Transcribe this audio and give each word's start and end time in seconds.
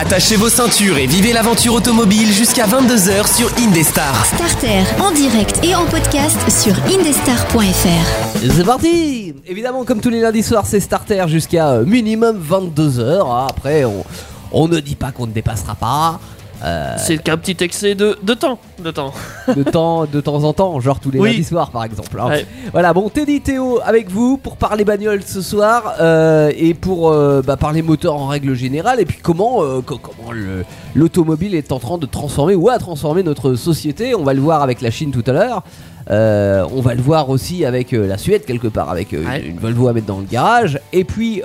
Attachez 0.00 0.36
vos 0.36 0.48
ceintures 0.48 0.96
et 0.96 1.08
vivez 1.08 1.32
l'aventure 1.32 1.74
automobile 1.74 2.32
jusqu'à 2.32 2.68
22h 2.68 3.36
sur 3.36 3.50
Indestar. 3.58 4.24
Starter 4.26 4.84
en 5.00 5.10
direct 5.10 5.58
et 5.64 5.74
en 5.74 5.86
podcast 5.86 6.38
sur 6.48 6.72
indestar.fr. 6.84 8.38
C'est 8.38 8.64
parti 8.64 9.34
Évidemment, 9.44 9.84
comme 9.84 10.00
tous 10.00 10.10
les 10.10 10.20
lundis 10.20 10.44
soirs, 10.44 10.66
c'est 10.66 10.78
starter 10.78 11.24
jusqu'à 11.26 11.70
euh, 11.70 11.84
minimum 11.84 12.40
22h. 12.40 13.48
Après, 13.50 13.84
on, 13.84 14.04
on 14.52 14.68
ne 14.68 14.78
dit 14.78 14.94
pas 14.94 15.10
qu'on 15.10 15.26
ne 15.26 15.32
dépassera 15.32 15.74
pas. 15.74 16.20
Euh, 16.64 16.96
C'est 16.98 17.18
qu'un 17.22 17.36
petit 17.36 17.62
excès 17.62 17.94
de, 17.94 18.18
de 18.22 18.34
temps. 18.34 18.58
De 18.82 18.90
temps. 18.90 19.12
de 19.56 19.62
temps, 19.62 20.06
de 20.06 20.20
temps 20.20 20.42
en 20.44 20.52
temps, 20.52 20.80
genre 20.80 20.98
tous 20.98 21.10
les 21.10 21.20
Oui. 21.20 21.30
lundis 21.32 21.44
soirs 21.44 21.70
par 21.70 21.84
exemple. 21.84 22.18
hein. 22.20 22.28
Ouais. 22.28 22.46
Voilà, 22.72 22.92
bon, 22.92 23.08
Teddy 23.08 23.40
Théo 23.40 23.78
avec 23.84 24.10
vous 24.10 24.36
pour 24.38 24.56
parler 24.56 24.84
bagnole 24.84 25.22
ce 25.22 25.40
soir 25.40 25.94
euh, 26.00 26.50
et 26.56 26.74
pour 26.74 27.10
euh, 27.10 27.42
bah, 27.46 27.56
parler 27.56 27.82
moteur 27.82 28.14
en 28.16 28.26
règle 28.26 28.54
générale 28.54 29.00
et 29.00 29.04
puis 29.06 29.18
comment, 29.22 29.62
euh, 29.62 29.80
co- 29.82 29.98
comment 29.98 30.32
le- 30.32 30.64
l'automobile 30.94 31.54
est 31.54 31.70
en 31.72 31.78
train 31.78 31.98
de 31.98 32.06
transformer 32.06 32.54
ou 32.56 32.68
a 32.68 32.78
transformé 32.78 33.22
notre 33.22 33.54
société. 33.54 34.14
On 34.16 34.24
va 34.24 34.34
le 34.34 34.40
voir 34.40 34.62
avec 34.62 34.80
la 34.80 34.90
Chine 34.90 35.10
tout 35.12 35.24
à 35.26 35.32
l'heure. 35.32 35.62
Euh, 36.10 36.64
on 36.72 36.80
va 36.80 36.94
le 36.94 37.02
voir 37.02 37.28
aussi 37.28 37.64
avec 37.64 37.92
euh, 37.92 38.06
la 38.06 38.16
Suède 38.18 38.44
quelque 38.46 38.68
part, 38.68 38.88
avec 38.90 39.12
euh, 39.12 39.24
Ouais. 39.24 39.40
une, 39.42 39.52
une 39.52 39.58
Volvo 39.58 39.88
à 39.88 39.92
mettre 39.92 40.06
dans 40.06 40.18
le 40.20 40.26
garage. 40.26 40.78
Et 40.92 41.04
puis 41.04 41.42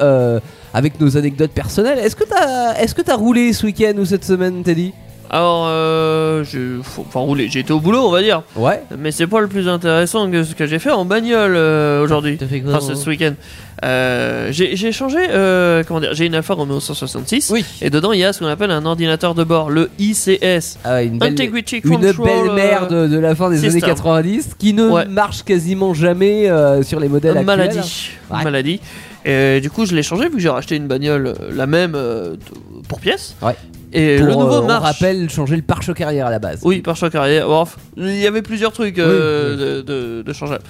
avec 0.73 0.99
nos 0.99 1.17
anecdotes 1.17 1.51
personnelles. 1.51 1.99
Est-ce 1.99 2.15
que 2.15 2.23
t'as, 2.23 2.73
est-ce 2.79 2.95
que 2.95 3.01
t'as 3.03 3.15
roulé 3.15 3.53
ce 3.53 3.65
week-end 3.67 3.93
ou 3.97 4.05
cette 4.05 4.25
semaine, 4.25 4.63
Teddy? 4.63 4.93
Alors, 5.29 5.65
euh, 5.67 6.43
je, 6.43 6.79
enfin. 6.99 7.25
J'ai 7.47 7.59
été 7.61 7.73
au 7.73 7.79
boulot, 7.79 7.99
on 8.07 8.11
va 8.11 8.21
dire. 8.21 8.43
Ouais. 8.55 8.81
Mais 8.99 9.11
c'est 9.11 9.25
pas 9.27 9.39
le 9.39 9.47
plus 9.47 9.67
intéressant 9.67 10.29
que 10.29 10.43
ce 10.43 10.53
que 10.53 10.65
j'ai 10.67 10.77
fait 10.79 10.91
en 10.91 11.05
bagnole 11.05 11.53
euh, 11.55 12.03
aujourd'hui. 12.03 12.37
T'as 12.37 12.45
fait 12.47 12.61
quoi, 12.61 12.75
Enfin, 12.75 12.93
ce 12.95 13.09
week-end. 13.09 13.33
Euh, 13.83 14.47
j'ai 14.51 14.91
changé. 14.91 15.17
euh, 15.29 15.83
comment 15.87 15.99
dire 15.99 16.13
J'ai 16.13 16.25
une 16.25 16.35
Alfa 16.35 16.53
Romeo 16.53 16.79
166. 16.79 17.49
Oui. 17.51 17.65
Et 17.81 17.89
dedans, 17.89 18.11
il 18.13 18.19
y 18.19 18.23
a 18.23 18.31
ce 18.33 18.39
qu'on 18.39 18.47
appelle 18.47 18.71
un 18.71 18.85
ordinateur 18.85 19.35
de 19.35 19.43
bord, 19.43 19.69
le 19.69 19.89
ICS. 19.99 20.77
Ah 20.83 20.93
ouais, 20.95 21.07
une 21.07 21.17
belle, 21.19 21.33
Integrity 21.33 21.77
une 21.83 21.91
Control. 21.99 22.25
belle 22.25 22.51
mère 22.55 22.87
euh, 22.91 23.07
de, 23.07 23.13
de 23.13 23.19
la 23.19 23.35
fin 23.35 23.49
des 23.49 23.57
system. 23.57 23.71
années 23.71 23.81
90 23.81 24.55
qui 24.57 24.73
ne 24.73 24.89
Ouais. 24.89 25.05
marche 25.05 25.43
quasiment 25.43 25.93
jamais 25.93 26.49
euh, 26.49 26.81
sur 26.83 26.99
les 26.99 27.09
modèles 27.09 27.31
actuels. 27.37 27.45
maladie. 27.45 28.11
Ouais. 28.31 28.43
Maladie. 28.43 28.79
Et 29.25 29.59
du 29.61 29.69
coup, 29.69 29.85
je 29.85 29.95
l'ai 29.95 30.03
changé 30.03 30.25
vu 30.25 30.31
que 30.35 30.39
j'ai 30.39 30.49
racheté 30.49 30.75
une 30.75 30.87
bagnole, 30.87 31.33
la 31.53 31.65
même 31.65 31.97
pour 32.87 32.99
pièce. 32.99 33.35
Ouais. 33.41 33.55
Et 33.95 34.17
Pour, 34.17 34.25
le 34.25 34.33
nouveau 34.33 34.55
euh, 34.55 34.61
on 34.61 34.67
marche. 34.67 34.83
rappelle 34.83 35.29
changer 35.29 35.55
le 35.55 35.61
pare-choc 35.61 36.01
arrière 36.01 36.25
à 36.25 36.31
la 36.31 36.39
base. 36.39 36.61
Oui, 36.63 36.81
par 36.81 36.95
choc 36.95 37.13
arrière. 37.15 37.47
Il 37.95 38.19
y 38.19 38.25
avait 38.25 38.41
plusieurs 38.41 38.71
trucs 38.71 38.97
euh, 38.97 39.55
de, 39.55 39.81
de, 39.81 40.21
de 40.23 40.33
changeables. 40.33 40.63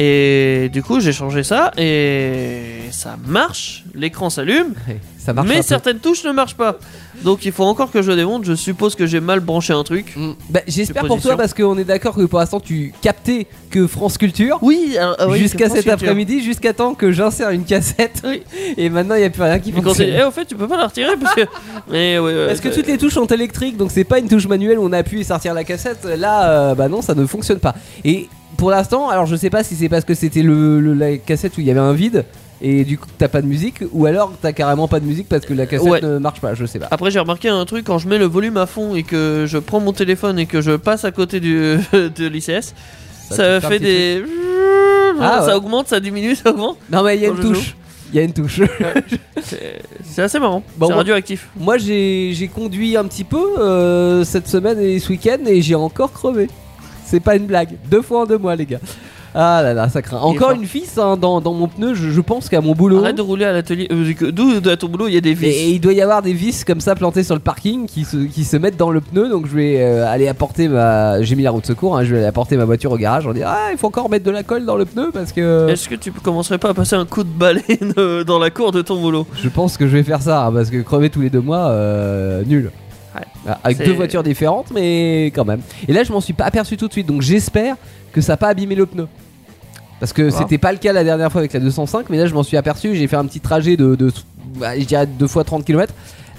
Et 0.00 0.70
du 0.72 0.80
coup, 0.80 1.00
j'ai 1.00 1.12
changé 1.12 1.42
ça 1.42 1.72
et 1.76 2.82
ça 2.92 3.16
marche. 3.26 3.82
L'écran 3.96 4.30
s'allume, 4.30 4.74
Ça 5.18 5.32
marche 5.32 5.48
mais 5.48 5.60
certaines 5.60 5.98
touches 5.98 6.24
ne 6.24 6.30
marchent 6.30 6.54
pas. 6.54 6.78
Donc 7.24 7.44
il 7.44 7.50
faut 7.50 7.64
encore 7.64 7.90
que 7.90 8.00
je 8.00 8.12
démonte. 8.12 8.44
Je 8.44 8.54
suppose 8.54 8.94
que 8.94 9.06
j'ai 9.06 9.18
mal 9.18 9.40
branché 9.40 9.72
un 9.72 9.82
truc. 9.82 10.14
Mm. 10.16 10.30
Bah, 10.50 10.60
J'espère 10.68 11.04
pour 11.04 11.20
toi 11.20 11.36
parce 11.36 11.52
qu'on 11.52 11.76
est 11.76 11.84
d'accord 11.84 12.14
que 12.14 12.22
pour 12.22 12.38
l'instant 12.38 12.60
tu 12.60 12.94
captais 13.02 13.48
que 13.70 13.88
France 13.88 14.18
Culture. 14.18 14.58
Oui, 14.62 14.96
ah 15.00 15.28
oui, 15.28 15.40
jusqu'à 15.40 15.68
cet 15.68 15.88
après-midi, 15.88 16.44
jusqu'à 16.44 16.72
temps 16.72 16.94
que 16.94 17.10
j'insère 17.10 17.50
une 17.50 17.64
cassette. 17.64 18.22
Oui. 18.24 18.44
Et 18.76 18.88
maintenant 18.90 19.16
il 19.16 19.20
n'y 19.20 19.26
a 19.26 19.30
plus 19.30 19.42
rien 19.42 19.58
qui 19.58 19.72
Culture. 19.72 19.90
Et 19.90 19.96
fonctionne. 19.96 20.16
eh, 20.20 20.24
au 20.24 20.30
fait, 20.30 20.44
tu 20.44 20.54
peux 20.54 20.68
pas 20.68 20.76
la 20.76 20.86
retirer 20.86 21.16
parce 21.20 21.34
que. 21.34 21.42
Mais 21.90 22.20
ouais, 22.20 22.34
ouais, 22.34 22.46
Parce 22.46 22.60
que 22.60 22.68
toutes 22.68 22.86
les 22.86 22.98
touches 22.98 23.14
sont 23.14 23.26
électriques, 23.26 23.76
donc 23.76 23.90
c'est 23.90 24.04
pas 24.04 24.20
une 24.20 24.28
touche 24.28 24.46
manuelle 24.46 24.78
où 24.78 24.84
on 24.84 24.92
appuie 24.92 25.22
et 25.22 25.24
sortir 25.24 25.54
la 25.54 25.64
cassette. 25.64 26.04
Là, 26.04 26.50
euh, 26.50 26.74
bah 26.76 26.88
non, 26.88 27.02
ça 27.02 27.16
ne 27.16 27.26
fonctionne 27.26 27.58
pas. 27.58 27.74
Et 28.04 28.28
pour 28.58 28.70
l'instant, 28.70 29.08
alors 29.08 29.24
je 29.24 29.34
sais 29.36 29.48
pas 29.48 29.64
si 29.64 29.74
c'est 29.74 29.88
parce 29.88 30.04
que 30.04 30.12
c'était 30.14 30.42
le, 30.42 30.80
le- 30.80 30.92
la 30.92 31.16
cassette 31.16 31.56
où 31.56 31.60
il 31.62 31.66
y 31.66 31.70
avait 31.70 31.80
un 31.80 31.94
vide 31.94 32.24
et 32.60 32.84
du 32.84 32.98
coup 32.98 33.06
t'as 33.16 33.28
pas 33.28 33.40
de 33.40 33.46
musique, 33.46 33.84
ou 33.92 34.04
alors 34.06 34.32
t'as 34.42 34.52
carrément 34.52 34.88
pas 34.88 34.98
de 35.00 35.04
musique 35.06 35.28
parce 35.28 35.46
que 35.46 35.54
la 35.54 35.64
cassette 35.66 35.88
Ouais. 35.88 36.00
ne 36.02 36.18
marche 36.18 36.40
pas. 36.40 36.54
Je 36.54 36.66
sais 36.66 36.78
pas. 36.78 36.88
Après, 36.90 37.10
j'ai 37.10 37.20
remarqué 37.20 37.48
un 37.48 37.64
truc 37.64 37.86
quand 37.86 37.98
je 37.98 38.08
mets 38.08 38.18
le 38.18 38.26
volume 38.26 38.56
à 38.58 38.66
fond 38.66 38.94
et 38.96 39.04
que 39.04 39.44
je 39.46 39.56
prends 39.58 39.80
mon 39.80 39.92
téléphone 39.92 40.38
et 40.38 40.46
que 40.46 40.60
je 40.60 40.72
passe 40.72 41.04
à 41.04 41.12
côté 41.12 41.38
du, 41.40 41.76
de 41.92 42.26
l'ICS, 42.26 42.74
ça, 43.30 43.60
fait 43.60 43.78
des. 43.78 44.22
Ah, 45.20 45.40
ça 45.40 45.46
ouais. 45.48 45.54
augmente, 45.54 45.88
ça 45.88 45.98
diminue, 45.98 46.36
ça 46.36 46.50
augmente. 46.50 46.76
Non 46.92 47.02
mais 47.02 47.16
il 47.16 47.22
y 47.22 47.26
a 47.26 47.28
une 47.30 47.40
touche. 47.40 47.74
Il 48.12 48.16
y 48.16 48.20
a 48.20 48.22
une 48.22 48.32
touche. 48.32 48.60
C'est 49.42 49.80
c'est 50.04 50.22
assez 50.22 50.38
marrant. 50.38 50.62
Bon, 50.76 50.86
c'est 50.88 50.94
radioactif. 50.94 51.48
Moi 51.56 51.76
j'ai 51.78 52.32
j'ai 52.34 52.46
conduit 52.46 52.96
un 52.96 53.04
petit 53.04 53.24
peu 53.24 53.58
euh, 53.58 54.22
cette 54.24 54.46
semaine 54.46 54.78
et 54.78 54.98
ce 55.00 55.08
week-end 55.10 55.38
et 55.46 55.60
j'ai 55.60 55.74
encore 55.74 56.12
crevé. 56.12 56.48
C'est 57.08 57.20
pas 57.20 57.36
une 57.36 57.46
blague. 57.46 57.70
Deux 57.90 58.02
fois 58.02 58.22
en 58.22 58.26
deux 58.26 58.38
mois 58.38 58.54
les 58.56 58.66
gars. 58.66 58.78
Ah 59.34 59.60
là 59.62 59.74
là, 59.74 59.88
ça 59.90 60.00
craint. 60.00 60.16
Encore 60.18 60.52
une 60.52 60.64
vis 60.64 60.98
hein, 60.98 61.16
dans, 61.20 61.40
dans 61.42 61.52
mon 61.52 61.68
pneu, 61.68 61.92
je, 61.94 62.08
je 62.10 62.20
pense 62.22 62.48
qu'à 62.48 62.62
mon 62.62 62.74
boulot. 62.74 62.98
Arrête 63.00 63.16
de 63.16 63.22
rouler 63.22 63.44
à 63.44 63.52
l'atelier. 63.52 63.86
euh, 63.92 64.32
D'où 64.32 64.50
à 64.68 64.76
ton 64.78 64.88
boulot 64.88 65.06
il 65.06 65.14
y 65.14 65.16
a 65.18 65.20
des 65.20 65.34
vis. 65.34 65.46
Et, 65.46 65.50
et 65.50 65.70
il 65.72 65.80
doit 65.80 65.92
y 65.92 66.00
avoir 66.00 66.22
des 66.22 66.32
vis 66.32 66.64
comme 66.64 66.80
ça 66.80 66.94
plantées 66.94 67.22
sur 67.22 67.34
le 67.34 67.40
parking 67.40 67.86
qui 67.86 68.04
se, 68.04 68.16
qui 68.16 68.42
se 68.44 68.56
mettent 68.56 68.78
dans 68.78 68.90
le 68.90 69.02
pneu. 69.02 69.28
Donc 69.28 69.46
je 69.46 69.54
vais 69.54 69.82
euh, 69.82 70.06
aller 70.10 70.28
apporter 70.28 70.66
ma. 70.66 71.22
J'ai 71.22 71.36
mis 71.36 71.42
la 71.42 71.50
roue 71.50 71.60
de 71.60 71.66
secours, 71.66 71.96
hein, 71.96 72.04
je 72.04 72.12
vais 72.12 72.18
aller 72.18 72.26
apporter 72.26 72.56
ma 72.56 72.64
voiture 72.64 72.90
au 72.90 72.96
garage. 72.96 73.26
On 73.26 73.32
dit 73.34 73.42
Ah, 73.44 73.68
il 73.70 73.76
faut 73.78 73.88
encore 73.88 74.08
mettre 74.08 74.24
de 74.24 74.30
la 74.30 74.42
colle 74.42 74.64
dans 74.64 74.76
le 74.76 74.86
pneu 74.86 75.10
parce 75.12 75.32
que. 75.32 75.68
Est-ce 75.68 75.88
que 75.90 75.94
tu 75.94 76.10
commencerais 76.10 76.58
pas 76.58 76.70
à 76.70 76.74
passer 76.74 76.96
un 76.96 77.04
coup 77.04 77.22
de 77.22 77.28
balai 77.28 77.62
euh, 77.98 78.24
dans 78.24 78.38
la 78.38 78.48
cour 78.50 78.72
de 78.72 78.80
ton 78.80 78.98
boulot? 79.00 79.26
Je 79.40 79.48
pense 79.50 79.76
que 79.76 79.86
je 79.86 79.92
vais 79.98 80.02
faire 80.04 80.22
ça 80.22 80.46
hein, 80.46 80.52
parce 80.52 80.70
que 80.70 80.78
crever 80.80 81.10
tous 81.10 81.20
les 81.20 81.30
deux 81.30 81.42
mois, 81.42 81.68
euh, 81.68 82.42
nul. 82.46 82.70
Ouais. 83.18 83.24
Ah, 83.48 83.58
Avec 83.64 83.78
deux 83.78 83.92
voitures 83.92 84.22
différentes, 84.22 84.70
mais 84.72 85.26
quand 85.34 85.44
même. 85.44 85.60
Et 85.86 85.92
là, 85.92 86.02
je 86.04 86.12
m'en 86.12 86.20
suis 86.20 86.32
pas 86.32 86.44
aperçu 86.44 86.76
tout 86.76 86.88
de 86.88 86.92
suite. 86.92 87.06
Donc 87.06 87.22
j'espère 87.22 87.76
que 88.12 88.20
ça 88.20 88.32
n'a 88.34 88.36
pas 88.36 88.48
abîmé 88.48 88.74
le 88.74 88.86
pneu. 88.86 89.06
Parce 90.00 90.12
que 90.12 90.22
Voilà. 90.22 90.38
c'était 90.38 90.58
pas 90.58 90.72
le 90.72 90.78
cas 90.78 90.92
la 90.92 91.02
dernière 91.04 91.30
fois 91.32 91.40
avec 91.40 91.52
la 91.52 91.60
205, 91.60 92.08
mais 92.10 92.18
là 92.18 92.26
je 92.26 92.34
m'en 92.34 92.42
suis 92.44 92.56
aperçu. 92.56 92.94
J'ai 92.94 93.08
fait 93.08 93.16
un 93.16 93.26
petit 93.26 93.40
trajet 93.40 93.76
de, 93.76 93.94
de 93.96 94.12
bah, 94.56 94.78
je 94.78 94.84
dirais 94.84 95.06
deux 95.06 95.26
fois 95.26 95.42
30 95.44 95.64
km. 95.64 95.92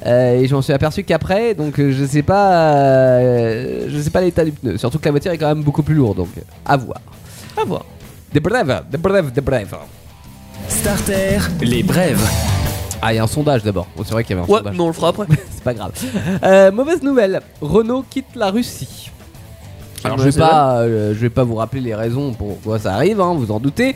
et 0.06 0.46
je 0.48 0.56
m'en 0.56 0.62
suis 0.62 0.72
aperçu 0.72 1.04
qu'après, 1.04 1.54
donc 1.56 1.78
euh, 1.78 1.92
je 1.92 2.06
sais 2.06 2.22
pas, 2.24 2.74
euh, 2.76 3.88
je 3.90 4.00
sais 4.00 4.10
pas 4.12 4.22
l'état 4.22 4.46
du 4.46 4.52
pneu. 4.54 4.78
Surtout 4.78 4.98
que 4.98 5.06
la 5.06 5.12
voiture 5.12 5.32
est 5.34 5.38
quand 5.38 5.50
même 5.54 5.64
beaucoup 5.64 5.84
plus 5.84 5.96
lourde, 5.96 6.16
donc 6.18 6.30
euh, 6.38 6.42
à 6.66 6.78
voir. 6.78 7.02
À 7.62 7.66
voir. 7.66 7.84
Des 8.32 8.40
brèves, 8.40 8.84
des 8.90 8.98
brèves, 8.98 9.32
des 9.34 9.42
brèves. 9.42 9.76
Starter, 10.70 11.40
les 11.62 11.84
brèves. 11.84 12.22
Ah, 13.02 13.14
il 13.14 13.16
y 13.16 13.20
a 13.20 13.24
un 13.24 13.28
sondage 13.28 13.64
d'abord. 13.64 13.88
Bon, 13.96 14.04
c'est 14.04 14.12
vrai 14.12 14.24
qu'il 14.24 14.36
y 14.36 14.40
avait 14.40 14.48
un 14.48 14.52
Ouais, 14.52 14.60
sondage. 14.60 14.76
mais 14.76 14.84
on 14.84 14.88
le 14.88 14.94
fera 14.94 15.10
après. 15.10 15.26
c'est 15.52 15.64
pas 15.64 15.74
grave. 15.74 15.92
Euh, 16.44 16.72
mauvaise 16.72 17.02
nouvelle, 17.02 17.42
Renault 17.62 18.04
quitte 18.10 18.36
la 18.36 18.52
Russie. 18.52 19.10
Alors 20.04 20.18
je 20.18 20.30
vais 20.30 20.40
pas, 20.40 20.80
euh, 20.80 21.14
je 21.14 21.20
vais 21.20 21.30
pas 21.30 21.44
vous 21.44 21.56
rappeler 21.56 21.82
les 21.82 21.94
raisons 21.96 22.34
pourquoi 22.34 22.80
ça 22.80 22.94
arrive, 22.94 23.20
hein, 23.20 23.34
vous 23.38 23.52
en 23.52 23.60
doutez. 23.60 23.96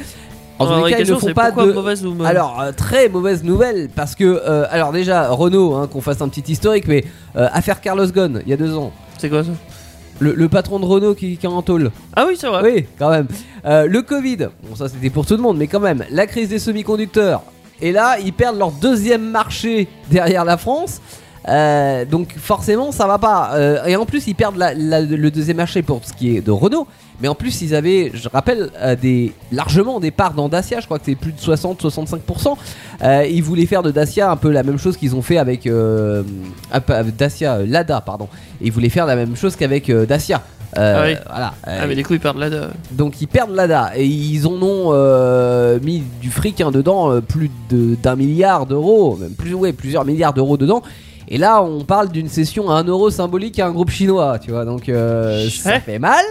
En 0.60 0.66
tous 0.66 0.72
Alors, 0.74 0.86
les 0.86 0.92
cas, 0.94 1.00
ils 1.00 1.10
ne 1.10 1.16
font 1.16 1.34
pas 1.34 1.52
de. 1.52 1.72
mauvaise 1.72 2.06
Alors 2.26 2.62
euh, 2.62 2.72
très 2.72 3.10
mauvaise 3.10 3.44
nouvelle 3.44 3.90
parce 3.94 4.14
que 4.16 4.24
euh, 4.24 4.66
alors 4.70 4.92
déjà 4.92 5.30
Renault, 5.30 5.74
hein, 5.76 5.88
qu'on 5.88 6.02
fasse 6.02 6.22
un 6.22 6.28
petit 6.30 6.52
historique, 6.52 6.88
mais 6.88 7.04
euh, 7.36 7.48
affaire 7.52 7.82
Carlos 7.82 8.06
Ghosn, 8.08 8.42
il 8.46 8.50
y 8.50 8.54
a 8.54 8.58
deux 8.58 8.76
ans, 8.78 8.92
C'est 9.18 9.30
quoi 9.30 9.44
ça? 9.44 9.50
Le, 10.20 10.34
le 10.34 10.48
patron 10.50 10.80
de 10.80 10.86
Renault 10.86 11.16
qui, 11.16 11.38
qui 11.38 11.46
est 11.46 11.50
en 11.50 11.62
tôle. 11.64 11.90
Ah 12.16 12.26
oui, 12.28 12.36
c'est 12.38 12.48
vrai. 12.48 12.62
Oui, 12.64 12.86
quand 13.00 13.10
même. 13.10 13.28
Le 13.66 14.02
Covid, 14.02 14.38
bon 14.70 14.76
ça 14.76 14.88
c'était 14.88 15.10
pour 15.10 15.26
tout 15.26 15.36
le 15.36 15.42
monde, 15.42 15.58
mais 15.58 15.68
quand 15.68 15.80
même, 15.80 16.04
la 16.12 16.28
crise 16.28 16.50
des 16.50 16.60
semi-conducteurs. 16.60 17.42
Et 17.82 17.92
là, 17.92 18.18
ils 18.20 18.34
perdent 18.34 18.58
leur 18.58 18.72
deuxième 18.72 19.30
marché 19.30 19.88
derrière 20.10 20.46
la 20.46 20.58
France. 20.58 21.02
Euh, 21.50 22.06
donc 22.06 22.36
forcément, 22.38 22.92
ça 22.92 23.08
va 23.08 23.18
pas. 23.18 23.52
Euh, 23.54 23.86
et 23.86 23.96
en 23.96 24.06
plus, 24.06 24.28
ils 24.28 24.36
perdent 24.36 24.58
le 24.58 25.30
deuxième 25.30 25.58
marché 25.58 25.82
pour 25.82 26.04
ce 26.04 26.14
qui 26.14 26.38
est 26.38 26.42
de 26.42 26.52
Renault. 26.52 26.88
Mais 27.22 27.28
en 27.28 27.36
plus, 27.36 27.62
ils 27.62 27.76
avaient, 27.76 28.12
je 28.14 28.28
rappelle, 28.28 28.70
euh, 28.82 29.28
largement 29.52 30.00
des 30.00 30.12
parts 30.12 30.34
dans 30.34 30.50
Dacia. 30.50 30.80
Je 30.80 30.86
crois 30.86 31.00
que 31.00 31.06
c'est 31.06 31.16
plus 31.16 31.32
de 31.32 31.40
60-65%. 31.40 32.58
Euh, 33.02 33.26
ils 33.30 33.44
voulaient 33.44 33.66
faire 33.66 33.84
de 33.84 33.92
Dacia 33.92 34.32
un 34.32 34.36
peu 34.36 34.52
la 34.52 34.64
même 34.64 34.80
chose 34.80 34.98
qu'ils 34.98 35.16
ont 35.16 35.22
fait 35.22 35.38
avec, 35.38 35.70
Dacia, 37.18 37.60
Lada, 37.66 38.02
pardon. 38.02 38.28
Ils 38.62 38.72
voulaient 38.72 38.90
faire 38.90 39.06
la 39.06 39.16
même 39.16 39.36
chose 39.36 39.56
qu'avec 39.56 39.92
Dacia. 39.92 40.42
Euh, 40.78 40.96
Ah 40.98 41.04
oui. 41.08 41.16
Voilà. 41.30 41.54
Ah, 41.66 41.88
mais 41.88 41.96
du 41.96 42.04
coup, 42.04 42.14
ils 42.14 42.20
perdent 42.20 42.38
la. 42.40 42.50
de- 42.50 42.68
Donc 42.92 43.22
ils 43.22 43.28
perdent 43.28 43.52
l'ADA 43.56 43.92
et 43.96 44.06
ils 44.06 44.48
en 44.48 44.54
ont 44.62 44.90
euh, 44.94 45.80
mis 45.82 46.04
du 46.22 46.30
fric 46.32 46.62
hein, 46.62 46.72
dedans, 46.72 47.12
euh, 47.12 47.22
plus 47.22 47.52
de- 47.70 47.96
d'un 48.02 48.16
milliard 48.16 48.66
d'euros, 48.66 49.16
même 49.20 49.34
plus, 49.34 49.54
ouais, 49.54 49.74
plusieurs 49.74 50.06
milliards 50.06 50.34
d'euros 50.34 50.58
dedans. 50.58 50.82
Et 51.30 51.38
là, 51.38 51.64
on 51.64 51.84
parle 51.84 52.10
d'une 52.10 52.28
cession 52.28 52.70
à 52.70 52.76
1 52.80 52.84
euro 52.86 53.10
symbolique 53.10 53.58
à 53.60 53.68
un 53.68 53.72
groupe 53.72 53.90
chinois, 53.92 54.40
tu 54.40 54.52
vois, 54.52 54.66
donc 54.66 54.90
euh, 54.90 55.48
ça 55.50 55.80
fait 55.80 56.00
mal. 56.00 56.24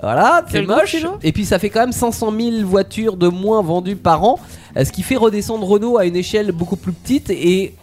Voilà, 0.00 0.44
c'est 0.48 0.58
moche. 0.66 0.92
Et 1.24 1.32
puis 1.32 1.44
ça 1.44 1.58
fait 1.58 1.70
quand 1.70 1.80
même 1.80 1.90
500 1.92 2.32
000 2.38 2.50
voitures 2.64 3.16
de 3.16 3.26
moins 3.26 3.62
vendues 3.62 3.96
par 3.96 4.22
an, 4.22 4.38
ce 4.76 4.92
qui 4.92 5.02
fait 5.02 5.16
redescendre 5.16 5.66
Renault 5.66 5.98
à 5.98 6.04
une 6.04 6.14
échelle 6.14 6.52
beaucoup 6.52 6.76
plus 6.76 6.92
petite 6.92 7.30
et 7.30 7.74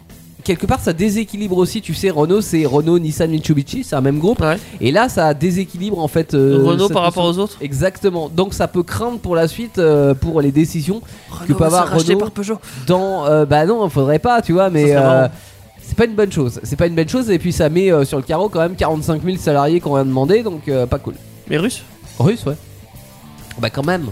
quelque 0.45 0.65
part 0.65 0.79
ça 0.79 0.93
déséquilibre 0.93 1.57
aussi. 1.57 1.81
Tu 1.81 1.93
sais, 1.93 2.09
Renault 2.09 2.39
c'est 2.39 2.65
Renault, 2.65 2.99
Nissan, 2.99 3.29
Mitsubishi, 3.29 3.83
c'est 3.83 3.95
un 3.97 4.01
même 4.01 4.19
groupe. 4.19 4.39
Ouais. 4.39 4.57
Et 4.79 4.91
là, 4.93 5.09
ça 5.09 5.33
déséquilibre 5.33 5.99
en 5.99 6.07
fait. 6.07 6.33
euh, 6.33 6.61
Renault 6.63 6.87
par 6.87 7.03
rapport 7.03 7.25
aux 7.25 7.37
autres. 7.37 7.57
Exactement. 7.59 8.29
Donc 8.29 8.53
ça 8.53 8.69
peut 8.69 8.83
craindre 8.83 9.19
pour 9.19 9.35
la 9.35 9.49
suite 9.49 9.77
euh, 9.77 10.13
pour 10.13 10.39
les 10.39 10.51
décisions 10.53 11.01
que 11.45 11.51
peut 11.51 11.65
avoir 11.65 11.91
Renault 11.93 12.17
par 12.17 12.31
Peugeot. 12.31 12.59
dans. 12.87 13.25
euh, 13.25 13.45
bah 13.45 13.65
non, 13.65 13.89
faudrait 13.89 14.19
pas, 14.19 14.41
tu 14.41 14.53
vois, 14.53 14.69
mais 14.69 14.95
c'est 15.81 15.97
pas 15.97 16.05
une 16.05 16.15
bonne 16.15 16.31
chose. 16.31 16.61
C'est 16.63 16.77
pas 16.77 16.87
une 16.87 16.95
bonne 16.95 17.09
chose 17.09 17.29
et 17.29 17.37
puis 17.39 17.51
ça 17.51 17.67
met 17.69 17.91
sur 18.05 18.17
le 18.17 18.23
carreau 18.23 18.47
quand 18.47 18.61
même 18.61 18.75
45 18.75 19.21
000 19.23 19.37
salariés 19.37 19.81
qu'on 19.81 19.95
vient 19.95 20.05
demander, 20.05 20.43
donc 20.43 20.69
pas 20.89 20.99
cool. 20.99 21.15
Mais 21.49 21.57
russe 21.57 21.83
Russe, 22.17 22.45
ouais. 22.45 22.55
Bah 23.59 23.69
quand 23.69 23.85
même. 23.85 24.07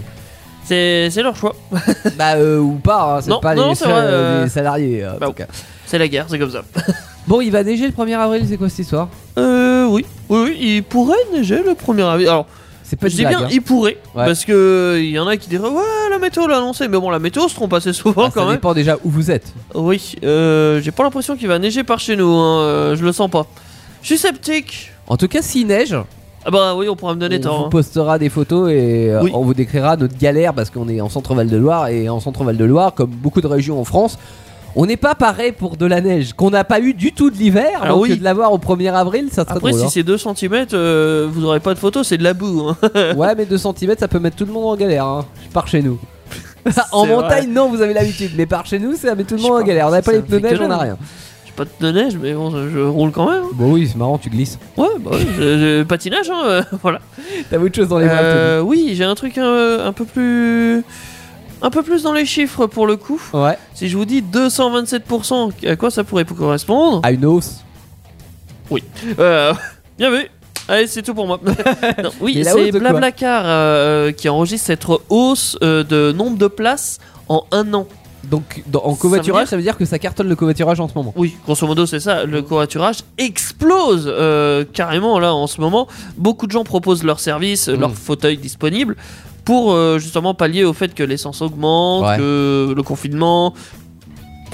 C'est 0.64 1.10
leur 1.22 1.36
choix. 1.36 1.54
bah 2.18 2.34
euh, 2.36 2.58
ou 2.58 2.74
pas, 2.76 3.16
hein, 3.16 3.20
c'est 3.20 3.30
Non, 3.30 3.40
pas 3.40 3.54
non, 3.54 3.68
les, 3.68 3.74
vrai, 3.74 3.92
euh, 3.92 4.44
les 4.44 4.50
salariés. 4.50 5.06
en 5.06 5.18
bah, 5.18 5.26
tout 5.26 5.32
cas. 5.34 5.46
C'est 5.86 5.98
la 5.98 6.08
guerre, 6.08 6.26
c'est 6.28 6.38
comme 6.38 6.50
ça. 6.50 6.62
Bon, 7.26 7.40
il 7.40 7.50
va 7.50 7.62
neiger 7.64 7.86
le 7.86 7.92
1er 7.92 8.18
avril, 8.18 8.44
c'est 8.46 8.58
quoi 8.58 8.68
cette 8.68 8.80
histoire? 8.80 9.08
Euh, 9.38 9.86
oui. 9.88 10.04
Oui, 10.28 10.40
oui, 10.44 10.56
il 10.60 10.82
pourrait 10.82 11.16
neiger 11.32 11.62
le 11.64 11.72
1er 11.72 12.04
avril. 12.04 12.28
Alors, 12.28 12.44
C'est 12.82 12.96
pas 13.00 13.08
je 13.08 13.16
dis 13.16 13.22
blague, 13.22 13.36
bien, 13.38 13.46
hein. 13.46 13.50
il 13.50 13.62
pourrait. 13.62 13.96
Ouais. 14.14 14.26
Parce 14.26 14.44
que 14.44 14.98
il 15.00 15.08
y 15.08 15.18
en 15.18 15.26
a 15.26 15.38
qui 15.38 15.48
diraient, 15.48 15.70
ouais, 15.70 15.82
la 16.10 16.18
météo 16.18 16.46
l'a 16.46 16.58
annoncé. 16.58 16.86
Mais 16.86 16.98
bon, 16.98 17.08
la 17.08 17.18
météo 17.18 17.48
se 17.48 17.54
trompe 17.54 17.72
assez 17.72 17.94
souvent 17.94 18.24
Ah, 18.26 18.30
quand 18.34 18.40
ça 18.40 18.46
même. 18.46 18.56
dépend 18.56 18.74
déjà 18.74 18.98
où 19.04 19.08
vous 19.10 19.30
êtes. 19.30 19.54
Oui, 19.74 20.16
euh, 20.22 20.82
j'ai 20.82 20.90
pas 20.90 21.02
l'impression 21.02 21.34
qu'il 21.34 21.48
va 21.48 21.58
neiger 21.58 21.82
par 21.82 21.98
chez 21.98 22.14
nous. 22.14 22.28
hein, 22.30 22.60
euh, 22.60 22.94
je 22.96 23.02
le 23.02 23.12
sens 23.12 23.30
pas. 23.30 23.46
Je 24.02 24.08
suis 24.08 24.18
sceptique. 24.18 24.92
En 25.06 25.16
tout 25.16 25.26
cas, 25.28 25.40
s'il 25.40 25.66
neige, 25.66 25.96
Ah 26.44 26.50
bah 26.50 26.74
oui, 26.76 26.90
on 26.90 26.94
pourra 26.96 27.14
me 27.14 27.20
donner 27.20 27.38
on 27.38 27.40
tort. 27.40 27.58
vous 27.60 27.64
hein. 27.64 27.70
postera 27.70 28.18
des 28.18 28.28
photos 28.28 28.70
et 28.70 29.08
euh, 29.10 29.22
Oui. 29.22 29.30
on 29.32 29.42
vous 29.44 29.54
décrira 29.54 29.96
notre 29.96 30.18
galère 30.18 30.52
parce 30.52 30.68
qu'on 30.68 30.90
est 30.90 31.00
en 31.00 31.08
centre 31.08 31.34
Val 31.34 31.48
de 31.48 31.56
Loire 31.56 31.88
et 31.88 32.10
en 32.10 32.20
centre 32.20 32.44
Val 32.44 32.58
de 32.58 32.64
Loire, 32.66 32.92
comme 32.92 33.08
beaucoup 33.08 33.40
de 33.40 33.46
régions 33.46 33.80
en 33.80 33.84
France, 33.84 34.18
on 34.76 34.86
n'est 34.86 34.96
pas 34.96 35.14
pareil 35.14 35.52
pour 35.52 35.76
de 35.76 35.86
la 35.86 36.00
neige 36.00 36.32
qu'on 36.32 36.50
n'a 36.50 36.64
pas 36.64 36.80
eu 36.80 36.94
du 36.94 37.12
tout 37.12 37.30
de 37.30 37.36
l'hiver. 37.36 37.80
Ah 37.82 37.88
donc 37.90 38.02
oui. 38.02 38.16
de 38.18 38.24
l'avoir 38.24 38.52
au 38.52 38.58
1er 38.58 38.92
avril, 38.92 39.28
ça 39.30 39.44
serait 39.44 39.56
Après, 39.56 39.70
drôle. 39.70 39.80
si 39.80 39.86
hein. 39.86 39.90
c'est 39.92 40.02
2 40.02 40.18
cm, 40.18 40.66
vous 41.30 41.44
aurez 41.44 41.60
pas 41.60 41.74
de 41.74 41.78
photo, 41.78 42.02
c'est 42.02 42.18
de 42.18 42.24
la 42.24 42.34
boue. 42.34 42.68
hein. 42.68 42.76
Ouais, 43.16 43.34
mais 43.36 43.44
2 43.46 43.56
cm, 43.58 43.94
ça 43.98 44.08
peut 44.08 44.18
mettre 44.18 44.36
tout 44.36 44.46
le 44.46 44.52
monde 44.52 44.66
en 44.66 44.76
galère. 44.76 45.04
Hein. 45.06 45.24
Par 45.52 45.68
chez 45.68 45.82
nous. 45.82 45.98
en 46.92 47.06
montagne, 47.06 47.52
non, 47.52 47.68
vous 47.68 47.82
avez 47.82 47.92
l'habitude, 47.94 48.30
mais 48.36 48.46
par 48.46 48.64
chez 48.66 48.78
nous, 48.78 48.94
ça 48.96 49.14
met 49.14 49.24
tout 49.24 49.34
le 49.34 49.40
Je 49.42 49.46
monde 49.46 49.60
en 49.60 49.64
galère. 49.64 49.86
On 49.88 49.90
n'a 49.90 50.00
pas 50.02 50.12
les 50.12 50.20
pneus 50.20 50.38
neige, 50.40 50.58
on 50.62 50.68
n'a 50.68 50.78
rien. 50.78 50.96
J'ai 51.46 51.52
pas 51.52 51.64
de 51.80 51.92
neige, 51.92 52.16
mais 52.20 52.32
bon, 52.32 52.50
je 52.50 52.80
roule 52.80 53.10
quand 53.10 53.30
même. 53.30 53.42
hein. 53.44 53.48
Bon, 53.52 53.72
oui, 53.72 53.86
c'est 53.86 53.98
marrant, 53.98 54.16
tu 54.18 54.30
glisses. 54.30 54.58
Ouais, 54.78 54.88
bah 54.98 55.10
oui, 55.12 55.26
je- 55.36 55.42
je- 55.58 55.82
patinage, 55.82 56.30
hein, 56.30 56.42
euh, 56.46 56.62
voilà. 56.82 57.00
T'as 57.50 57.58
autre 57.58 57.76
chose 57.76 57.88
dans 57.88 57.98
les 57.98 58.06
mains. 58.06 58.12
Euh, 58.14 58.60
oui, 58.62 58.92
j'ai 58.94 59.04
un 59.04 59.14
truc 59.14 59.36
un, 59.38 59.78
un 59.86 59.92
peu 59.92 60.04
plus. 60.06 60.82
Un 61.64 61.70
peu 61.70 61.82
plus 61.82 62.02
dans 62.02 62.12
les 62.12 62.26
chiffres 62.26 62.66
pour 62.66 62.86
le 62.86 62.96
coup. 62.96 63.20
Ouais, 63.32 63.56
Si 63.74 63.88
je 63.88 63.96
vous 63.96 64.04
dis 64.04 64.20
227%, 64.22 65.66
à 65.66 65.76
quoi 65.76 65.90
ça 65.90 66.04
pourrait 66.04 66.24
correspondre 66.26 67.00
à 67.02 67.10
une 67.10 67.24
hausse. 67.24 67.64
Euh, 69.18 69.52
Bien 69.98 70.10
vu 70.10 70.26
Allez, 70.68 70.86
c'est 70.86 71.02
tout 71.02 71.14
pour 71.14 71.26
moi. 71.26 71.38
Non, 72.02 72.10
oui, 72.20 72.42
c'est 72.44 72.70
Blablacar 72.72 73.42
euh, 73.46 74.12
qui 74.12 74.28
enregistre 74.28 74.66
cette 74.66 74.84
hausse 75.10 75.58
euh, 75.62 75.84
de 75.84 76.12
nombre 76.12 76.38
de 76.38 76.46
places 76.46 76.98
en 77.28 77.44
un 77.52 77.72
an. 77.74 77.86
Donc, 78.30 78.62
dans- 78.66 78.82
en 78.82 78.94
Ça 78.94 79.00
covoiturage, 79.02 79.42
dire- 79.44 79.50
ça 79.50 79.56
veut 79.56 79.62
dire 79.62 79.76
que 79.76 79.84
ça 79.84 79.98
cartonne 79.98 80.28
le 80.28 80.36
covoiturage 80.36 80.80
en 80.80 80.88
ce 80.88 80.94
moment. 80.94 81.12
Oui, 81.16 81.36
grosso 81.44 81.66
modo, 81.66 81.84
c'est 81.84 82.00
ça. 82.00 82.24
Le 82.24 82.40
covoiturage 82.40 83.00
explose 83.18 84.04
euh, 84.06 84.64
carrément 84.72 85.18
là 85.18 85.34
en 85.34 85.46
ce 85.46 85.60
moment. 85.60 85.86
Beaucoup 86.16 86.46
de 86.46 86.52
gens 86.52 86.64
proposent 86.64 87.02
leurs 87.04 87.20
services, 87.20 87.68
Mm. 87.68 87.74
leurs 87.80 87.94
fauteuils 87.94 88.38
disponibles 88.38 88.96
pour 89.44 89.72
euh, 89.72 89.98
justement 89.98 90.34
pallier 90.34 90.64
au 90.64 90.72
fait 90.72 90.94
que 90.94 91.02
l'essence 91.02 91.42
augmente, 91.42 92.04
Ouais. 92.04 92.16
que 92.16 92.72
le 92.74 92.82
confinement. 92.82 93.54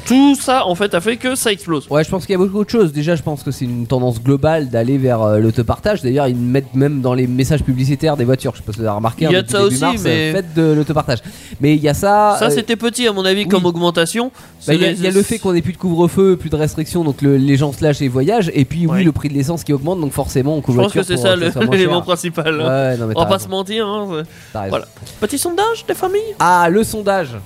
Tout 0.07 0.35
ça 0.35 0.67
en 0.67 0.75
fait 0.75 0.95
a 0.95 1.01
fait 1.01 1.17
que 1.17 1.35
ça 1.35 1.53
explose. 1.53 1.87
Ouais, 1.89 2.03
je 2.03 2.11
pense 2.11 2.27
qu'il 2.27 2.33
y 2.33 2.35
a 2.35 2.39
beaucoup 2.39 2.65
de 2.65 2.71
choses. 2.71 2.93
Déjà, 2.93 3.15
je 3.17 3.23
pense 3.23 3.43
que 3.43 3.51
c'est 3.51 3.65
une 3.65 3.87
tendance 3.87 4.21
globale 4.23 4.69
d'aller 4.69 4.99
vers 4.99 5.23
euh, 5.23 5.39
l'autopartage. 5.39 6.03
D'ailleurs, 6.03 6.27
ils 6.27 6.35
mettent 6.37 6.75
même 6.75 7.01
dans 7.01 7.15
les 7.15 7.27
messages 7.27 7.63
publicitaires 7.63 8.17
des 8.17 8.25
voitures. 8.25 8.53
Je 8.55 8.59
sais 8.59 8.65
pas 8.65 8.73
si 8.73 8.79
vous 8.79 8.85
avez 8.87 8.95
remarqué. 8.97 9.27
Il 9.27 9.31
y 9.33 9.37
hein, 9.37 9.41
a 9.41 9.43
de 9.43 9.51
ça 9.51 9.59
début 9.59 9.75
aussi, 9.75 9.81
mars, 9.81 10.01
mais- 10.05 10.11
euh, 10.11 10.33
Faites 10.33 10.55
de 10.55 10.63
l'autopartage. 10.73 11.19
Mais 11.61 11.75
il 11.77 11.83
y 11.83 11.89
a 11.89 11.95
ça. 11.95 12.37
Ça 12.39 12.47
euh, 12.47 12.51
c'était 12.51 12.77
petit 12.77 13.07
à 13.07 13.13
mon 13.13 13.25
avis 13.25 13.47
comme 13.47 13.65
augmentation. 13.67 14.33
bah, 14.67 14.75
Il 14.75 14.81
y, 14.81 14.85
a- 14.85 14.89
les- 14.93 14.99
il 14.99 15.05
y 15.05 15.07
a 15.07 15.11
le 15.11 15.23
fait 15.23 15.39
qu'on 15.39 15.55
ait 15.55 15.63
plus 15.63 15.75
de 15.75 15.79
couvre-feu, 15.79 16.37
plus 16.37 16.51
de 16.51 16.57
restrictions, 16.57 17.05
donc 17.05 17.23
le- 17.23 17.37
les 17.37 17.57
gens 17.57 17.73
se 17.73 17.83
lâchent 17.85 18.03
et 18.03 18.09
voyagent. 18.09 18.51
Et 18.55 18.65
puis, 18.65 18.87
oui, 18.87 18.91
Ouais. 18.99 19.05
le 19.05 19.13
prix 19.13 19.29
de 19.29 19.35
l'essence 19.35 19.63
qui 19.65 19.73
augmente, 19.73 20.01
donc 20.01 20.13
forcément, 20.13 20.55
on 20.55 20.61
Je 20.61 20.63
couvre 20.63 20.83
pense 20.83 20.93
que 20.93 21.03
c'est 21.03 21.17
ça 21.19 21.37
le- 21.37 21.51
l'élément 21.71 22.03
principal. 22.03 22.59
Ouais, 22.61 22.97
non, 22.97 23.07
mais 23.07 23.15
On 23.17 23.21
va 23.21 23.27
pas 23.27 23.35
raison, 23.35 23.45
se 23.45 23.51
mentir. 23.51 23.87
hein, 23.87 24.09
c'est- 24.11 24.31
t'as 24.53 24.61
raison. 24.63 24.71
Voilà. 24.71 24.87
Petit 25.21 25.39
sondage 25.39 25.85
des 25.87 25.95
familles? 25.95 26.35
Ah, 26.39 26.69
le 26.71 26.83
sondage. 26.85 27.37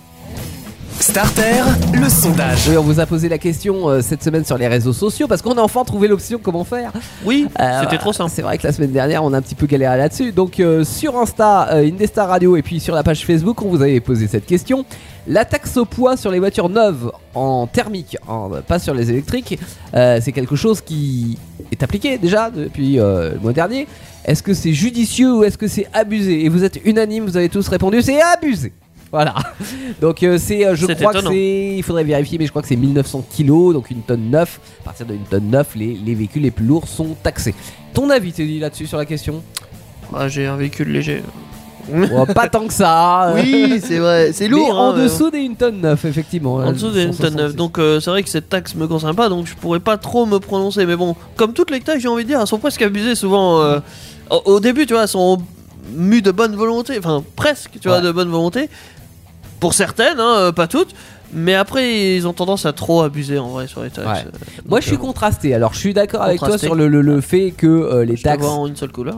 Starter, 1.01 1.63
le 1.93 2.09
sondage. 2.09 2.69
Oui, 2.69 2.77
on 2.79 2.83
vous 2.83 2.99
a 2.99 3.05
posé 3.05 3.29
la 3.29 3.37
question 3.37 3.89
euh, 3.91 4.01
cette 4.01 4.23
semaine 4.23 4.45
sur 4.45 4.57
les 4.57 4.69
réseaux 4.69 4.93
sociaux 4.95 5.27
parce 5.29 5.43
qu'on 5.43 5.53
a 5.59 5.61
enfin 5.61 5.85
trouvé 5.85 6.09
l'option 6.09 6.39
comment 6.43 6.65
faire. 6.65 6.93
Oui, 7.27 7.47
Euh, 7.61 7.81
c'était 7.83 7.99
trop 7.99 8.13
simple. 8.15 8.31
C'est 8.35 8.41
vrai 8.43 8.57
que 8.57 8.67
la 8.67 8.73
semaine 8.73 8.93
dernière, 8.93 9.23
on 9.23 9.33
a 9.35 9.39
un 9.39 9.43
petit 9.43 9.55
peu 9.55 9.67
galéré 9.67 9.99
là-dessus. 9.99 10.33
Donc, 10.33 10.61
euh, 10.61 10.83
sur 10.83 11.19
Insta, 11.19 11.69
euh, 11.73 11.87
Indestar 11.87 12.29
Radio, 12.29 12.57
et 12.57 12.63
puis 12.63 12.81
sur 12.81 12.95
la 12.95 13.03
page 13.03 13.27
Facebook, 13.27 13.61
on 13.63 13.69
vous 13.69 13.83
avait 13.83 14.01
posé 14.01 14.27
cette 14.29 14.47
question. 14.47 14.87
La 15.27 15.45
taxe 15.45 15.77
au 15.77 15.85
poids 15.85 16.17
sur 16.17 16.31
les 16.31 16.39
voitures 16.39 16.69
neuves 16.71 17.11
en 17.35 17.67
thermique, 17.67 18.17
en- 18.27 18.51
pas 18.67 18.79
sur 18.79 18.95
les 18.95 19.11
électriques, 19.11 19.59
euh, 19.95 20.21
c'est 20.23 20.33
quelque 20.33 20.57
chose 20.57 20.81
qui 20.81 21.39
est 21.73 21.83
appliqué 21.83 22.17
déjà 22.19 22.51
depuis 22.51 22.99
euh, 22.99 23.33
le 23.35 23.41
mois 23.41 23.53
dernier. 23.53 23.87
Est-ce 24.25 24.43
que 24.43 24.55
c'est 24.55 24.73
judicieux 24.73 25.35
ou 25.35 25.45
est-ce 25.45 25.59
que 25.59 25.69
c'est 25.69 25.87
abusé? 25.93 26.45
Et 26.45 26.49
vous 26.49 26.65
êtes 26.65 26.79
unanime, 26.85 27.25
vous 27.25 27.37
avez 27.37 27.49
tous 27.51 27.69
répondu, 27.69 28.01
c'est 28.01 28.21
abusé. 28.23 28.73
Voilà. 29.15 29.35
Donc 30.01 30.25
euh, 30.25 30.39
c'est, 30.39 30.67
euh, 30.67 30.75
je 30.75 30.87
C'est 30.87 30.97
crois 30.97 31.13
étonnant. 31.13 31.31
que 31.31 31.37
c'est, 31.37 31.75
il 31.77 31.83
faudrait 31.85 32.03
vérifier, 32.03 32.37
mais 32.37 32.47
je 32.47 32.51
crois 32.51 32.63
que 32.63 32.67
c'est 32.69 32.75
1900 32.75 33.25
kilos, 33.31 33.73
donc 33.73 33.89
une 33.91 34.03
tonne 34.03 34.29
9. 34.29 34.61
À 34.81 34.85
partir 34.87 35.07
d'une 35.07 35.23
tonne 35.23 35.51
9, 35.51 35.77
les, 35.77 35.95
les 36.05 36.15
véhicules 36.17 36.43
les 36.43 36.51
plus 36.51 36.65
lourds 36.67 36.89
sont 36.89 37.15
taxés. 37.23 37.55
Ton 37.93 38.11
avis, 38.11 38.33
Teddy, 38.33 38.59
là-dessus 38.59 38.89
sur 38.89 38.99
la 38.99 39.05
question? 39.07 39.41
Ah, 40.13 40.27
J'ai 40.27 40.47
un 40.47 40.57
véhicule 40.57 40.89
léger. 40.91 41.23
Oh, 41.93 42.25
Pas 42.35 42.49
tant 42.49 42.67
que 42.67 42.73
ça. 42.73 43.33
Oui, 43.37 43.81
c'est 43.85 43.99
vrai, 43.99 44.33
c'est 44.33 44.45
Mais 44.49 44.57
lourd. 44.57 44.77
en 44.77 44.91
hein, 44.91 44.95
mais- 44.97 45.05
dessous 45.05 45.31
des 45.31 45.39
une 45.43 45.55
tonne 45.55 45.81
9, 45.81 46.05
effectivement. 46.07 46.55
En 46.57 46.73
dessous 46.73 46.91
d'une 46.91 47.15
tonne 47.15 47.37
9. 47.37 47.55
Donc 47.55 47.79
euh, 47.79 48.01
c'est 48.01 48.11
vrai 48.11 48.25
que 48.25 48.29
cette 48.31 48.49
taxe 48.49 48.75
me 48.75 48.89
concerne 48.89 49.15
pas, 49.15 49.29
donc 49.29 49.47
je 49.47 49.55
pourrais 49.55 49.79
pas 49.81 49.97
trop 49.97 50.27
me 50.27 50.39
prononcer. 50.41 50.87
Mais 50.87 50.97
bon, 50.97 51.15
comme 51.37 51.53
toutes 51.53 51.71
les 51.71 51.79
taxes, 51.81 52.03
j'ai 52.03 52.09
envie 52.09 52.25
de 52.25 52.29
dire, 52.31 52.41
elles 52.41 52.47
sont 52.49 52.59
presque 52.59 52.83
abusées 52.83 53.15
souvent. 53.15 53.61
euh, 53.61 53.79
au, 54.31 54.43
au 54.55 54.61
début, 54.61 54.87
tu 54.87 54.95
vois, 54.95 55.03
elles 55.03 55.09
sont 55.09 55.39
mues 55.95 56.23
de 56.23 56.31
bonne 56.31 56.57
volonté, 56.57 56.95
enfin 56.99 57.23
presque, 57.37 57.73
tu 57.79 57.89
vois, 57.89 57.99
Ouais. 57.99 58.03
de 58.03 58.11
bonne 58.11 58.31
volonté. 58.31 58.71
Pour 59.65 59.73
certaines, 59.73 60.21
hein, 60.21 60.35
euh, 60.37 60.53
pas 60.53 60.67
toutes. 60.67 60.95
Mais 61.33 61.55
après, 61.55 62.15
ils 62.17 62.29
ont 62.29 62.35
tendance 62.35 62.67
à 62.67 62.75
trop 62.75 63.01
abuser 63.01 63.39
en 63.39 63.49
vrai 63.49 63.67
sur 63.67 63.83
les 63.83 63.89
taxes. 63.89 64.07
Ouais. 64.25 64.27
Euh, 64.27 64.63
Moi, 64.69 64.81
je 64.81 64.87
suis 64.89 64.97
euh, 64.97 64.99
contrasté. 64.99 65.55
Alors, 65.55 65.73
je 65.73 65.79
suis 65.79 65.95
d'accord 65.95 66.21
avec 66.21 66.39
toi 66.39 66.59
sur 66.59 66.75
le, 66.75 66.87
le- 66.87 67.01
le 67.01 67.21
fait 67.23 67.51
que 67.51 67.67
euh, 67.67 68.05
les 68.05 68.17
je 68.17 68.23
taxes, 68.25 68.45
en 68.45 68.67
une 68.67 68.77
seule 68.77 68.93
couleur. 68.93 69.17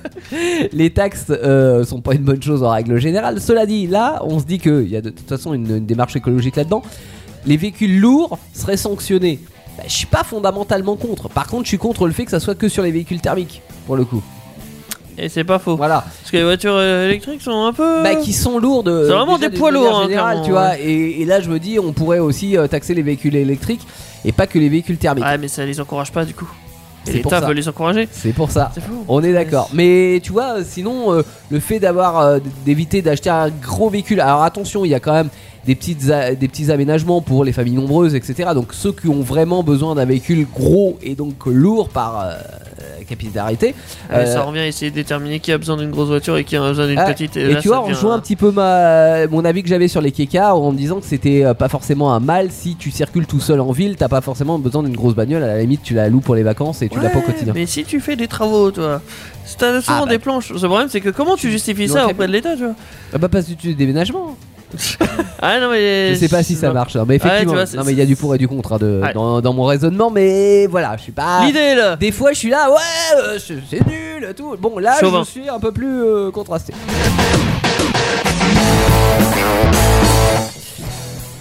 les 0.72 0.90
taxes 0.90 1.26
euh, 1.30 1.84
sont 1.84 2.00
pas 2.00 2.14
une 2.14 2.22
bonne 2.22 2.40
chose 2.40 2.62
en 2.62 2.70
règle 2.70 2.98
générale. 2.98 3.40
Cela 3.40 3.66
dit, 3.66 3.88
là, 3.88 4.20
on 4.24 4.38
se 4.38 4.44
dit 4.44 4.60
qu'il 4.60 4.88
y 4.88 4.96
a 4.96 5.00
de 5.00 5.10
toute 5.10 5.28
façon 5.28 5.54
une, 5.54 5.68
une 5.78 5.86
démarche 5.86 6.14
écologique 6.16 6.54
là-dedans. 6.54 6.82
Les 7.44 7.56
véhicules 7.56 7.98
lourds 8.00 8.38
seraient 8.52 8.76
sanctionnés. 8.76 9.40
Bah, 9.76 9.82
je 9.88 9.92
suis 9.92 10.06
pas 10.06 10.22
fondamentalement 10.22 10.94
contre. 10.96 11.28
Par 11.28 11.48
contre, 11.48 11.64
je 11.64 11.68
suis 11.70 11.78
contre 11.78 12.06
le 12.06 12.12
fait 12.12 12.24
que 12.24 12.30
ça 12.30 12.38
soit 12.40 12.54
que 12.54 12.68
sur 12.68 12.84
les 12.84 12.92
véhicules 12.92 13.20
thermiques, 13.20 13.60
pour 13.86 13.96
le 13.96 14.04
coup. 14.04 14.22
Et 15.16 15.28
c'est 15.28 15.44
pas 15.44 15.58
faux. 15.58 15.76
Voilà. 15.76 16.04
Parce 16.20 16.30
que 16.30 16.36
les 16.36 16.44
voitures 16.44 16.74
euh, 16.76 17.08
électriques 17.08 17.42
sont 17.42 17.64
un 17.64 17.72
peu. 17.72 18.02
Bah, 18.02 18.16
qui 18.16 18.32
sont 18.32 18.58
lourdes. 18.58 19.04
C'est 19.06 19.12
vraiment 19.12 19.38
des 19.38 19.50
poids 19.50 19.70
lourds, 19.70 19.98
hein, 19.98 20.02
générale, 20.08 20.42
clairement, 20.42 20.44
tu 20.44 20.50
vois. 20.50 20.78
Et, 20.78 21.22
et 21.22 21.24
là, 21.24 21.40
je 21.40 21.48
me 21.48 21.58
dis, 21.58 21.78
on 21.78 21.92
pourrait 21.92 22.18
aussi 22.18 22.56
euh, 22.56 22.66
taxer 22.66 22.94
les 22.94 23.02
véhicules 23.02 23.36
électriques 23.36 23.86
et 24.24 24.32
pas 24.32 24.46
que 24.46 24.58
les 24.58 24.68
véhicules 24.68 24.98
thermiques. 24.98 25.24
Ouais, 25.24 25.38
mais 25.38 25.48
ça 25.48 25.64
les 25.64 25.80
encourage 25.80 26.12
pas 26.12 26.24
du 26.24 26.34
coup. 26.34 26.50
L'État 27.06 27.40
ça. 27.40 27.46
veut 27.46 27.52
les 27.52 27.68
encourager. 27.68 28.08
C'est 28.10 28.32
pour 28.32 28.50
ça. 28.50 28.72
On 29.08 29.22
est 29.22 29.32
d'accord. 29.32 29.68
Mais 29.72 30.20
tu 30.22 30.32
vois, 30.32 30.58
euh, 30.58 30.62
sinon, 30.66 31.12
euh, 31.12 31.22
le 31.50 31.60
fait 31.60 31.78
d'avoir 31.78 32.18
euh, 32.18 32.38
d'éviter 32.64 33.02
d'acheter 33.02 33.30
un 33.30 33.50
gros 33.50 33.90
véhicule. 33.90 34.20
Alors 34.20 34.42
attention, 34.42 34.84
il 34.84 34.88
y 34.88 34.94
a 34.94 35.00
quand 35.00 35.12
même 35.12 35.28
des, 35.66 35.74
petites 35.74 36.04
des 36.06 36.48
petits 36.48 36.70
aménagements 36.70 37.20
pour 37.20 37.44
les 37.44 37.52
familles 37.52 37.74
nombreuses, 37.74 38.14
etc. 38.14 38.50
Donc 38.54 38.72
ceux 38.74 38.92
qui 38.92 39.08
ont 39.08 39.22
vraiment 39.22 39.62
besoin 39.62 39.94
d'un 39.94 40.04
véhicule 40.04 40.46
gros 40.52 40.98
et 41.02 41.14
donc 41.14 41.46
lourd 41.46 41.88
par 41.88 42.20
euh, 42.24 42.34
capillarité. 43.08 43.68
Ouais, 44.10 44.16
Euh, 44.16 44.26
ça 44.26 44.42
revient 44.42 44.60
à 44.60 44.66
essayer 44.66 44.90
de 44.90 44.96
déterminer 44.96 45.40
qui 45.40 45.52
a 45.52 45.58
besoin 45.58 45.76
d'une 45.76 45.90
grosse 45.90 46.08
voiture 46.08 46.36
et 46.36 46.44
qui 46.44 46.56
a 46.56 46.60
besoin 46.60 46.86
d'une 46.86 46.98
Ah, 46.98 47.12
petite. 47.12 47.36
Et 47.36 47.48
là, 47.52 47.60
tu 47.60 47.68
vois, 47.68 47.84
on 47.84 47.92
joue 47.94 48.10
un 48.10 48.18
petit 48.18 48.36
peu 48.36 48.50
ma, 48.50 49.26
mon 49.28 49.44
avis 49.44 49.62
que 49.62 49.68
j'avais 49.68 49.88
sur 49.88 50.00
les 50.00 50.12
Keka 50.12 50.54
en 50.54 50.72
me 50.72 50.76
disant 50.78 51.00
que 51.00 51.06
c'était 51.06 51.44
euh, 51.44 51.54
pas 51.54 51.68
forcément 51.68 52.12
un 52.14 52.20
mal 52.20 52.50
si 52.50 52.76
tu 52.76 52.90
circules 52.90 53.26
tout 53.26 53.40
seul 53.40 53.60
en 53.60 53.72
ville, 53.72 53.96
t'as 53.96 54.08
pas 54.08 54.20
forcément 54.20 54.58
besoin 54.58 54.82
d'une 54.82 54.96
grosse 54.96 55.14
bagnole. 55.14 55.42
À 55.42 55.48
la 55.48 55.60
limite, 55.60 55.82
tu 55.82 55.94
la 55.94 56.08
loues 56.08 56.20
pour 56.20 56.34
les 56.34 56.42
vacances 56.42 56.82
et 56.82 56.88
tu 56.88 56.98
l'as 57.00 57.10
pas 57.10 57.18
au 57.18 57.22
quotidien. 57.22 57.52
Mais 57.54 57.66
si 57.66 57.84
tu 57.84 58.00
fais 58.00 58.16
des 58.16 58.28
travaux, 58.28 58.70
toi, 58.70 59.00
t'as 59.58 59.80
souvent 59.80 59.98
Ah, 60.02 60.04
bah. 60.04 60.10
des 60.10 60.18
planches, 60.18 60.50
le 60.50 60.58
problème 60.58 60.88
c'est 60.90 61.00
que 61.00 61.10
comment 61.10 61.36
tu 61.36 61.50
justifies 61.50 61.88
ça 61.88 62.06
auprès 62.08 62.26
de 62.26 62.32
l'État, 62.32 62.56
tu 62.56 62.64
vois? 62.64 62.74
Ah 63.12 63.18
bah, 63.18 63.28
parce 63.28 63.46
que 63.46 63.52
tu 63.54 63.74
déménagement. 63.74 64.36
Ah 65.46 65.60
non, 65.60 65.70
mais. 65.70 66.14
Je 66.14 66.20
sais 66.20 66.28
pas 66.28 66.42
si 66.42 66.54
ça 66.54 66.72
marche, 66.72 66.96
hein, 66.96 67.04
mais 67.06 67.16
effectivement. 67.16 67.52
vois, 67.52 67.64
non, 67.76 67.82
mais 67.84 67.92
il 67.92 67.98
y 67.98 68.02
a 68.02 68.06
du 68.06 68.16
pour 68.16 68.34
et 68.34 68.38
du 68.38 68.48
contre 68.48 68.72
hein, 68.74 68.78
de, 68.78 69.00
Ouais. 69.02 69.12
dans, 69.12 69.40
dans 69.42 69.52
mon 69.52 69.64
raisonnement, 69.64 70.10
mais 70.10 70.66
voilà, 70.66 70.96
je 70.96 71.02
suis 71.02 71.12
pas. 71.12 71.44
L'idée 71.44 71.74
là 71.74 71.96
Des 71.96 72.12
fois, 72.12 72.32
je 72.32 72.38
suis 72.38 72.48
là, 72.50 72.70
ouais, 72.70 72.76
euh, 73.18 73.38
c'est 73.38 73.56
c'est 73.68 73.86
nul, 73.86 74.32
tout. 74.34 74.56
Bon, 74.58 74.78
là, 74.78 74.96
Chauvin. 75.00 75.22
je 75.24 75.30
suis 75.30 75.48
un 75.50 75.58
peu 75.60 75.70
plus 75.72 76.02
euh, 76.02 76.30
contrasté. 76.30 76.72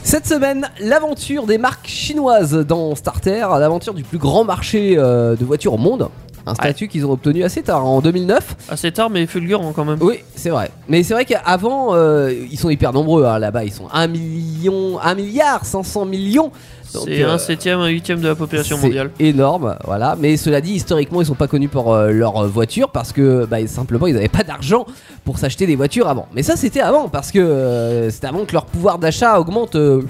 Cette 0.04 0.28
semaine, 0.28 0.70
l'aventure 0.80 1.46
des 1.48 1.58
marques 1.58 1.88
chinoises 1.88 2.54
dans 2.54 2.94
Starter, 2.96 3.48
l'aventure 3.58 3.94
du 3.94 4.04
plus 4.04 4.18
grand 4.20 4.44
marché 4.44 4.96
euh, 4.98 5.36
de 5.36 5.44
voitures 5.46 5.74
au 5.74 5.78
monde. 5.78 6.10
Un 6.46 6.56
statut 6.56 6.88
qu'ils 6.88 7.06
ont 7.06 7.12
obtenu 7.12 7.44
assez 7.44 7.62
tard, 7.62 7.86
en 7.86 8.02
2009. 8.02 8.56
Assez 8.70 8.92
tard, 8.92 9.10
mais 9.10 9.26
fulgurant 9.28 9.72
quand 9.72 9.86
même. 9.86 10.00
Oui, 10.02 10.20
c'est 10.36 10.50
vrai. 10.50 10.72
Mais 10.90 11.04
c'est 11.04 11.14
vrai 11.14 11.26
qu'avant, 11.26 11.96
euh, 11.96 12.34
ils 12.52 12.60
sont 12.60 12.70
hyper 12.70 12.92
nombreux 12.94 13.26
hein, 13.26 13.40
là-bas. 13.40 13.64
Ils 13.64 13.72
sont 13.72 13.88
1 13.92 14.08
million, 14.08 15.00
1 15.00 15.16
milliard 15.16 15.66
500 15.66 16.06
millions. 16.06 16.52
C'est 16.84 17.24
euh, 17.24 17.34
un 17.34 17.38
septième, 17.38 17.80
un 17.80 17.88
huitième 17.88 18.20
de 18.22 18.28
la 18.28 18.36
population 18.36 18.78
mondiale. 18.78 19.10
énorme, 19.20 19.78
voilà. 19.86 20.16
Mais 20.20 20.38
cela 20.38 20.62
dit, 20.62 20.74
historiquement, 20.74 21.22
ils 21.22 21.26
sont 21.26 21.34
pas 21.34 21.48
connus 21.48 21.70
pour 21.70 21.94
euh, 21.94 22.12
leur 22.12 22.48
voiture 22.48 22.90
parce 22.92 23.12
que 23.12 23.46
bah, 23.46 23.66
simplement 23.68 24.08
ils 24.08 24.14
n'avaient 24.14 24.28
pas 24.28 24.44
d'argent 24.44 24.86
pour 25.24 25.40
s'acheter 25.40 25.66
des 25.66 25.76
voitures 25.76 26.08
avant. 26.08 26.28
Mais 26.34 26.44
ça, 26.44 26.56
c'était 26.56 26.82
avant 26.82 27.10
parce 27.10 27.32
que 27.32 27.40
euh, 27.40 28.10
c'était 28.10 28.28
avant 28.28 28.46
que 28.46 28.54
leur 28.54 28.66
pouvoir 28.66 29.00
d'achat 29.00 29.40
augmente 29.40 29.76
euh, 29.76 30.02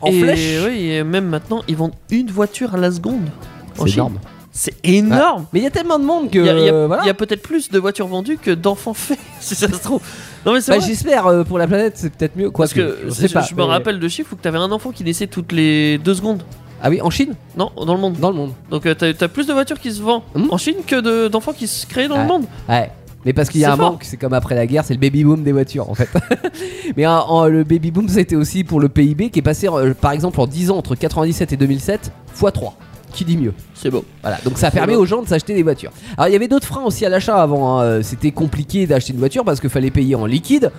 en 0.00 0.08
et 0.08 0.20
flèche. 0.20 0.62
oui, 0.66 0.90
et 0.90 1.04
même 1.04 1.26
maintenant, 1.26 1.62
ils 1.68 1.76
vendent 1.76 1.94
une 2.10 2.30
voiture 2.30 2.74
à 2.74 2.78
la 2.78 2.90
seconde. 2.90 3.28
C'est 3.74 3.88
Chine. 3.88 4.18
C'est 4.52 4.74
énorme. 4.82 5.46
Mais 5.52 5.60
il 5.60 5.62
y 5.62 5.66
a 5.66 5.70
tellement 5.70 5.98
de 5.98 6.04
monde 6.04 6.30
que 6.30 6.38
Il 6.38 6.44
y 6.44 6.48
a, 6.48 6.58
il 6.58 6.64
y 6.64 6.68
a- 6.68 6.74
euh, 6.74 6.86
voilà. 6.88 7.02
il 7.04 7.06
y 7.06 7.10
a 7.10 7.14
peut-être 7.14 7.42
plus 7.42 7.70
de 7.70 7.78
voitures 7.78 8.08
vendues 8.08 8.36
que 8.36 8.50
d'enfants 8.50 8.94
faits, 8.94 9.18
si 9.40 9.54
ça 9.54 9.68
se 9.68 9.76
trouve. 9.82 10.00
Non 10.44 10.52
mais 10.52 10.60
c'est 10.60 10.72
Bah, 10.72 10.78
vrai. 10.78 10.86
J'espère 10.88 11.26
euh, 11.26 11.44
pour 11.44 11.58
la 11.58 11.66
planète, 11.68 11.92
c'est 11.96 12.10
peut-être 12.12 12.36
mieux. 12.36 12.50
Quoi 12.50 12.64
Parce 12.64 12.74
que 12.74 12.98
je, 13.08 13.26
je, 13.28 13.32
pas, 13.32 13.42
je 13.42 13.54
me 13.54 13.58
mais- 13.60 13.64
rappelle 13.66 14.00
de 14.00 14.08
chiffres 14.08 14.32
où 14.32 14.36
tu 14.40 14.48
avais 14.48 14.58
un 14.58 14.72
enfant 14.72 14.90
qui 14.90 15.04
naissait 15.04 15.28
toutes 15.28 15.52
les 15.52 15.98
deux 15.98 16.14
secondes. 16.14 16.42
Ah 16.82 16.88
oui, 16.90 17.00
en 17.02 17.10
Chine, 17.10 17.34
Non, 17.56 17.70
dans 17.76 17.94
le 17.94 18.00
monde. 18.00 18.14
dans 18.18 18.30
le 18.30 18.36
monde. 18.36 18.52
Donc 18.70 18.86
euh, 18.86 18.94
t'as 18.94 19.08
as 19.24 19.28
plus 19.28 19.46
de 19.46 19.52
voitures 19.52 19.78
qui 19.78 19.92
se 19.92 20.00
vendent 20.02 20.22
Hmm. 20.34 20.46
en 20.50 20.56
Chine 20.58 20.76
que 20.86 21.00
de- 21.00 21.28
d'enfants 21.28 21.52
qui 21.52 21.66
se 21.68 21.86
créent 21.86 22.08
dans 22.08 22.16
Ouais. 22.16 22.22
le 22.22 22.26
monde. 22.28 22.44
Ouais. 22.68 22.90
Mais 23.26 23.34
parce 23.34 23.50
qu'il 23.50 23.60
y 23.60 23.64
a 23.66 23.68
C'est 23.68 23.72
un 23.74 23.76
fort. 23.76 23.92
manque, 23.92 24.04
c'est 24.04 24.16
comme 24.16 24.32
après 24.32 24.54
la 24.54 24.66
guerre, 24.66 24.82
c'est 24.84 24.94
le 24.94 24.98
baby 25.00 25.24
boom 25.24 25.42
des 25.42 25.52
voitures 25.52 25.90
en 25.90 25.94
fait. 25.94 26.08
Mais 26.96 27.06
en- 27.06 27.18
en- 27.28 27.46
le 27.46 27.64
baby 27.64 27.90
boom, 27.90 28.08
c'était 28.08 28.34
aussi 28.34 28.64
pour 28.64 28.80
le 28.80 28.88
PIB 28.88 29.28
qui 29.30 29.40
est 29.40 29.42
passé 29.42 29.68
euh, 29.68 29.92
par 29.92 30.12
exemple 30.12 30.40
en 30.40 30.46
10 30.46 30.70
ans 30.70 30.78
entre 30.78 30.94
97 30.94 31.52
et 31.52 31.56
2007 31.58 32.10
x 32.34 32.52
3. 32.54 32.74
Qui 33.12 33.24
dit 33.24 33.36
mieux 33.36 33.52
C'est 33.74 33.90
beau. 33.90 34.04
Voilà, 34.22 34.38
donc 34.44 34.56
ça 34.58 34.70
permet 34.70 34.94
beau. 34.94 35.00
aux 35.02 35.06
gens 35.06 35.22
de 35.22 35.28
s'acheter 35.28 35.54
des 35.54 35.62
voitures. 35.62 35.90
Alors 36.16 36.28
il 36.28 36.32
y 36.32 36.36
avait 36.36 36.48
d'autres 36.48 36.66
freins 36.66 36.84
aussi 36.84 37.04
à 37.04 37.08
l'achat 37.08 37.42
avant. 37.42 37.78
hein. 37.80 37.82
Euh, 37.84 38.02
C'était 38.02 38.30
compliqué 38.32 38.86
d'acheter 38.86 39.12
une 39.12 39.18
voiture 39.18 39.44
parce 39.44 39.60
qu'il 39.60 39.70
fallait 39.70 39.90
payer 39.90 40.14
en 40.14 40.26
liquide. 40.26 40.70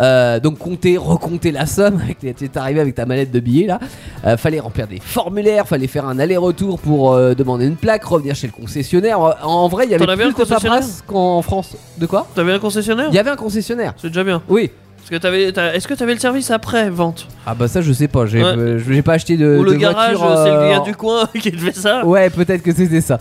Euh, 0.00 0.40
donc 0.40 0.58
compter, 0.58 0.96
recompter 0.96 1.52
la 1.52 1.66
somme. 1.66 2.00
Tu 2.20 2.26
es 2.28 2.58
arrivé 2.58 2.80
avec 2.80 2.96
ta 2.96 3.06
mallette 3.06 3.30
de 3.30 3.38
billets 3.38 3.66
là. 3.68 3.78
Euh, 4.26 4.36
fallait 4.36 4.58
remplir 4.58 4.88
des 4.88 4.98
formulaires, 4.98 5.68
fallait 5.68 5.86
faire 5.86 6.06
un 6.08 6.18
aller-retour 6.18 6.80
pour 6.80 7.12
euh, 7.12 7.34
demander 7.34 7.66
une 7.66 7.76
plaque, 7.76 8.02
revenir 8.04 8.34
chez 8.34 8.48
le 8.48 8.52
concessionnaire. 8.52 9.20
En, 9.20 9.34
en 9.42 9.68
vrai, 9.68 9.84
il 9.84 9.92
y 9.92 9.94
avait 9.94 10.04
plus 10.04 10.24
un 10.24 10.28
de 10.30 10.44
paperasse 10.48 11.04
qu'en 11.06 11.42
France. 11.42 11.76
De 11.98 12.06
quoi 12.06 12.26
T'avais 12.34 12.52
un 12.54 12.58
concessionnaire 12.58 13.06
Il 13.10 13.14
y 13.14 13.18
avait 13.20 13.30
un 13.30 13.36
concessionnaire. 13.36 13.94
C'est 13.96 14.08
déjà 14.08 14.24
bien. 14.24 14.42
Oui. 14.48 14.72
Parce 15.06 15.10
que 15.10 15.16
t'avais, 15.22 15.52
t'as- 15.52 15.74
est-ce 15.74 15.86
que 15.86 15.92
t'avais 15.92 16.14
le 16.14 16.18
service 16.18 16.50
après 16.50 16.88
vente? 16.88 17.26
Ah 17.46 17.54
bah 17.54 17.68
ça 17.68 17.82
je 17.82 17.92
sais 17.92 18.08
pas. 18.08 18.24
J'ai 18.24 18.38
Ouais. 18.42 18.48
euh, 18.56 18.78
j'ai 18.78 19.02
pas 19.02 19.12
acheté 19.14 19.36
de, 19.36 19.58
Ou 19.58 19.62
le 19.62 19.72
de 19.72 19.76
garage, 19.76 20.16
voiture, 20.16 20.38
c'est 20.42 20.50
le 20.50 20.56
euh, 20.56 20.70
gars 20.70 20.80
du 20.80 20.94
coin 20.96 21.26
qui 21.38 21.52
te 21.52 21.58
fait 21.58 21.74
ça 21.76 22.06
Ouais, 22.06 22.30
peut-être 22.30 22.62
que 22.62 22.72
c'était 22.74 23.02
ça. 23.02 23.18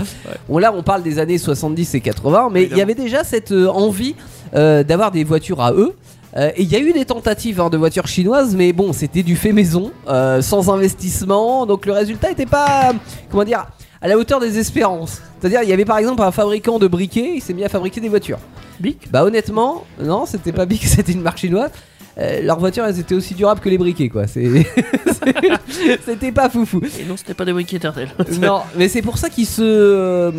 Bon, 0.47 0.59
là, 0.59 0.73
on 0.73 0.81
parle 0.81 1.03
des 1.03 1.19
années 1.19 1.37
70 1.37 1.93
et 1.95 1.99
80, 1.99 2.49
mais 2.51 2.59
il 2.59 2.63
y 2.63 2.65
Évidemment. 2.67 2.83
avait 2.83 2.95
déjà 2.95 3.23
cette 3.25 3.51
euh, 3.51 3.67
envie 3.67 4.15
euh, 4.55 4.83
d'avoir 4.83 5.11
des 5.11 5.25
voitures 5.25 5.61
à 5.61 5.73
eux. 5.73 5.93
Euh, 6.37 6.49
et 6.55 6.63
il 6.63 6.71
y 6.71 6.75
a 6.77 6.79
eu 6.79 6.93
des 6.93 7.03
tentatives 7.05 7.59
hein, 7.59 7.69
de 7.69 7.77
voitures 7.77 8.07
chinoises, 8.07 8.55
mais 8.55 8.71
bon, 8.73 8.91
c'était 8.93 9.21
du 9.21 9.35
fait 9.35 9.51
maison, 9.51 9.91
euh, 10.07 10.41
sans 10.41 10.69
investissement, 10.71 11.65
donc 11.67 11.85
le 11.85 11.91
résultat 11.91 12.31
était 12.31 12.45
pas, 12.47 12.93
comment 13.29 13.43
dire, 13.43 13.65
à 14.03 14.07
la 14.07 14.17
hauteur 14.17 14.39
des 14.39 14.59
espérances. 14.59 15.21
C'est-à-dire, 15.39 15.63
il 15.63 15.69
y 15.69 15.73
avait 15.73 15.85
par 15.85 15.97
exemple 15.97 16.21
un 16.21 16.31
fabricant 16.31 16.77
de 16.77 16.87
briquets, 16.87 17.31
il 17.35 17.41
s'est 17.41 17.53
mis 17.55 17.63
à 17.63 17.69
fabriquer 17.69 17.99
des 18.01 18.09
voitures. 18.09 18.37
Bic? 18.79 19.09
Bah 19.11 19.23
honnêtement, 19.23 19.85
non, 19.99 20.25
c'était 20.27 20.51
pas 20.51 20.65
Bic, 20.67 20.83
c'était 20.85 21.13
une 21.13 21.21
marque 21.21 21.39
chinoise. 21.39 21.71
Euh, 22.19 22.43
leurs 22.43 22.59
voitures, 22.59 22.85
elles 22.85 22.99
étaient 22.99 23.15
aussi 23.15 23.33
durables 23.33 23.59
que 23.59 23.69
les 23.69 23.77
briquets, 23.79 24.09
quoi. 24.09 24.27
C'est- 24.27 24.47
C'était 26.05 26.31
pas 26.31 26.49
foufou. 26.49 26.81
Et 26.99 27.05
non, 27.05 27.17
c'était 27.17 27.33
pas 27.33 27.45
des 27.45 27.53
briquets 27.53 27.79
Tertel. 27.79 28.09
non, 28.41 28.61
mais 28.77 28.87
c'est 28.87 29.01
pour 29.01 29.17
ça 29.17 29.29
qu'ils 29.29 29.47
se. 29.47 29.61
euh, 29.63 30.31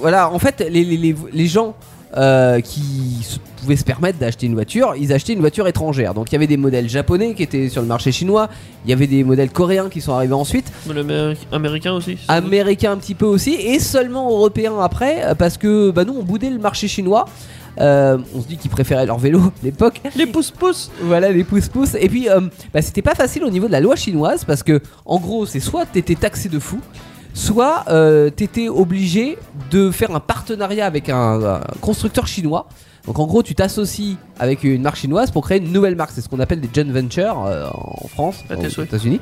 voilà, 0.00 0.30
en 0.30 0.38
fait, 0.38 0.60
les, 0.68 0.84
les, 0.84 0.96
les, 0.96 1.14
les 1.32 1.46
gens 1.46 1.74
euh, 2.16 2.60
qui 2.60 3.18
se- 3.22 3.38
pouvaient 3.66 3.76
se 3.76 3.84
permettre 3.84 4.18
d'acheter 4.20 4.46
une 4.46 4.54
voiture, 4.54 4.94
ils 4.96 5.12
achetaient 5.12 5.32
une 5.32 5.40
voiture 5.40 5.66
étrangère. 5.66 6.14
Donc 6.14 6.30
il 6.30 6.34
y 6.34 6.36
avait 6.36 6.46
des 6.46 6.56
modèles 6.56 6.88
japonais 6.88 7.34
qui 7.34 7.42
étaient 7.42 7.68
sur 7.68 7.82
le 7.82 7.88
marché 7.88 8.12
chinois, 8.12 8.48
il 8.84 8.90
y 8.90 8.92
avait 8.92 9.08
des 9.08 9.24
modèles 9.24 9.50
coréens 9.50 9.88
qui 9.88 10.00
sont 10.00 10.12
arrivés 10.12 10.34
ensuite, 10.34 10.70
l'Amérique- 10.88 11.48
américain 11.50 11.92
aussi. 11.92 12.16
c'est 12.16 12.30
américains 12.32 12.92
un 12.92 12.96
petit 12.96 13.16
peu 13.16 13.26
aussi, 13.26 13.54
et 13.54 13.80
seulement 13.80 14.30
européens 14.30 14.78
après, 14.80 15.24
euh, 15.24 15.34
parce 15.34 15.58
que 15.58 15.90
bah, 15.90 16.04
nous 16.04 16.14
on 16.16 16.22
boudait 16.22 16.50
le 16.50 16.58
marché 16.60 16.86
chinois. 16.86 17.24
Euh, 17.78 18.16
on 18.34 18.40
se 18.40 18.46
dit 18.46 18.56
qu'ils 18.56 18.70
préféraient 18.70 19.04
leur 19.04 19.18
vélo 19.18 19.40
à 19.40 19.50
l'époque. 19.64 20.00
Les 20.16 20.26
pouces-pouces 20.26 20.90
Voilà 21.02 21.30
les 21.30 21.44
pouces-pouces. 21.44 21.94
Et 22.00 22.08
puis, 22.08 22.26
euh, 22.30 22.40
bah, 22.72 22.80
c'était 22.80 23.02
pas 23.02 23.14
facile 23.14 23.44
au 23.44 23.50
niveau 23.50 23.66
de 23.66 23.72
la 23.72 23.80
loi 23.80 23.96
chinoise 23.96 24.44
parce 24.44 24.62
que, 24.62 24.80
en 25.04 25.18
gros, 25.18 25.44
c'est 25.44 25.60
soit 25.60 25.84
t'étais 25.84 26.14
taxé 26.14 26.48
de 26.48 26.58
fou, 26.58 26.78
soit 27.34 27.84
euh, 27.88 28.30
t'étais 28.30 28.68
obligé 28.70 29.36
de 29.70 29.90
faire 29.90 30.14
un 30.16 30.20
partenariat 30.20 30.86
avec 30.86 31.10
un, 31.10 31.42
un 31.56 31.60
constructeur 31.82 32.26
chinois. 32.26 32.66
Donc, 33.06 33.18
en 33.20 33.26
gros, 33.26 33.42
tu 33.42 33.54
t'associes 33.54 34.16
avec 34.38 34.64
une 34.64 34.82
marque 34.82 34.96
chinoise 34.96 35.30
pour 35.30 35.44
créer 35.44 35.58
une 35.58 35.72
nouvelle 35.72 35.94
marque. 35.94 36.10
C'est 36.14 36.20
ce 36.20 36.28
qu'on 36.28 36.40
appelle 36.40 36.60
des 36.60 36.68
joint 36.74 36.92
ventures 36.92 37.44
euh, 37.46 37.66
en 37.72 38.08
France, 38.08 38.42
aux. 38.50 38.82
États-Unis. 38.82 39.20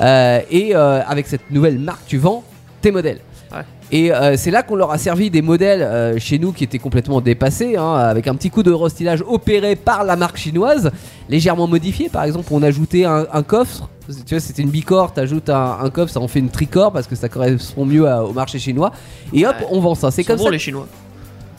Euh, 0.00 0.40
et 0.50 0.74
euh, 0.74 1.02
avec 1.06 1.26
cette 1.26 1.50
nouvelle 1.50 1.78
marque, 1.78 2.06
tu 2.06 2.16
vends 2.16 2.42
tes 2.80 2.90
modèles. 2.90 3.20
Ouais. 3.52 3.60
Et 3.92 4.10
c'est 4.36 4.50
là 4.50 4.64
qu'on 4.64 4.74
leur 4.74 4.90
a 4.90 4.98
servi 4.98 5.30
des 5.30 5.42
modèles 5.42 6.18
chez 6.18 6.40
nous 6.40 6.50
qui 6.52 6.64
étaient 6.64 6.80
complètement 6.80 7.20
dépassés, 7.20 7.76
hein, 7.76 7.94
avec 7.94 8.26
un 8.26 8.34
petit 8.34 8.50
coup 8.50 8.64
de 8.64 8.72
restylage 8.72 9.22
opéré 9.24 9.76
par 9.76 10.02
la 10.02 10.16
marque 10.16 10.38
chinoise, 10.38 10.90
légèrement 11.28 11.68
modifié. 11.68 12.08
Par 12.08 12.24
exemple, 12.24 12.48
on 12.50 12.62
ajoutait 12.64 13.04
un, 13.04 13.26
un 13.32 13.42
coffre. 13.44 13.88
Tu 14.26 14.34
vois, 14.34 14.40
c'était 14.40 14.62
une 14.62 14.70
bicore, 14.70 15.12
t'ajoutes 15.12 15.50
un, 15.50 15.78
un 15.80 15.90
coffre, 15.90 16.12
ça 16.12 16.20
en 16.20 16.26
fait 16.26 16.40
une 16.40 16.48
tricore 16.50 16.90
parce 16.92 17.06
que 17.06 17.14
ça 17.14 17.28
correspond 17.28 17.84
mieux 17.86 18.08
à- 18.08 18.24
au 18.24 18.32
marché 18.32 18.58
chinois. 18.58 18.90
Et 19.32 19.46
hop, 19.46 19.54
Ouais. 19.60 19.66
on 19.70 19.80
vend 19.80 19.94
ça. 19.94 20.10
C'est 20.10 20.22
C'est 20.22 20.24
comme 20.28 20.38
bon 20.38 20.44
ça. 20.46 20.50
les 20.50 20.58
Chinois. 20.58 20.86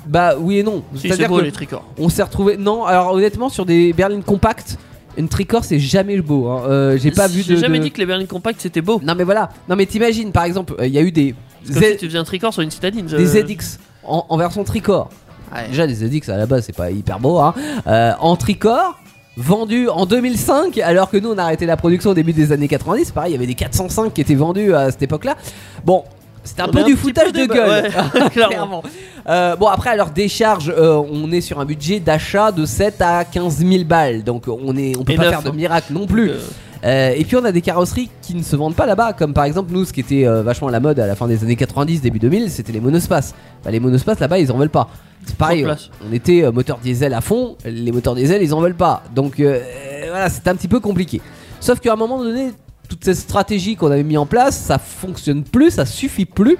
Bah 0.07 0.35
oui 0.39 0.59
et 0.59 0.63
non. 0.63 0.83
Si, 0.95 1.01
c'est 1.01 1.07
C'est-à-dire 1.09 1.29
beau 1.29 1.37
que 1.39 1.43
les 1.43 1.51
tricors. 1.51 1.83
on 1.97 2.09
s'est 2.09 2.23
retrouvé. 2.23 2.57
Non, 2.57 2.85
alors 2.85 3.11
honnêtement, 3.13 3.49
sur 3.49 3.65
des 3.65 3.93
berlines 3.93 4.23
compactes, 4.23 4.77
une 5.17 5.27
tricore 5.29 5.63
c'est 5.65 5.79
jamais 5.79 6.19
beau. 6.21 6.47
hein. 6.47 6.63
Euh, 6.67 6.97
J'ai 6.97 7.11
pas 7.11 7.27
vu. 7.27 7.41
J'ai 7.41 7.57
jamais 7.57 7.79
de- 7.79 7.83
dit 7.85 7.91
que 7.91 7.97
les 7.99 8.05
berlines 8.05 8.27
compactes 8.27 8.61
c'était 8.61 8.81
beau. 8.81 8.99
Non 9.03 9.15
mais 9.15 9.23
voilà. 9.23 9.49
Non 9.69 9.75
mais 9.75 9.85
t'imagines, 9.85 10.31
par 10.31 10.43
exemple, 10.45 10.75
euh, 10.79 10.87
il 10.87 10.93
y 10.93 10.97
a 10.97 11.01
eu 11.01 11.11
des 11.11 11.33
Comme 11.67 11.75
Z- 11.81 11.91
si 11.93 11.97
tu 11.97 12.05
faisais 12.07 12.17
un 12.19 12.23
tricor 12.23 12.53
sur 12.53 12.61
une 12.61 12.71
citadine. 12.71 13.05
des 13.07 13.25
ZX 13.25 13.79
en, 14.03 14.25
en 14.29 14.37
version 14.37 14.63
tricore. 14.63 15.09
Ouais. 15.53 15.67
Déjà, 15.69 15.85
les 15.85 15.95
ZX 15.95 16.29
à 16.29 16.37
la 16.37 16.45
base, 16.45 16.65
c'est 16.65 16.75
pas 16.75 16.91
hyper 16.91 17.19
beau. 17.19 17.39
Hein. 17.39 17.53
Euh, 17.87 18.11
en 18.19 18.35
tricore, 18.35 18.99
vendu 19.37 19.87
en 19.89 20.05
2005, 20.05 20.77
alors 20.79 21.09
que 21.09 21.17
nous, 21.17 21.29
on 21.31 21.37
a 21.37 21.43
arrêté 21.43 21.65
la 21.65 21.77
production 21.77 22.09
au 22.11 22.13
début 22.13 22.33
des 22.33 22.51
années 22.51 22.67
90. 22.67 23.11
Pareil, 23.11 23.31
il 23.31 23.33
y 23.33 23.37
avait 23.37 23.47
des 23.47 23.55
405 23.55 24.13
qui 24.13 24.21
étaient 24.21 24.35
vendus 24.35 24.73
à 24.73 24.91
cette 24.91 25.03
époque-là. 25.03 25.35
Bon. 25.85 26.03
C'était 26.47 26.61
un 26.61 26.67
On 26.67 26.71
peu 26.71 26.83
du 26.83 26.95
petit 26.95 27.01
foutage 27.01 27.31
peu 27.31 27.47
de 27.47 27.53
gueule, 27.53 27.91
ouais, 28.15 28.29
clairement. 28.29 28.83
Euh, 29.27 29.55
bon, 29.55 29.67
après, 29.67 29.91
à 29.91 29.95
leur 29.95 30.09
décharge, 30.11 30.73
euh, 30.75 31.01
on 31.11 31.31
est 31.31 31.41
sur 31.41 31.59
un 31.59 31.65
budget 31.65 31.99
d'achat 31.99 32.51
de 32.51 32.65
7 32.65 33.01
à 33.01 33.25
15 33.25 33.57
000 33.57 33.83
balles. 33.83 34.23
Donc, 34.23 34.47
on, 34.47 34.75
est, 34.77 34.97
on 34.97 35.03
peut 35.03 35.13
Et 35.13 35.17
pas 35.17 35.29
faire 35.29 35.43
de 35.43 35.51
miracle 35.51 35.93
non 35.93 36.07
plus. 36.07 36.31
Euh, 36.83 37.13
et 37.15 37.23
puis 37.23 37.35
on 37.35 37.43
a 37.43 37.51
des 37.51 37.61
carrosseries 37.61 38.09
qui 38.21 38.35
ne 38.35 38.43
se 38.43 38.55
vendent 38.55 38.75
pas 38.75 38.85
là-bas, 38.85 39.13
comme 39.13 39.33
par 39.33 39.45
exemple 39.45 39.71
nous, 39.71 39.85
ce 39.85 39.93
qui 39.93 40.01
était 40.01 40.27
euh, 40.27 40.43
vachement 40.43 40.67
à 40.67 40.71
la 40.71 40.79
mode 40.79 40.99
à 40.99 41.07
la 41.07 41.15
fin 41.15 41.27
des 41.27 41.43
années 41.43 41.55
90, 41.55 42.01
début 42.01 42.19
2000, 42.19 42.51
c'était 42.51 42.71
les 42.71 42.79
monospaces. 42.79 43.33
Bah, 43.63 43.71
les 43.71 43.79
monospaces 43.79 44.19
là-bas, 44.19 44.39
ils 44.39 44.51
en 44.51 44.57
veulent 44.57 44.69
pas. 44.69 44.89
C'est 45.25 45.35
pareil, 45.35 45.67
on, 46.07 46.13
était 46.13 46.43
euh, 46.43 46.51
moteur 46.51 46.77
diesel 46.77 47.13
à 47.13 47.21
fond, 47.21 47.57
les 47.65 47.91
moteurs 47.91 48.15
diesel, 48.15 48.41
ils 48.41 48.53
en 48.53 48.61
veulent 48.61 48.75
pas. 48.75 49.03
Donc 49.13 49.35
voilà, 49.39 50.29
c'est 50.29 50.47
un 50.47 50.55
petit 50.55 50.67
peu 50.67 50.79
compliqué. 50.79 51.21
Sauf 51.59 51.79
qu'à 51.79 51.93
un 51.93 51.97
moment 51.97 52.23
donné, 52.23 52.51
toute 52.88 53.03
cette 53.03 53.17
stratégie 53.17 53.75
qu'on 53.75 53.91
avait 53.91 54.03
mis 54.03 54.17
en 54.17 54.25
place, 54.25 54.58
ça 54.58 54.77
fonctionne 54.77 55.44
plus, 55.44 55.72
ça 55.72 55.86
suffit 55.86 56.25
plus. 56.25 56.58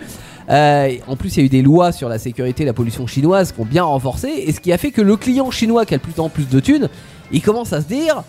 Euh, 0.50 0.96
en 1.08 1.16
plus, 1.16 1.36
il 1.36 1.40
y 1.40 1.44
a 1.44 1.46
eu 1.46 1.50
des 1.50 1.62
lois 1.62 1.92
sur 1.92 2.10
la 2.10 2.20
sécurité 2.20 2.64
et 2.64 2.66
la 2.66 2.74
pollution 2.74 3.08
chinoise 3.08 3.52
qui 3.52 3.60
ont 3.60 3.66
bien 3.66 3.84
renforcé, 3.84 4.30
et 4.30 4.52
ce 4.52 4.60
qui 4.60 4.72
a 4.72 4.78
fait 4.78 4.92
que 4.92 5.02
le 5.02 5.18
client 5.18 5.52
chinois 5.52 5.86
qui 5.86 5.94
a 5.94 5.98
de 5.98 6.04
plus 6.04 6.20
en 6.20 6.30
plus 6.30 6.48
de 6.48 6.60
thunes, 6.60 6.90
il 7.32 7.42
commence 7.42 7.74
à 7.74 7.82
se 7.82 7.88
dire 7.88 8.24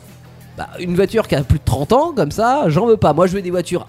bah, 0.56 0.68
une 0.80 0.96
voiture 0.96 1.28
qui 1.28 1.36
a 1.36 1.42
plus 1.42 1.58
de 1.58 1.64
30 1.64 1.92
ans, 1.92 2.12
comme 2.14 2.32
ça, 2.32 2.64
j'en 2.66 2.86
veux 2.86 2.96
pas. 2.96 3.12
Moi, 3.12 3.28
je 3.28 3.34
veux 3.34 3.42
des 3.42 3.50
voitures 3.50 3.86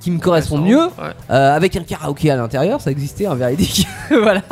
qui 0.00 0.10
me 0.10 0.18
correspondent 0.18 0.64
mieux, 0.64 0.84
ouais. 0.84 1.14
euh, 1.30 1.56
avec 1.56 1.76
un 1.76 1.84
karaoké 1.84 2.30
à 2.30 2.36
l'intérieur, 2.36 2.80
ça 2.80 2.90
existait, 2.90 3.24
un 3.24 3.36
véridique, 3.36 3.86
voilà. 4.10 4.42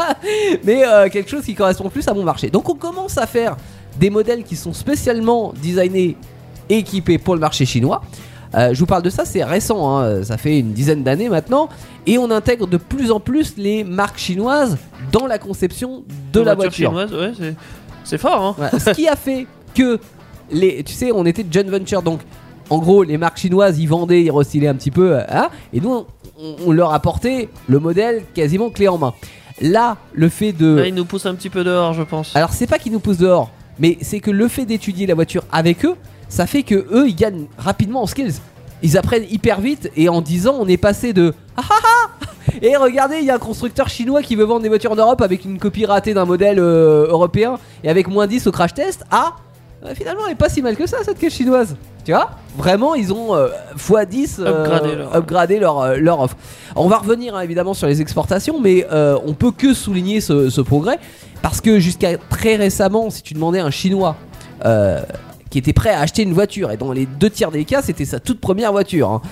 Mais 0.64 0.86
euh, 0.86 1.08
quelque 1.08 1.28
chose 1.28 1.44
qui 1.44 1.54
correspond 1.54 1.90
plus 1.90 2.06
à 2.06 2.14
mon 2.14 2.22
marché. 2.22 2.50
Donc, 2.50 2.68
on 2.68 2.74
commence 2.74 3.18
à 3.18 3.26
faire 3.26 3.56
des 3.98 4.10
modèles 4.10 4.44
qui 4.44 4.54
sont 4.54 4.72
spécialement 4.72 5.52
designés 5.60 6.16
et 6.68 6.78
équipés 6.78 7.18
pour 7.18 7.34
le 7.34 7.40
marché 7.40 7.66
chinois. 7.66 8.00
Euh, 8.54 8.70
je 8.74 8.80
vous 8.80 8.86
parle 8.86 9.02
de 9.02 9.10
ça, 9.10 9.24
c'est 9.24 9.44
récent, 9.44 9.96
hein, 9.98 10.24
ça 10.24 10.36
fait 10.36 10.58
une 10.58 10.72
dizaine 10.72 11.02
d'années 11.04 11.28
maintenant, 11.28 11.68
et 12.06 12.18
on 12.18 12.30
intègre 12.32 12.66
de 12.66 12.76
plus 12.78 13.12
en 13.12 13.20
plus 13.20 13.54
les 13.56 13.84
marques 13.84 14.18
chinoises 14.18 14.76
dans 15.12 15.26
la 15.26 15.38
conception 15.38 16.02
de 16.32 16.40
la 16.40 16.54
voiture. 16.56 16.90
chinoise, 16.90 17.12
ouais, 17.14 17.32
c'est- 18.04 18.18
fort, 18.18 18.42
hein. 18.42 18.54
Voilà. 18.56 18.78
Ce 18.80 18.90
qui 18.90 19.06
a 19.08 19.14
fait 19.14 19.46
que 19.74 20.00
les, 20.50 20.82
tu 20.82 20.92
sais, 20.94 21.12
on 21.14 21.24
était 21.26 21.44
de 21.44 21.52
joint 21.52 21.70
venture, 21.70 22.02
donc 22.02 22.20
en 22.70 22.78
gros, 22.78 23.04
les 23.04 23.18
marques 23.18 23.38
chinoises, 23.38 23.78
ils 23.78 23.86
vendaient, 23.86 24.22
ils 24.22 24.30
restylaient 24.32 24.66
un 24.68 24.74
petit 24.74 24.90
peu, 24.90 25.16
euh, 25.16 25.22
hein, 25.28 25.48
et 25.72 25.80
nous, 25.80 26.04
on, 26.40 26.56
on 26.66 26.72
leur 26.72 26.92
apportait 26.92 27.48
le 27.68 27.78
modèle 27.78 28.22
quasiment 28.34 28.70
clé 28.70 28.88
en 28.88 28.98
main. 28.98 29.14
Là, 29.60 29.96
le 30.12 30.28
fait 30.28 30.52
de, 30.52 30.74
Là, 30.76 30.86
il 30.88 30.94
nous 30.94 31.04
pousse 31.04 31.26
un 31.26 31.34
petit 31.36 31.50
peu 31.50 31.62
dehors, 31.62 31.92
je 31.92 32.02
pense. 32.02 32.34
alors 32.34 32.50
c'est 32.52 32.66
pas 32.66 32.78
qu'ils 32.78 32.92
nous 32.92 32.98
poussent 33.00 33.18
dehors, 33.18 33.50
mais 33.78 33.96
c'est 34.00 34.18
que 34.18 34.30
le 34.32 34.48
fait 34.48 34.64
d'étudier 34.64 35.06
la 35.06 35.14
voiture 35.14 35.44
avec 35.52 35.84
eux, 35.84 35.94
ça 36.30 36.46
fait 36.46 36.62
que 36.62 36.74
eux, 36.74 37.06
ils 37.08 37.14
gagnent 37.16 37.44
rapidement 37.58 38.02
en 38.02 38.06
skills. 38.06 38.36
Ils 38.82 38.96
apprennent 38.96 39.26
hyper 39.28 39.60
vite 39.60 39.90
et 39.94 40.08
en 40.08 40.22
10 40.22 40.48
ans, 40.48 40.56
on 40.58 40.66
est 40.66 40.78
passé 40.78 41.12
de 41.12 41.34
ah 41.58 41.62
ah 41.68 41.74
ah 41.82 42.26
Et 42.62 42.76
regardez, 42.76 43.18
il 43.18 43.24
y 43.26 43.30
a 43.30 43.34
un 43.34 43.38
constructeur 43.38 43.90
chinois 43.90 44.22
qui 44.22 44.36
veut 44.36 44.44
vendre 44.44 44.62
des 44.62 44.70
voitures 44.70 44.92
en 44.92 44.96
Europe 44.96 45.20
avec 45.20 45.44
une 45.44 45.58
copie 45.58 45.84
ratée 45.84 46.14
d'un 46.14 46.24
modèle 46.24 46.58
euh, 46.58 47.06
européen 47.08 47.58
et 47.84 47.90
avec 47.90 48.08
moins 48.08 48.26
10 48.26 48.46
au 48.46 48.52
crash 48.52 48.72
test. 48.72 49.04
Ah 49.10 49.34
euh, 49.84 49.94
Finalement, 49.94 50.22
elle 50.26 50.32
est 50.32 50.36
pas 50.36 50.48
si 50.48 50.62
mal 50.62 50.76
que 50.76 50.86
ça, 50.86 50.98
cette 51.04 51.18
caisse 51.18 51.34
chinoise. 51.34 51.76
Tu 52.06 52.12
vois? 52.12 52.30
Vraiment, 52.56 52.94
ils 52.94 53.12
ont 53.12 53.34
euh, 53.34 53.48
x10 53.76 54.36
euh, 54.38 54.62
Upgradé 54.64 54.94
leur- 54.94 55.14
upgradé 55.16 55.58
leur, 55.58 55.96
leur 55.98 56.20
offre. 56.20 56.36
On 56.74 56.88
va 56.88 56.96
revenir 56.96 57.36
hein, 57.36 57.42
évidemment 57.42 57.74
sur 57.74 57.86
les 57.86 58.00
exportations, 58.00 58.60
mais 58.60 58.86
on 58.90 59.34
peut 59.34 59.50
que 59.50 59.74
souligner 59.74 60.22
ce, 60.22 60.48
ce 60.48 60.60
progrès 60.62 60.98
parce 61.42 61.60
que 61.60 61.78
jusqu'à 61.78 62.16
très 62.16 62.56
récemment, 62.56 63.10
si 63.10 63.22
tu 63.22 63.34
demandais 63.34 63.60
à 63.60 63.64
un 63.66 63.70
Chinois 63.70 64.16
euh, 64.64 65.00
qui 65.50 65.58
était 65.58 65.72
prêt 65.72 65.90
à 65.90 66.00
acheter 66.00 66.22
une 66.22 66.32
voiture, 66.32 66.70
et 66.70 66.76
dans 66.76 66.92
les 66.92 67.06
deux 67.06 67.30
tiers 67.30 67.50
des 67.50 67.64
cas, 67.64 67.82
c'était 67.82 68.04
sa 68.04 68.20
toute 68.20 68.40
première 68.40 68.72
voiture, 68.72 69.10
hein, 69.10 69.22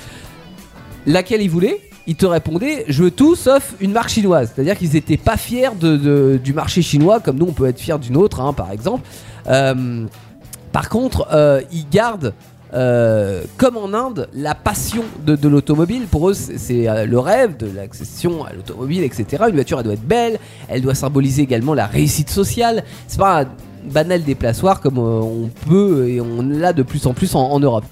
laquelle 1.06 1.40
il 1.40 1.48
voulait, 1.48 1.80
il 2.08 2.16
te 2.16 2.26
répondait 2.26 2.86
je 2.88 3.04
veux 3.04 3.10
tout 3.10 3.36
sauf 3.36 3.74
une 3.80 3.92
marque 3.92 4.08
chinoise. 4.08 4.52
C'est-à-dire 4.52 4.76
qu'ils 4.76 4.92
n'étaient 4.92 5.16
pas 5.16 5.36
fiers 5.36 5.70
de, 5.78 6.40
du 6.42 6.52
marché 6.52 6.82
chinois 6.82 7.20
comme 7.20 7.36
nous 7.36 7.46
on 7.46 7.52
peut 7.52 7.66
être 7.66 7.78
fiers 7.78 7.98
d'une 7.98 8.16
autre, 8.16 8.40
hein, 8.40 8.52
par 8.52 8.72
exemple. 8.72 9.06
Euh, 9.46 10.06
par 10.72 10.88
contre, 10.88 11.28
euh, 11.32 11.60
ils 11.72 11.88
gardent. 11.88 12.34
euh, 12.74 13.44
comme 13.56 13.78
en 13.78 13.94
Inde, 13.94 14.28
la 14.34 14.54
passion 14.54 15.02
de, 15.24 15.48
l'automobile, 15.48 16.06
pour 16.06 16.28
eux, 16.28 16.34
c'est 16.34 16.86
le 17.06 17.18
rêve 17.18 17.56
de 17.56 17.66
l'accession 17.74 18.44
à 18.44 18.52
l'automobile, 18.52 19.04
etc. 19.04 19.44
Une 19.48 19.54
voiture, 19.54 19.78
elle 19.78 19.84
doit 19.84 19.94
être 19.94 20.06
belle, 20.06 20.38
elle 20.68 20.82
doit 20.82 20.94
symboliser 20.94 21.40
également 21.42 21.72
la 21.72 21.86
réussite 21.86 22.28
sociale. 22.28 22.84
C'est 23.06 23.18
pas 23.18 23.46
banal 23.84 24.22
déplaçoir 24.22 24.80
comme 24.80 24.98
euh, 24.98 25.20
on 25.20 25.50
peut 25.68 26.08
et 26.08 26.20
on 26.20 26.42
l'a 26.42 26.72
de 26.72 26.82
plus 26.82 27.06
en 27.06 27.14
plus 27.14 27.34
en, 27.34 27.40
en 27.50 27.60
Europe. 27.60 27.84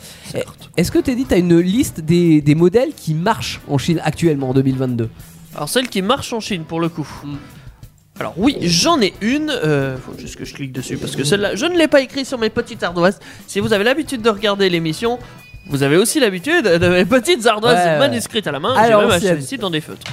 Est-ce 0.76 0.90
que 0.90 0.98
Teddy, 0.98 1.24
tu 1.24 1.34
as 1.34 1.38
une 1.38 1.58
liste 1.58 2.00
des, 2.00 2.40
des 2.40 2.54
modèles 2.54 2.90
qui 2.94 3.14
marchent 3.14 3.60
en 3.68 3.78
Chine 3.78 4.00
actuellement 4.04 4.50
en 4.50 4.54
2022 4.54 5.08
Alors 5.54 5.68
celle 5.68 5.88
qui 5.88 6.02
marche 6.02 6.32
en 6.32 6.40
Chine 6.40 6.64
pour 6.64 6.80
le 6.80 6.88
coup. 6.88 7.08
Mm. 7.24 7.34
Alors 8.18 8.34
oui, 8.38 8.56
j'en 8.62 9.00
ai 9.02 9.12
une. 9.20 9.50
Euh, 9.50 9.96
faut 9.98 10.18
juste 10.18 10.36
que 10.36 10.44
je 10.46 10.54
clique 10.54 10.72
dessus 10.72 10.96
parce 10.96 11.14
que 11.16 11.22
celle-là, 11.24 11.54
je 11.54 11.66
ne 11.66 11.76
l'ai 11.76 11.86
pas 11.88 12.00
écrit 12.00 12.24
sur 12.24 12.38
mes 12.38 12.48
petites 12.48 12.82
ardoises. 12.82 13.18
Si 13.46 13.60
vous 13.60 13.74
avez 13.74 13.84
l'habitude 13.84 14.22
de 14.22 14.30
regarder 14.30 14.70
l'émission, 14.70 15.18
vous 15.68 15.82
avez 15.82 15.98
aussi 15.98 16.18
l'habitude 16.18 16.64
de 16.64 16.88
mes 16.88 17.04
petites 17.04 17.44
ardoises 17.46 17.76
Ouais, 17.76 17.84
ouais. 17.92 17.98
manuscrites 17.98 18.46
à 18.46 18.52
la 18.52 18.60
main. 18.60 18.74
J'ai 18.86 18.94
même 18.96 19.10
acheté 19.10 19.36
ici 19.36 19.58
dans 19.58 19.68
des 19.68 19.82
feutres. 19.82 20.06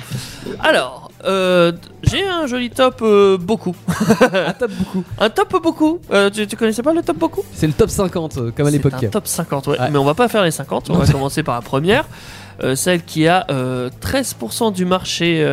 Alors, 0.59 1.11
euh, 1.25 1.71
j'ai 2.03 2.23
un 2.27 2.47
joli 2.47 2.69
top 2.69 2.99
euh, 3.01 3.37
beaucoup. 3.37 3.75
Un 4.33 4.53
top 4.53 4.71
beaucoup. 4.71 5.03
Un 5.19 5.29
top 5.29 5.61
beaucoup. 5.63 5.99
Euh, 6.11 6.29
tu, 6.29 6.45
tu 6.47 6.55
connaissais 6.55 6.83
pas 6.83 6.93
le 6.93 7.01
top 7.01 7.17
beaucoup? 7.17 7.43
C'est 7.53 7.67
le 7.67 7.73
top 7.73 7.89
50 7.89 8.37
euh, 8.37 8.51
comme 8.55 8.67
à 8.67 8.71
l'époque. 8.71 8.93
Un 9.01 9.07
top 9.07 9.27
50, 9.27 9.67
ouais. 9.67 9.79
Ouais. 9.79 9.89
Mais 9.91 9.97
on 9.97 10.05
va 10.05 10.13
pas 10.13 10.27
faire 10.27 10.43
les 10.43 10.51
50, 10.51 10.89
on 10.89 10.95
va 10.97 11.05
commencer 11.11 11.43
par 11.43 11.55
la 11.55 11.61
première. 11.61 12.05
Celle 12.75 13.03
qui 13.03 13.27
a 13.27 13.45
euh, 13.49 13.89
13% 14.01 14.71
du 14.73 14.85
marché 14.85 15.43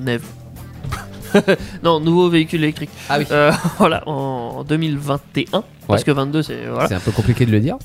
neuf. 0.00 0.22
non, 1.82 2.00
nouveau 2.00 2.28
véhicule 2.30 2.62
électrique. 2.62 2.90
Ah 3.08 3.18
oui. 3.18 3.26
Euh, 3.30 3.52
voilà, 3.78 4.06
en 4.08 4.64
2021. 4.64 5.62
Parce 5.86 6.00
Ouais. 6.00 6.04
que 6.04 6.10
22, 6.10 6.42
c'est. 6.42 6.66
Voilà. 6.66 6.88
C'est 6.88 6.94
un 6.94 7.00
peu 7.00 7.10
compliqué 7.12 7.46
de 7.46 7.50
le 7.50 7.60
dire. 7.60 7.76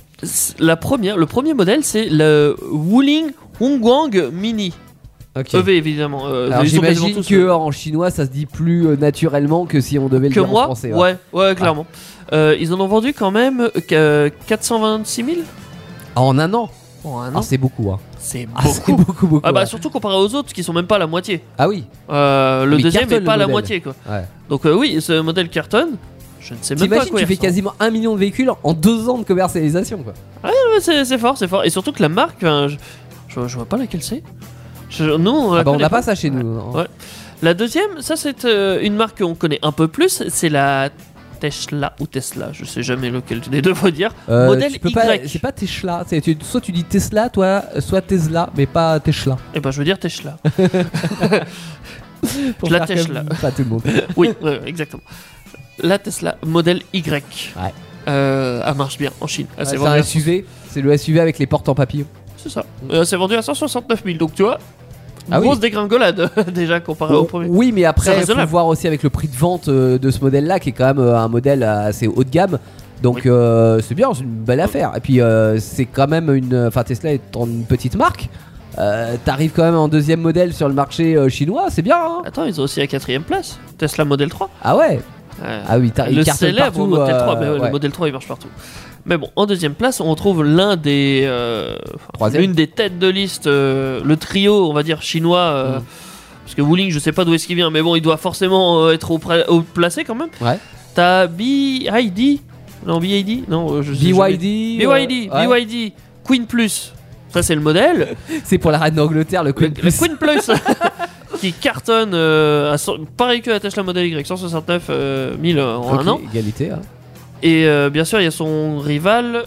La 0.60 0.76
première, 0.76 1.18
le 1.18 1.26
premier 1.26 1.54
modèle, 1.54 1.84
c'est 1.84 2.06
le 2.10 2.56
Wuling 2.72 3.32
Hongguang 3.60 4.30
Mini. 4.32 4.74
Ok. 5.36 5.54
EV, 5.56 5.70
évidemment. 5.78 6.28
Euh, 6.28 6.52
Alors 6.52 6.64
j'imagine 6.66 7.24
que 7.24 7.34
euh, 7.36 7.56
en 7.56 7.72
chinois 7.72 8.12
ça 8.12 8.26
se 8.26 8.30
dit 8.32 8.46
plus 8.46 8.86
euh, 8.88 8.96
naturellement 8.96 9.66
que 9.66 9.82
si 9.82 9.98
on 9.98 10.08
devait 10.08 10.30
le 10.30 10.36
que 10.36 10.40
dire 10.40 10.48
moi, 10.50 10.62
en 10.64 10.66
français. 10.66 10.94
ouais, 10.94 11.18
ouais, 11.34 11.56
clairement. 11.56 11.86
Euh, 12.32 12.56
ils 12.60 12.72
en 12.74 12.80
ont 12.80 12.88
vendu 12.88 13.14
quand 13.14 13.32
même 13.32 13.70
euh, 13.92 14.30
426 14.48 15.24
000 15.26 15.38
Ah, 16.16 16.22
en 16.22 16.38
un 16.38 16.54
an? 16.54 16.70
En 17.04 17.20
un 17.22 17.32
Ah, 17.34 17.40
an. 17.40 17.42
c'est 17.42 17.58
beaucoup. 17.58 17.92
Hein. 17.92 18.00
C'est 18.20 18.48
Ah, 18.56 18.62
c'est 18.68 18.86
beaucoup. 18.92 19.04
beaucoup, 19.06 19.28
beaucoup. 19.28 19.42
Ah 19.46 19.52
bah 19.52 19.62
ouais. 19.62 19.66
surtout 19.66 19.90
comparé 19.90 20.16
aux 20.16 20.34
autres 20.36 20.54
qui 20.54 20.64
sont 20.64 20.72
même 20.72 20.86
pas 20.88 20.98
la 21.00 21.08
moitié. 21.08 21.42
Ah 21.58 21.68
oui. 21.68 21.86
Euh, 22.12 22.66
le 22.66 22.78
Mais 22.78 22.84
deuxième 22.84 23.02
cartonne, 23.08 23.24
est 23.24 23.26
pas 23.26 23.36
la 23.38 23.48
moitié 23.48 23.82
quoi. 23.82 23.96
Ouais. 24.10 24.26
Donc 24.50 24.66
euh, 24.66 24.76
oui, 24.76 25.02
ce 25.02 25.20
modèle 25.20 25.50
cartonne. 25.50 25.98
Je 26.40 26.54
ne 26.54 26.60
sais 26.62 26.76
même 26.76 26.80
pas 26.80 26.84
à 26.84 26.88
T'imagines, 27.06 27.12
quoi 27.12 27.20
tu 27.22 27.26
fais 27.26 27.38
quasiment 27.38 27.74
un 27.80 27.90
million 27.90 28.14
de 28.14 28.20
véhicules 28.20 28.52
en 28.64 28.74
deux 28.74 29.10
ans 29.10 29.18
de 29.18 29.24
commercialisation 29.24 30.04
quoi. 30.04 30.14
Ouais, 30.44 30.52
c'est 30.80 31.06
c'est 31.06 31.18
fort, 31.18 31.38
c'est 31.38 31.48
fort. 31.48 31.64
Et 31.66 31.70
surtout 31.72 31.92
que 31.92 32.02
la 32.02 32.10
marque, 32.10 32.42
je, 32.42 32.76
je 33.48 33.56
vois 33.56 33.66
pas 33.66 33.78
laquelle 33.78 34.04
c'est. 34.04 34.22
Je- 34.96 35.18
nous, 35.18 35.32
on 35.32 35.54
Ah 35.54 35.64
bah 35.64 35.76
n'a 35.78 35.90
pas 35.90 36.02
ça 36.02 36.16
chez 36.16 36.30
nous. 36.30 36.60
hein. 36.60 36.72
Ouais. 36.74 36.88
La 37.42 37.54
deuxième, 37.54 38.02
ça 38.02 38.16
c'est 38.16 38.46
euh, 38.46 38.80
une 38.82 38.96
marque 38.96 39.20
qu'on 39.22 39.36
connaît 39.36 39.60
un 39.64 39.72
peu 39.72 39.88
plus, 39.88 40.24
c'est 40.30 40.50
la 40.50 40.90
Tesla 41.42 41.94
ou 42.00 42.08
Tesla, 42.08 42.50
je 42.54 42.64
sais 42.64 42.84
jamais 42.84 43.10
lequel 43.10 43.42
des 43.42 43.62
deux 43.62 43.74
faut 43.74 43.90
dire. 43.90 44.12
Euh, 44.30 44.46
Modèle 44.48 44.80
pas- 44.80 45.16
Y. 45.16 45.28
C'est 45.28 45.40
pas 45.40 45.52
Tesla. 45.52 46.06
tu- 46.10 46.38
soit 46.42 46.62
tu 46.62 46.72
dis 46.72 46.86
Tesla, 46.86 47.30
toi, 47.30 47.64
soit 47.80 48.02
Tesla, 48.02 48.50
mais 48.56 48.66
pas 48.66 48.98
Tesla. 49.02 49.38
Et 49.54 49.60
ben 49.60 49.72
je 49.72 49.80
veux 49.80 49.84
dire 49.84 50.00
Tesla. 50.00 50.38
Pour 52.60 52.70
La 52.70 52.86
Tesla. 52.86 53.24
Pas 53.42 53.52
tout 53.52 53.64
le 53.64 53.70
monde. 53.70 53.82
oui, 54.16 54.30
ouais, 54.42 54.62
exactement. 54.66 55.04
La 55.80 56.00
Tesla 56.00 56.38
modèle 56.46 56.82
Y. 56.94 57.54
Ouais. 57.58 57.74
Euh, 58.08 58.62
elle 58.66 58.76
marche 58.76 58.98
bien 58.98 59.12
en 59.20 59.28
Chine. 59.28 59.48
Ouais, 59.58 59.66
c'est 59.66 59.78
un 59.78 60.02
SUV. 60.04 60.46
C'est 60.70 60.82
le 60.82 60.96
SUV 60.98 61.20
avec 61.20 61.40
les 61.40 61.48
portes 61.48 61.68
en 61.70 61.76
papillon. 61.76 62.06
C'est 62.38 62.50
ça. 62.50 62.66
Euh, 62.92 63.04
c'est 63.06 63.16
vendu 63.16 63.36
à 63.36 63.42
169 63.42 64.04
000, 64.06 64.18
donc 64.18 64.34
tu 64.34 64.44
vois. 64.44 64.60
Ah 65.32 65.40
oui. 65.40 65.48
grosse 65.48 65.60
dégringolade 65.60 66.30
déjà 66.54 66.80
comparé 66.80 67.16
au 67.16 67.24
premier. 67.24 67.48
Oui, 67.50 67.72
mais 67.74 67.86
après, 67.86 68.20
il 68.20 68.26
faut 68.26 68.46
voir 68.48 68.68
aussi 68.68 68.88
avec 68.88 69.04
le 69.04 69.10
prix 69.10 69.28
de 69.28 69.36
vente 69.36 69.68
euh, 69.70 69.98
de 69.98 70.12
ce 70.12 70.20
modèle-là, 70.22 70.60
qui 70.60 70.70
est 70.70 70.74
quand 70.74 70.86
même 70.88 71.00
euh, 71.00 71.18
un 71.18 71.28
modèle 71.28 71.64
assez 71.64 72.08
haut 72.08 72.24
de 72.24 72.30
gamme. 72.30 72.60
Donc 73.02 73.16
Oui. 73.18 73.22
euh, 73.32 73.80
c'est 73.82 73.96
bien, 73.96 74.14
c'est 74.14 74.24
une 74.24 74.30
belle 74.30 74.60
affaire. 74.62 74.92
Et 74.96 75.00
puis 75.00 75.20
euh, 75.22 75.60
c'est 75.60 75.86
quand 75.86 76.08
même 76.08 76.34
une, 76.34 76.66
enfin 76.68 76.84
Tesla 76.84 77.12
étant 77.12 77.46
une 77.46 77.64
petite 77.66 77.96
marque, 77.96 78.30
euh, 78.80 79.16
t'arrives 79.26 79.52
quand 79.56 79.64
même 79.64 79.76
en 79.76 79.88
deuxième 79.88 80.22
modèle 80.22 80.54
sur 80.54 80.68
le 80.68 80.74
marché 80.74 81.30
chinois, 81.30 81.66
c'est 81.70 81.82
bien. 81.82 81.98
Hein 81.98 82.22
Attends, 82.26 82.46
ils 82.46 82.60
ont 82.62 82.64
aussi 82.64 82.80
la 82.80 82.88
quatrième 82.88 83.24
place. 83.24 83.60
Tesla 83.78 84.06
Model 84.06 84.30
3. 84.30 84.50
ah 84.64 84.78
ouais, 84.78 85.00
ah 85.46 85.78
oui, 85.80 85.92
le 86.12 86.24
célèbre 86.24 86.66
partout, 86.68 86.86
Model 86.86 87.18
3. 87.18 87.36
euh, 87.36 87.40
mais 87.40 87.48
ouais, 87.50 87.60
ouais. 87.60 87.66
Le 87.68 87.72
Model 87.72 87.92
3 87.92 88.08
il 88.08 88.12
marche 88.14 88.28
partout. 88.28 88.48
Mais 89.06 89.18
bon, 89.18 89.30
en 89.36 89.46
deuxième 89.46 89.74
place, 89.74 90.00
on 90.00 90.16
trouve 90.16 90.44
l'un 90.44 90.76
des. 90.78 91.24
euh. 91.26 91.76
L'une 92.34 92.54
des 92.54 92.68
têtes 92.68 93.00
de 93.00 93.08
liste, 93.08 93.48
euh, 93.48 94.00
le 94.04 94.16
trio, 94.18 94.70
on 94.70 94.74
va 94.74 94.84
dire, 94.84 95.02
chinois. 95.02 95.40
euh, 95.40 95.80
Mm. 95.80 95.84
Parce 96.46 96.56
que 96.56 96.62
Wuling, 96.62 96.92
je 96.92 97.00
sais 97.00 97.14
pas 97.14 97.24
d'où 97.24 97.34
est-ce 97.34 97.48
qu'il 97.48 97.56
vient, 97.56 97.70
mais 97.70 97.82
bon, 97.82 97.96
il 97.96 98.02
doit 98.02 98.18
forcément 98.18 98.84
euh, 98.84 98.92
être 98.92 99.12
au, 99.12 99.20
au 99.48 99.62
placé 99.62 100.04
quand 100.04 100.14
même. 100.16 100.28
Ouais. 100.42 100.60
T'as 100.94 101.26
BID 101.28 102.40
Non, 102.86 103.00
BID 103.00 103.50
Non, 103.50 103.82
je 103.82 103.94
sais 103.94 104.10
jamais. 104.14 104.38
BYD. 104.38 104.80
BYD, 104.88 105.32
ouais. 105.34 105.66
BYD, 105.66 105.94
Queen 106.26 106.46
Plus. 106.46 106.94
Ça, 107.30 107.42
c'est 107.44 107.56
le 107.56 107.62
modèle. 107.62 108.16
C'est 108.44 108.58
pour 108.58 108.72
la 108.72 108.78
reine 108.78 108.94
d'Angleterre, 108.96 109.42
le 109.44 109.50
Le, 109.50 109.54
Queen 109.54 109.70
le 109.74 109.82
Plus. 109.82 109.98
Queen 109.98 110.18
Plus 110.18 110.52
qui 111.40 111.54
cartonne 111.54 112.14
à 112.14 112.76
pareil 113.18 113.42
que 113.42 113.50
la 113.50 113.60
Tesla 113.62 113.82
Model 113.84 114.06
Y, 114.08 114.28
169 114.28 114.84
euh, 114.90 115.36
000 115.42 115.60
en 115.60 115.98
un 116.00 116.08
an. 116.10 116.20
Égalité. 116.32 116.72
hein. 116.72 116.82
Et 117.44 117.66
euh, 117.68 117.90
bien 117.92 118.06
sûr, 118.06 118.20
il 118.20 118.24
y 118.24 118.28
a 118.28 118.32
son 118.32 118.80
rival. 118.80 119.44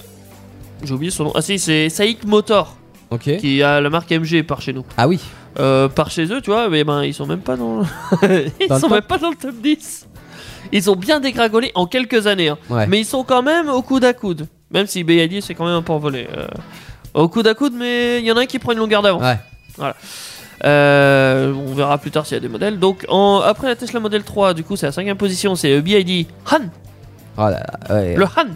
J'ai 0.85 0.93
oublié 0.95 1.11
son 1.11 1.25
nom. 1.25 1.33
Ah 1.35 1.41
si, 1.43 1.59
c'est 1.59 1.89
Saik 1.89 2.25
Motor 2.25 2.77
Ok. 3.11 3.37
qui 3.39 3.63
a 3.63 3.81
la 3.81 3.89
marque 3.91 4.11
MG 4.13 4.43
par 4.43 4.61
chez 4.61 4.73
nous. 4.73 4.85
Ah 4.97 5.09
oui. 5.09 5.19
Euh, 5.59 5.89
par 5.89 6.11
chez 6.11 6.25
eux, 6.33 6.41
tu 6.43 6.51
vois, 6.51 6.69
mais 6.69 6.85
ben 6.85 7.03
ils 7.03 7.15
sont 7.15 7.27
même 7.27 7.41
pas 7.41 7.57
dans. 7.57 7.81
ils 8.61 8.69
Dans 8.69 8.77
sont 8.79 8.89
top 8.89 8.93
même 8.93 9.03
pas 9.03 9.17
dans 9.19 9.31
le 9.31 9.37
top 9.37 9.55
10. 9.63 10.07
Ils 10.73 10.91
ont 10.91 10.97
bien 10.97 11.19
dégringolé 11.21 11.73
en 11.75 11.87
quelques 11.87 12.27
années, 12.27 12.49
hein. 12.51 12.59
Ouais. 12.69 12.87
mais 12.87 13.01
ils 13.01 13.05
sont 13.07 13.25
quand 13.25 13.43
même 13.43 13.69
au 13.71 13.81
coude 13.81 14.05
à 14.05 14.13
coude. 14.13 14.47
Même 14.71 14.87
si 14.87 15.03
BID 15.03 15.41
c'est 15.43 15.55
quand 15.55 15.65
même 15.65 15.77
un 15.77 15.83
peu 15.83 15.93
envolé. 15.95 16.29
euh, 16.37 16.47
au 17.15 17.29
coude 17.31 17.47
à 17.47 17.55
coude, 17.55 17.73
mais 17.75 18.19
il 18.21 18.27
y 18.27 18.33
en 18.33 18.37
a 18.37 18.41
un 18.43 18.47
qui 18.47 18.59
prend 18.59 18.73
une 18.73 18.79
longueur 18.79 19.01
d'avance. 19.01 19.23
Ouais. 19.23 19.93
Euh, 20.65 21.53
on 21.55 21.75
verra 21.75 21.99
plus 21.99 22.11
tard 22.11 22.27
s'il 22.27 22.35
y 22.35 22.39
a 22.39 22.41
des 22.41 22.49
modèles. 22.49 22.79
Donc 22.79 23.05
en- 23.09 23.41
après 23.41 23.69
la 23.69 23.77
Tesla 23.77 24.01
Model 24.01 24.23
3, 24.25 24.55
du 24.55 24.65
coup 24.65 24.77
c'est 24.77 24.87
la 24.87 24.93
cinquième 24.93 25.17
position, 25.17 25.55
c'est 25.55 25.71
le 25.71 25.81
BID 25.81 26.27
Han, 26.51 26.67
Oh 27.39 27.43
là 27.43 27.51
là, 27.51 27.95
ouais. 27.95 28.17
le 28.17 28.25
Han. 28.25 28.47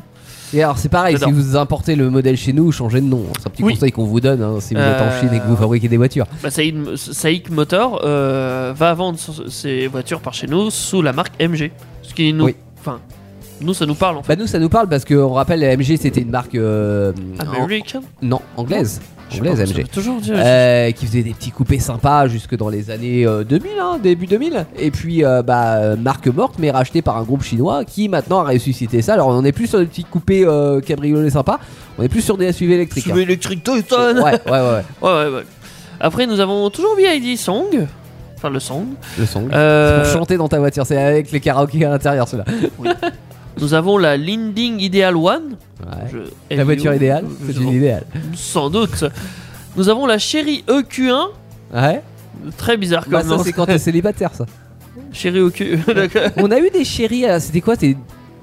Et 0.53 0.62
alors 0.64 0.79
c'est 0.79 0.88
pareil, 0.88 1.14
J'adore. 1.16 1.29
si 1.29 1.35
vous 1.35 1.57
importez 1.57 1.95
le 1.95 2.11
modèle 2.11 2.37
chez 2.37 2.53
nous, 2.53 2.73
changez 2.73 3.01
de 3.01 3.07
nom. 3.07 3.25
C'est 3.38 3.47
un 3.47 3.51
petit 3.51 3.62
Oui. 3.62 3.75
conseil 3.75 3.93
qu'on 3.93 4.05
vous 4.05 4.21
donne 4.21 4.43
hein, 4.43 4.57
si 4.59 4.75
vous 4.75 4.81
êtes 4.81 5.01
en 5.01 5.05
Euh, 5.05 5.21
Chine 5.21 5.33
et 5.33 5.38
que 5.38 5.47
vous 5.47 5.55
fabriquez 5.57 5.87
des 5.88 5.97
voitures. 5.97 6.27
Bah, 6.43 6.51
Saïd, 6.51 6.97
Saïk 6.97 7.51
Motor 7.51 8.01
euh, 8.05 8.73
va 8.77 8.93
vendre 8.95 9.16
son- 9.19 9.49
ses 9.49 9.87
voitures 9.87 10.21
par 10.21 10.35
chez 10.35 10.49
nous 10.49 10.71
sous 10.71 11.03
la 11.03 11.12
marque 11.12 11.40
MG. 11.40 11.71
Ce 12.03 12.12
qui 12.14 12.33
nous. 12.33 12.47
Oui. 12.47 12.57
Enfin, 12.81 12.99
nous 13.62 13.75
ça 13.75 13.87
nous 13.87 13.94
parle 13.94 14.16
en 14.18 14.23
fait. 14.23 14.35
Bah 14.35 14.40
nous 14.40 14.46
ça 14.46 14.59
nous 14.59 14.68
parle 14.68 14.88
parce 14.88 15.05
qu'on 15.05 15.33
rappelle 15.33 15.61
la 15.61 15.77
MG 15.77 15.96
c'était 15.99 16.20
une 16.23 16.31
marque 16.31 16.55
euh, 16.55 17.12
American 17.38 17.99
en- 17.99 18.03
non 18.27 18.40
anglaise, 18.57 19.01
Je 19.29 19.35
sais 19.37 19.40
anglaise 19.40 19.73
pas, 19.73 19.81
ça 19.83 19.87
toujours 19.88 20.20
dire. 20.20 20.35
Euh, 20.38 20.90
qui 20.92 21.07
faisait 21.07 21.23
des 21.23 21.33
petits 21.35 21.51
coupés 21.51 21.79
sympas 21.79 22.27
jusque 22.29 22.57
dans 22.57 22.68
les 22.68 22.90
années 22.90 23.27
euh, 23.27 23.44
2000, 23.44 23.70
hein, 23.81 23.99
début 24.03 24.27
2000. 24.27 24.66
Et 24.79 24.90
puis, 24.90 25.25
euh, 25.25 25.42
bah, 25.42 25.77
euh, 25.77 25.96
marque 25.96 26.27
morte, 26.29 26.55
mais 26.59 26.70
rachetée 26.70 27.03
par 27.03 27.16
un 27.16 27.23
groupe 27.23 27.42
chinois 27.42 27.85
qui 27.85 28.09
maintenant 28.09 28.40
a 28.44 28.49
ressuscité 28.51 29.03
ça. 29.03 29.14
Alors, 29.14 29.29
on 29.29 29.44
est 29.44 29.53
plus 29.53 29.66
sur 29.66 29.79
des 29.79 29.87
petits 29.87 30.05
coupés 30.05 30.44
euh, 30.46 30.81
cabriolets 30.81 31.31
sympas, 31.31 31.59
on 31.99 32.03
est 32.03 32.09
plus 32.09 32.23
sur 32.23 32.37
des 32.37 32.53
SUV 32.53 32.75
électriques. 32.75 33.07
hein. 33.07 33.11
SUV 33.11 33.23
électrique 33.23 33.62
Toyota. 33.64 34.12
Ouais, 34.12 34.23
ouais, 34.23 34.33
ouais, 34.46 34.51
ouais. 34.51 34.83
Ouais, 35.03 35.11
ouais, 35.11 35.35
ouais. 35.37 35.44
Après, 36.01 36.27
nous 36.27 36.40
avons 36.40 36.70
toujours 36.70 36.96
BID 36.96 37.37
Song. 37.37 37.87
Enfin, 38.37 38.49
le 38.49 38.59
Song. 38.59 38.87
Le 39.18 39.27
son. 39.27 39.49
Euh, 39.53 40.03
Pour 40.03 40.11
chanter 40.12 40.38
dans 40.38 40.49
ta 40.49 40.59
voiture, 40.59 40.87
c'est 40.87 40.96
avec 40.96 41.31
les 41.31 41.40
karaokés 41.40 41.85
à 41.85 41.90
l'intérieur, 41.90 42.27
ceux-là. 42.27 42.44
nous 43.61 43.75
avons 43.75 43.99
la 43.99 44.16
Linding 44.16 44.81
Ideal 44.81 45.16
One. 45.16 45.57
Ouais. 45.81 46.09
Je- 46.51 46.57
La 46.57 46.64
voiture 46.64 46.94
idéale, 46.94 47.25
c'est 47.46 47.57
une 47.57 47.68
idéale. 47.70 48.05
Sans 48.35 48.70
doute. 48.70 49.05
Nous 49.77 49.88
avons 49.88 50.07
la 50.07 50.18
Cherry 50.18 50.64
EQ1. 50.68 51.29
Ouais. 51.75 52.03
Très 52.57 52.77
bizarre 52.77 53.05
Bah, 53.09 53.20
comme 53.20 53.31
ça 53.31 53.37
nom. 53.37 53.42
c'est 53.44 53.53
quand 53.53 53.66
t'es 53.66 53.79
célibataire 53.79 54.31
ça. 54.35 54.46
Chéri 55.12 55.40
au 55.40 55.51
cul. 55.51 55.79
D'accord. 55.87 56.23
On 56.37 56.51
a 56.51 56.59
eu 56.59 56.70
des 56.70 56.85
chéris, 56.85 57.25
euh, 57.27 57.38
c'était 57.40 57.61
quoi 57.61 57.75
C'était 57.75 57.96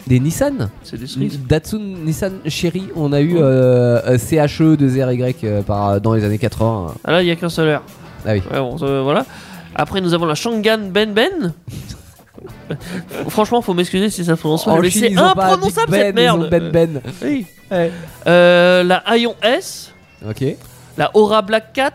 des 0.06 0.20
Nissan? 0.20 0.70
C'est 0.84 0.98
des 0.98 1.08
cerises. 1.08 1.40
Datsun 1.48 1.80
Nissan 2.06 2.34
Chéri. 2.48 2.84
On 2.96 3.12
a 3.14 3.20
eu 3.22 3.38
euh, 3.38 4.00
euh, 4.06 4.18
CHE 4.18 4.76
2RY 4.76 5.36
euh, 5.44 5.62
par, 5.62 6.00
dans 6.02 6.14
les 6.14 6.24
années 6.24 6.38
80. 6.38 6.94
Ah 7.04 7.12
là, 7.12 7.22
il 7.24 7.28
y 7.28 7.32
a 7.32 7.36
qu'un 7.36 7.50
seul 7.50 7.68
air. 7.70 7.82
Ah 8.26 8.32
oui. 8.34 8.42
Ouais, 8.52 8.60
bon, 8.60 8.76
euh, 8.84 9.02
voilà. 9.02 9.26
Après, 9.76 10.02
nous 10.02 10.14
avons 10.14 10.26
la 10.26 10.36
Shangan 10.36 10.90
Ben 10.92 11.14
Ben. 11.14 11.54
Franchement, 13.30 13.62
faut 13.62 13.74
m'excuser 13.74 14.10
si 14.10 14.24
ça 14.26 14.36
se 14.36 14.40
prononce 14.42 14.66
mal, 14.68 14.82
mais 14.82 14.90
c'est 14.90 15.16
imprononçable 15.18 15.92
cette 15.94 16.16
Ben, 16.16 16.16
merde. 16.16 16.50
Ben 16.50 16.70
Ben. 16.72 17.02
Oui. 17.22 17.46
Ouais. 17.72 17.92
Euh, 18.28 18.84
la 18.84 19.04
Aion 19.16 19.36
S, 19.42 19.94
Ok. 20.28 20.44
la 20.98 21.12
Aura 21.16 21.42
Black 21.42 21.74
Cat. 21.74 21.92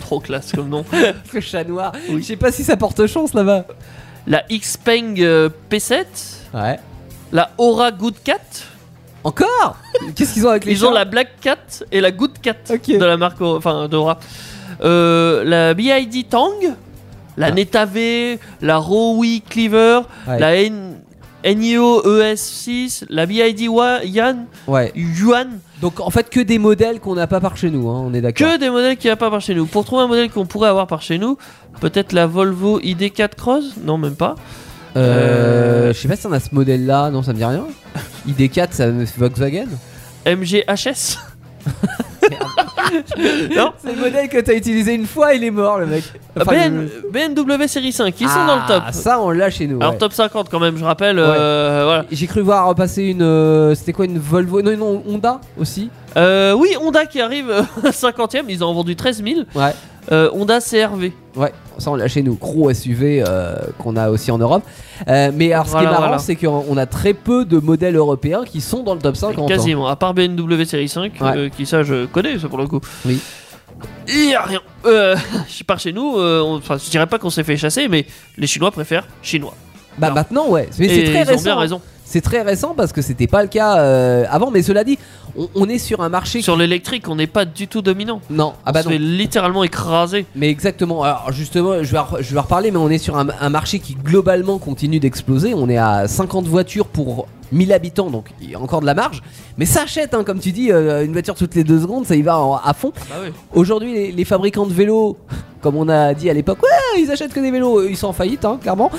Trop 0.00 0.20
classe 0.20 0.52
comme 0.52 0.68
nom. 0.68 0.84
Le 1.32 1.40
chat 1.40 1.64
noir. 1.64 1.92
Oui. 2.10 2.22
Je 2.22 2.26
sais 2.26 2.36
pas 2.36 2.50
si 2.52 2.64
ça 2.64 2.76
porte 2.76 3.06
chance 3.06 3.32
là-bas. 3.34 3.64
La 4.26 4.42
Xpeng 4.50 5.16
euh, 5.20 5.48
P7, 5.70 6.04
Ouais. 6.54 6.78
la 7.32 7.50
Aura 7.58 7.90
Good 7.92 8.16
Cat. 8.24 8.38
Encore? 9.22 9.78
Qu'est-ce 10.16 10.34
qu'ils 10.34 10.46
ont 10.46 10.50
avec 10.50 10.64
les 10.64 10.72
Ils 10.72 10.84
ont 10.84 10.90
la 10.92 11.04
Black 11.04 11.40
Cat 11.40 11.56
et 11.92 12.00
la 12.00 12.10
Good 12.10 12.40
Cat 12.42 12.54
de 12.68 13.04
la 13.04 13.16
marque, 13.16 13.40
Aura- 13.40 13.56
enfin 13.58 13.88
d'Aura. 13.88 14.18
Euh, 14.82 15.44
la 15.44 15.72
BID 15.74 16.28
Tang, 16.28 16.52
la 17.36 17.46
Ah. 17.46 17.50
Netave, 17.50 18.38
la 18.62 18.76
Rowi 18.78 19.42
Cleaver, 19.48 20.00
Ouais. 20.28 20.38
la 20.38 20.56
N- 20.56 20.94
NIO 21.44 22.02
ES6, 22.06 23.04
la 23.10 23.26
BID 23.26 23.68
Yan, 24.04 24.46
Ouais. 24.66 24.92
Yuan. 24.94 25.58
Donc 25.82 26.00
en 26.00 26.08
fait 26.08 26.30
que 26.30 26.40
des 26.40 26.58
modèles 26.58 27.00
qu'on 27.00 27.14
n'a 27.14 27.26
pas 27.26 27.40
par 27.40 27.56
chez 27.58 27.70
nous, 27.70 27.88
hein, 27.90 28.02
on 28.06 28.14
est 28.14 28.22
d'accord. 28.22 28.48
Que 28.48 28.56
des 28.58 28.70
modèles 28.70 28.96
qu'il 28.96 29.08
n'y 29.08 29.12
a 29.12 29.16
pas 29.16 29.30
par 29.30 29.42
chez 29.42 29.54
nous. 29.54 29.66
Pour 29.66 29.84
trouver 29.84 30.04
un 30.04 30.06
modèle 30.06 30.30
qu'on 30.30 30.46
pourrait 30.46 30.70
avoir 30.70 30.86
par 30.86 31.02
chez 31.02 31.18
nous, 31.18 31.36
peut-être 31.80 32.12
la 32.12 32.26
Volvo 32.26 32.80
ID4 32.80 33.34
Cross 33.36 33.74
Non, 33.84 33.98
même 33.98 34.14
pas. 34.16 34.36
Euh, 34.96 35.92
je 35.92 35.98
sais 35.98 36.08
pas 36.08 36.16
si 36.16 36.26
on 36.26 36.32
a 36.32 36.40
ce 36.40 36.48
modèle-là, 36.52 37.10
non 37.10 37.22
ça 37.22 37.32
me 37.32 37.38
dit 37.38 37.44
rien. 37.44 37.64
ID4, 38.28 38.68
ça 38.70 38.86
Volkswagen. 39.18 39.66
MGHS 40.26 41.18
Non 43.56 43.72
C'est 43.82 43.94
le 43.94 44.00
modèle 44.00 44.28
que 44.28 44.38
t'as 44.38 44.54
utilisé 44.54 44.94
une 44.94 45.06
fois, 45.06 45.34
il 45.34 45.42
est 45.44 45.50
mort 45.50 45.78
le 45.78 45.86
mec. 45.86 46.04
Enfin, 46.40 46.52
BN 46.52 46.88
le- 47.04 47.10
BMW 47.10 47.66
série 47.66 47.92
5, 47.92 48.14
ils 48.20 48.28
sont 48.28 48.46
dans 48.46 48.56
le 48.56 48.66
top. 48.68 48.82
Ah, 48.86 48.92
Ça 48.92 49.20
on 49.20 49.30
l'a 49.30 49.50
chez 49.50 49.66
nous. 49.66 49.78
Alors 49.80 49.92
ouais. 49.92 49.98
top 49.98 50.12
50 50.12 50.48
quand 50.50 50.60
même, 50.60 50.76
je 50.76 50.84
rappelle. 50.84 51.18
euh, 51.18 51.82
voilà. 51.84 52.04
J'ai 52.10 52.26
cru 52.26 52.40
voir 52.42 52.66
repasser 52.68 53.04
une. 53.04 53.22
euh, 53.22 53.74
C'était 53.74 53.92
quoi 53.92 54.04
une 54.04 54.18
Volvo 54.18 54.62
Non, 54.62 54.76
non, 54.76 55.02
Honda 55.08 55.40
aussi? 55.58 55.90
Euh, 56.16 56.52
oui, 56.52 56.68
Honda 56.80 57.06
qui 57.06 57.20
arrive 57.20 57.50
euh, 57.50 57.62
50ème, 57.90 58.44
ils 58.48 58.62
en 58.62 58.70
ont 58.70 58.74
vendu 58.74 58.94
13 58.96 59.22
000. 59.24 59.40
Ouais. 59.54 59.72
Euh, 60.12 60.30
Honda 60.32 60.60
CRV. 60.60 61.12
Ouais, 61.36 61.52
ça 61.78 61.90
on 61.90 61.94
l'a 61.96 62.08
chez 62.08 62.22
nous. 62.22 62.34
Gros 62.36 62.72
SUV 62.72 63.24
euh, 63.26 63.56
qu'on 63.78 63.96
a 63.96 64.10
aussi 64.10 64.30
en 64.30 64.38
Europe. 64.38 64.62
Euh, 65.08 65.30
mais 65.34 65.52
alors 65.52 65.66
ce 65.66 65.72
qui 65.72 65.78
est 65.82 65.84
marrant, 65.86 65.98
voilà. 65.98 66.18
c'est 66.18 66.36
qu'on 66.36 66.76
a 66.76 66.86
très 66.86 67.14
peu 67.14 67.44
de 67.44 67.58
modèles 67.58 67.96
européens 67.96 68.44
qui 68.44 68.60
sont 68.60 68.82
dans 68.82 68.94
le 68.94 69.00
top 69.00 69.16
50. 69.16 69.38
hein. 69.44 69.46
Quasiment, 69.48 69.86
à 69.88 69.96
part 69.96 70.14
BMW 70.14 70.64
série 70.64 70.88
5, 70.88 71.12
Ouais. 71.20 71.26
euh, 71.36 71.48
qui 71.48 71.66
ça 71.66 71.82
je 71.82 72.06
connais, 72.06 72.38
ça 72.38 72.48
pour 72.48 72.58
le 72.58 72.66
coup. 72.66 72.80
Oui. 73.06 73.18
Il 74.08 74.30
y 74.30 74.34
a 74.34 74.42
rien. 74.42 74.60
Euh, 74.86 75.16
je 75.48 75.64
pars 75.64 75.80
chez 75.80 75.92
nous, 75.92 76.14
on- 76.18 76.60
je 76.60 76.90
dirais 76.90 77.06
pas 77.06 77.18
qu'on 77.18 77.30
s'est 77.30 77.42
fait 77.44 77.56
chasser, 77.56 77.88
mais 77.88 78.06
les 78.38 78.46
Chinois 78.46 78.70
préfèrent 78.70 79.06
chinois. 79.22 79.54
Bah 79.98 80.10
maintenant 80.10 80.48
ouais. 80.48 80.68
Mais 80.78 80.88
c'est 80.88 81.04
très 81.04 81.22
ils 81.22 81.28
ont 81.28 81.30
récent. 81.32 81.42
bien 81.44 81.56
raison. 81.56 81.80
C'est 82.04 82.20
très 82.20 82.42
récent 82.42 82.74
parce 82.76 82.92
que 82.92 83.02
c'était 83.02 83.26
pas 83.26 83.42
le 83.42 83.48
cas 83.48 83.78
euh, 83.78 84.24
avant. 84.30 84.50
Mais 84.50 84.62
cela 84.62 84.84
dit, 84.84 84.98
on, 85.36 85.48
on 85.54 85.68
est 85.68 85.78
sur 85.78 86.00
un 86.02 86.08
marché. 86.08 86.38
qui- 86.38 86.44
Sur 86.44 86.56
l'électrique, 86.56 87.08
on 87.08 87.16
n'est 87.16 87.26
pas 87.26 87.44
du 87.44 87.66
tout 87.66 87.82
dominant. 87.82 88.20
Non, 88.30 88.52
ah 88.64 88.70
on 88.70 88.72
bah 88.72 88.80
se 88.82 88.86
non. 88.86 88.92
fait 88.92 88.98
littéralement 88.98 89.64
écraser. 89.64 90.26
Mais 90.36 90.48
exactement. 90.50 91.02
Alors 91.02 91.32
justement, 91.32 91.82
je 91.82 91.92
vais, 91.92 91.98
je 92.20 92.34
vais 92.34 92.40
reparler, 92.40 92.70
mais 92.70 92.76
on 92.78 92.90
est 92.90 92.98
sur 92.98 93.16
un, 93.16 93.26
un 93.40 93.48
marché 93.48 93.78
qui 93.78 93.94
globalement 93.94 94.58
continue 94.58 95.00
d'exploser. 95.00 95.54
On 95.54 95.68
est 95.68 95.78
à 95.78 96.06
50 96.06 96.46
voitures 96.46 96.86
pour 96.86 97.26
1000 97.54 97.72
habitants, 97.72 98.10
donc 98.10 98.26
il 98.42 98.50
y 98.50 98.54
a 98.54 98.60
encore 98.60 98.80
de 98.80 98.86
la 98.86 98.94
marge. 98.94 99.22
Mais 99.58 99.64
ça 99.66 99.82
achète, 99.82 100.12
hein, 100.14 100.24
comme 100.24 100.40
tu 100.40 100.52
dis, 100.52 100.70
euh, 100.72 101.04
une 101.04 101.12
voiture 101.12 101.34
toutes 101.34 101.54
les 101.54 101.64
deux 101.64 101.80
secondes, 101.80 102.04
ça 102.06 102.14
y 102.16 102.22
va 102.22 102.38
en- 102.38 102.56
à 102.56 102.74
fond. 102.74 102.92
Bah 103.08 103.16
oui. 103.22 103.30
Aujourd'hui, 103.54 103.92
les, 103.94 104.12
les 104.12 104.24
fabricants 104.24 104.66
de 104.66 104.72
vélos, 104.72 105.16
comme 105.62 105.76
on 105.76 105.88
a 105.88 106.12
dit 106.14 106.28
à 106.28 106.34
l'époque, 106.34 106.62
ouais, 106.62 107.00
ils 107.02 107.10
achètent 107.10 107.32
que 107.32 107.40
des 107.40 107.50
vélos, 107.50 107.84
ils 107.88 107.96
sont 107.96 108.08
en 108.08 108.12
faillite, 108.12 108.44
hein, 108.44 108.58
clairement. 108.60 108.90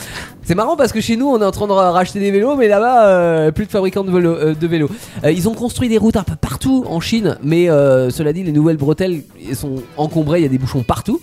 C'est 0.43 0.55
marrant 0.55 0.75
parce 0.75 0.91
que 0.91 1.01
chez 1.01 1.15
nous, 1.17 1.27
on 1.27 1.39
est 1.41 1.45
en 1.45 1.51
train 1.51 1.67
de 1.67 1.71
ra- 1.73 1.91
racheter 1.91 2.19
des 2.19 2.31
vélos, 2.31 2.55
mais 2.55 2.67
là-bas, 2.67 3.07
euh, 3.07 3.51
plus 3.51 3.65
de 3.65 3.71
fabricants 3.71 4.03
de, 4.03 4.11
vélo- 4.11 4.29
euh, 4.35 4.55
de 4.55 4.67
vélos. 4.67 4.89
Euh, 5.23 5.31
ils 5.31 5.47
ont 5.49 5.53
construit 5.53 5.89
des 5.89 5.97
routes 5.97 6.15
un 6.17 6.23
peu 6.23 6.35
partout 6.35 6.85
en 6.87 6.99
Chine, 6.99 7.37
mais 7.43 7.69
euh, 7.69 8.09
cela 8.09 8.31
dit, 8.33 8.43
les 8.43 8.51
nouvelles 8.51 8.77
bretelles 8.77 9.21
elles 9.47 9.55
sont 9.55 9.75
encombrées, 9.97 10.39
il 10.39 10.43
y 10.43 10.47
a 10.47 10.49
des 10.49 10.57
bouchons 10.57 10.83
partout. 10.83 11.19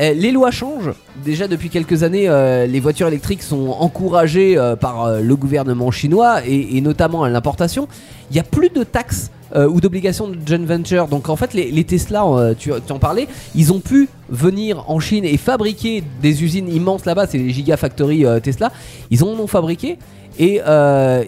Euh, 0.00 0.14
les 0.14 0.30
lois 0.30 0.50
changent. 0.50 0.92
Déjà 1.24 1.46
depuis 1.46 1.68
quelques 1.68 2.02
années, 2.02 2.28
euh, 2.28 2.66
les 2.66 2.80
voitures 2.80 3.08
électriques 3.08 3.42
sont 3.42 3.68
encouragées 3.68 4.56
euh, 4.56 4.74
par 4.74 5.20
le 5.20 5.36
gouvernement 5.36 5.90
chinois 5.90 6.40
et, 6.46 6.80
notamment 6.80 7.24
à 7.24 7.28
l'importation. 7.28 7.86
Il 8.30 8.34
n'y 8.34 8.40
a 8.40 8.44
plus 8.44 8.70
de 8.70 8.84
taxes 8.84 9.30
ou 9.52 9.80
d'obligations 9.80 10.28
de 10.28 10.38
joint 10.46 10.64
venture. 10.64 11.08
Donc 11.08 11.28
en 11.28 11.34
fait, 11.34 11.54
les, 11.54 11.82
Tesla, 11.82 12.24
tu, 12.56 12.70
en 12.72 12.98
parlais, 13.00 13.26
ils 13.56 13.72
ont 13.72 13.80
pu 13.80 14.08
venir 14.28 14.88
en 14.88 15.00
Chine 15.00 15.24
et 15.24 15.36
fabriquer 15.36 16.04
des 16.22 16.44
usines 16.44 16.72
immenses 16.72 17.04
là-bas. 17.04 17.26
C'est 17.26 17.38
les 17.38 17.50
Gigafactory 17.50 18.24
Tesla. 18.44 18.70
Ils 19.10 19.24
en 19.24 19.26
ont 19.26 19.48
fabriqué. 19.48 19.98
Et 20.38 20.60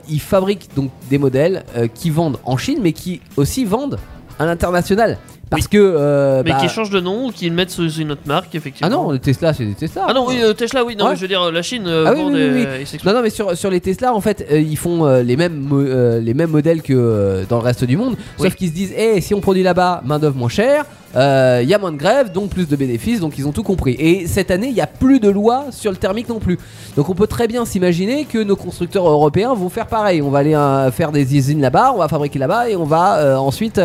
ils 0.08 0.20
fabriquent 0.20 0.68
donc 0.76 0.92
des 1.10 1.18
modèles 1.18 1.64
qui 1.94 2.10
vendent 2.10 2.38
en 2.44 2.56
Chine, 2.56 2.78
mais 2.80 2.92
qui 2.92 3.20
aussi 3.36 3.64
vendent 3.64 3.98
à 4.38 4.46
l'international. 4.46 5.18
Parce 5.56 5.68
que. 5.68 5.76
euh, 5.78 6.42
Mais 6.44 6.50
bah- 6.52 6.58
qui 6.60 6.68
changent 6.68 6.90
de 6.90 7.00
nom 7.00 7.26
ou 7.26 7.30
qui 7.30 7.48
le 7.48 7.54
mettent 7.54 7.70
sous 7.70 7.88
une 7.92 8.12
autre 8.12 8.22
marque, 8.26 8.54
effectivement. 8.54 8.88
Ah 8.90 8.94
non, 8.94 9.10
les 9.12 9.18
Tesla, 9.20 9.52
c'est 9.54 9.64
des 9.64 9.74
Tesla. 9.74 10.06
Ah 10.08 10.12
non, 10.12 10.24
oui, 10.26 10.38
euh, 10.42 10.52
Tesla, 10.52 10.84
oui, 10.84 10.96
non, 10.96 11.04
Ouais. 11.04 11.10
mais 11.12 11.16
je 11.16 11.22
veux 11.22 11.28
dire, 11.28 11.50
la 11.52 11.62
Chine 11.62 11.84
euh, 11.86 12.04
Ah 12.08 12.12
oui, 12.16 12.32
des- 12.32 12.50
oui. 12.50 12.98
Non, 13.04 13.12
non, 13.14 13.22
mais 13.22 13.30
sur, 13.30 13.56
sur 13.56 13.70
les 13.70 13.80
Tesla, 13.80 14.14
en 14.14 14.20
fait, 14.20 14.46
euh, 14.50 14.58
ils 14.60 14.76
font 14.76 15.06
euh, 15.06 15.22
les, 15.22 15.36
mêmes 15.36 15.68
euh, 15.72 16.20
les 16.20 16.34
mêmes 16.34 16.50
modèles 16.50 16.82
que 16.82 16.92
euh, 16.94 17.44
dans 17.48 17.58
le 17.58 17.64
reste 17.64 17.84
du 17.84 17.96
monde. 17.96 18.16
Sauf 18.38 18.54
qu'ils 18.54 18.68
se 18.68 18.74
disent, 18.74 18.92
eh, 18.96 19.20
si 19.20 19.34
on 19.34 19.40
produit 19.40 19.62
là-bas, 19.62 20.02
main-d'œuvre 20.04 20.36
moins 20.36 20.48
chère, 20.48 20.84
il 21.14 21.68
y 21.68 21.74
a 21.74 21.78
moins 21.78 21.92
de 21.92 21.98
grèves, 21.98 22.32
donc 22.32 22.48
plus 22.50 22.66
de 22.66 22.74
bénéfices, 22.74 23.20
donc 23.20 23.36
ils 23.36 23.46
ont 23.46 23.52
tout 23.52 23.62
compris. 23.62 23.94
Et 23.98 24.26
cette 24.26 24.50
année, 24.50 24.68
il 24.68 24.74
n'y 24.74 24.80
a 24.80 24.86
plus 24.86 25.20
de 25.20 25.28
loi 25.28 25.66
sur 25.70 25.90
le 25.90 25.98
thermique 25.98 26.28
non 26.30 26.38
plus. 26.38 26.58
Donc 26.96 27.10
on 27.10 27.14
peut 27.14 27.26
très 27.26 27.46
bien 27.48 27.66
s'imaginer 27.66 28.24
que 28.24 28.42
nos 28.42 28.56
constructeurs 28.56 29.06
européens 29.06 29.52
vont 29.54 29.68
faire 29.68 29.86
pareil. 29.88 30.22
On 30.22 30.30
va 30.30 30.38
aller 30.38 30.54
euh, 30.54 30.90
faire 30.90 31.12
des 31.12 31.36
usines 31.36 31.60
là-bas, 31.60 31.92
on 31.94 31.98
va 31.98 32.08
fabriquer 32.08 32.38
là-bas 32.38 32.70
et 32.70 32.76
on 32.76 32.84
va 32.84 33.18
euh, 33.18 33.36
ensuite. 33.36 33.80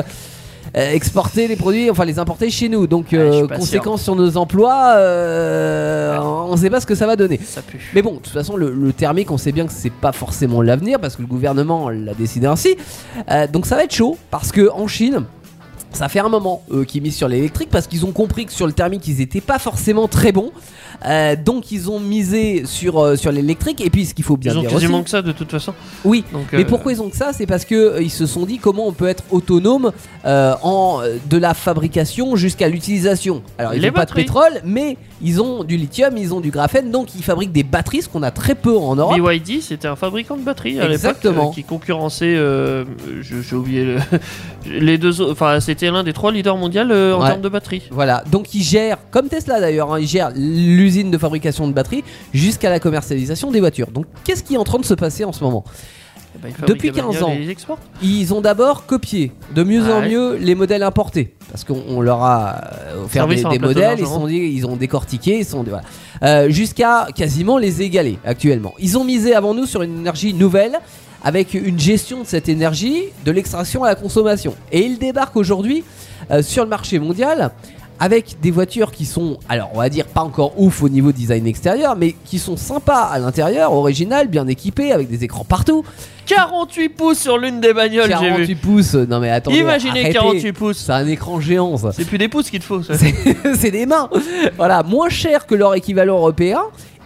Euh, 0.77 0.91
exporter 0.93 1.47
les 1.47 1.55
produits, 1.55 1.89
enfin 1.89 2.05
les 2.05 2.19
importer 2.19 2.49
chez 2.49 2.69
nous. 2.69 2.87
Donc, 2.87 3.07
Ouais, 3.11 3.17
euh, 3.17 3.47
conséquence 3.47 4.03
sur 4.03 4.15
nos 4.15 4.37
emplois, 4.37 4.93
euh, 4.97 6.17
on 6.19 6.51
ne 6.51 6.57
sait 6.57 6.69
pas 6.69 6.79
ce 6.79 6.85
que 6.85 6.95
ça 6.95 7.07
va 7.07 7.15
donner. 7.15 7.39
Ça 7.43 7.61
pue. 7.61 7.91
Mais 7.95 8.01
bon, 8.01 8.13
de 8.13 8.17
toute 8.19 8.33
façon, 8.33 8.55
le, 8.55 8.71
le 8.71 8.93
thermique, 8.93 9.31
on 9.31 9.37
sait 9.37 9.51
bien 9.51 9.65
que 9.65 9.73
c'est 9.73 9.91
pas 9.91 10.11
forcément 10.11 10.61
l'avenir 10.61 10.99
parce 10.99 11.15
que 11.15 11.21
le 11.21 11.27
gouvernement 11.27 11.89
l'a 11.89 12.13
décidé 12.13 12.47
ainsi. 12.47 12.77
Donc 13.51 13.65
ça 13.65 13.75
va 13.75 13.83
être 13.83 13.93
chaud 13.93 14.17
parce 14.31 14.51
que 14.51 14.69
en 14.71 14.87
Chine. 14.87 15.23
Ça 15.93 16.09
fait 16.09 16.19
un 16.19 16.29
moment 16.29 16.61
qu'ils 16.87 17.01
misent 17.01 17.15
sur 17.15 17.27
l'électrique 17.27 17.69
parce 17.71 17.87
qu'ils 17.87 18.05
ont 18.05 18.11
compris 18.11 18.45
que 18.45 18.51
sur 18.51 18.67
le 18.67 18.73
thermique 18.73 19.07
ils 19.07 19.21
étaient 19.21 19.41
pas 19.41 19.57
forcément 19.57 20.07
très 20.07 20.31
bons. 20.31 20.51
Euh, 21.05 21.35
donc 21.35 21.71
ils 21.71 21.91
ont 21.91 21.99
misé 21.99 22.63
sur, 22.65 22.99
euh, 22.99 23.15
sur 23.15 23.31
l'électrique 23.31 23.81
et 23.85 23.89
puis 23.91 24.05
ce 24.05 24.15
qu'il 24.15 24.25
faut 24.25 24.35
bien 24.35 24.51
Ils 24.53 24.57
ont 24.57 24.61
dire 24.61 24.71
quasiment 24.71 24.97
aussi, 24.97 25.03
que 25.05 25.09
ça 25.11 25.21
de 25.21 25.31
toute 25.31 25.51
façon. 25.51 25.73
oui, 26.03 26.23
Donc, 26.33 26.47
mais 26.51 26.61
euh, 26.61 26.65
pourquoi 26.65 26.91
ils 26.91 27.01
ont 27.03 27.09
que 27.09 27.15
ça? 27.15 27.33
C'est 27.33 27.45
parce 27.45 27.65
que 27.65 28.01
ils 28.01 28.09
se 28.09 28.25
sont 28.25 28.45
dit 28.47 28.57
comment 28.57 28.87
on 28.87 28.93
peut 28.93 29.07
être 29.07 29.23
autonome 29.29 29.91
en 30.25 31.01
de 31.29 31.37
la 31.37 31.53
fabrication 31.53 32.35
jusqu'à 32.35 32.67
l'utilisation. 32.67 33.43
Alors 33.57 33.73
ils 33.75 33.81
n'ont 33.81 33.91
pas 33.91 34.05
de 34.05 34.13
pétrole, 34.13 34.61
mais 34.65 34.97
ils 35.21 35.41
ont 35.41 35.63
du 35.63 35.77
lithium, 35.77 36.17
ils 36.17 36.33
ont 36.33 36.39
du 36.41 36.49
graphène, 36.51 36.89
donc 36.91 37.15
ils 37.15 37.23
fabriquent 37.23 37.51
des 37.51 37.63
batteries, 37.63 38.01
ce 38.03 38.09
qu'on 38.09 38.23
a 38.23 38.31
très 38.31 38.55
peu 38.55 38.75
en 38.75 38.95
Europe. 38.95 39.17
BYD, 39.19 39.61
c'était 39.61 39.87
un 39.87 39.95
fabricant 39.95 40.35
de 40.35 40.41
batteries 40.41 40.79
à 40.79 40.83
l'époque 40.87 40.93
Exactement. 40.95 41.51
qui 41.51 41.63
concurrençait, 41.63 42.35
j'ai 43.21 43.55
oublié 43.55 43.83
le- 43.85 43.99
les 44.79 44.97
deux, 44.97 45.21
autres- 45.21 45.31
enfin 45.31 45.59
c'était 45.59 45.89
l'un 45.91 46.03
des 46.03 46.13
trois 46.13 46.31
leaders 46.31 46.57
mondiaux 46.57 46.81
en 46.81 47.21
Ouais. 47.21 47.27
termes 47.27 47.41
de 47.41 47.49
batteries. 47.49 47.83
Voilà, 47.91 48.23
donc 48.31 48.53
ils 48.53 48.63
gèrent, 48.63 48.97
comme 49.11 49.27
Tesla 49.27 49.59
d'ailleurs, 49.59 49.93
hein, 49.93 49.99
ils 49.99 50.07
gèrent 50.07 50.31
l'usine 50.35 50.86
de 50.87 51.17
fabrication 51.17 51.67
de 51.67 51.73
batteries 51.73 52.03
jusqu'à 52.33 52.69
la 52.69 52.79
commercialisation 52.79 53.51
des 53.51 53.59
voitures. 53.59 53.91
Donc 53.91 54.05
qu'est-ce 54.23 54.43
qui 54.43 54.55
est 54.55 54.57
en 54.57 54.63
train 54.63 54.79
de 54.79 54.85
se 54.85 54.93
passer 54.93 55.23
en 55.23 55.33
ce 55.33 55.43
moment 55.43 55.63
Eh 56.35 56.39
ben, 56.41 56.53
Depuis 56.65 56.91
des 56.91 57.01
bagnoles 57.01 57.13
15 57.13 57.23
ans. 57.23 57.77
ils 58.01 58.33
ont 58.33 58.41
d'abord 58.41 58.85
copié 58.85 59.31
de 59.53 59.63
mieux 59.63 59.83
en 59.91 60.01
mieux 60.01 60.35
les 60.37 60.55
modèles 60.55 60.83
importés. 60.83 61.33
Parce 61.51 61.63
qu'on 61.63 61.81
on 61.87 62.01
leur 62.01 62.23
a 62.23 62.61
euh, 62.73 63.05
offert 63.05 63.27
des, 63.27 63.59
modèles, 63.59 63.99
ils, 63.99 64.61
sont 64.61 64.69
ont 64.69 64.75
décortiqué, 64.75 65.39
ils 65.39 65.45
sont 65.45 65.63
voilà. 65.63 65.83
Euh, 66.23 66.49
jusqu'à 66.49 67.07
quasiment 67.15 67.57
les 67.57 67.81
égaler 67.81 68.19
actuellement. 68.25 68.73
Ils 68.79 68.97
ont 68.97 69.03
misé 69.03 69.33
avant 69.33 69.53
nous 69.53 69.65
sur 69.65 69.81
une 69.81 69.99
énergie 69.99 70.33
nouvelle 70.33 70.79
avec 71.23 71.53
une 71.53 71.79
gestion 71.79 72.21
de 72.21 72.25
cette 72.27 72.47
énergie 72.47 73.05
de 73.25 73.31
l'extraction 73.31 73.83
à 73.83 73.87
la 73.87 73.95
consommation. 73.95 74.55
Et 74.71 74.81
ils 74.81 74.97
débarquent 74.97 75.35
aujourd'hui 75.35 75.83
euh, 76.31 76.41
sur 76.41 76.63
le 76.63 76.69
marché 76.69 76.99
mondial 76.99 77.51
avec 77.99 78.39
des 78.41 78.51
voitures 78.51 78.91
qui 78.91 79.05
sont, 79.05 79.37
alors 79.49 79.69
on 79.73 79.79
va 79.79 79.89
dire 79.89 80.05
pas 80.05 80.21
encore 80.21 80.59
ouf 80.59 80.83
au 80.83 80.89
niveau 80.89 81.11
design 81.11 81.47
extérieur, 81.47 81.95
mais 81.95 82.15
qui 82.25 82.39
sont 82.39 82.57
sympas 82.57 83.03
à 83.03 83.19
l'intérieur, 83.19 83.73
originales, 83.73 84.27
bien 84.27 84.47
équipées, 84.47 84.91
avec 84.91 85.09
des 85.09 85.23
écrans 85.23 85.43
partout. 85.43 85.83
48 86.27 86.89
pouces 86.89 87.19
sur 87.19 87.37
l'une 87.37 87.61
des 87.61 87.73
bagnoles, 87.73 88.05
j'ai 88.05 88.11
48 88.11 88.45
vu. 88.45 88.55
pouces, 88.55 88.93
non 88.95 89.19
mais 89.19 89.29
attendez. 89.29 89.59
Imaginez 89.59 90.01
arrêtez. 90.01 90.13
48 90.13 90.53
pouces. 90.53 90.77
C'est 90.77 90.91
un 90.91 91.07
écran 91.07 91.39
géant 91.39 91.77
ça. 91.77 91.91
C'est 91.93 92.05
plus 92.05 92.17
des 92.17 92.27
pouces 92.27 92.49
qu'il 92.49 92.59
te 92.59 92.65
faut. 92.65 92.83
ça. 92.83 92.93
C'est 93.55 93.71
des 93.71 93.85
mains. 93.85 94.09
Voilà, 94.57 94.83
moins 94.83 95.09
cher 95.09 95.45
que 95.45 95.55
leur 95.55 95.73
équivalent 95.75 96.17
européen. 96.17 96.61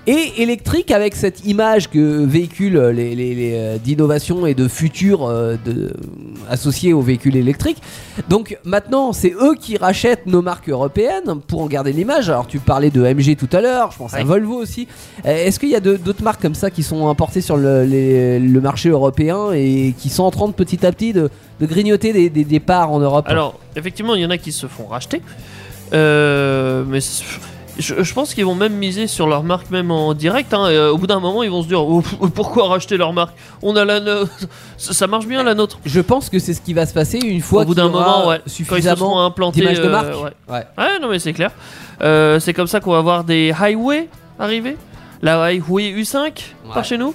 Et 0.07 0.41
électrique 0.41 0.89
avec 0.89 1.13
cette 1.13 1.45
image 1.45 1.87
que 1.87 2.25
véhiculent 2.25 2.87
les, 2.89 3.13
les- 3.13 3.35
les, 3.35 3.51
euh, 3.53 3.77
d'innovation 3.77 4.47
et 4.47 4.55
de 4.55 4.67
futur 4.67 5.25
euh, 5.27 5.57
de, 5.63 5.93
associés 6.49 6.91
aux 6.91 7.01
véhicules 7.01 7.35
électriques. 7.35 7.77
Donc 8.27 8.57
maintenant, 8.63 9.13
c'est 9.13 9.31
eux 9.31 9.53
qui 9.59 9.77
rachètent 9.77 10.25
nos 10.25 10.41
marques 10.41 10.69
européennes 10.69 11.39
pour 11.47 11.61
en 11.61 11.67
garder 11.67 11.93
l'image. 11.93 12.29
Alors 12.31 12.47
tu 12.47 12.57
parlais 12.57 12.89
de 12.89 13.01
MG 13.03 13.35
tout 13.37 13.49
à 13.55 13.61
l'heure, 13.61 13.91
je 13.91 13.97
pense 13.99 14.15
à. 14.15 14.23
Volvo 14.23 14.55
aussi. 14.55 14.87
Euh, 15.27 15.45
Est-ce 15.45 15.59
qu'il 15.59 15.69
y 15.69 15.75
a 15.75 15.79
d'autres 15.79 16.23
marques 16.23 16.41
comme 16.41 16.55
ça 16.55 16.71
qui 16.71 16.81
sont 16.81 17.07
importées 17.07 17.41
sur 17.41 17.57
le, 17.57 17.83
les- 17.83 18.39
le 18.39 18.59
marché 18.61 18.89
européen 18.89 19.51
et 19.53 19.93
qui 19.99 20.09
sont 20.09 20.23
en 20.23 20.31
train 20.31 20.47
de 20.47 20.53
petit 20.53 20.83
à 20.83 20.91
petit 20.91 21.13
de, 21.13 21.29
de 21.59 21.65
grignoter 21.67 22.11
des, 22.11 22.31
des- 22.31 22.43
des 22.43 22.59
parts 22.59 22.91
en 22.91 22.99
Europe? 22.99 23.25
Alors, 23.27 23.59
effectivement, 23.75 24.15
il 24.15 24.23
y 24.23 24.25
en 24.25 24.31
a 24.31 24.39
qui 24.39 24.51
se 24.51 24.65
font 24.65 24.87
racheter. 24.87 25.21
Euh, 25.93 26.83
mais 26.87 27.01
je, 27.81 28.03
je 28.03 28.13
pense 28.13 28.33
qu'ils 28.33 28.45
vont 28.45 28.55
même 28.55 28.73
miser 28.73 29.07
sur 29.07 29.27
leur 29.27 29.43
marque 29.43 29.69
même 29.71 29.91
en 29.91 30.13
direct. 30.13 30.53
hein, 30.53 30.69
et, 30.69 30.75
euh, 30.75 30.91
au 30.91 30.97
bout 30.97 31.07
d'un 31.07 31.19
moment, 31.19 31.43
ils 31.43 31.49
vont 31.51 31.61
se 31.63 31.67
dire 31.67 31.83
Oh, 31.83 32.01
pourquoi 32.33 32.67
racheter 32.69 32.97
leur 32.97 33.11
marque? 33.13 33.35
On 33.61 33.75
a 33.75 33.83
la 33.85 33.99
no- 33.99 34.25
ça 34.77 35.07
marche 35.07 35.25
bien 35.27 35.43
la 35.43 35.53
nôtre. 35.55 35.79
Je 35.85 35.99
pense 36.01 36.29
que 36.29 36.39
c'est 36.39 36.53
ce 36.53 36.61
qui 36.61 36.73
va 36.73 36.85
se 36.85 36.93
passer 36.93 37.17
une 37.19 37.41
fois 37.41 37.63
Au 37.63 37.65
bout 37.65 37.75
d'un 37.75 37.89
moment, 37.89 38.27
ouais. 38.27 38.39
Quand 38.45 38.49
suffisamment 38.49 39.25
implantés. 39.25 39.59
d'images 39.61 39.79
de 39.81 39.85
euh, 39.87 39.91
marque. 39.91 40.13
ouais. 40.23 40.31
Ouais. 40.49 40.65
Ouais, 40.77 40.99
non, 41.01 41.09
mais 41.09 41.19
c'est 41.19 41.33
clair. 41.33 41.51
Euh, 42.01 42.39
c'est 42.39 42.53
comme 42.53 42.67
ça 42.67 42.79
qu'on 42.79 42.91
va 42.93 43.01
voir 43.01 43.23
des 43.23 43.51
highway 43.59 44.07
arriver. 44.39 44.77
La 45.21 45.41
highway 45.43 45.91
U5 45.93 46.17
Ouais. 46.17 46.31
par 46.73 46.83
chez 46.85 46.97
nous. 46.97 47.13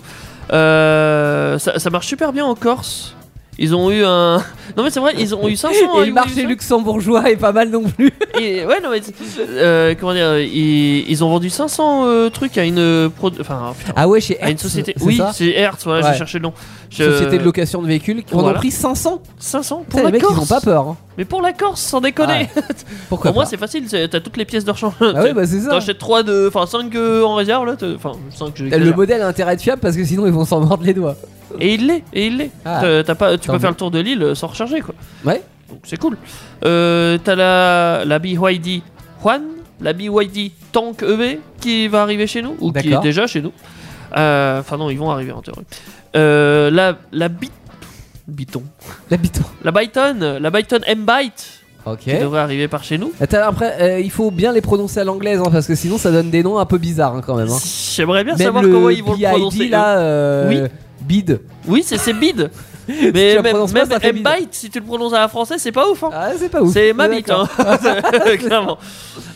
Ça, 0.50 1.78
ça 1.78 1.90
marche 1.90 2.06
super 2.06 2.32
bien 2.32 2.44
en 2.44 2.54
Corse. 2.54 3.15
Ils 3.58 3.74
ont 3.74 3.90
eu 3.90 4.04
un. 4.04 4.36
Non, 4.76 4.82
mais 4.84 4.90
c'est 4.90 5.00
vrai, 5.00 5.14
ils 5.18 5.34
ont 5.34 5.48
eu 5.48 5.56
500 5.56 5.74
Et 5.78 5.82
le 5.82 5.88
highway 6.02 6.10
marché 6.10 6.42
U5. 6.44 6.46
luxembourgeois 6.48 7.30
est 7.30 7.36
pas 7.36 7.52
mal 7.52 7.70
non 7.70 7.84
plus. 7.84 8.12
Et- 8.38 8.66
ouais, 8.66 8.80
non, 8.82 8.90
mais. 8.90 9.00
euh, 9.48 9.94
comment 9.98 10.12
dire 10.12 10.38
ils, 10.40 11.08
ils 11.10 11.24
ont 11.24 11.30
vendu 11.30 11.48
500 11.48 12.04
euh, 12.06 12.28
trucs 12.28 12.58
à 12.58 12.64
une. 12.64 13.10
pro- 13.16 13.30
Enfin, 13.40 13.74
putain, 13.78 13.92
Ah 13.96 14.08
ouais, 14.08 14.20
chez 14.20 14.38
à 14.40 14.46
une 14.46 14.50
Hertz, 14.52 14.62
société. 14.62 14.94
Oui, 15.00 15.20
c'est 15.32 15.48
Hertz, 15.50 15.84
voilà, 15.84 16.04
Ouais. 16.04 16.12
j'ai 16.12 16.18
cherché 16.18 16.38
le 16.38 16.42
nom. 16.42 16.52
Je- 16.90 17.10
Société 17.10 17.38
de 17.38 17.44
location 17.44 17.82
de 17.82 17.86
véhicules 17.86 18.22
qui 18.24 18.34
en 18.34 18.38
ont 18.38 18.42
Voilà. 18.42 18.58
pris 18.58 18.70
500. 18.70 19.20
500 19.38 19.84
pour 19.88 20.00
la 20.00 20.06
les 20.06 20.12
mecs 20.12 20.22
Corse. 20.22 20.36
ils 20.36 20.42
ont 20.42 20.46
pas 20.46 20.60
peur. 20.60 20.88
hein. 20.88 20.96
Mais 21.18 21.24
pour 21.24 21.42
la 21.42 21.52
Corse, 21.52 21.80
sans 21.80 22.00
déconner. 22.00 22.48
Pourquoi 23.08 23.30
Pour 23.30 23.36
moi, 23.36 23.46
c'est 23.46 23.56
facile, 23.56 23.86
t'as 23.88 24.20
toutes 24.20 24.36
les 24.36 24.44
pièces 24.44 24.64
de 24.64 24.70
rechange. 24.70 24.92
Ah 25.00 25.22
ouais, 25.22 25.32
bah 25.34 25.46
c'est 25.46 25.60
ça. 25.60 25.70
T'achètes 25.70 25.98
3 25.98 26.22
de. 26.22 26.46
Enfin, 26.48 26.66
5 26.66 26.94
en 26.96 27.34
réserve 27.34 27.66
là. 27.66 27.74
Enfin, 27.96 28.12
5 28.34 28.52
je 28.56 28.64
Le 28.64 28.92
modèle 28.94 29.22
a 29.22 29.26
intérêt 29.28 29.50
à 29.50 29.54
être 29.54 29.62
fiable 29.62 29.80
parce 29.80 29.96
que 29.96 30.04
sinon 30.04 30.26
ils 30.26 30.32
vont 30.32 30.44
s'en 30.44 30.60
mordre 30.60 30.84
les 30.84 30.94
doigts. 30.94 31.16
Et 31.60 31.74
il 31.74 31.86
l'est, 31.86 32.04
et 32.12 32.26
il 32.26 32.36
l'est. 32.38 32.50
Ah. 32.64 32.82
T'as- 33.04 33.14
pas, 33.14 33.38
tu 33.38 33.48
peux 33.50 33.58
faire 33.58 33.70
le 33.70 33.76
tour 33.76 33.90
de 33.90 33.98
l'île 33.98 34.22
euh, 34.22 34.34
sans 34.34 34.48
recharger 34.48 34.80
quoi. 34.80 34.94
Ouais. 35.24 35.42
Donc 35.70 35.80
c'est 35.84 35.98
cool. 35.98 36.16
Euh, 36.64 37.18
t'as 37.22 37.34
la, 37.34 38.04
la 38.04 38.18
BYD 38.18 38.82
Juan, 39.22 39.42
la 39.80 39.92
BYD 39.92 40.52
Tank 40.72 41.02
EV 41.02 41.40
qui 41.60 41.88
va 41.88 42.02
arriver 42.02 42.26
chez 42.26 42.42
nous, 42.42 42.56
ou 42.60 42.72
qui 42.72 42.92
est 42.92 43.00
déjà 43.00 43.26
chez 43.26 43.40
nous. 43.42 43.52
Euh, 44.16 44.60
Enfin 44.60 44.76
non, 44.76 44.90
ils 44.90 44.98
vont 44.98 45.10
arriver 45.10 45.32
en 45.32 45.42
théorie. 45.42 45.64
Euh, 46.16 46.70
la 46.70 46.96
la 47.12 47.28
Bit... 47.28 47.52
Biton. 48.28 48.62
L'habitant. 49.10 49.44
La 49.62 49.70
Byton, 49.72 50.38
la 50.40 50.50
Byton 50.50 50.80
M-Byte 50.86 51.62
Ok. 51.84 51.98
qui 52.00 52.18
devrait 52.18 52.40
arriver 52.40 52.66
par 52.66 52.82
chez 52.82 52.98
nous. 52.98 53.12
Attends, 53.20 53.42
après, 53.46 53.76
euh, 53.80 54.00
il 54.00 54.10
faut 54.10 54.32
bien 54.32 54.52
les 54.52 54.60
prononcer 54.60 54.98
à 54.98 55.04
l'anglaise 55.04 55.38
hein, 55.40 55.50
parce 55.52 55.66
que 55.68 55.76
sinon 55.76 55.98
ça 55.98 56.10
donne 56.10 56.30
des 56.30 56.42
noms 56.42 56.58
un 56.58 56.66
peu 56.66 56.78
bizarres 56.78 57.14
hein, 57.14 57.22
quand 57.24 57.36
même. 57.36 57.48
hein. 57.48 57.58
J'aimerais 57.94 58.24
bien 58.24 58.34
Même 58.34 58.46
savoir 58.46 58.64
le 58.64 58.72
comment 58.72 58.90
ils 58.90 59.04
vont 59.04 59.12
le 59.12 59.18
BID, 59.18 59.28
prononcer. 59.28 59.68
là, 59.68 59.98
euh, 59.98 60.48
Oui. 60.48 60.68
bid. 61.02 61.40
Oui, 61.68 61.82
c'est 61.86 61.98
c'est 61.98 62.12
bid. 62.14 62.50
Mais 63.14 63.40
même, 63.42 63.88
pas. 63.88 63.98
M-Byte, 64.00 64.48
si 64.52 64.70
tu 64.70 64.78
le 64.78 64.84
prononces 64.84 65.12
à 65.12 65.20
la 65.20 65.28
française, 65.28 65.60
c'est 65.60 65.72
pas 65.72 65.88
ouf. 65.88 66.04
Hein. 66.04 66.10
Ah, 66.12 66.30
c'est 66.38 66.48
pas 66.48 66.62
ouf. 66.62 66.72
C'est 66.72 66.92
ma 66.92 67.08
bite, 67.08 67.30
hein. 67.30 67.48
clairement. 68.38 68.78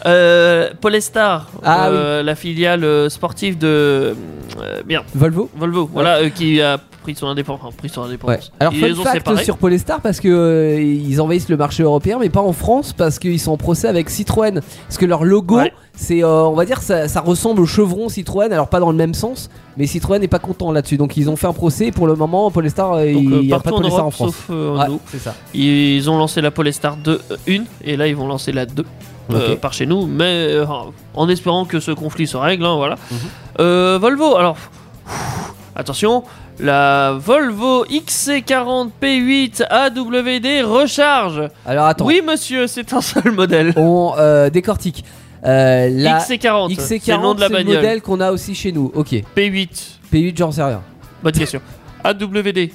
Euh, 0.06 0.70
Polestar, 0.80 1.48
Ah 1.62 1.88
euh, 1.88 2.22
la 2.22 2.34
filiale 2.34 2.84
euh, 2.84 3.08
sportive 3.08 3.58
de 3.58 4.14
euh, 4.60 4.82
merde, 4.86 5.04
Volvo. 5.14 5.50
Volvo, 5.56 5.90
voilà, 5.92 6.30
qui 6.30 6.60
a 6.60 6.78
pris 7.02 7.14
son 7.14 7.26
indépendance. 7.28 7.60
enfin, 7.64 7.74
pris 7.76 7.88
son 7.88 8.02
Ouais. 8.02 8.06
indépendance. 8.08 8.52
Alors 8.60 8.72
Ils 8.74 8.94
fun 8.94 9.02
fact 9.02 9.16
séparés. 9.18 9.44
sur 9.44 9.56
Polestar 9.58 10.00
parce 10.00 10.20
que 10.20 10.28
euh, 10.28 10.80
ils 10.82 11.20
envahissent 11.20 11.48
le 11.48 11.56
marché 11.56 11.82
européen 11.82 12.18
mais 12.20 12.28
pas 12.28 12.40
en 12.42 12.52
France 12.52 12.92
parce 12.92 13.18
qu'ils 13.18 13.40
sont 13.40 13.52
en 13.52 13.56
procès 13.56 13.88
avec 13.88 14.10
Citroën 14.10 14.60
parce 14.86 14.98
que 14.98 15.06
leur 15.06 15.24
logo 15.24 15.56
Ouais. 15.56 15.72
c'est 15.94 16.22
euh, 16.22 16.44
on 16.44 16.54
va 16.54 16.64
dire 16.64 16.82
ça, 16.82 17.08
ça 17.08 17.20
ressemble 17.20 17.60
au 17.62 17.66
chevron 17.66 18.08
Citroën 18.08 18.52
alors 18.52 18.68
pas 18.68 18.80
dans 18.80 18.90
le 18.90 18.96
même 18.96 19.14
sens 19.14 19.48
mais 19.76 19.86
Citroën 19.86 20.18
n'est 20.20 20.28
pas 20.28 20.38
content 20.38 20.72
là-dessus 20.72 20.96
donc 20.98 21.16
ils 21.16 21.30
ont 21.30 21.36
fait 21.36 21.46
un 21.46 21.52
procès 21.52 21.86
et 21.86 21.92
pour 21.92 22.06
le 22.06 22.14
moment 22.16 22.50
Polestar 22.50 22.92
euh, 22.94 23.12
Donc, 23.12 23.22
il 23.24 23.32
euh, 23.32 23.42
n'y 23.42 23.52
a 23.52 23.56
pas 23.58 23.62
partout 23.70 23.70
de 23.70 23.74
en 23.76 23.78
Polestar 23.80 24.00
Europe, 24.00 24.06
en 24.06 24.10
France. 24.10 24.30
sauf 24.34 24.46
euh, 24.50 24.70
en 24.76 24.78
Ouais, 24.80 24.88
nous. 24.88 25.00
c'est 25.10 25.18
ça. 25.20 25.34
Ils 25.54 26.10
ont 26.10 26.18
lancé 26.18 26.40
la 26.40 26.50
Polestar 26.50 26.96
2 26.96 27.20
euh, 27.30 27.36
une 27.46 27.64
et 27.82 27.96
là 27.96 28.06
ils 28.08 28.16
vont 28.16 28.26
lancer 28.28 28.52
la 28.52 28.66
2 28.66 28.84
euh, 29.32 29.54
par 29.56 29.72
chez 29.72 29.86
nous, 29.86 30.06
mais 30.08 30.24
euh, 30.24 30.66
en 31.14 31.28
espérant 31.28 31.64
que 31.64 31.78
ce 31.78 31.92
conflit 31.92 32.26
se 32.26 32.36
règle, 32.36 32.64
hein, 32.64 32.74
voilà. 32.74 32.96
Mhm. 33.12 33.18
Euh, 33.60 33.98
Volvo, 34.00 34.34
alors 34.36 34.56
pff, 34.56 35.52
attention, 35.76 36.24
la 36.61 37.12
Volvo 37.18 37.85
XC40 37.87 38.90
P8 39.03 39.62
AWD 39.70 40.64
recharge. 40.66 41.42
Alors 41.66 41.87
attends, 41.87 42.07
Oui 42.07 42.23
monsieur, 42.27 42.66
c'est 42.66 42.92
un 42.92 43.01
seul 43.01 43.33
modèle. 43.33 43.73
on 43.77 44.12
euh, 44.18 44.51
décortique. 44.51 45.05
Euh, 45.44 45.88
la 45.90 46.18
XC40, 46.18 46.75
c'est 46.79 47.07
le 47.09 47.16
nom 47.16 47.33
XC40 47.33 47.37
de 47.37 47.40
la 47.40 47.49
le 47.49 47.53
bagnole. 47.55 47.75
modèle 47.77 48.03
qu'on 48.03 48.20
a 48.20 48.31
aussi 48.31 48.55
chez 48.55 48.73
nous. 48.73 48.90
Ok. 48.94 49.12
P8, 49.37 49.68
P8 50.12 50.37
j'en 50.37 50.53
sais 50.53 50.62
rien. 50.62 50.83
bonne 51.23 51.33
question. 51.33 51.61
AWD, 52.05 52.70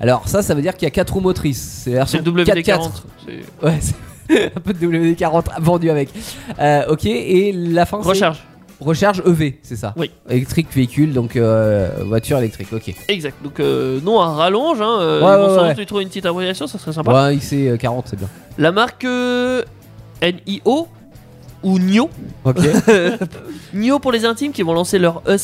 Alors 0.00 0.28
ça 0.28 0.42
ça 0.42 0.54
veut 0.54 0.62
dire 0.62 0.74
qu'il 0.74 0.84
y 0.84 0.86
a 0.86 0.90
4 0.90 1.12
roues 1.12 1.20
motrices. 1.20 1.82
C'est 1.84 1.92
la 1.92 2.06
c'est 2.06 2.18
version 2.18 2.34
le 2.34 2.44
WD40. 2.44 2.62
4x4. 2.62 2.90
c'est- 3.26 3.66
Ouais, 3.66 3.78
c'est 3.80 4.52
un 4.56 4.60
peu 4.60 4.72
de 4.72 4.86
WD-40 4.86 5.44
vendu 5.60 5.90
avec. 5.90 6.10
Euh, 6.58 6.84
ok, 6.88 7.04
et 7.06 7.52
la 7.52 7.84
fin 7.86 7.98
c'est 8.02 8.08
Recharge, 8.08 8.38
Recharge 8.80 9.22
EV, 9.26 9.54
c'est 9.62 9.76
ça 9.76 9.92
Oui. 9.96 10.10
Électrique 10.28 10.68
véhicule, 10.74 11.12
donc 11.12 11.36
euh, 11.36 11.90
voiture 12.06 12.38
électrique, 12.38 12.68
ok. 12.72 12.94
exact. 13.08 13.36
Donc 13.44 13.60
euh, 13.60 14.00
non 14.02 14.20
à 14.20 14.32
rallonge, 14.34 14.80
hein, 14.80 14.98
euh, 15.00 15.20
Ouais, 15.20 15.32
ils 15.34 15.36
vont 15.36 15.48
ouais, 15.50 15.54
sans 15.56 15.62
ouais. 15.62 15.68
doute 15.70 15.78
lui 15.78 15.86
trouver 15.86 16.02
une 16.02 16.08
petite 16.08 16.26
abréviation, 16.26 16.66
ça 16.66 16.78
serait 16.78 16.92
sympa. 16.92 17.12
Ouais, 17.12 17.36
XC40, 17.36 18.02
c'est 18.06 18.18
bien. 18.18 18.28
La 18.58 18.72
marque 18.72 19.04
euh, 19.04 19.62
NIO 20.22 20.88
ou 21.62 21.78
NIO, 21.78 22.08
Ok. 22.44 22.56
NIO 23.74 23.98
pour 23.98 24.12
les 24.12 24.24
intimes 24.24 24.52
qui 24.52 24.62
vont 24.62 24.72
lancer 24.72 24.98
leur 24.98 25.22
E 25.26 25.36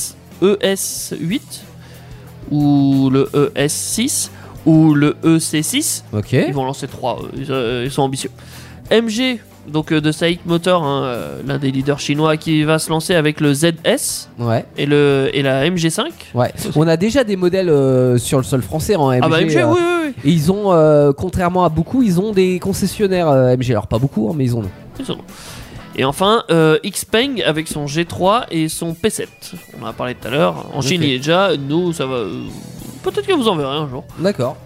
ES, 0.62 1.12
ES8 1.12 1.40
ou 2.50 3.10
le 3.10 3.24
ES6 3.54 4.30
ou 4.64 4.94
le 4.94 5.14
EC6. 5.24 6.02
ok. 6.12 6.32
Ils 6.32 6.52
vont 6.54 6.64
lancer 6.64 6.88
trois, 6.88 7.18
euh, 7.22 7.28
ils, 7.36 7.52
euh, 7.52 7.82
ils 7.84 7.90
sont 7.90 8.02
ambitieux. 8.02 8.30
MG, 8.90 9.40
donc 9.68 9.92
euh, 9.92 10.00
de 10.00 10.12
Saik 10.12 10.40
Motor, 10.46 10.82
hein, 10.84 11.02
euh, 11.04 11.40
l'un 11.46 11.58
des 11.58 11.70
leaders 11.70 11.98
chinois 12.00 12.36
qui 12.36 12.62
va 12.64 12.78
se 12.78 12.88
lancer 12.90 13.14
avec 13.14 13.40
le 13.40 13.52
ZS 13.54 14.28
Ouais, 14.38 14.64
et, 14.76 14.86
le, 14.86 15.30
et 15.32 15.42
la 15.42 15.68
MG5. 15.68 16.04
ouais. 16.34 16.52
On 16.76 16.86
a 16.88 16.96
déjà 16.96 17.24
des 17.24 17.36
modèles 17.36 17.68
euh, 17.70 18.18
sur 18.18 18.38
le 18.38 18.44
sol 18.44 18.62
français 18.62 18.96
en 18.96 19.10
MG. 19.10 19.20
ah 19.22 19.28
bah 19.28 19.40
MG, 19.40 19.56
euh, 19.56 19.66
oui, 19.66 19.78
oui, 19.80 20.04
oui. 20.06 20.14
Et 20.24 20.30
ils 20.32 20.50
ont, 20.52 20.72
euh, 20.72 21.12
contrairement 21.12 21.64
à 21.64 21.68
beaucoup, 21.68 22.02
ils 22.02 22.20
ont 22.20 22.32
des 22.32 22.58
concessionnaires 22.58 23.30
MG. 23.56 23.70
Alors 23.70 23.86
pas 23.86 23.98
beaucoup, 23.98 24.28
hein, 24.30 24.34
mais 24.36 24.44
ils 24.44 24.54
en 24.54 24.58
ont. 24.60 24.70
Ils 25.00 25.10
ont. 25.12 25.18
Et 25.98 26.04
enfin, 26.04 26.44
Xpeng 26.84 27.42
avec 27.44 27.68
son 27.68 27.86
G3 27.86 28.44
et 28.50 28.68
son 28.68 28.92
P7. 28.92 29.26
On 29.80 29.84
en 29.84 29.88
a 29.88 29.92
parlé 29.92 30.14
tout 30.14 30.28
à 30.28 30.30
l'heure. 30.30 30.66
En 30.74 30.82
Chine, 30.82 31.02
il 31.02 31.10
est 31.12 31.18
déjà. 31.18 31.50
Nous, 31.56 31.92
ça 31.94 32.04
va. 32.06 32.18
Peut-être 33.02 33.26
que 33.26 33.32
vous 33.32 33.48
en 33.48 33.56
verrez 33.56 33.76
un 33.76 33.88
jour. 33.88 34.04
D'accord. 34.18 34.56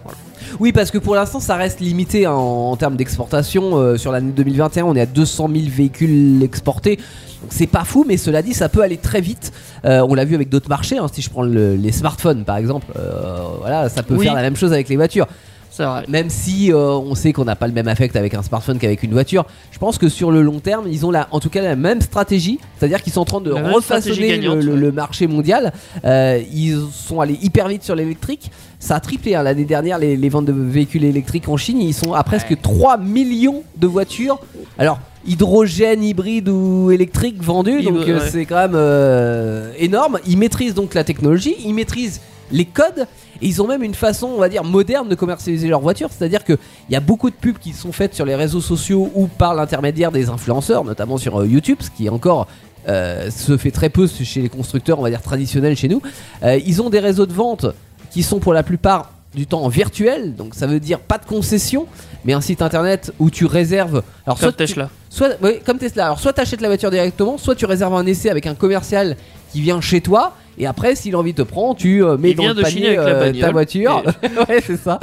Oui, 0.58 0.72
parce 0.72 0.90
que 0.90 0.98
pour 0.98 1.14
l'instant, 1.14 1.38
ça 1.40 1.56
reste 1.56 1.80
limité 1.80 2.26
hein, 2.26 2.32
en, 2.32 2.72
en 2.72 2.76
termes 2.76 2.96
d'exportation. 2.96 3.76
Euh, 3.78 3.96
sur 3.96 4.12
l'année 4.12 4.32
2021, 4.32 4.84
on 4.84 4.96
est 4.96 5.00
à 5.00 5.06
200 5.06 5.48
000 5.52 5.64
véhicules 5.68 6.42
exportés. 6.42 6.96
Donc 6.96 7.50
c'est 7.50 7.66
pas 7.66 7.84
fou, 7.84 8.04
mais 8.06 8.16
cela 8.16 8.42
dit, 8.42 8.52
ça 8.52 8.68
peut 8.68 8.82
aller 8.82 8.96
très 8.98 9.20
vite. 9.20 9.52
Euh, 9.84 10.04
on 10.08 10.14
l'a 10.14 10.24
vu 10.24 10.34
avec 10.34 10.48
d'autres 10.48 10.68
marchés. 10.68 10.98
hein. 10.98 11.06
Si 11.12 11.22
je 11.22 11.30
prends 11.30 11.42
le- 11.42 11.76
les 11.76 11.92
smartphones, 11.92 12.44
par 12.44 12.56
exemple, 12.56 12.86
euh, 12.98 13.38
voilà, 13.60 13.88
ça 13.88 14.02
peut 14.02 14.16
Oui. 14.16 14.24
faire 14.26 14.34
la 14.34 14.42
même 14.42 14.56
chose 14.56 14.72
avec 14.72 14.88
les 14.88 14.96
voitures. 14.96 15.26
C'est 15.70 15.84
vrai. 15.84 16.04
Même 16.08 16.30
si 16.30 16.72
euh, 16.72 16.76
on 16.90 17.14
sait 17.14 17.32
qu'on 17.32 17.44
n'a 17.44 17.54
pas 17.56 17.68
le 17.68 17.72
même 17.72 17.86
affect 17.88 18.16
avec 18.16 18.34
un 18.34 18.42
smartphone 18.42 18.78
qu'avec 18.78 19.02
une 19.02 19.12
voiture, 19.12 19.46
je 19.70 19.78
pense 19.78 19.98
que 19.98 20.08
sur 20.08 20.30
le 20.32 20.42
long 20.42 20.58
terme, 20.58 20.86
ils 20.90 21.06
ont 21.06 21.10
la, 21.10 21.28
en 21.30 21.38
tout 21.40 21.48
cas 21.48 21.62
la 21.62 21.76
même 21.76 22.00
stratégie, 22.00 22.58
c'est-à-dire 22.76 23.02
qu'ils 23.02 23.12
sont 23.12 23.20
en 23.20 23.24
train 23.24 23.40
de 23.40 23.52
La 23.54 23.62
même 23.62 23.72
refaçonner 23.72 24.14
stratégie 24.14 24.20
le, 24.20 24.42
gagnante, 24.48 24.64
le- 24.64 24.72
ouais. 24.72 24.78
le 24.80 24.92
marché 24.92 25.26
mondial. 25.28 25.72
Euh, 26.04 26.42
ils 26.52 26.80
sont 26.92 27.20
allés 27.20 27.38
hyper 27.40 27.68
vite 27.68 27.84
sur 27.84 27.94
l'électrique. 27.94 28.50
Ça 28.80 28.96
a 28.96 29.00
triplé 29.00 29.34
hein. 29.34 29.42
l'année 29.42 29.64
dernière 29.64 29.98
les, 29.98 30.16
les 30.16 30.28
ventes 30.28 30.46
de 30.46 30.52
véhicules 30.52 31.04
électriques 31.04 31.48
en 31.48 31.56
Chine. 31.56 31.80
Ils 31.80 31.94
sont 31.94 32.14
à 32.14 32.24
presque 32.24 32.60
3 32.60 32.98
millions 32.98 33.62
de 33.76 33.86
voitures. 33.86 34.40
Alors 34.78 34.98
hydrogène, 35.26 36.02
hybride 36.02 36.48
ou 36.48 36.90
électrique 36.90 37.42
vendues, 37.42 37.82
donc 37.82 37.92
Hybride, 37.92 38.08
euh, 38.08 38.20
ouais. 38.20 38.28
c'est 38.30 38.44
quand 38.46 38.56
même 38.56 38.72
euh, 38.74 39.72
énorme. 39.78 40.18
Ils 40.26 40.36
maîtrisent 40.38 40.74
donc 40.74 40.94
la 40.94 41.04
technologie, 41.04 41.56
ils 41.64 41.74
maîtrisent 41.74 42.20
les 42.50 42.64
codes 42.64 43.06
Et 43.42 43.46
ils 43.46 43.62
ont 43.62 43.66
même 43.66 43.82
une 43.82 43.94
façon, 43.94 44.26
on 44.28 44.38
va 44.38 44.48
dire, 44.48 44.64
moderne 44.64 45.08
de 45.08 45.14
commercialiser 45.14 45.68
leur 45.68 45.80
voiture. 45.80 46.08
C'est-à-dire 46.16 46.44
qu'il 46.44 46.58
y 46.90 46.96
a 46.96 47.00
beaucoup 47.00 47.30
de 47.30 47.34
pubs 47.34 47.58
qui 47.58 47.72
sont 47.72 47.92
faites 47.92 48.14
sur 48.14 48.24
les 48.26 48.34
réseaux 48.34 48.60
sociaux 48.60 49.10
ou 49.14 49.26
par 49.26 49.54
l'intermédiaire 49.54 50.12
des 50.12 50.28
influenceurs, 50.28 50.84
notamment 50.84 51.16
sur 51.18 51.40
euh, 51.40 51.46
YouTube, 51.46 51.78
ce 51.80 51.90
qui 51.90 52.06
est 52.06 52.10
encore 52.10 52.46
euh, 52.88 53.30
se 53.30 53.56
fait 53.56 53.70
très 53.70 53.88
peu 53.90 54.06
chez 54.06 54.42
les 54.42 54.48
constructeurs, 54.48 54.98
on 54.98 55.02
va 55.02 55.10
dire 55.10 55.22
traditionnels 55.22 55.76
chez 55.76 55.88
nous. 55.88 56.00
Euh, 56.42 56.58
ils 56.66 56.80
ont 56.82 56.90
des 56.90 57.00
réseaux 57.00 57.26
de 57.26 57.32
vente 57.32 57.66
qui 58.10 58.22
sont 58.22 58.38
pour 58.40 58.52
la 58.54 58.62
plupart 58.62 59.12
du 59.34 59.46
temps 59.46 59.62
en 59.62 59.68
virtuel, 59.68 60.34
donc 60.34 60.54
ça 60.56 60.66
veut 60.66 60.80
dire 60.80 60.98
pas 60.98 61.16
de 61.16 61.24
concession, 61.24 61.86
mais 62.24 62.32
un 62.32 62.40
site 62.40 62.62
internet 62.62 63.12
où 63.20 63.30
tu 63.30 63.46
réserves. 63.46 64.02
Alors 64.26 64.38
Comme 64.38 64.48
soit 64.48 64.52
tu- 64.52 64.56
Tesla. 64.66 64.90
soit 65.08 65.28
oui, 65.40 65.60
comme 65.64 65.78
Tesla. 65.78 66.06
Alors 66.06 66.18
soit 66.18 66.32
tu 66.32 66.40
achètes 66.40 66.60
la 66.60 66.68
voiture 66.68 66.90
directement, 66.90 67.38
soit 67.38 67.54
tu 67.54 67.64
réserves 67.64 67.94
un 67.94 68.06
essai 68.06 68.28
avec 68.28 68.46
un 68.46 68.54
commercial 68.56 69.16
qui 69.52 69.60
vient 69.60 69.80
chez 69.80 70.00
toi. 70.00 70.34
Et 70.60 70.66
après, 70.66 70.94
s'il 70.94 71.14
a 71.14 71.18
envie 71.18 71.32
te 71.32 71.40
prendre, 71.40 71.74
tu 71.74 72.04
euh, 72.04 72.18
mets 72.18 72.30
Il 72.32 72.36
dans 72.36 72.48
le 72.48 72.54
de 72.54 72.60
panier 72.62 72.98
euh, 72.98 73.32
ta 73.40 73.50
voiture. 73.50 74.02
ouais, 74.48 74.60
c'est 74.64 74.76
ça. 74.76 75.00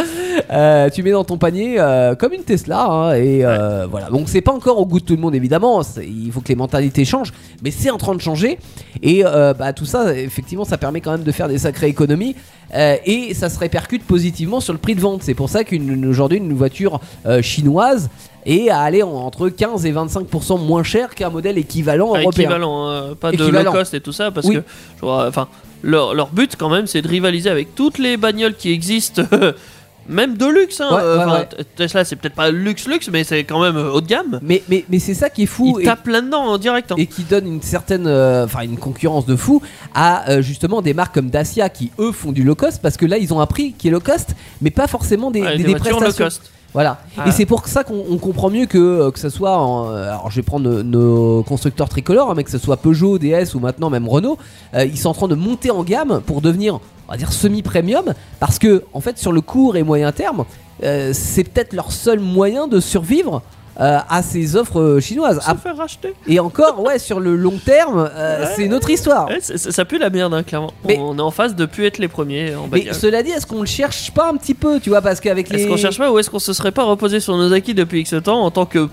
Euh, 0.51 0.87
tu 0.91 1.01
mets 1.01 1.09
dans 1.11 1.23
ton 1.23 1.37
panier 1.37 1.77
comme 2.19 2.31
une 2.33 2.43
Tesla. 2.43 2.85
hein, 2.85 3.13
et 3.15 3.43
euh, 3.43 3.87
voilà. 3.89 4.09
Donc 4.09 4.29
c'est 4.29 4.41
pas 4.41 4.53
encore 4.53 4.79
au 4.79 4.85
goût 4.85 4.99
de 4.99 5.05
tout 5.05 5.15
le 5.15 5.19
monde 5.21 5.33
évidemment. 5.33 5.81
Il 6.01 6.31
faut 6.31 6.41
que 6.41 6.49
les 6.49 6.55
mentalités 6.55 7.05
changent, 7.05 7.33
mais 7.63 7.71
c'est 7.71 7.89
en 7.89 7.97
train 7.97 8.13
de 8.13 8.21
changer. 8.21 8.59
Et 9.01 9.23
bah, 9.23 9.73
tout 9.73 9.85
ça, 9.85 10.15
effectivement, 10.15 10.63
ça 10.63 10.77
permet 10.77 11.01
quand 11.01 11.11
même 11.11 11.23
de 11.23 11.31
faire 11.31 11.47
des 11.47 11.57
sacrées 11.57 11.87
économies. 11.87 12.35
Et 12.75 13.33
ça 13.33 13.49
se 13.49 13.57
répercute 13.57 14.03
positivement 14.05 14.59
sur 14.59 14.73
le 14.73 14.79
prix 14.79 14.93
de 14.93 15.01
vente. 15.01 15.23
C'est 15.23 15.33
pour 15.33 15.49
ça 15.49 15.63
qu'aujourd'hui, 15.63 16.37
une 16.37 16.53
voiture 16.53 16.99
chinoise 17.41 18.09
est 18.45 18.69
à 18.69 18.79
aller 18.79 19.03
en- 19.03 19.09
entre 19.11 19.49
15 19.49 19.85
et 19.85 19.91
25% 19.91 20.57
moins 20.57 20.83
cher 20.83 21.13
qu'un 21.15 21.29
modèle 21.29 21.57
équivalent 21.57 22.13
Ah, 22.15 22.21
européen. 22.21 22.43
équivalent, 22.45 22.87
hein, 22.89 23.03
pas 23.19 23.31
de 23.33 23.45
low 23.45 23.71
cost 23.73 23.93
et 23.93 23.99
tout 23.99 24.13
ça, 24.13 24.31
parce 24.31 24.47
Oui. 24.47 24.55
que 25.01 25.05
enfin, 25.05 25.46
leur, 25.83 26.13
leur 26.15 26.27
but 26.29 26.55
quand 26.57 26.69
même, 26.69 26.87
c'est 26.87 27.01
de 27.01 27.07
rivaliser 27.07 27.49
avec 27.49 27.75
toutes 27.75 27.97
les 27.97 28.17
bagnoles 28.17 28.55
qui 28.55 28.71
existent, 28.71 29.23
même 30.09 30.37
de 30.37 30.45
luxe. 30.45 30.79
Hein. 30.79 30.89
Ouais, 30.91 31.01
euh, 31.01 31.17
ouais, 31.17 31.23
enfin, 31.25 31.39
ouais. 31.39 31.45
T- 31.47 31.63
Tesla, 31.75 32.05
c'est 32.05 32.15
peut-être 32.15 32.33
pas 32.35 32.49
luxe 32.49 32.87
luxe, 32.87 33.09
mais 33.11 33.23
c'est 33.25 33.43
quand 33.43 33.61
même 33.61 33.75
euh, 33.75 33.91
haut 33.91 33.99
de 34.01 34.07
gamme. 34.07 34.39
Mais, 34.41 34.63
mais, 34.69 34.85
mais 34.89 34.99
c'est 34.99 35.13
ça 35.13 35.29
qui 35.29 35.43
est 35.43 35.47
fou. 35.47 35.75
Ils 35.79 35.81
et- 35.81 35.85
tapent 35.85 36.07
là-dedans 36.07 36.43
en 36.45 36.57
direct. 36.57 36.91
hein. 36.91 36.95
et 36.97 37.07
qui 37.07 37.23
donne 37.23 37.45
une 37.45 37.61
certaine, 37.61 38.07
euh, 38.07 38.45
enfin 38.45 38.61
une 38.61 38.77
concurrence 38.77 39.25
de 39.25 39.35
fou 39.35 39.61
à 39.93 40.29
euh, 40.29 40.41
justement 40.41 40.81
des 40.81 40.93
marques 40.93 41.13
comme 41.13 41.29
Dacia 41.29 41.67
qui 41.69 41.91
eux 41.99 42.11
font 42.13 42.31
du 42.31 42.43
low 42.43 42.55
cost 42.55 42.81
parce 42.81 42.95
que 42.95 43.05
là 43.05 43.17
ils 43.17 43.33
ont 43.33 43.41
un 43.41 43.45
prix 43.47 43.73
qui 43.73 43.89
est 43.89 43.91
low 43.91 43.99
cost 43.99 44.29
mais 44.61 44.71
pas 44.71 44.87
forcément 44.87 45.29
des, 45.31 45.41
des- 45.41 45.57
des 45.57 45.63
des 45.63 45.69
voitures 45.71 45.91
low 45.99 45.99
prestations. 45.99 46.25
cost. 46.25 46.51
Voilà. 46.77 46.99
Ah. 47.17 47.27
Et 47.27 47.31
c'est 47.31 47.47
pour 47.47 47.67
ça 47.67 47.83
qu'on 47.83 48.03
on 48.07 48.19
comprend 48.19 48.51
mieux 48.51 48.67
que 48.67 48.77
euh, 48.77 49.09
que 49.09 49.17
ce 49.17 49.29
soit, 49.29 49.57
en, 49.57 49.89
euh, 49.89 50.09
alors 50.09 50.29
je 50.29 50.35
vais 50.35 50.43
prendre 50.43 50.69
nos, 50.69 50.83
nos 50.83 51.41
constructeurs 51.41 51.89
tricolores, 51.89 52.29
hein, 52.29 52.33
mais 52.37 52.43
que 52.43 52.51
ce 52.51 52.59
soit 52.59 52.77
Peugeot, 52.77 53.17
DS 53.17 53.55
ou 53.55 53.59
maintenant 53.59 53.89
même 53.89 54.07
Renault, 54.07 54.37
euh, 54.75 54.85
ils 54.85 54.99
sont 54.99 55.09
en 55.09 55.15
train 55.15 55.27
de 55.27 55.33
monter 55.33 55.71
en 55.71 55.83
gamme 55.83 56.21
pour 56.23 56.39
devenir, 56.39 56.75
on 57.07 57.11
va 57.11 57.17
dire 57.17 57.33
semi-premium, 57.33 58.13
parce 58.39 58.59
que 58.59 58.83
en 58.93 58.99
fait 58.99 59.17
sur 59.17 59.31
le 59.31 59.41
court 59.41 59.75
et 59.75 59.81
moyen 59.81 60.11
terme, 60.11 60.45
euh, 60.83 61.13
c'est 61.15 61.45
peut-être 61.45 61.73
leur 61.73 61.91
seul 61.91 62.19
moyen 62.19 62.67
de 62.67 62.79
survivre. 62.79 63.41
Euh, 63.79 63.99
à 64.09 64.21
ces 64.23 64.55
offres 64.55 64.79
euh, 64.79 64.99
chinoises. 64.99 65.39
Se 65.39 65.45
Ah, 65.49 65.55
faire 65.55 65.77
racheter. 65.77 66.13
et 66.27 66.39
encore, 66.39 66.81
ouais, 66.83 66.97
sur 66.99 67.19
le 67.19 67.35
long 67.35 67.57
terme, 67.63 68.09
euh, 68.13 68.41
Ouais. 68.43 68.49
c'est 68.55 68.63
une 68.65 68.73
autre 68.73 68.89
histoire. 68.89 69.27
Ouais, 69.27 69.37
c'est- 69.41 69.57
c'est- 69.57 69.71
ça 69.71 69.85
pue 69.85 69.97
la 69.99 70.09
merde, 70.09 70.33
hein, 70.33 70.43
clairement. 70.43 70.73
Mais- 70.87 70.97
On 70.99 71.17
est 71.17 71.21
en 71.21 71.31
phase 71.31 71.55
de 71.55 71.65
plus 71.65 71.85
être 71.85 71.99
les 71.99 72.07
premiers 72.07 72.55
en 72.55 72.67
Mais 72.71 72.91
cela 72.93 73.21
dit, 73.23 73.29
est-ce 73.31 73.45
qu'on 73.45 73.59
le 73.61 73.65
cherche 73.67 74.11
pas 74.11 74.29
un 74.29 74.35
petit 74.37 74.53
peu, 74.55 74.79
tu 74.79 74.89
vois, 74.89 75.01
parce 75.01 75.19
qu'avec 75.19 75.49
les. 75.49 75.59
Est-ce 75.61 75.67
qu'on 75.67 75.77
cherche 75.77 75.97
pas 75.97 76.11
ou 76.11 76.17
est-ce 76.19 76.29
qu'on 76.29 76.39
se 76.39 76.53
serait 76.53 76.71
pas 76.71 76.83
reposé 76.85 77.19
sur 77.19 77.37
nos 77.37 77.53
acquis 77.53 77.73
depuis 77.73 78.01
X 78.01 78.15
temps 78.23 78.41
en 78.43 78.51
tant 78.51 78.65
que. 78.65 78.89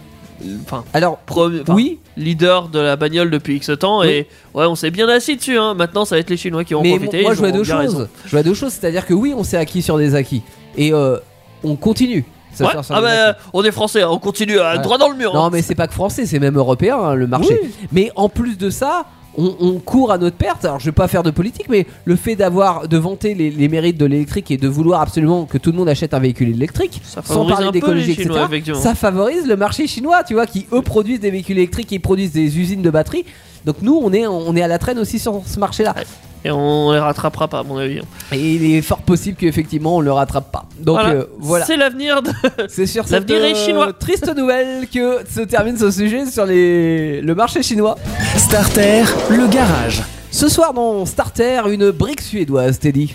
Enfin, 0.65 0.85
Alors, 0.93 1.19
premier- 1.19 1.61
enfin, 1.63 1.75
oui, 1.75 2.01
leader 2.17 2.69
de 2.69 2.81
la 2.81 2.97
bagnole 2.97 3.31
depuis 3.31 3.57
X 3.57 3.71
temps 3.79 4.01
Oui. 4.01 4.09
et 4.09 4.29
ouais 4.53 4.67
on 4.67 4.75
s'est 4.75 4.91
bien 4.91 5.09
assis 5.09 5.37
dessus 5.37 5.57
hein. 5.57 5.75
maintenant 5.75 6.05
ça 6.05 6.17
va 6.17 6.21
être 6.21 6.29
les 6.29 6.37
Chinois 6.37 6.65
qui 6.65 6.75
vont 6.75 6.83
mais 6.83 6.91
profiter 6.97 7.23
moi 7.23 7.35
je 7.35 7.39
vois 7.39 7.53
deux 7.53 7.63
choses. 7.63 8.09
Je 8.27 8.31
vois 8.33 8.43
deux 8.43 8.53
choses, 8.53 8.73
c'est-à-dire 8.73 9.07
que 9.07 9.15
oui, 9.15 9.33
on 9.35 9.45
s'est 9.45 9.57
acquis 9.57 9.81
sur 9.81 9.97
des 9.97 10.17
acquis 10.17 10.43
et 10.77 10.93
euh, 10.93 11.19
on 11.63 11.77
continue. 11.77 12.25
Ouais. 12.63 12.83
sur 12.83 12.95
Ah 12.95 13.01
des 13.01 13.07
bah 13.07 13.29
acquis. 13.31 13.41
on 13.53 13.65
est 13.65 13.71
français 13.73 14.03
hein, 14.03 14.09
on 14.11 14.19
continue 14.19 14.59
à 14.61 14.75
Ouais. 14.77 14.79
droit 14.83 14.99
dans 14.99 15.09
le 15.09 15.17
mur 15.17 15.35
Non, 15.35 15.45
hein. 15.47 15.51
mais 15.53 15.63
c'est 15.63 15.75
pas 15.75 15.87
que 15.89 15.95
français, 15.95 16.27
c'est 16.27 16.39
même 16.39 16.57
européen 16.57 16.97
hein, 16.99 17.15
le 17.15 17.27
marché. 17.27 17.59
Mais 17.93 18.11
en 18.17 18.29
plus 18.29 18.57
de 18.59 18.71
ça. 18.71 19.07
On, 19.37 19.57
on 19.59 19.81
court 19.81 20.13
à 20.13 20.19
notre 20.19 20.37
perte. 20.37 20.65
Alors, 20.65 20.79
je 20.79 20.85
vais 20.85 20.93
pas 20.93 21.09
faire 21.09 21.25
de 21.25 21.33
politique, 21.33 21.67
mais 21.69 21.89
le 22.05 22.15
fait 22.15 22.37
d'avoir 22.37 22.87
de 22.87 22.97
vanter 22.97 23.35
les, 23.35 23.51
les 23.51 23.67
mérites 23.69 23.97
de 23.99 24.05
l'électrique 24.07 24.53
et 24.53 24.57
de 24.57 24.69
vouloir 24.69 25.01
absolument 25.01 25.45
que 25.45 25.59
tout 25.59 25.73
le 25.73 25.77
monde 25.77 25.89
achète 25.89 26.15
un 26.15 26.21
véhicule 26.21 26.51
électrique, 26.51 27.01
ça 27.03 27.21
sans 27.21 27.35
favorise 27.45 27.51
parler 27.51 27.67
un 27.67 27.73
peu 27.73 27.73
d'écologie, 27.73 28.07
les 28.07 28.13
etc. 28.13 28.29
Chinois 28.29 28.45
effectivement 28.47 28.81
ça 28.81 28.95
favorise 28.95 29.45
le 29.49 29.57
marché 29.57 29.89
chinois, 29.89 30.23
tu 30.23 30.35
vois, 30.35 30.47
qui 30.47 30.67
eux 30.73 30.83
produisent 30.83 31.19
des 31.19 31.33
véhicules 31.33 31.59
électriques, 31.59 31.91
ils 31.91 31.99
produisent 31.99 32.31
des 32.31 32.61
usines 32.61 32.83
de 32.83 32.91
batteries. 32.91 33.25
Donc 33.65 33.83
nous, 33.83 33.99
on 34.01 34.13
est, 34.13 34.25
on 34.25 34.55
est 34.55 34.63
à 34.63 34.69
la 34.69 34.79
traîne 34.79 35.01
aussi 35.01 35.19
sur 35.19 35.43
ce 35.45 35.59
marché-là. 35.59 35.97
Et 36.45 36.51
on 36.51 36.93
les 36.93 36.99
rattrapera 36.99 37.49
pas 37.49 37.61
à 37.61 37.63
mon 37.63 37.79
avis. 37.79 38.01
Et 38.33 38.55
il 38.55 38.75
est 38.75 38.83
fort 38.83 39.01
possible 39.03 39.37
qu'effectivement 39.37 39.97
on 39.97 40.01
le 40.01 40.13
rattrape 40.13 40.53
pas. 40.53 40.67
Donc 40.79 40.97
voilà, 41.01 41.15
euh, 41.15 41.27
voilà. 41.39 41.65
c'est 41.65 41.77
l'avenir 41.77 42.23
de... 42.23 42.31
c'est 42.69 42.87
sur 42.87 43.05
cette 43.09 43.29
l'avenir 43.29 43.45
est 43.45 43.55
chinois. 43.55 43.93
triste 43.93 44.35
nouvelle 44.37 44.87
que 44.89 45.21
se 45.29 45.41
termine 45.41 45.79
ce 45.79 45.91
sujet 45.91 46.27
sur 46.27 46.45
les... 46.45 47.23
le 47.23 47.35
marché 47.35 47.63
chinois. 47.63 47.97
Starter, 48.37 49.05
le 49.31 49.47
garage. 49.49 50.03
Ce 50.31 50.49
soir 50.49 50.75
dans 50.75 51.07
Starter, 51.07 51.63
une 51.71 51.91
brique 51.91 52.21
suédoise, 52.21 52.79
Teddy. 52.79 53.15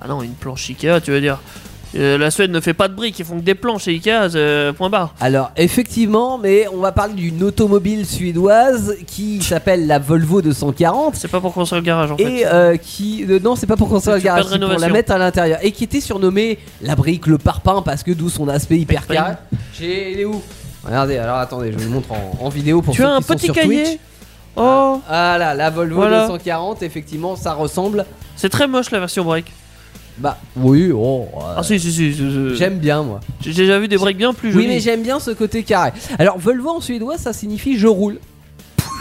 ah 0.00 0.08
non 0.08 0.22
une 0.22 0.32
planche 0.32 0.68
Ikea 0.68 1.00
tu 1.00 1.12
veux 1.12 1.20
dire 1.20 1.40
Euh, 1.96 2.18
la 2.18 2.30
Suède 2.30 2.52
ne 2.52 2.60
fait 2.60 2.72
pas 2.74 2.86
de 2.86 2.94
briques 2.94 3.18
ils 3.18 3.24
font 3.24 3.36
que 3.38 3.44
des 3.44 3.56
planches 3.56 3.82
chez 3.84 3.90
Ikea 3.92 4.34
euh, 4.36 4.72
point 4.72 4.88
barre. 4.90 5.12
Alors 5.20 5.50
effectivement, 5.56 6.38
mais 6.38 6.66
on 6.72 6.76
va 6.78 6.92
parler 6.92 7.14
d'une 7.14 7.42
automobile 7.42 8.06
suédoise 8.06 8.94
qui 9.08 9.42
s'appelle 9.42 9.88
la 9.88 9.98
Volvo 9.98 10.40
240. 10.40 11.16
c'est 11.16 11.26
pas 11.26 11.40
pour 11.40 11.52
construire 11.52 11.80
le 11.82 11.86
garage 11.86 12.12
en 12.12 12.16
fait. 12.16 12.22
et 12.22 12.46
euh, 12.46 12.76
qui 12.76 13.24
euh, 13.28 13.40
non 13.42 13.56
c'est 13.56 13.66
pas 13.66 13.76
pour 13.76 13.88
construire 13.88 14.16
le 14.18 14.22
garage 14.22 14.44
c'est 14.48 14.58
pour 14.60 14.68
la 14.78 14.88
mettre 14.88 15.10
à 15.10 15.18
l'intérieur. 15.18 15.58
Et 15.62 15.72
qui 15.72 15.82
était 15.82 16.00
surnommée 16.00 16.58
la 16.80 16.94
brique 16.94 17.26
le 17.26 17.38
parpaing 17.38 17.82
parce 17.82 18.04
que 18.04 18.12
d'où 18.12 18.28
son 18.28 18.46
aspect 18.48 18.78
hyper 18.78 19.06
carré. 19.08 19.32
J'ai- 19.76 20.12
il 20.12 20.20
est 20.20 20.24
où? 20.26 20.40
Regardez 20.84 21.18
alors 21.18 21.38
attendez 21.38 21.72
je 21.72 21.76
vous 21.78 21.84
le 21.84 21.90
montre 21.90 22.12
en, 22.12 22.38
en 22.40 22.48
vidéo 22.50 22.82
pour 22.82 22.94
tu 22.94 23.02
ceux 23.02 23.08
as 23.08 23.14
un 23.14 23.18
qui 23.18 23.24
sont 23.24 23.34
petit 23.34 23.46
sur 23.46 23.54
cahier? 23.54 23.82
Twitch. 23.84 23.98
oh. 24.56 25.00
Voilà 25.08 25.54
la 25.54 25.70
Volvo 25.70 25.96
Voilà. 25.96 26.20
240 26.28 26.82
effectivement 26.84 27.34
ça 27.34 27.52
ressemble 27.52 28.06
c'est 28.36 28.48
très 28.48 28.68
moche 28.68 28.90
la 28.92 29.00
version 29.00 29.24
break 29.24 29.52
bah 30.20 30.38
oui 30.56 30.92
oh 30.94 31.26
euh, 31.34 31.54
ah 31.56 31.62
si 31.62 31.80
si 31.80 31.90
si, 31.90 32.12
si, 32.12 32.14
si. 32.14 32.56
j'aime 32.56 32.78
bien 32.78 33.02
moi 33.02 33.20
j'ai 33.40 33.52
déjà 33.52 33.78
vu 33.78 33.88
des 33.88 33.96
breaks 33.96 34.18
bien 34.18 34.34
plus 34.34 34.48
oui 34.50 34.54
jolies 34.54 34.68
mais 34.68 34.80
j'aime 34.80 35.02
bien 35.02 35.18
ce 35.18 35.30
côté 35.30 35.62
carré 35.62 35.92
alors 36.18 36.38
Volvo 36.38 36.68
en 36.68 36.80
suédois 36.80 37.16
ça 37.16 37.32
signifie 37.32 37.78
je 37.78 37.86
roule 37.86 38.18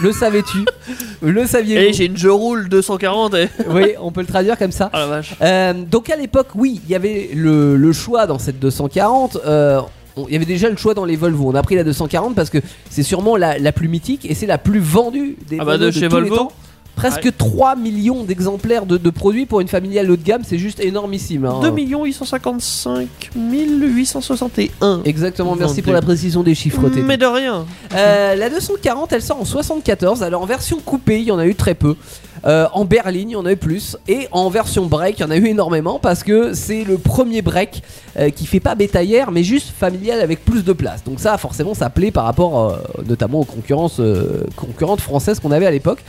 le 0.01 0.11
savais-tu 0.13 0.59
le 1.21 1.41
et 1.41 1.47
saviez-vous 1.47 1.93
j'ai 1.93 2.05
une 2.05 2.15
je 2.17 2.29
roule 2.29 2.69
240 2.69 3.33
et... 3.33 3.49
oui 3.69 3.95
on 3.99 4.11
peut 4.11 4.21
le 4.21 4.27
traduire 4.27 4.57
comme 4.57 4.71
ça 4.71 4.89
ah 4.93 4.99
la 4.99 5.07
vache 5.07 5.35
Euh, 5.41 5.73
donc 5.73 6.09
à 6.09 6.15
l'époque, 6.15 6.47
oui, 6.55 6.79
il 6.85 6.91
y 6.91 6.95
avait 6.95 7.31
le, 7.33 7.75
le 7.75 7.91
choix 7.93 8.25
dans 8.25 8.39
cette 8.39 8.59
240. 8.59 9.37
euh, 9.45 9.81
il 10.27 10.33
y 10.33 10.35
avait 10.35 10.45
déjà 10.45 10.69
le 10.69 10.75
choix 10.77 10.93
dans 10.93 11.05
les 11.05 11.15
Volvo. 11.15 11.49
On 11.51 11.55
a 11.55 11.61
pris 11.63 11.75
la 11.75 11.83
240 11.83 12.35
parce 12.35 12.49
que 12.49 12.57
c'est 12.89 13.03
sûrement 13.03 13.35
la, 13.37 13.57
la 13.57 13.71
plus 13.71 13.87
mythique 13.87 14.25
et 14.29 14.35
c'est 14.35 14.47
la 14.47 14.57
plus 14.57 14.79
vendue 14.79 15.37
des 15.49 15.57
Ah 15.59 15.65
bah, 15.65 15.77
de 15.77 15.91
chez 15.91 16.07
tous 16.09 16.15
les 16.15 16.29
Volvo 16.29 16.35
temps. 16.35 16.51
Presque 16.99 17.37
3 17.37 17.75
millions 17.75 18.23
d'exemplaires 18.23 18.85
de, 18.85 18.97
de 18.97 19.09
produits 19.09 19.45
pour 19.45 19.61
une 19.61 19.67
familiale 19.67 20.09
haut 20.11 20.15
de 20.17 20.23
gamme, 20.23 20.41
c'est 20.45 20.57
juste 20.57 20.79
énormissime. 20.79 21.45
hein. 21.45 21.59
2 21.61 21.71
855 21.71 23.07
861. 23.35 25.01
Exactement, 25.05 25.55
merci 25.55 25.81
pour 25.81 25.93
la 25.93 26.01
précision 26.01 26.43
des 26.43 26.55
chiffres. 26.55 26.81
Mais 27.05 27.17
de 27.17 27.25
rien. 27.25 27.65
Euh, 27.95 28.35
la 28.35 28.49
240, 28.49 29.13
elle 29.13 29.21
sort 29.21 29.39
en 29.41 29.45
74. 29.45 30.23
Alors 30.23 30.41
en 30.41 30.45
version 30.45 30.79
coupée, 30.83 31.19
il 31.19 31.25
y 31.27 31.31
en 31.31 31.39
a 31.39 31.45
eu 31.45 31.55
très 31.55 31.73
peu. 31.75 31.95
Euh, 32.45 32.67
en 32.73 32.85
berline, 32.85 33.29
il 33.29 33.33
y 33.33 33.35
en 33.35 33.45
a 33.45 33.51
eu 33.51 33.57
plus. 33.57 33.97
Et 34.07 34.27
en 34.31 34.49
version 34.49 34.85
break, 34.85 35.19
il 35.19 35.21
y 35.21 35.25
en 35.25 35.31
a 35.31 35.37
eu 35.37 35.47
énormément 35.47 35.99
parce 35.99 36.23
que 36.23 36.53
c'est 36.53 36.83
le 36.83 36.97
premier 36.97 37.41
break 37.41 37.81
euh, 38.17 38.29
qui 38.29 38.45
fait 38.45 38.59
pas 38.59 38.75
bétaillère, 38.75 39.31
mais 39.31 39.43
juste 39.43 39.69
familial 39.77 40.19
avec 40.21 40.43
plus 40.43 40.63
de 40.63 40.73
place. 40.73 41.03
Donc 41.03 41.19
ça, 41.19 41.37
forcément, 41.37 41.73
ça 41.73 41.89
plaît 41.89 42.11
par 42.11 42.25
rapport 42.25 42.59
euh, 42.59 42.77
notamment 43.07 43.41
aux 43.41 43.45
concurrences, 43.45 43.99
euh, 43.99 44.45
concurrentes 44.55 45.01
françaises 45.01 45.39
qu'on 45.39 45.51
avait 45.51 45.65
à 45.67 45.71
l'époque. 45.71 45.99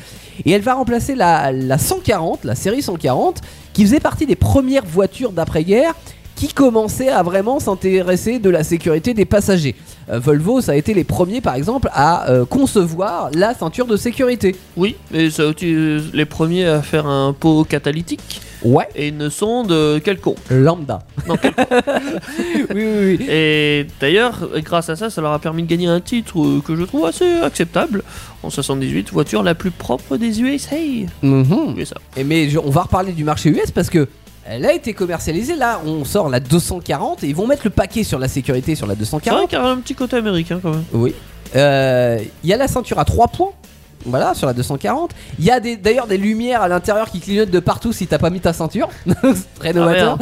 Et 0.44 0.52
elle 0.52 0.62
va 0.62 0.74
remplacer 0.74 1.14
la, 1.14 1.52
la 1.52 1.78
140, 1.78 2.44
la 2.44 2.54
série 2.54 2.82
140, 2.82 3.40
qui 3.72 3.84
faisait 3.84 4.00
partie 4.00 4.26
des 4.26 4.36
premières 4.36 4.86
voitures 4.86 5.32
d'après-guerre 5.32 5.94
qui 6.40 6.54
commençaient 6.54 7.10
à 7.10 7.22
vraiment 7.22 7.60
s'intéresser 7.60 8.38
de 8.38 8.48
la 8.48 8.64
sécurité 8.64 9.12
des 9.12 9.26
passagers. 9.26 9.74
Euh, 10.10 10.18
Volvo, 10.18 10.62
ça 10.62 10.72
a 10.72 10.74
été 10.74 10.94
les 10.94 11.04
premiers, 11.04 11.42
par 11.42 11.54
exemple, 11.54 11.90
à 11.92 12.30
euh, 12.30 12.46
concevoir 12.46 13.28
la 13.34 13.52
ceinture 13.52 13.84
de 13.86 13.98
sécurité. 13.98 14.56
Oui, 14.74 14.96
mais 15.10 15.28
ça 15.28 15.46
utilise 15.46 16.04
les 16.14 16.24
premiers 16.24 16.64
à 16.64 16.80
faire 16.80 17.06
un 17.06 17.34
pot 17.34 17.64
catalytique 17.64 18.40
Ouais. 18.62 18.86
et 18.94 19.08
une 19.08 19.28
sonde 19.30 19.72
euh, 19.72 20.00
quel 20.04 20.18
con. 20.18 20.34
Lambda. 20.50 21.00
Non, 21.26 21.36
quel- 21.40 21.52
oui, 22.74 22.84
oui, 22.84 23.16
oui. 23.18 23.26
Et 23.28 23.86
d'ailleurs, 24.00 24.48
grâce 24.64 24.88
à 24.90 24.96
ça, 24.96 25.08
ça 25.10 25.20
leur 25.22 25.32
a 25.32 25.38
permis 25.38 25.62
de 25.62 25.68
gagner 25.68 25.86
un 25.88 26.00
titre 26.00 26.38
euh, 26.40 26.60
que 26.66 26.74
je 26.76 26.84
trouve 26.84 27.04
assez 27.06 27.38
acceptable. 27.42 28.02
En 28.42 28.48
78, 28.50 29.10
voiture 29.12 29.42
la 29.42 29.54
plus 29.54 29.70
propre 29.70 30.16
des 30.16 30.40
USA. 30.42 30.76
Mhm. 31.22 31.74
Et 31.78 31.84
ça. 31.86 31.96
Et 32.16 32.24
mais 32.24 32.48
je- 32.50 32.58
on 32.58 32.70
va 32.70 32.82
reparler 32.82 33.12
du 33.12 33.24
marché 33.24 33.48
US 33.50 33.70
parce 33.70 33.88
que 33.90 34.08
elle 34.50 34.66
a 34.66 34.72
été 34.72 34.92
commercialisée. 34.94 35.54
Là, 35.56 35.80
on 35.86 36.04
sort 36.04 36.28
la 36.28 36.40
240 36.40 37.24
et 37.24 37.28
ils 37.28 37.34
vont 37.36 37.46
mettre 37.46 37.62
le 37.64 37.70
paquet 37.70 38.02
sur 38.04 38.18
la 38.18 38.28
sécurité 38.28 38.74
sur 38.74 38.86
la 38.86 38.94
C'est 38.94 39.10
vrai 39.10 39.20
240. 39.20 39.48
qu'il 39.48 39.58
y 39.58 39.60
a 39.62 39.66
un 39.66 39.76
petit 39.78 39.94
côté 39.94 40.16
américain 40.16 40.58
quand 40.62 40.70
même. 40.70 40.84
Oui. 40.92 41.14
Euh, 41.56 42.18
Il 42.44 42.50
y 42.50 42.52
a 42.52 42.56
la 42.56 42.68
ceinture 42.68 42.98
à 42.98 43.04
3 43.04 43.28
points 43.28 43.52
Voilà, 44.06 44.34
sur 44.34 44.46
la 44.46 44.52
240. 44.54 45.10
Il 45.38 45.44
y 45.44 45.50
a 45.50 45.60
des- 45.60 45.76
d'ailleurs 45.76 46.06
des 46.06 46.16
lumières 46.16 46.62
à 46.62 46.68
l'intérieur 46.68 47.10
qui 47.10 47.20
clignotent 47.20 47.50
de 47.50 47.60
partout 47.60 47.92
si 47.92 48.06
t'as 48.06 48.18
pas 48.18 48.30
mis 48.30 48.40
ta 48.40 48.52
ceinture. 48.52 48.88
C'est 49.22 49.54
très 49.58 49.72
novateur. 49.72 50.18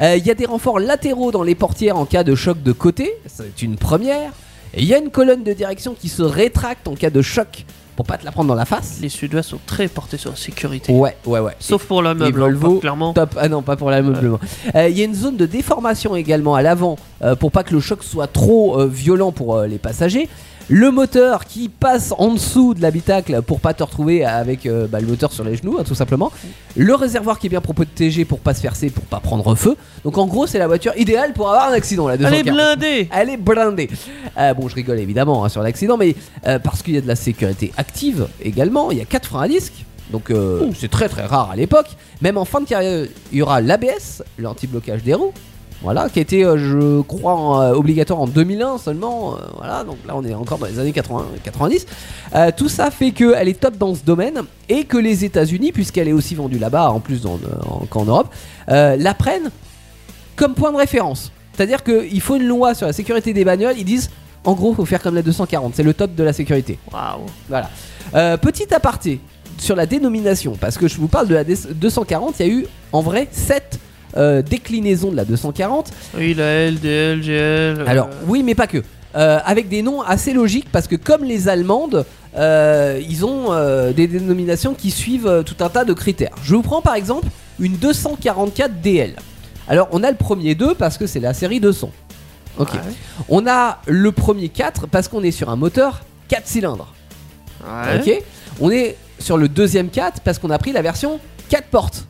Euh, 0.00 0.16
Il 0.16 0.26
y 0.26 0.30
a 0.30 0.34
des 0.34 0.46
renforts 0.46 0.78
latéraux 0.78 1.30
dans 1.32 1.42
les 1.42 1.54
portières 1.54 1.96
en 1.96 2.04
cas 2.04 2.24
de 2.24 2.34
choc 2.34 2.62
de 2.62 2.72
côté. 2.72 3.12
C'est 3.26 3.62
une 3.62 3.76
première. 3.76 4.32
Et 4.74 4.80
il 4.82 4.86
y 4.86 4.94
a 4.94 4.98
une 4.98 5.10
colonne 5.10 5.42
de 5.44 5.52
direction 5.52 5.94
qui 5.98 6.08
se 6.08 6.22
rétracte 6.22 6.88
en 6.88 6.94
cas 6.94 7.10
de 7.10 7.20
choc 7.22 7.64
pour 8.02 8.08
pas 8.08 8.18
te 8.18 8.24
la 8.24 8.32
prendre 8.32 8.48
dans 8.48 8.56
la 8.56 8.64
face. 8.64 8.98
Les 9.00 9.08
Sud-Ouest 9.08 9.50
sont 9.50 9.60
très 9.64 9.86
portés 9.86 10.16
sur 10.16 10.30
la 10.30 10.36
sécurité. 10.36 10.92
Ouais, 10.92 11.16
ouais, 11.24 11.38
ouais. 11.38 11.52
Sauf 11.60 11.84
pour 11.84 12.02
la 12.02 12.14
meuble, 12.14 12.40
Volvo, 12.40 12.80
clairement. 12.80 13.12
Top. 13.12 13.36
Ah 13.38 13.48
non, 13.48 13.62
pas 13.62 13.76
pour 13.76 13.90
l'ameublement. 13.92 14.40
Euh, 14.74 14.88
Il 14.88 14.98
y 14.98 15.02
a 15.02 15.04
une 15.04 15.14
zone 15.14 15.36
de 15.36 15.46
déformation 15.46 16.16
également 16.16 16.56
à 16.56 16.62
l'avant 16.62 16.96
euh, 17.22 17.36
pour 17.36 17.52
pas 17.52 17.62
que 17.62 17.72
le 17.72 17.78
choc 17.78 18.02
soit 18.02 18.26
trop 18.26 18.80
euh, 18.80 18.88
violent 18.88 19.30
pour 19.30 19.54
euh, 19.54 19.68
les 19.68 19.78
passagers. 19.78 20.28
Le 20.68 20.90
moteur 20.90 21.44
qui 21.44 21.68
passe 21.68 22.14
en 22.16 22.32
dessous 22.34 22.74
de 22.74 22.82
l'habitacle 22.82 23.42
pour 23.42 23.60
pas 23.60 23.74
te 23.74 23.82
retrouver 23.82 24.24
avec 24.24 24.66
euh, 24.66 24.86
bah, 24.86 25.00
le 25.00 25.06
moteur 25.06 25.32
sur 25.32 25.44
les 25.44 25.56
genoux, 25.56 25.76
hein, 25.78 25.84
tout 25.84 25.94
simplement. 25.94 26.30
Le 26.76 26.94
réservoir 26.94 27.38
qui 27.38 27.46
est 27.46 27.50
bien 27.50 27.60
protégé 27.60 28.24
pour 28.24 28.38
pas 28.38 28.54
se 28.54 28.62
verser, 28.62 28.90
pour 28.90 29.04
pas 29.04 29.20
prendre 29.20 29.54
feu. 29.54 29.76
Donc 30.04 30.18
en 30.18 30.26
gros, 30.26 30.46
c'est 30.46 30.58
la 30.58 30.66
voiture 30.66 30.92
idéale 30.96 31.32
pour 31.32 31.48
avoir 31.48 31.68
un 31.68 31.72
accident. 31.72 32.06
La 32.08 32.14
Elle 32.14 32.22
est 32.22 32.42
240. 32.42 32.54
blindée 32.54 33.08
Elle 33.12 33.30
est 33.30 33.36
blindée. 33.36 33.90
Euh, 34.38 34.54
bon, 34.54 34.68
je 34.68 34.74
rigole 34.74 34.98
évidemment 34.98 35.44
hein, 35.44 35.48
sur 35.48 35.62
l'accident, 35.62 35.96
mais 35.96 36.14
euh, 36.46 36.58
parce 36.58 36.82
qu'il 36.82 36.94
y 36.94 36.98
a 36.98 37.00
de 37.00 37.08
la 37.08 37.16
sécurité 37.16 37.72
active 37.76 38.28
également. 38.40 38.90
Il 38.90 38.98
y 38.98 39.02
a 39.02 39.04
4 39.04 39.26
freins 39.26 39.42
à 39.42 39.48
disque. 39.48 39.84
Donc 40.10 40.30
c'est 40.78 40.90
très 40.90 41.08
très 41.08 41.24
rare 41.24 41.50
à 41.50 41.56
l'époque. 41.56 41.86
Même 42.20 42.36
en 42.36 42.44
fin 42.44 42.60
de 42.60 42.66
carrière, 42.66 43.06
il 43.32 43.38
y 43.38 43.40
aura 43.40 43.62
l'ABS, 43.62 44.22
l'anti-blocage 44.38 45.02
des 45.02 45.14
roues. 45.14 45.32
Voilà, 45.82 46.08
qui 46.08 46.20
été, 46.20 46.44
euh, 46.44 46.56
je 46.58 47.00
crois, 47.02 47.34
en, 47.34 47.60
euh, 47.60 47.72
obligatoire 47.74 48.20
en 48.20 48.26
2001 48.26 48.78
seulement. 48.78 49.34
euh, 49.34 49.38
voilà, 49.56 49.84
donc 49.84 49.96
là 50.06 50.14
on 50.16 50.24
est 50.24 50.34
encore 50.34 50.58
dans 50.58 50.66
les 50.66 50.78
années 50.78 50.92
80, 50.92 51.26
90. 51.42 51.86
Euh, 52.34 52.50
tout 52.56 52.68
ça 52.68 52.90
fait 52.90 53.10
qu'elle 53.10 53.48
est 53.48 53.58
top 53.60 53.76
dans 53.76 53.94
ce 53.94 54.04
domaine 54.04 54.42
et 54.68 54.84
que 54.84 54.96
les 54.96 55.24
États-Unis, 55.24 55.72
puisqu'elle 55.72 56.08
est 56.08 56.12
aussi 56.12 56.34
vendue 56.34 56.58
là-bas, 56.58 56.90
en 56.90 57.00
plus 57.00 57.22
qu'en 57.90 58.04
Europe, 58.04 58.32
la 58.68 59.14
prennent 59.14 59.50
comme 60.36 60.54
point 60.54 60.72
de 60.72 60.76
référence. 60.78 61.32
C'est-à-dire 61.52 61.82
qu'il 61.84 62.20
faut 62.20 62.36
une 62.36 62.46
loi 62.46 62.74
sur 62.74 62.86
la 62.86 62.92
sécurité 62.92 63.32
des 63.32 63.44
bagnoles. 63.44 63.74
Ils 63.76 63.84
disent, 63.84 64.10
en 64.44 64.54
gros, 64.54 64.72
faut 64.74 64.86
faire 64.86 65.02
comme 65.02 65.14
la 65.14 65.22
240. 65.22 65.74
C'est 65.74 65.82
le 65.82 65.94
top 65.94 66.14
de 66.14 66.22
la 66.22 66.32
sécurité. 66.32 66.78
Waouh 66.92 67.26
Voilà. 67.48 67.68
Euh, 68.14 68.36
petit 68.36 68.72
aparté 68.72 69.20
sur 69.58 69.76
la 69.76 69.86
dénomination, 69.86 70.56
parce 70.58 70.78
que 70.78 70.88
je 70.88 70.96
vous 70.96 71.08
parle 71.08 71.28
de 71.28 71.34
la 71.34 71.44
DS 71.44 71.68
240, 71.74 72.36
il 72.40 72.46
y 72.46 72.50
a 72.50 72.52
eu 72.52 72.66
en 72.92 73.02
vrai 73.02 73.28
7 73.30 73.78
déclinaisons 74.16 75.10
de 75.10 75.16
la 75.16 75.24
240. 75.24 75.90
Oui, 76.16 76.34
la 76.34 76.70
LDL, 76.70 77.22
GL. 77.22 77.30
euh, 77.80 77.84
Alors, 77.86 78.08
oui, 78.26 78.42
mais 78.42 78.54
pas 78.54 78.66
que. 78.66 78.82
Euh, 79.14 79.38
avec 79.44 79.68
des 79.68 79.82
noms 79.82 80.00
assez 80.00 80.32
logiques, 80.32 80.68
parce 80.72 80.86
que 80.88 80.96
comme 80.96 81.22
les 81.24 81.48
Allemandes, 81.48 82.06
euh, 82.36 83.00
ils 83.06 83.24
ont 83.26 83.52
euh, 83.52 83.92
des 83.92 84.06
dénominations 84.06 84.72
qui 84.74 84.90
suivent 84.90 85.26
euh, 85.26 85.42
tout 85.42 85.56
un 85.60 85.68
tas 85.68 85.84
de 85.84 85.92
critères. 85.92 86.34
Je 86.42 86.54
vous 86.54 86.62
prends 86.62 86.80
par 86.80 86.94
exemple 86.94 87.28
une 87.60 87.76
244 87.76 88.80
DL. 88.80 89.14
Alors, 89.68 89.88
on 89.92 90.02
a 90.02 90.10
le 90.10 90.16
premier 90.16 90.54
2 90.54 90.74
parce 90.74 90.96
que 90.96 91.06
c'est 91.06 91.20
la 91.20 91.34
série 91.34 91.60
200. 91.60 91.90
Ok. 92.58 92.72
Ouais. 92.72 92.80
On 93.28 93.46
a 93.46 93.80
le 93.86 94.12
premier 94.12 94.48
4 94.48 94.86
parce 94.86 95.08
qu'on 95.08 95.22
est 95.22 95.30
sur 95.30 95.50
un 95.50 95.56
moteur 95.56 96.02
4 96.28 96.46
cylindres. 96.46 96.92
Ouais. 97.62 98.00
Ok. 98.00 98.22
On 98.60 98.70
est 98.70 98.96
sur 99.18 99.36
le 99.36 99.48
deuxième 99.48 99.88
4 99.90 100.20
parce 100.22 100.38
qu'on 100.38 100.50
a 100.50 100.58
pris 100.58 100.72
la 100.72 100.80
version 100.82 101.20
4 101.50 101.64
portes. 101.68 102.06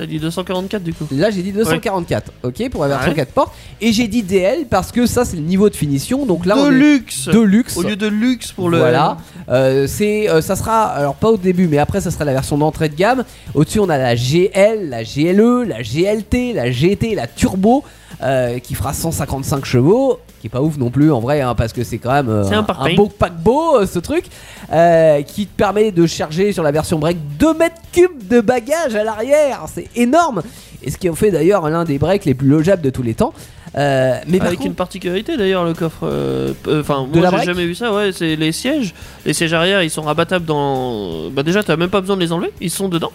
T'as 0.00 0.06
dit 0.06 0.18
244 0.18 0.82
du 0.82 0.94
coup. 0.94 1.06
Là 1.12 1.28
j'ai 1.30 1.42
dit 1.42 1.52
244, 1.52 2.32
ok, 2.42 2.70
pour 2.70 2.80
la 2.84 2.88
version 2.88 3.10
Ouais. 3.10 3.16
4 3.16 3.32
portes. 3.32 3.52
Et 3.82 3.92
j'ai 3.92 4.08
dit 4.08 4.22
DL 4.22 4.64
parce 4.70 4.92
que 4.92 5.04
ça 5.04 5.26
c'est 5.26 5.36
le 5.36 5.42
niveau 5.42 5.68
de 5.68 5.76
finition. 5.76 6.24
Donc 6.24 6.46
là 6.46 6.54
de 6.54 6.60
on 6.60 6.70
est 6.70 6.74
luxe 6.74 7.28
de 7.28 7.38
luxe. 7.38 7.76
Au 7.76 7.82
lieu 7.82 7.96
de 7.96 8.06
luxe 8.06 8.50
pour 8.50 8.70
le. 8.70 8.78
Voilà, 8.78 9.18
Euh, 9.50 9.86
c'est, 9.86 10.30
euh, 10.30 10.40
ça 10.40 10.56
sera, 10.56 10.84
alors 10.86 11.16
pas 11.16 11.28
au 11.28 11.36
début, 11.36 11.68
mais 11.68 11.76
après 11.76 12.00
ça 12.00 12.10
sera 12.10 12.24
la 12.24 12.32
version 12.32 12.56
d'entrée 12.56 12.88
de 12.88 12.94
gamme. 12.94 13.24
Au-dessus, 13.54 13.78
on 13.80 13.90
a 13.90 13.98
la 13.98 14.14
GL, 14.16 14.88
la 14.88 15.02
GLE, 15.04 15.64
la 15.68 15.82
GLT, 15.82 16.54
la 16.54 16.70
GT, 16.70 17.14
la 17.14 17.26
Turbo, 17.26 17.84
euh, 18.22 18.58
qui 18.58 18.74
fera 18.74 18.92
155 18.92 19.64
chevaux, 19.64 20.18
qui 20.40 20.46
est 20.46 20.50
pas 20.50 20.60
ouf 20.62 20.76
non 20.78 20.90
plus 20.90 21.10
en 21.12 21.20
vrai, 21.20 21.40
hein, 21.40 21.54
parce 21.54 21.72
que 21.72 21.84
c'est 21.84 21.98
quand 21.98 22.12
même 22.12 22.28
euh, 22.28 22.44
un 22.50 22.58
un, 22.58 22.62
parpaing. 22.62 22.94
beau 22.94 23.08
paquebot 23.08 23.80
euh, 23.80 23.86
ce 23.86 23.98
truc, 23.98 24.24
euh, 24.72 25.22
qui 25.22 25.46
te 25.46 25.56
permet 25.56 25.90
de 25.92 26.06
charger 26.06 26.52
sur 26.52 26.62
la 26.62 26.70
version 26.72 26.98
break 26.98 27.16
2 27.38 27.54
mètres 27.54 27.80
cubes 27.92 28.28
de 28.28 28.40
bagages 28.40 28.94
à 28.94 29.04
l'arrière, 29.04 29.62
c'est 29.72 29.88
énorme. 29.96 30.42
Et 30.82 30.90
ce 30.90 30.96
qui 30.98 31.08
en 31.10 31.14
fait 31.14 31.30
d'ailleurs 31.30 31.68
l'un 31.68 31.84
des 31.84 31.98
breaks 31.98 32.24
les 32.24 32.34
plus 32.34 32.48
logeables 32.48 32.82
de 32.82 32.90
tous 32.90 33.02
les 33.02 33.14
temps. 33.14 33.32
Euh, 33.76 34.18
mais 34.26 34.40
Avec 34.40 34.54
contre- 34.56 34.66
une 34.66 34.74
particularité 34.74 35.36
d'ailleurs, 35.36 35.64
le 35.64 35.74
coffre. 35.74 35.98
euh, 36.02 36.52
euh, 36.66 36.80
Enfin, 36.80 37.06
De 37.12 37.20
la 37.20 37.30
moi 37.30 37.38
j'ai 37.40 37.46
jamais 37.46 37.66
vu 37.66 37.76
ça, 37.76 37.92
ouais. 37.94 38.10
C'est 38.10 38.34
les 38.34 38.50
sièges. 38.50 38.94
Les 39.24 39.32
sièges 39.32 39.52
arrière, 39.54 39.80
ils 39.84 39.90
sont 39.90 40.02
rabattables 40.02 40.44
dans. 40.44 41.30
Bah, 41.30 41.44
déjà, 41.44 41.62
t'as 41.62 41.76
même 41.76 41.88
pas 41.90 42.00
besoin 42.00 42.16
de 42.16 42.20
les 42.20 42.32
enlever, 42.32 42.50
ils 42.60 42.70
sont 42.70 42.88
dedans. 42.88 43.12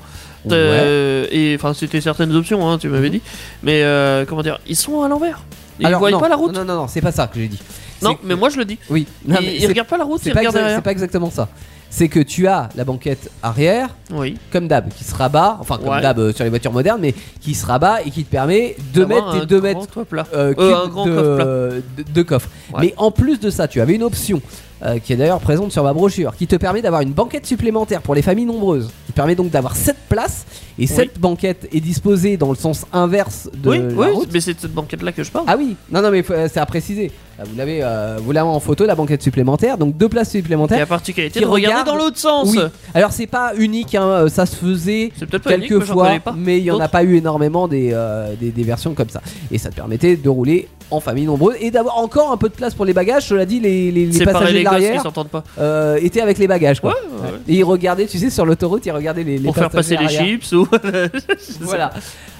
Ouais. 0.52 0.58
Euh, 0.58 1.26
Et 1.32 1.56
enfin, 1.56 1.74
c'était 1.74 2.02
certaines 2.02 2.36
options, 2.36 2.70
hein, 2.70 2.78
tu 2.78 2.88
m'avais 2.89 3.10
dit. 3.10 3.22
Mais 3.64 3.84
euh, 3.84 4.26
comment 4.28 4.41
dire, 4.43 4.60
ils 4.68 4.76
sont 4.76 5.02
à 5.02 5.08
l'envers. 5.08 5.39
Ils 5.80 5.86
Alors, 5.88 6.00
voient 6.00 6.12
non, 6.12 6.20
pas 6.20 6.30
la 6.30 6.36
route. 6.36 6.54
Non, 6.54 6.64
non, 6.64 6.76
non, 6.76 6.88
c'est 6.88 7.02
pas 7.02 7.12
ça 7.12 7.28
que 7.28 7.39
j'ai 7.39 7.48
dit. 7.48 7.60
Non, 8.02 8.18
mais 8.24 8.36
moi 8.36 8.50
je 8.50 8.58
le 8.58 8.66
dis. 8.66 8.78
Oui, 8.89 9.08
non, 9.26 9.38
ils 9.41 9.46
mais 9.46 9.56
ils 9.56 9.62
c'est- 9.62 9.68
regardent 9.68 9.88
pas 9.89 9.98
la 9.98 10.04
route, 10.06 10.20
C'est 10.24 10.30
ils 10.30 10.34
pas, 10.34 10.39
regardent 10.39 10.56
exa- 10.56 10.60
derrière. 10.60 10.78
c'est 10.78 10.84
pas 10.84 10.91
exactement 10.91 11.30
ça. 11.32 11.48
C'est 11.89 12.10
que 12.10 12.20
tu 12.20 12.46
as 12.48 12.68
la 12.76 12.84
banquette 12.84 13.32
arrière, 13.41 13.88
Oui. 14.12 14.38
comme 14.52 14.68
d'hab, 14.68 14.89
qui 14.89 15.06
se 15.06 15.16
rabat, 15.16 15.58
enfin 15.62 15.78
comme 15.78 15.89
Ouais. 15.89 16.02
d'hab 16.02 16.20
euh, 16.20 16.34
sur 16.34 16.43
les 16.43 16.50
voitures 16.50 16.74
modernes, 16.74 17.00
mais 17.02 17.16
qui 17.39 17.54
se 17.56 17.66
rabat 17.66 18.02
et 18.06 18.12
qui 18.12 18.26
te 18.26 18.30
permet 18.32 18.76
de 18.93 19.06
mettre 19.06 19.39
tes 19.39 19.46
2 19.46 19.60
grand 19.62 19.80
mètres 19.80 19.88
euh, 19.98 20.26
Euh, 20.36 20.54
cubes 20.54 20.62
un 20.86 20.88
grand 20.89 21.06
de, 21.06 21.12
coffre 21.16 21.36
plat. 21.36 21.46
de- 21.46 21.84
de 22.14 22.22
coffre. 22.22 22.50
Ouais. 22.74 22.80
Mais 22.82 22.93
en 22.98 23.12
plus 23.12 23.39
de 23.39 23.50
ça, 23.50 23.68
tu 23.70 23.80
avais 23.80 23.96
une 23.96 24.04
option 24.04 24.41
euh, 24.84 24.99
qui 24.99 25.13
est 25.13 25.15
d'ailleurs 25.15 25.39
présente 25.39 25.71
sur 25.71 25.84
ma 25.84 25.93
brochure, 25.93 26.36
qui 26.36 26.47
te 26.47 26.55
permet 26.55 26.82
d'avoir 26.82 27.01
une 27.01 27.13
banquette 27.13 27.45
supplémentaire 27.45 28.01
pour 28.01 28.15
les 28.15 28.21
familles 28.21 28.45
nombreuses, 28.45 28.89
qui 29.05 29.11
permet 29.13 29.36
donc 29.36 29.49
d'avoir 29.49 29.76
7 29.76 29.95
places, 30.09 30.45
et 30.78 30.88
cette 30.88 31.19
banquette 31.19 31.69
est 31.73 31.80
disposée 31.80 32.36
dans 32.36 32.49
le 32.49 32.55
sens 32.55 32.86
inverse 32.91 33.49
de 33.53 33.69
oui, 33.69 33.78
la 33.80 33.86
oui, 34.07 34.11
route. 34.11 34.30
mais 34.34 34.41
c'est 34.41 34.53
de 34.53 34.59
cette 34.59 34.73
banquette 34.73 35.01
là 35.01 35.11
que 35.13 35.23
je 35.23 35.32
parle. 35.32 35.45
Ah 35.47 35.55
oui, 35.57 35.76
non, 35.91 36.01
non, 36.01 36.11
mais 36.11 36.21
faut- 36.23 36.34
c'est 36.51 36.59
à 36.59 36.65
préciser. 36.65 37.11
Là, 37.38 37.43
Vous 37.49 37.57
l'avez, 37.57 37.80
euh, 37.84 38.17
vous 38.21 38.32
l'avez 38.32 38.47
en 38.47 38.59
photo, 38.61 38.86
la 38.86 38.95
banquette 38.95 39.21
supplémentaire, 39.21 39.78
donc 39.78 39.97
deux 39.97 40.07
places 40.09 40.32
supplémentaires. 40.32 40.78
a 40.78 40.82
la 40.82 40.86
particularité 40.86 41.39
de 41.41 41.45
regarder 41.45 41.80
regarde- 41.82 41.88
dans 41.88 41.95
l'autre 42.03 42.17
sens. 42.17 42.49
Oui. 42.51 42.59
Alors 42.93 43.11
c'est 43.11 43.28
pas 43.28 43.53
unique, 43.57 43.93
hein, 43.95 44.05
euh, 44.07 44.28
ça 44.30 44.45
se 44.45 44.55
faisait 44.55 45.11
unique, 45.21 45.41
quelques 45.43 45.71
mais 45.71 45.86
fois, 45.86 46.11
mais 46.38 46.57
il 46.59 46.63
y 46.65 46.71
en 46.71 46.80
a 46.80 46.88
pas 46.88 47.03
eu 47.03 47.15
énormément 47.15 47.67
des, 47.67 47.91
euh, 47.93 48.34
des, 48.39 48.51
des 48.51 48.63
versions 48.63 48.93
comme 48.93 49.09
ça. 49.09 49.21
Et 49.51 49.57
ça 49.57 49.69
te 49.69 49.76
permettait 49.76 50.15
de 50.17 50.30
rouler 50.30 50.67
en 50.91 50.99
famille 50.99 51.26
nombreuse 51.26 51.55
et 51.59 51.71
d'avoir 51.71 51.97
encore 51.97 52.32
un 52.32 52.38
peu 52.38 52.47
de 52.47 52.53
place 52.53 52.73
pour 52.76 52.86
les 52.86 52.93
bagages. 52.93 53.26
Cela 53.28 53.45
dit, 53.45 53.59
les, 53.59 53.91
les, 53.91 54.05
passagers 54.26 54.64
l'arrière 54.66 55.01
s'entendent 55.01 55.30
pas. 55.30 55.43
euh, 55.59 55.97
étaient 56.01 56.22
avec 56.22 56.38
les 56.38 56.47
bagages. 56.47 56.80
Quoi. 56.82 56.91
Ouais, 56.91 56.97
ouais, 57.24 57.32
ouais. 57.32 57.39
Et 57.47 57.55
ils 57.55 57.63
regardaient, 57.63 58.05
tu 58.07 58.18
sais, 58.18 58.30
sur 58.30 58.45
l'autoroute, 58.45 58.86
ils 58.86 58.91
regardaient 58.91 59.24
les, 59.24 59.38
les 59.38 59.43
Pour 59.45 59.55
faire 59.55 59.70
passer 59.70 59.97
les 59.97 60.07
chips 60.07 60.51
ou. 60.53 60.68
Voilà. 61.61 61.91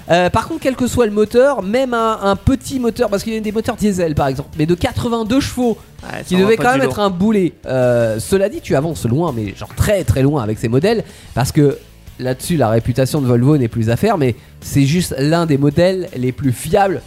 Euh, 0.08 0.30
par 0.30 0.46
contre, 0.46 0.60
quel 0.60 0.76
que 0.76 0.86
soit 0.86 1.06
le 1.06 1.12
moteur, 1.12 1.62
même 1.62 1.92
un, 1.92 2.18
un 2.22 2.36
petit 2.36 2.78
moteur, 2.78 3.10
parce 3.10 3.24
qu'il 3.24 3.34
y 3.34 3.36
a 3.36 3.40
des 3.40 3.50
moteurs 3.50 3.74
diesel 3.74 4.14
par 4.14 4.28
exemple, 4.28 4.50
mais 4.56 4.64
de 4.66 4.74
82 4.76 5.40
chevaux, 5.40 5.76
Ouais, 6.04 6.22
qui 6.24 6.36
devait 6.36 6.56
quand 6.56 6.72
même 6.72 6.82
être 6.82 7.00
un 7.00 7.10
boulet. 7.10 7.54
Euh, 7.66 8.20
cela 8.20 8.48
dit, 8.48 8.60
tu 8.60 8.76
avances 8.76 9.04
loin, 9.06 9.32
mais 9.34 9.54
genre 9.56 9.74
très 9.74 10.04
très 10.04 10.22
loin 10.22 10.42
avec 10.42 10.58
ces 10.58 10.68
modèles, 10.68 11.02
parce 11.34 11.50
que 11.50 11.78
là-dessus, 12.20 12.56
la 12.56 12.68
réputation 12.68 13.20
de 13.20 13.26
Volvo 13.26 13.56
n'est 13.58 13.66
plus 13.68 13.90
à 13.90 13.96
faire, 13.96 14.16
mais 14.16 14.36
c'est 14.60 14.84
juste 14.84 15.14
l'un 15.18 15.44
des 15.46 15.58
modèles 15.58 16.08
les 16.16 16.30
plus 16.32 16.52
fiables 16.52 17.02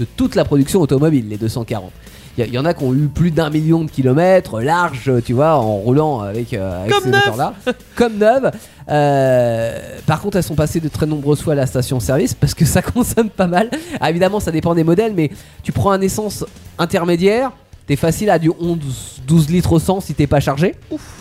de 0.00 0.06
toute 0.16 0.34
la 0.34 0.44
production 0.44 0.80
automobile, 0.80 1.28
les 1.28 1.36
240. 1.36 1.92
Il 2.38 2.46
y, 2.46 2.50
y 2.50 2.58
en 2.58 2.64
a 2.64 2.74
qui 2.74 2.84
ont 2.84 2.94
eu 2.94 3.08
plus 3.08 3.30
d'un 3.30 3.50
million 3.50 3.84
de 3.84 3.90
kilomètres, 3.90 4.60
large, 4.60 5.10
tu 5.24 5.32
vois, 5.32 5.56
en 5.56 5.76
roulant 5.76 6.20
avec, 6.20 6.54
euh, 6.54 6.82
avec 6.82 6.94
ces 7.02 7.08
moteurs-là. 7.10 7.54
Comme 7.96 8.18
neuves. 8.18 8.50
Euh, 8.90 9.78
par 10.06 10.20
contre, 10.20 10.36
elles 10.36 10.42
sont 10.42 10.54
passées 10.54 10.80
de 10.80 10.88
très 10.88 11.06
nombreuses 11.06 11.42
fois 11.42 11.52
à 11.52 11.56
la 11.56 11.66
station-service 11.66 12.34
parce 12.34 12.54
que 12.54 12.64
ça 12.64 12.82
consomme 12.94 13.30
pas 13.30 13.46
mal. 13.46 13.70
Ah, 14.00 14.10
évidemment, 14.10 14.40
ça 14.40 14.50
dépend 14.50 14.74
des 14.74 14.84
modèles, 14.84 15.12
mais 15.14 15.30
tu 15.62 15.72
prends 15.72 15.92
un 15.92 16.00
essence 16.00 16.44
intermédiaire, 16.78 17.52
t'es 17.86 17.96
facile 17.96 18.30
à 18.30 18.38
du 18.38 18.50
11, 18.60 18.78
12 19.26 19.50
litres 19.50 19.72
au 19.72 19.78
100 19.78 20.00
si 20.00 20.14
t'es 20.14 20.26
pas 20.26 20.40
chargé. 20.40 20.74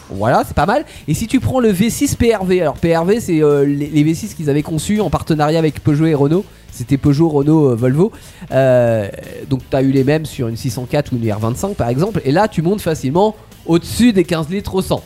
Voilà, 0.10 0.44
c'est 0.48 0.56
pas 0.56 0.66
mal. 0.66 0.86
Et 1.08 1.14
si 1.14 1.28
tu 1.28 1.40
prends 1.40 1.60
le 1.60 1.72
V6 1.72 2.16
PRV, 2.16 2.62
alors 2.62 2.76
PRV, 2.76 3.20
c'est 3.20 3.44
euh, 3.44 3.66
les, 3.66 3.88
les 3.88 4.04
V6 4.04 4.36
qu'ils 4.36 4.50
avaient 4.50 4.64
conçus 4.64 5.02
en 5.02 5.10
partenariat 5.10 5.60
avec 5.60 5.84
Peugeot 5.84 6.06
et 6.06 6.16
Renault. 6.16 6.46
C'était 6.80 6.98
Peugeot, 6.98 7.28
Renault, 7.28 7.72
euh, 7.72 7.76
Volvo. 7.76 8.12
Euh, 8.52 9.08
donc 9.50 9.60
t'as 9.70 9.82
eu 9.82 9.92
les 9.92 10.06
mêmes 10.06 10.26
sur 10.26 10.48
une 10.48 10.56
604 10.56 11.12
ou 11.12 11.18
une 11.18 11.24
R25 11.30 11.76
par 11.76 11.90
exemple. 11.90 12.22
Et 12.24 12.32
là, 12.32 12.48
tu 12.48 12.62
montes 12.62 12.80
facilement 12.80 13.36
au-dessus 13.66 14.14
des 14.14 14.24
15 14.24 14.48
litres 14.50 14.74
au 14.76 14.82
100. 14.82 15.04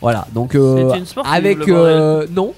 Voilà, 0.00 0.26
donc 0.34 0.54
euh, 0.54 0.94
une 0.94 1.06
sportive, 1.06 1.32
avec 1.34 1.66
euh, 1.68 2.26
non, 2.30 2.52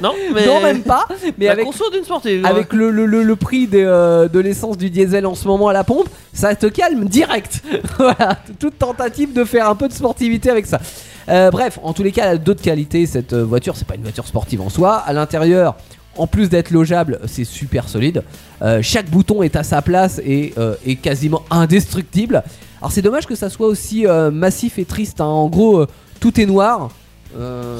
Non, 0.00 0.12
mais. 0.34 0.46
non 0.46 0.62
même 0.62 0.82
pas, 0.82 1.06
mais 1.36 1.46
la 1.46 1.52
avec 1.52 1.64
conso 1.66 1.90
d'une 1.90 2.04
sportive. 2.04 2.46
avec 2.46 2.72
le, 2.72 2.90
le, 2.92 3.04
le- 3.04 3.24
le 3.24 3.36
prix 3.36 3.66
des, 3.66 3.82
euh, 3.84 4.28
de 4.28 4.38
l'essence 4.38 4.78
du 4.78 4.90
diesel 4.90 5.26
en 5.26 5.34
ce 5.34 5.46
moment 5.48 5.68
à 5.68 5.72
la 5.72 5.82
pompe, 5.84 6.08
ça 6.32 6.54
te 6.54 6.66
calme 6.66 7.04
direct. 7.06 7.62
voilà, 7.98 8.38
toute 8.60 8.78
tentative 8.78 9.32
de 9.34 9.44
faire 9.44 9.68
un 9.68 9.74
peu 9.74 9.88
de 9.88 9.92
sportivité 9.92 10.50
avec 10.50 10.66
ça. 10.66 10.80
Bref, 11.26 11.78
en 11.82 11.92
tous 11.94 12.02
les 12.04 12.12
cas, 12.12 12.26
elle 12.26 12.36
a 12.36 12.38
d'autres 12.38 12.62
qualités. 12.62 13.06
Cette 13.06 13.34
voiture, 13.34 13.76
c'est 13.76 13.86
pas 13.88 13.96
une 13.96 14.02
voiture 14.02 14.26
sportive 14.26 14.60
en 14.60 14.68
soi. 14.68 14.94
À 14.94 15.12
l'intérieur, 15.12 15.74
en 16.16 16.26
plus 16.26 16.48
d'être 16.48 16.70
logeable, 16.70 17.20
c'est 17.26 17.44
super 17.44 17.88
solide. 17.88 18.22
Euh, 18.62 18.80
chaque 18.82 19.10
bouton 19.10 19.42
est 19.42 19.56
à 19.56 19.62
sa 19.62 19.82
place 19.82 20.20
et 20.24 20.52
euh, 20.58 20.74
est 20.86 20.96
quasiment 20.96 21.42
indestructible. 21.50 22.42
Alors 22.80 22.92
c'est 22.92 23.02
dommage 23.02 23.26
que 23.26 23.34
ça 23.34 23.48
soit 23.50 23.66
aussi 23.66 24.06
euh, 24.06 24.30
massif 24.30 24.78
et 24.78 24.84
triste. 24.84 25.20
hein. 25.20 25.26
En 25.26 25.48
gros, 25.48 25.86
tout 26.20 26.40
est 26.40 26.46
noir. 26.46 26.90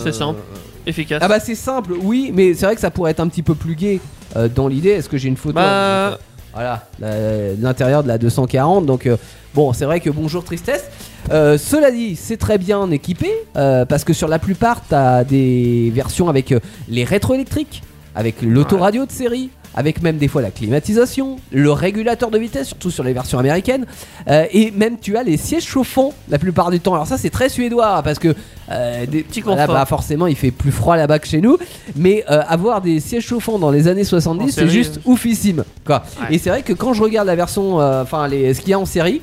C'est 0.03 0.13
simple. 0.13 0.41
efficace. 0.87 1.21
Ah 1.23 1.29
bah 1.29 1.39
c'est 1.39 1.55
simple, 1.55 1.93
oui, 2.03 2.33
mais 2.35 2.55
c'est 2.55 2.67
vrai 2.67 2.75
que 2.75 2.81
ça 2.81 2.91
pourrait 2.91 3.13
être 3.13 3.21
un 3.21 3.29
petit 3.29 3.43
peu 3.43 3.55
plus 3.55 3.77
gai 3.77 4.01
euh, 4.37 4.49
dans 4.49 4.67
l'idée. 4.67 4.91
Est-ce 4.91 5.09
que 5.09 5.17
j'ai 5.17 5.29
une 5.29 5.37
photo 5.37 5.55
Bah, 5.55 6.19
Voilà, 6.53 6.89
la- 6.99 7.53
l'intérieur 7.55 8.03
de 8.03 8.09
la 8.09 8.19
240. 8.19 8.85
Donc 8.87 9.07
euh, 9.07 9.17
bon, 9.55 9.73
c'est 9.73 9.85
vrai 9.85 10.01
que 10.01 10.11
bonjour 10.11 10.43
tristesse. 10.43 10.85
Euh, 11.31 11.57
cela 11.57 11.91
dit, 11.93 12.17
c'est 12.17 12.37
très 12.37 12.59
bien 12.59 12.91
équipé 12.91 13.31
euh, 13.57 13.85
parce 13.85 14.03
que 14.05 14.13
sur 14.13 14.27
la 14.29 14.39
plupart, 14.41 14.81
t'as 14.89 15.23
des 15.23 15.93
versions 15.95 16.29
avec 16.29 16.51
euh, 16.51 16.59
les 16.89 17.05
rétroélectriques, 17.05 17.83
avec 18.15 18.43
l'autoradio 18.43 19.07
de 19.07 19.13
série, 19.13 19.51
avec 19.75 20.03
même 20.03 20.19
des 20.19 20.29
fois 20.29 20.41
la 20.41 20.51
climatisation, 20.51 21.37
le 21.51 21.73
régulateur 21.73 22.31
de 22.31 22.39
vitesse, 22.39 22.69
surtout 22.69 22.91
sur 22.91 23.03
les 23.03 23.13
versions 23.13 23.39
américaines, 23.39 23.87
euh, 24.29 24.47
et 24.53 24.71
même 24.71 24.99
tu 25.01 25.17
as 25.17 25.23
les 25.23 25.37
sièges 25.37 25.65
chauffants 25.65 26.13
la 26.29 26.39
plupart 26.39 26.71
du 26.71 26.79
temps. 26.81 26.95
Alors 26.95 27.07
ça, 27.07 27.19
c'est 27.19 27.31
très 27.31 27.49
suédois 27.49 28.03
parce 28.05 28.19
que 28.19 28.35
euh, 28.71 29.07
des 29.07 29.23
Petit 29.25 29.41
voilà, 29.41 29.63
confort. 29.63 29.75
bah, 29.75 29.87
forcément, 29.87 30.27
il 30.27 30.37
fait 30.37 30.51
plus 30.53 30.71
froid 30.71 30.97
là-bas 30.97 31.19
que 31.19 31.27
chez 31.27 31.41
nous, 31.41 31.59
mais 31.97 32.25
euh, 32.31 32.43
avoir 32.49 32.81
des 32.81 33.01
sièges 33.01 33.27
chauffants 33.27 33.59
dans 33.59 33.71
les 33.71 33.89
années 33.89 34.03
En 34.03 34.05
70, 34.05 34.53
c'est 34.53 34.69
juste 34.69 35.01
oufissime. 35.05 35.65
Quoi. 35.85 36.03
Ouais. 36.21 36.37
Et 36.37 36.39
c'est 36.39 36.51
vrai 36.51 36.63
que 36.63 36.73
quand 36.73 36.95
je 36.95 37.03
regarde 37.03 37.27
la 37.27 37.37
version, 37.37 37.81
euh, 37.81 38.03
enfin 38.03 38.29
les 38.29 38.55
ce 38.55 38.61
qu'il 38.61 38.71
y 38.71 38.75
a 38.75 38.79
en 38.79 38.87
série. 38.87 39.21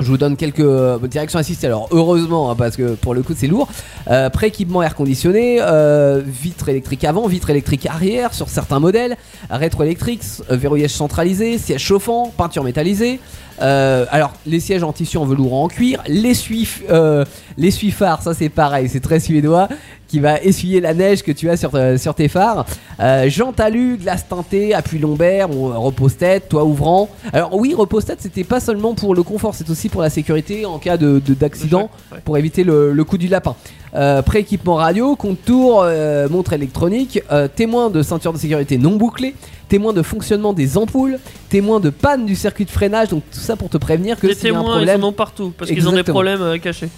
Je 0.00 0.06
vous 0.06 0.16
donne 0.16 0.36
quelques 0.36 0.60
euh, 0.60 0.98
directions 0.98 1.38
assistées. 1.38 1.66
Alors 1.66 1.88
heureusement, 1.90 2.50
hein, 2.50 2.54
parce 2.56 2.76
que 2.76 2.94
pour 2.94 3.14
le 3.14 3.22
coup 3.22 3.34
c'est 3.36 3.48
lourd. 3.48 3.68
Euh, 4.08 4.30
Pré-équipement 4.30 4.82
air 4.82 4.94
conditionné, 4.94 5.58
euh, 5.60 6.22
vitre 6.24 6.68
électrique 6.68 7.04
avant, 7.04 7.26
vitre 7.26 7.50
électrique 7.50 7.86
arrière 7.86 8.32
sur 8.32 8.48
certains 8.48 8.78
modèles, 8.78 9.16
rétroélectrique, 9.50 10.22
verrouillage 10.50 10.90
centralisé, 10.90 11.58
siège 11.58 11.82
chauffant, 11.82 12.32
peinture 12.36 12.62
métallisée. 12.62 13.18
Alors 13.60 14.34
les 14.46 14.60
sièges 14.60 14.84
en 14.84 14.92
tissu 14.92 15.16
en 15.16 15.24
velours 15.24 15.52
ou 15.52 15.56
en 15.56 15.68
cuir, 15.68 16.00
l'essuie 16.06 16.68
euh, 16.90 17.24
l'essuie-phare, 17.58 18.22
ça 18.22 18.34
c'est 18.34 18.48
pareil, 18.48 18.88
c'est 18.88 19.00
très 19.00 19.20
suédois, 19.20 19.68
qui 20.06 20.20
va 20.20 20.40
essuyer 20.40 20.80
la 20.80 20.94
neige 20.94 21.22
que 21.22 21.32
tu 21.32 21.50
as 21.50 21.56
sur, 21.56 22.14
tes 22.14 22.28
phares. 22.28 22.64
Euh, 23.00 23.28
alu, 23.58 23.96
glace 23.96 24.26
teintée, 24.28 24.74
appui 24.74 24.98
lombaire, 24.98 25.50
repose-tête, 25.50 26.48
toit 26.48 26.64
ouvrant. 26.64 27.10
Alors 27.32 27.54
oui, 27.56 27.74
repose-tête, 27.74 28.20
c'était 28.20 28.44
pas 28.44 28.60
seulement 28.60 28.94
pour 28.94 29.14
le 29.14 29.22
confort, 29.22 29.54
c'est 29.54 29.68
aussi 29.68 29.87
pour 29.88 30.02
la 30.02 30.10
sécurité 30.10 30.64
en 30.66 30.78
cas 30.78 30.96
de 30.96 31.20
de- 31.24 31.34
d'accident, 31.34 31.90
Ouais. 32.12 32.18
pour 32.24 32.36
éviter 32.38 32.64
le, 32.64 32.92
le 32.92 33.04
coup 33.04 33.18
du 33.18 33.28
lapin. 33.28 33.54
Euh, 33.94 34.20
Pré-équipement 34.22 34.74
radio, 34.74 35.16
contour, 35.16 35.82
euh, 35.82 36.28
montre 36.28 36.52
électronique, 36.52 37.22
euh, 37.32 37.48
témoin 37.48 37.88
de 37.88 38.02
ceinture 38.02 38.32
de 38.34 38.38
sécurité 38.38 38.76
non 38.76 38.96
bouclée, 38.96 39.34
témoin 39.68 39.92
de 39.94 40.02
fonctionnement 40.02 40.52
des 40.52 40.76
ampoules, 40.76 41.18
témoin 41.48 41.80
de 41.80 41.88
panne 41.90 42.26
du 42.26 42.34
circuit 42.36 42.66
de 42.66 42.70
freinage, 42.70 43.08
donc 43.08 43.22
tout 43.32 43.38
ça 43.40 43.56
pour 43.56 43.70
te 43.70 43.78
prévenir 43.78 44.18
que 44.20 44.26
les 44.26 44.34
s'il 44.34 44.48
y 44.48 44.50
a 44.50 44.54
un 44.54 44.60
témoins, 44.60 44.74
ils 44.74 44.84
problème. 44.84 45.04
en 45.04 45.08
ont 45.08 45.12
partout 45.12 45.52
parce 45.56 45.70
qu'ils 45.70 45.80
ont 45.88 45.92
des 45.92 46.00
Exactement. 46.00 46.14
problèmes 46.16 46.42
euh, 46.42 46.58
cachés. 46.58 46.88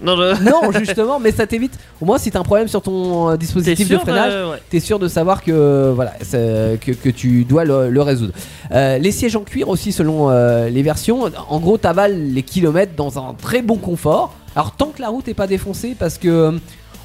Non, 0.00 0.16
je... 0.16 0.42
Non, 0.50 0.70
justement, 0.72 1.18
mais 1.18 1.32
ça 1.32 1.46
t'évite. 1.46 1.78
Au 2.00 2.04
moins, 2.04 2.18
si 2.18 2.30
t'as 2.30 2.38
un 2.38 2.44
problème 2.44 2.68
sur 2.68 2.80
ton 2.82 3.30
euh, 3.30 3.36
dispositif 3.36 3.88
de 3.88 3.98
freinage, 3.98 4.32
euh, 4.34 4.50
ouais. 4.52 4.58
t'es 4.70 4.80
sûr 4.80 4.98
de 4.98 5.08
savoir 5.08 5.42
que 5.42 5.92
voilà 5.94 6.12
c'est- 6.22 6.78
que, 6.80 6.92
que 6.92 7.08
tu 7.08 7.44
dois 7.44 7.64
le, 7.64 7.90
le 7.90 8.02
résoudre. 8.02 8.32
Euh, 8.72 8.98
les 8.98 9.10
sièges 9.12 9.34
en 9.36 9.40
cuir 9.42 9.68
aussi 9.68 9.90
selon 9.92 10.30
euh, 10.30 10.68
les 10.68 10.82
versions. 10.82 11.24
En 11.48 11.58
gros, 11.60 11.78
t'avales 11.78 12.32
les 12.32 12.42
kilomètres 12.42 12.92
dans 12.96 13.18
un 13.18 13.34
très 13.34 13.60
bon 13.62 13.76
confort. 13.76 14.34
Alors 14.54 14.72
tant 14.72 14.86
que 14.86 15.00
la 15.02 15.08
route 15.08 15.26
est 15.28 15.34
pas 15.34 15.46
défoncée, 15.46 15.94
parce 15.98 16.18
que 16.18 16.28
euh, 16.28 16.52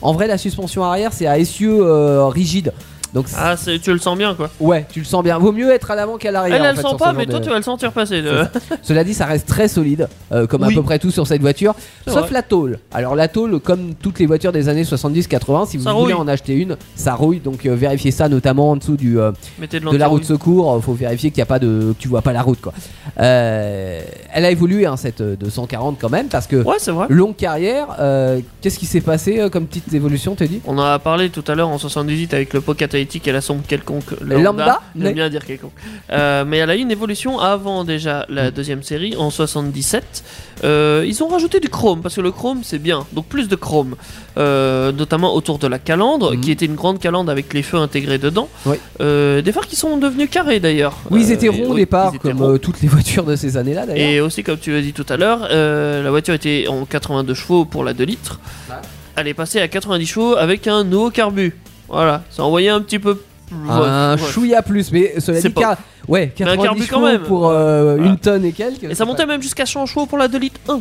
en 0.02 0.14
vrai 0.14 0.28
la 0.28 0.38
suspension 0.38 0.84
arrière 0.84 1.14
c'est 1.14 1.28
à 1.28 1.38
essieu 1.40 1.80
euh, 1.82 2.28
rigide. 2.28 2.74
Donc 3.14 3.28
Ah, 3.38 3.56
tu 3.58 3.92
le 3.92 4.00
sens 4.00 4.18
bien 4.18 4.34
quoi. 4.34 4.50
ouais, 4.60 4.86
tu 4.92 5.00
le 5.00 5.06
sens 5.06 5.24
bien. 5.24 5.38
Vaut 5.38 5.52
mieux 5.52 5.72
être 5.72 5.92
à 5.92 5.96
l'avant 5.96 6.18
qu'à 6.18 6.32
l'arrière. 6.32 6.56
Elle, 6.58 6.62
en 6.64 6.66
elle 6.72 6.76
fait, 6.76 6.82
sent 6.82 6.96
pas, 6.98 7.14
mais 7.14 7.26
toi, 7.28 7.40
tu 7.40 7.50
vas 7.50 7.58
le 7.58 7.62
sentir 7.64 7.92
passer. 7.92 8.22
de- 8.22 8.44
Cela 8.82 9.04
dit, 9.04 9.14
ça 9.14 9.26
reste 9.26 9.48
très 9.48 9.68
solide, 9.68 10.08
euh, 10.32 10.48
comme 10.48 10.64
Oui. 10.64 10.74
à 10.74 10.76
peu 10.76 10.82
près 10.84 10.98
tout 11.00 11.12
sur 11.12 11.28
cette 11.28 11.42
voiture, 11.42 11.76
sauf 12.08 12.22
vrai. 12.22 12.30
la 12.32 12.42
tôle. 12.42 12.80
Alors 12.92 13.16
la 13.16 13.28
tôle, 13.28 13.60
comme 13.60 13.94
toutes 13.96 14.18
les 14.20 14.26
voitures 14.26 14.52
des 14.52 14.68
années 14.70 14.84
70-80, 14.84 15.66
si 15.68 15.78
vous 15.78 15.84
Ça 15.84 15.94
voulez 15.94 16.14
rouille. 16.14 16.24
en 16.24 16.28
acheter 16.28 16.54
une, 16.56 16.76
ça 16.96 17.14
rouille. 17.14 17.40
Donc 17.40 17.66
euh, 17.66 17.76
vérifiez 17.76 18.12
ça, 18.12 18.28
notamment 18.30 18.72
en 18.72 18.76
dessous 18.78 18.96
du, 18.98 19.20
euh, 19.20 19.32
de 19.62 19.80
de 19.80 19.98
la 19.98 20.08
roue 20.08 20.20
de 20.20 20.26
secours. 20.26 20.82
faut 20.84 20.94
vérifier 20.94 21.30
qu'il 21.30 21.38
y 21.40 21.42
a 21.44 21.46
pas 21.46 21.60
de, 21.60 21.94
que 21.96 22.02
tu 22.02 22.08
vois 22.08 22.22
pas 22.24 22.34
la 22.34 22.42
route 22.42 22.60
quoi. 22.62 22.74
Elle 23.18 24.46
a 24.46 24.50
évolué 24.52 24.86
hein, 24.86 24.98
cette 24.98 25.22
euh, 25.22 25.36
240 25.36 25.98
quand 26.00 26.10
même 26.10 26.28
parce 26.28 26.48
que 26.48 26.56
Ouais, 26.64 26.78
vrai. 26.88 27.06
longue 27.10 27.36
carrière. 27.36 27.88
Qu'est-ce 28.62 28.80
qui 28.80 28.86
s'est 28.86 29.02
passé 29.02 29.48
comme 29.52 29.66
petite 29.68 29.94
évolution, 29.94 30.36
t'as 30.36 30.48
dit 30.48 30.62
On 30.66 30.78
en 30.78 30.84
a 30.84 31.00
parlé 31.00 31.30
tout 31.30 31.44
à 31.48 31.56
l'heure 31.56 31.70
en 31.70 31.78
78 31.78 32.34
avec 32.34 32.54
le 32.54 32.62
pot 32.62 32.74
catalytique 33.04 33.28
et 33.28 33.32
la 33.32 33.42
sombre 33.42 33.64
quelconque 33.68 34.12
Le 34.22 34.42
lambda 34.42 34.80
J'aime 34.96 35.06
Ouais. 35.08 35.14
bien 35.14 35.30
dire 35.30 35.46
quelconque. 35.46 35.72
Euh, 36.12 36.46
mais 36.48 36.58
elle 36.58 36.70
a 36.70 36.76
eu 36.76 36.80
une 36.80 36.92
évolution 36.92 37.40
avant 37.40 37.84
déjà 37.84 38.26
la 38.30 38.52
deuxième 38.52 38.84
série 38.84 39.16
en 39.18 39.30
77. 39.30 40.24
Euh, 40.64 41.04
ils 41.06 41.22
ont 41.24 41.28
rajouté 41.28 41.60
du 41.60 41.70
chrome 41.70 42.02
parce 42.02 42.16
que 42.16 42.22
le 42.22 42.32
chrome 42.32 42.62
c'est 42.64 42.80
bien, 42.80 43.06
donc 43.14 43.26
plus 43.26 43.48
de 43.48 43.56
chrome, 43.56 43.96
Euh, 44.36 44.92
notamment 44.92 45.36
autour 45.36 45.60
de 45.60 45.68
la 45.68 45.78
calandre 45.78 46.34
Mhm. 46.34 46.42
qui 46.42 46.50
était 46.52 46.66
une 46.66 46.74
grande 46.76 47.00
calandre 47.00 47.30
avec 47.32 47.54
les 47.54 47.62
feux 47.62 47.78
intégrés 47.78 48.18
dedans. 48.18 48.48
Des 49.00 49.52
phares 49.54 49.68
qui 49.68 49.76
sont 49.76 49.98
devenus 49.98 50.30
carrés 50.30 50.60
d'ailleurs. 50.60 50.96
Oui, 51.12 51.22
ils 51.24 51.32
étaient 51.32 51.50
ronds 51.50 51.72
au 51.72 51.76
départ, 51.76 52.12
comme 52.20 52.42
ronds. 52.42 52.58
toutes 52.58 52.82
les 52.82 52.88
voitures 52.96 53.26
de 53.26 53.36
ces 53.36 53.58
années-là 53.58 53.86
d'ailleurs. 53.86 54.10
Et 54.10 54.22
aussi, 54.22 54.42
comme 54.44 54.58
tu 54.58 54.72
l'as 54.72 54.82
dit 54.82 54.94
tout 54.94 55.06
à 55.10 55.18
l'heure, 55.18 55.42
la 55.50 56.10
voiture 56.10 56.34
était 56.34 56.66
en 56.68 56.86
82 56.86 57.34
chevaux 57.36 57.66
pour 57.66 57.84
la 57.84 57.94
2 57.94 58.06
litres. 58.06 58.40
Elle 59.16 59.28
est 59.28 59.36
passée 59.36 59.60
à 59.62 59.68
90 59.68 60.08
chevaux 60.08 60.36
avec 60.36 60.66
un 60.68 60.84
nouveau 60.84 61.12
carbu. 61.12 61.54
Voilà, 61.90 62.24
ça 62.30 62.44
envoyait 62.44 62.70
un 62.70 62.82
petit 62.82 63.00
peu. 63.00 63.22
Un 63.70 64.16
Ouais, 64.16 64.22
ouais. 64.24 64.32
chouïa 64.32 64.62
plus, 64.64 64.92
mais 64.92 65.14
cela 65.20 65.40
C'est 65.40 65.50
dit, 65.50 65.54
pas- 65.54 65.62
car- 65.62 65.78
ouais, 66.08 66.34
Mais 66.40 66.46
un 66.46 66.56
90 66.58 66.64
carbu 66.66 66.88
quand 66.88 67.02
même. 67.02 67.22
pour 67.22 67.50
euh, 67.50 67.96
Voilà. 67.96 68.10
une 68.10 68.18
tonne 68.18 68.46
et 68.46 68.52
quelques. 68.52 68.84
Et 68.86 68.96
ça 68.96 69.06
montait 69.06 69.28
même 69.28 69.44
jusqu'à 69.44 69.66
100 69.68 69.86
chevaux 69.86 70.08
pour 70.08 70.18
la 70.18 70.28
2 70.28 70.40
litres 70.40 70.60
1. 70.68 70.80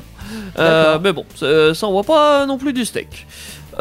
Euh, 0.58 0.98
mais 1.02 1.12
bon, 1.12 1.24
ça, 1.34 1.86
envoie 1.86 2.02
pas 2.04 2.46
non 2.46 2.56
plus 2.56 2.72
du 2.72 2.84
steak. 2.86 3.26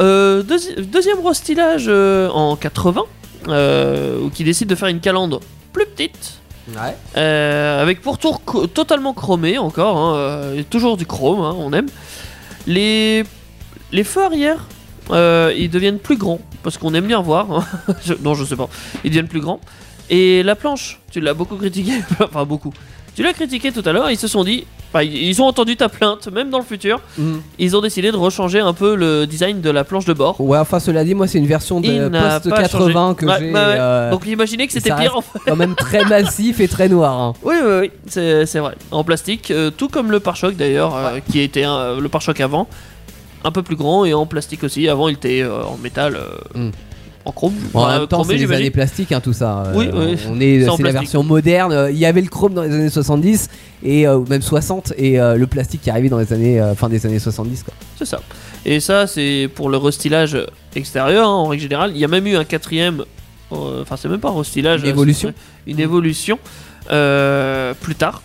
Euh, 0.00 0.42
deuxi- 0.42 0.78
deuxième 0.82 1.24
restylage 1.26 1.84
euh, 1.88 2.28
en 2.30 2.54
80, 2.56 3.02
euh, 3.48 4.18
où 4.20 4.28
qui 4.30 4.44
décide 4.44 4.68
de 4.68 4.74
faire 4.74 4.88
une 4.88 5.00
calandre 5.00 5.40
plus 5.72 5.86
petite. 5.86 6.34
Ouais. 6.68 7.20
Avec 7.20 8.02
pourtour 8.02 8.42
totalement 8.74 9.14
chromé 9.14 9.56
encore, 9.58 9.96
hein, 9.96 10.40
et 10.56 10.64
toujours 10.64 10.96
du 10.98 11.06
chrome, 11.06 11.40
hein, 11.40 11.54
on 11.58 11.72
aime. 11.72 11.88
Les, 12.66 13.24
les 13.90 14.04
feux 14.04 14.22
arrière, 14.24 14.66
euh, 15.10 15.52
ils 15.56 15.70
deviennent 15.70 15.98
plus 15.98 16.16
grands, 16.16 16.40
parce 16.62 16.78
qu'on 16.78 16.94
aime 16.94 17.06
bien 17.06 17.20
voir. 17.20 17.50
hein. 17.50 17.64
Je- 18.04 18.14
non, 18.22 18.34
je 18.34 18.44
sais 18.44 18.56
pas. 18.56 18.68
Ils 19.04 19.10
deviennent 19.10 19.28
plus 19.28 19.40
grands. 19.40 19.60
Et 20.10 20.42
la 20.42 20.54
planche, 20.56 21.00
tu 21.10 21.20
l'as 21.20 21.34
beaucoup 21.34 21.56
critiqué, 21.56 21.92
enfin 22.20 22.44
beaucoup. 22.44 22.72
Tu 23.14 23.22
l'as 23.22 23.32
critiqué 23.34 23.72
tout 23.72 23.82
à 23.84 23.92
l'heure, 23.92 24.10
ils 24.10 24.16
se 24.16 24.26
sont 24.26 24.42
dit, 24.42 24.64
enfin, 24.88 25.02
ils 25.04 25.40
ont 25.42 25.46
entendu 25.46 25.76
ta 25.76 25.90
plainte, 25.90 26.28
même 26.32 26.48
dans 26.48 26.58
le 26.58 26.64
futur, 26.64 26.98
Mhm. 27.18 27.42
ils 27.58 27.76
ont 27.76 27.82
décidé 27.82 28.10
de 28.10 28.16
rechanger 28.16 28.60
un 28.60 28.72
peu 28.72 28.94
le 28.94 29.26
design 29.26 29.60
de 29.60 29.68
la 29.68 29.84
planche 29.84 30.06
de 30.06 30.14
bord. 30.14 30.40
Ouais, 30.40 30.56
enfin, 30.56 30.80
cela 30.80 31.04
dit, 31.04 31.14
moi, 31.14 31.26
c'est 31.28 31.36
une 31.36 31.46
version 31.46 31.80
de 31.82 32.08
post 32.08 32.48
pas 32.48 32.62
80 32.62 32.92
changé. 32.92 33.14
que 33.16 33.26
Ouais, 33.26 33.36
j'ai. 33.38 33.46
ouais. 33.52 33.52
euh, 33.54 34.10
Donc 34.10 34.26
imaginez 34.26 34.66
que 34.66 34.72
c'était 34.72 34.94
pire 34.94 35.14
en 35.16 35.20
fait. 35.20 35.38
quand 35.46 35.56
même 35.56 35.74
très 35.74 36.04
massif 36.06 36.58
et 36.60 36.68
très 36.68 36.88
noir. 36.88 37.20
hein. 37.20 37.32
Oui, 37.42 37.54
oui, 37.62 37.72
oui, 37.82 37.90
c'est 38.46 38.58
vrai. 38.60 38.76
En 38.90 39.04
plastique, 39.04 39.50
euh, 39.50 39.70
tout 39.70 39.88
comme 39.90 40.10
le 40.10 40.18
pare-choc 40.20 40.56
d'ailleurs, 40.56 40.94
qui 41.30 41.40
était 41.40 41.64
le 41.64 42.06
pare-choc 42.08 42.40
avant, 42.40 42.66
un 43.44 43.50
peu 43.52 43.62
plus 43.62 43.76
grand 43.76 44.04
et 44.04 44.14
en 44.14 44.26
plastique 44.26 44.64
aussi. 44.64 44.88
Avant, 44.88 45.08
il 45.08 45.14
était 45.14 45.42
euh, 45.42 45.62
en 45.64 45.76
métal, 45.76 46.16
euh, 46.16 46.68
Mm. 46.68 46.70
en 47.24 47.32
chrome. 47.32 47.54
Bon, 47.72 47.80
en 47.80 47.88
même 47.98 48.06
temps, 48.06 48.24
c'est 48.24 48.36
les 48.36 48.50
années 48.52 48.70
plastiques, 48.70 49.12
hein, 49.12 49.20
tout 49.20 49.32
ça. 49.32 49.64
euh, 49.66 49.72
Oui, 49.74 49.88
oui. 49.92 50.16
On 50.28 50.40
est, 50.40 50.66
C'est 50.76 50.82
la 50.82 50.92
version 50.92 51.22
moderne. 51.22 51.88
Il 51.90 51.96
y 51.98 52.06
avait 52.06 52.20
le 52.20 52.28
chrome 52.28 52.54
dans 52.54 52.62
les 52.62 52.72
années 52.72 52.90
70 52.90 53.48
et 53.84 54.06
même 54.28 54.42
60 54.42 54.92
et 54.96 55.16
le 55.18 55.46
plastique 55.46 55.82
qui 55.82 55.88
est 55.88 55.92
arrivé 55.92 56.08
dans 56.08 56.18
les 56.18 56.32
années 56.32 56.62
fin 56.76 56.88
des 56.88 57.04
années 57.06 57.18
70. 57.18 57.62
Quoi. 57.64 57.74
C'est 57.98 58.04
ça. 58.06 58.20
Et 58.64 58.78
ça, 58.80 59.06
c'est 59.08 59.48
pour 59.54 59.68
le 59.70 59.76
restylage 59.76 60.38
extérieur, 60.76 61.26
hein, 61.28 61.32
en 61.32 61.46
règle 61.48 61.62
générale. 61.62 61.90
Il 61.94 61.98
y 62.00 62.04
a 62.04 62.08
même 62.08 62.26
eu 62.28 62.36
un 62.36 62.44
quatrième, 62.44 63.04
enfin, 63.50 63.96
c'est 63.96 64.08
même 64.08 64.20
pas 64.20 64.30
un 64.30 64.38
restylage. 64.38 64.82
Une 64.82 64.88
évolution. 64.88 65.32
Une 65.66 65.80
évolution 65.80 66.38
euh, 66.90 67.74
plus 67.80 67.94
tard. 67.94 68.22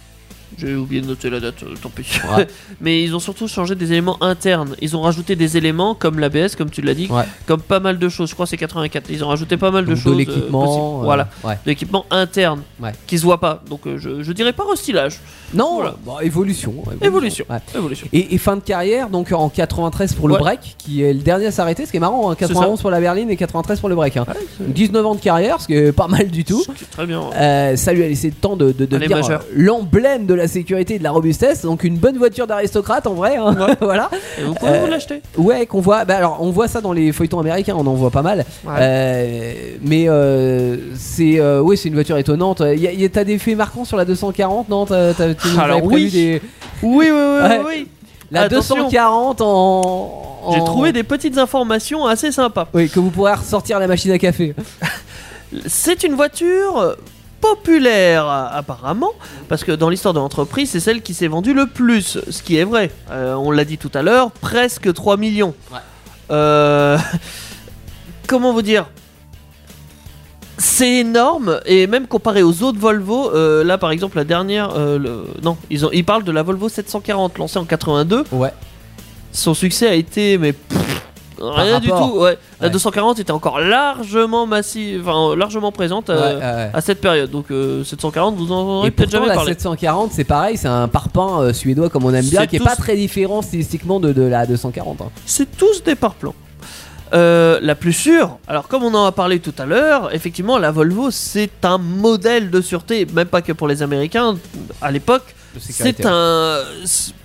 J'ai 0.57 0.75
oublié 0.75 1.01
de 1.01 1.07
noter 1.07 1.29
la 1.29 1.39
date, 1.39 1.63
euh, 1.63 1.75
tant 1.81 1.89
pis. 1.89 2.05
Ouais. 2.37 2.47
Mais 2.81 3.03
ils 3.03 3.15
ont 3.15 3.19
surtout 3.19 3.47
changé 3.47 3.75
des 3.75 3.91
éléments 3.91 4.21
internes. 4.23 4.75
Ils 4.81 4.95
ont 4.97 5.01
rajouté 5.01 5.35
des 5.35 5.55
éléments 5.57 5.93
comme 5.95 6.19
l'ABS, 6.19 6.55
comme 6.57 6.69
tu 6.69 6.81
l'as 6.81 6.93
dit, 6.93 7.07
Ouais. 7.09 7.23
comme 7.45 7.61
pas 7.61 7.79
mal 7.79 7.99
de 7.99 8.09
choses. 8.09 8.29
Je 8.29 8.33
crois 8.33 8.45
que 8.45 8.49
c'est 8.51 8.57
84. 8.57 9.09
Ils 9.09 9.23
ont 9.23 9.27
rajouté 9.29 9.57
pas 9.57 9.71
mal 9.71 9.85
de 9.85 9.93
choses. 9.95 10.05
de 10.05 10.11
euh, 10.11 10.15
l'équipement. 10.15 10.63
possibles. 10.65 10.83
euh, 11.01 11.03
voilà, 11.03 11.29
ouais. 11.43 11.53
de 11.53 11.59
l'équipement 11.69 12.05
interne 12.11 12.61
qui 13.05 13.17
se 13.17 13.23
voit 13.23 13.39
pas. 13.39 13.61
Donc 13.69 13.85
euh, 13.87 13.97
je, 13.97 14.23
je 14.23 14.31
dirais 14.31 14.53
pas 14.53 14.63
restylage. 14.69 15.19
Non, 15.53 15.75
Voilà. 15.75 15.95
bon, 16.03 16.19
évolution. 16.19 16.73
Évolution. 17.01 17.45
Et, 18.11 18.35
et 18.35 18.37
fin 18.37 18.55
de 18.57 18.61
carrière, 18.61 19.09
donc 19.09 19.31
en 19.31 19.47
93 19.49 20.13
pour 20.13 20.27
le 20.27 20.35
break, 20.37 20.75
qui 20.77 21.03
est 21.03 21.13
le 21.13 21.21
dernier 21.21 21.45
à 21.47 21.51
s'arrêter, 21.51 21.85
ce 21.85 21.91
qui 21.91 21.97
est 21.97 22.01
marrant, 22.01 22.29
hein, 22.31 22.35
C'est 22.37 22.47
91 22.47 22.81
pour 22.81 22.91
la 22.91 22.99
berline 22.99 23.29
et 23.29 23.37
93 23.37 23.79
pour 23.79 23.87
le 23.89 23.95
break. 23.95 24.17
hein. 24.17 24.25
Ouais, 24.27 24.33
c'est- 24.57 24.63
Donc 24.65 24.73
19 24.73 25.05
ans 25.05 25.15
de 25.15 25.21
carrière, 25.21 25.61
ce 25.61 25.67
qui 25.67 25.75
est 25.75 25.91
pas 25.93 26.07
mal 26.07 26.27
du 26.27 26.43
tout. 26.43 26.63
très 26.91 27.05
bien. 27.05 27.21
Euh, 27.33 27.75
ça 27.77 27.93
lui 27.93 28.03
a 28.03 28.07
laissé 28.09 28.27
le 28.27 28.35
temps 28.35 28.57
de, 28.57 28.71
de 28.73 28.85
devenir 28.85 29.25
euh, 29.31 29.37
l'emblème 29.55 30.25
de 30.25 30.33
la 30.33 30.46
sécurité 30.47 30.95
et 30.95 30.99
de 30.99 31.03
la 31.03 31.11
robustesse. 31.11 31.63
Donc 31.63 31.83
une 31.83 31.97
bonne 31.97 32.17
voiture 32.17 32.47
d'aristocrate 32.47 33.05
en 33.07 33.13
vrai. 33.13 33.35
hein. 33.37 33.55
voilà. 33.81 34.09
Et 34.39 34.43
vous 34.43 34.53
pouvez 34.53 34.71
euh, 34.71 34.81
vous 34.85 34.87
l'acheter. 34.91 35.21
Ouais, 35.37 35.65
qu'on 35.65 35.81
voit. 35.81 36.05
Bah 36.05 36.15
alors, 36.17 36.37
on 36.41 36.51
voit 36.51 36.67
ça 36.67 36.81
dans 36.81 36.93
les 36.93 37.11
feuilletons 37.11 37.39
américains, 37.39 37.75
on 37.77 37.85
en 37.85 37.93
voit 37.93 38.11
pas 38.11 38.21
mal. 38.21 38.45
Ouais. 38.65 38.73
Euh, 38.79 39.53
mais 39.81 40.05
euh, 40.07 40.77
c'est, 40.95 41.39
euh, 41.39 41.61
oui, 41.61 41.77
c'est 41.77 41.89
une 41.89 41.95
voiture 41.95 42.17
étonnante. 42.17 42.59
Y 42.61 42.87
a- 42.87 42.91
y 42.93 43.05
a- 43.05 43.09
T'as 43.09 43.23
des 43.23 43.37
faits 43.37 43.55
marquants 43.57 43.85
sur 43.85 43.97
la 43.97 44.05
240, 44.05 44.69
non? 44.69 44.85
T'as, 44.85 45.13
t'as- 45.13 45.33
tu 45.33 45.47
nous 45.49 45.59
Alors, 45.59 45.83
oui. 45.83 46.09
des. 46.11 46.41
Oui, 46.83 47.09
oui, 47.11 47.39
oui, 47.43 47.55
oui. 47.65 47.87
La 48.31 48.41
Attention. 48.41 48.75
240 48.75 49.41
en. 49.41 49.45
en- 50.45 50.51
J'ai 50.53 50.59
trouvé 50.63 50.91
des 50.91 51.03
petites 51.03 51.37
informations 51.37 52.05
assez 52.05 52.31
sympas. 52.31 52.67
Oui, 52.73 52.89
que 52.89 52.99
vous 52.99 53.09
pourrez 53.09 53.33
ressortir 53.33 53.77
à 53.77 53.79
la 53.79 53.87
machine 53.87 54.11
à 54.11 54.17
café. 54.19 54.53
C'est 55.65 56.03
une 56.03 56.13
voiture 56.15 56.97
populaire 57.41 58.25
apparemment 58.27 59.11
parce 59.47 59.63
que 59.63 59.71
dans 59.71 59.89
l'histoire 59.89 60.13
de 60.13 60.19
l'entreprise 60.19 60.69
c'est 60.71 60.79
celle 60.79 61.01
qui 61.01 61.13
s'est 61.13 61.27
vendue 61.27 61.53
le 61.53 61.67
plus 61.67 62.19
ce 62.29 62.41
qui 62.43 62.57
est 62.57 62.63
vrai 62.63 62.91
Euh, 63.11 63.35
on 63.35 63.51
l'a 63.51 63.63
dit 63.65 63.77
tout 63.77 63.91
à 63.93 64.01
l'heure 64.01 64.31
presque 64.31 64.91
3 64.93 65.17
millions 65.17 65.53
Ouais. 65.71 65.77
Euh, 66.31 66.97
comment 68.27 68.53
vous 68.53 68.61
dire? 68.61 68.85
C'est 70.59 70.95
énorme 71.01 71.59
et 71.67 71.85
même 71.85 72.07
comparé 72.07 72.41
aux 72.41 72.63
autres 72.63 72.79
Volvo 72.79 73.31
euh, 73.31 73.63
là 73.63 73.77
par 73.77 73.91
exemple 73.91 74.17
la 74.17 74.23
dernière 74.23 74.75
le- 74.97 75.25
non 75.43 75.55
ils, 75.69 75.85
ont, 75.85 75.91
ils 75.93 76.03
parlent 76.03 76.23
de 76.23 76.31
la 76.31 76.41
Volvo 76.41 76.67
740 76.67 77.37
lancée 77.37 77.59
en 77.59 77.65
82 77.65 78.23
Ouais. 78.31 78.51
son 79.31 79.53
succès 79.53 79.87
a 79.87 79.93
été 79.93 80.39
mais 80.39 80.53
pff, 80.53 81.06
rien 81.39 81.79
du 81.79 81.87
tout 81.89 82.19
ouais. 82.19 82.37
la 82.59 82.67
Ouais. 82.67 82.71
240 82.73 83.19
était 83.19 83.31
encore 83.31 83.59
largement 83.59 84.45
massive 84.47 85.07
enfin 85.07 85.35
largement 85.35 85.71
présente 85.71 86.09
euh, 86.09 86.37
Ouais, 86.39 86.71
à 86.73 86.81
cette 86.81 86.99
période. 87.01 87.29
Donc 87.31 87.51
euh, 87.51 87.83
740, 87.83 88.35
vous 88.35 88.51
en 88.51 88.61
aurez 88.61 88.91
peut-être 88.91 89.11
jamais 89.11 89.27
la 89.27 89.35
parlé. 89.35 89.53
740, 89.53 90.11
c'est 90.13 90.23
pareil, 90.23 90.57
c'est 90.57 90.67
un 90.67 90.87
parpaing 90.87 91.41
euh, 91.41 91.53
suédois 91.53 91.89
comme 91.89 92.05
on 92.05 92.13
aime 92.13 92.25
bien, 92.25 92.47
qui 92.47 92.55
est 92.55 92.59
pas 92.63 92.75
très 92.75 92.95
différent 92.95 93.41
stylistiquement 93.41 93.99
de, 93.99 94.11
de 94.13 94.23
la 94.23 94.45
240. 94.45 95.01
hein. 95.01 95.05
C'est 95.25 95.57
tous 95.57 95.83
des 95.83 95.95
pare-plans. 95.95 96.35
Euh, 97.13 97.59
la 97.61 97.75
plus 97.75 97.93
sûre, 97.93 98.37
alors 98.49 98.67
comme 98.67 98.83
on 98.83 98.93
en 98.93 99.05
a 99.05 99.13
parlé 99.13 99.39
tout 99.39 99.53
à 99.57 99.65
l'heure, 99.65 100.13
effectivement 100.13 100.57
la 100.57 100.71
Volvo 100.71 101.09
c'est 101.09 101.63
un 101.63 101.77
modèle 101.77 102.51
de 102.51 102.59
sûreté, 102.59 103.07
même 103.13 103.27
pas 103.27 103.41
que 103.41 103.53
pour 103.53 103.69
les 103.69 103.81
Américains, 103.81 104.35
à 104.81 104.91
l'époque, 104.91 105.33
c'est 105.57 106.05
un... 106.05 106.59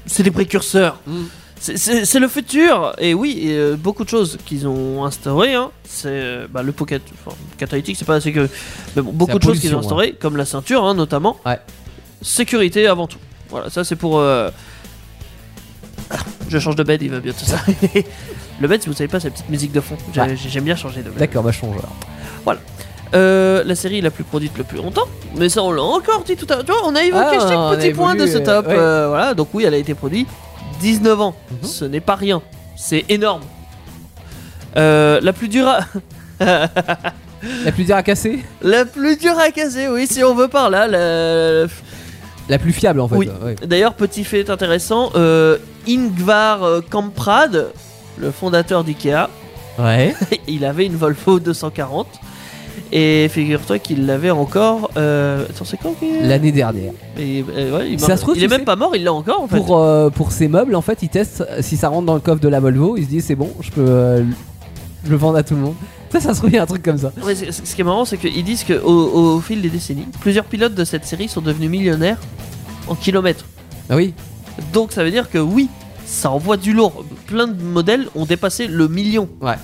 C'est 0.07 0.23
des 0.23 0.31
précurseurs. 0.31 0.99
Mm. 1.07 1.23
C'est- 1.65 2.19
le 2.19 2.27
futur, 2.27 2.93
et 2.99 3.15
oui, 3.15 3.39
et, 3.41 3.53
euh, 3.57 3.77
beaucoup 3.77 4.03
de 4.03 4.09
choses 4.09 4.37
qu'ils 4.45 4.67
ont 4.67 5.05
instaurées, 5.05 5.55
hein, 5.55 5.71
c'est 5.85 6.09
euh, 6.09 6.47
bah, 6.51 6.63
le 6.65 6.73
pot 6.73 6.85
cat- 6.85 6.99
enfin, 7.25 7.37
catalytique, 7.57 7.97
c'est 7.97 8.05
pas 8.05 8.17
assez 8.17 8.33
que. 8.33 8.49
Mais 8.97 9.03
bon, 9.03 9.13
beaucoup 9.13 9.39
de 9.39 9.43
choses 9.45 9.61
qu'ils 9.61 9.73
ont 9.77 9.79
instaurées, 9.79 10.13
comme 10.21 10.37
la 10.37 10.45
ceinture 10.45 10.85
hein, 10.85 10.95
notamment. 10.95 11.37
Ouais. 11.47 11.61
Sécurité 12.21 12.89
avant 12.89 13.07
tout. 13.07 13.19
Voilà, 13.49 13.71
ça 13.71 13.85
c'est 13.85 13.95
pour. 13.95 14.19
euh, 14.19 14.51
ah, 16.11 16.17
Je 16.49 16.59
change 16.59 16.75
de 16.75 16.83
bed, 16.83 17.01
il 17.03 17.11
va 17.13 17.21
bientôt 17.21 17.45
ça. 17.45 17.59
le 18.61 18.67
bed, 18.69 18.83
si 18.83 18.89
vous 18.89 18.95
savez 18.95 19.09
pas, 19.09 19.21
c'est 19.21 19.29
la 19.29 19.35
petite 19.35 19.49
musique 19.49 19.73
de 19.73 19.81
fond. 19.81 19.97
Ouais. 20.17 20.35
J'aime 20.37 20.65
bien 20.65 20.75
changer 20.77 21.03
de 21.03 21.11
bed. 21.11 21.19
D'accord, 21.19 21.45
bah 21.45 21.53
change 21.53 21.77
alors. 21.77 22.57
Euh, 23.15 23.63
la 23.67 23.75
série 23.75 24.01
la 24.01 24.11
plus 24.11 24.25
produite 24.25 24.57
le 24.57 24.65
plus 24.65 24.79
longtemps, 24.79 25.07
mais 25.37 25.51
ça 25.51 25.63
on 25.63 25.71
l'a 25.71 25.83
encore 25.83 26.25
dit 26.25 26.35
tout 26.35 26.47
à 26.49 26.57
l'heure. 26.57 26.65
Tu 26.65 26.73
vois, 26.73 26.81
on 26.87 26.97
a 26.97 27.03
évoqué 27.03 27.37
Ah, 27.41 27.47
chaque 27.71 27.79
petit 27.79 27.93
point 27.93 28.15
de 28.15 28.27
ce 28.27 28.39
top. 28.39 28.67
ouais. 28.67 28.75
euh, 28.75 29.09
voilà, 29.09 29.35
donc 29.35 29.49
oui, 29.53 29.65
elle 29.65 29.75
a 29.75 29.77
été 29.77 29.93
produite 29.95 30.29
19 30.83 31.21
ans. 31.21 31.35
Mhm. 31.51 31.69
Ce 31.69 31.85
n'est 31.87 32.01
pas 32.01 32.17
rien, 32.17 32.43
c'est 32.77 33.05
énorme. 33.09 33.43
Euh, 34.77 35.21
la 35.23 35.33
plus 35.33 35.49
dure 35.49 35.69
à... 35.69 35.81
La 37.65 37.73
plus 37.73 37.85
dure 37.85 37.97
à 37.97 38.03
casser 38.03 38.39
la 38.63 38.85
plus 38.85 39.17
dure 39.17 39.39
à 39.39 39.51
casser, 39.51 39.89
oui, 39.89 40.07
si 40.09 40.23
on 40.25 40.35
veut 40.35 40.49
par 40.49 40.71
là. 40.71 40.87
la- 40.87 41.67
La 42.49 42.59
plus 42.59 42.73
fiable 42.73 43.01
en 43.01 43.09
fait. 43.09 43.17
Oui. 43.17 43.29
ouais. 43.43 43.55
D'ailleurs, 43.67 43.95
petit 43.95 44.25
fait 44.25 44.49
intéressant, 44.51 45.11
euh, 45.15 45.59
Ingvar 45.89 46.63
euh, 46.65 46.81
Kamprad, 46.89 47.69
le 48.19 48.31
fondateur 48.31 48.85
d'IKEA, 48.85 49.29
Ouais. 49.79 50.15
il 50.49 50.65
avait 50.65 50.85
une 50.87 50.97
Volvo 50.97 51.41
240. 51.41 52.07
Et 52.95 53.29
figure-toi 53.31 53.79
qu'il 53.79 54.05
l'avait 54.05 54.31
encore. 54.31 54.91
Euh... 54.99 55.47
Attends, 55.49 55.65
c'est 55.65 55.79
quand 55.79 55.95
L'année 56.21 56.53
dernière. 56.53 56.93
Et, 57.19 57.43
euh, 57.57 57.79
ouais, 57.79 57.93
il, 57.93 58.01
Ça 58.01 58.19
se 58.19 58.23
trouve, 58.23 58.37
il 58.37 58.45
est 58.45 58.49
même 58.49 58.65
pas 58.65 58.77
mort, 58.77 58.95
il 58.95 59.03
l'a 59.05 59.15
encore 59.15 59.41
en 59.41 59.49
fait. 59.49 59.57
Pour, 59.57 59.79
euh, 59.79 60.11
pour 60.11 60.31
ces 60.31 60.47
meubles, 60.47 60.75
en 60.75 60.83
fait, 60.83 61.03
ils 61.03 61.09
testent 61.09 61.43
euh, 61.49 61.63
si 61.63 61.79
ça 61.79 61.89
rentre 61.89 62.05
dans 62.05 62.15
le 62.15 62.21
coffre 62.21 62.41
de 62.41 62.49
la 62.49 62.61
Volvo. 62.61 62.99
Ils 62.99 63.05
se 63.05 63.09
disent 63.09 63.25
c'est 63.25 63.35
bon, 63.35 63.51
je 63.61 63.71
peux 63.71 64.25
le 65.09 65.17
vendre 65.17 65.39
à 65.39 65.43
tout 65.43 65.55
le 65.55 65.63
monde. 65.63 65.75
Ça, 66.11 66.21
ça 66.21 66.35
se 66.35 66.39
trouve, 66.39 66.51
il 66.51 66.57
y 66.57 66.59
a 66.59 66.63
un 66.65 66.67
truc 66.67 66.83
comme 66.83 66.99
ça. 66.99 67.13
Ouais, 67.25 67.35
ce 67.35 67.75
qui 67.75 67.81
est 67.81 67.85
marrant, 67.85 68.05
c'est 68.05 68.19
qu'ils 68.19 68.45
disent 68.45 68.65
qu'au 68.65 68.77
au 68.85 69.41
fil 69.41 69.63
des 69.63 69.71
décennies, 69.71 70.07
plusieurs 70.21 70.45
pilotes 70.45 70.75
de 70.75 70.85
cette 70.85 71.07
série 71.07 71.29
sont 71.29 71.41
devenus 71.41 71.71
millionnaires 71.71 72.19
en 72.89 72.95
kilomètres. 72.95 73.47
Ah 73.89 73.97
oui. 73.97 74.13
Donc 74.75 74.93
ça 74.93 75.03
veut 75.03 75.11
dire 75.11 75.31
que 75.31 75.39
oui, 75.39 75.71
ça 76.05 76.31
envoie 76.31 76.59
du 76.59 76.75
lourd. 76.75 77.07
Plein 77.27 77.47
de 77.47 77.63
modèles 77.63 78.09
ont 78.15 78.27
dépassé 78.27 78.67
le 78.67 78.89
million. 78.89 79.31
Ouais. 79.41 79.55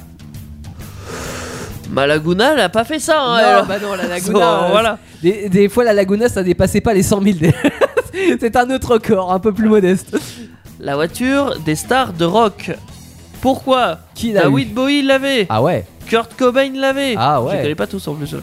Malaguna, 1.91 2.53
elle 2.55 2.61
a 2.61 2.69
pas 2.69 2.85
fait 2.85 2.99
ça. 2.99 3.21
Hein, 3.21 3.41
non, 3.43 3.59
elle. 3.63 3.67
bah 3.69 3.79
non, 3.81 3.95
la 3.95 4.03
So, 4.05 4.09
Laguna. 4.33 4.65
euh, 4.65 4.69
voilà. 4.71 4.99
Des, 5.23 5.49
des 5.49 5.69
fois, 5.69 5.85
la 5.85 5.93
Laguna, 5.93 6.29
ça 6.29 6.43
dépassait 6.43 6.81
pas 6.81 6.93
les 6.95 7.03
100 7.03 7.23
000. 7.23 7.37
c'est 8.41 8.57
un 8.57 8.71
autre 8.71 8.93
record, 8.95 9.33
un 9.33 9.39
peu 9.41 9.53
plus 9.53 9.69
modeste. 9.69 10.17
La 10.81 10.95
voiture 10.97 11.59
des 11.65 11.75
stars 11.75 12.13
de 12.13 12.25
rock. 12.25 12.71
Pourquoi? 13.41 13.99
Qui 14.15 14.33
l'a 14.33 14.43
David 14.43 14.75
Bowie 14.75 15.03
l'avait. 15.03 15.47
Ah 15.49 15.63
ouais. 15.63 15.85
Kurt 16.07 16.35
Cobain 16.37 16.71
l'avait. 16.75 17.15
Ah 17.17 17.43
ouais. 17.43 17.57
Je 17.57 17.63
connais 17.63 17.75
pas 17.75 17.87
tous 17.87 18.07
en 18.09 18.15
plus. 18.15 18.35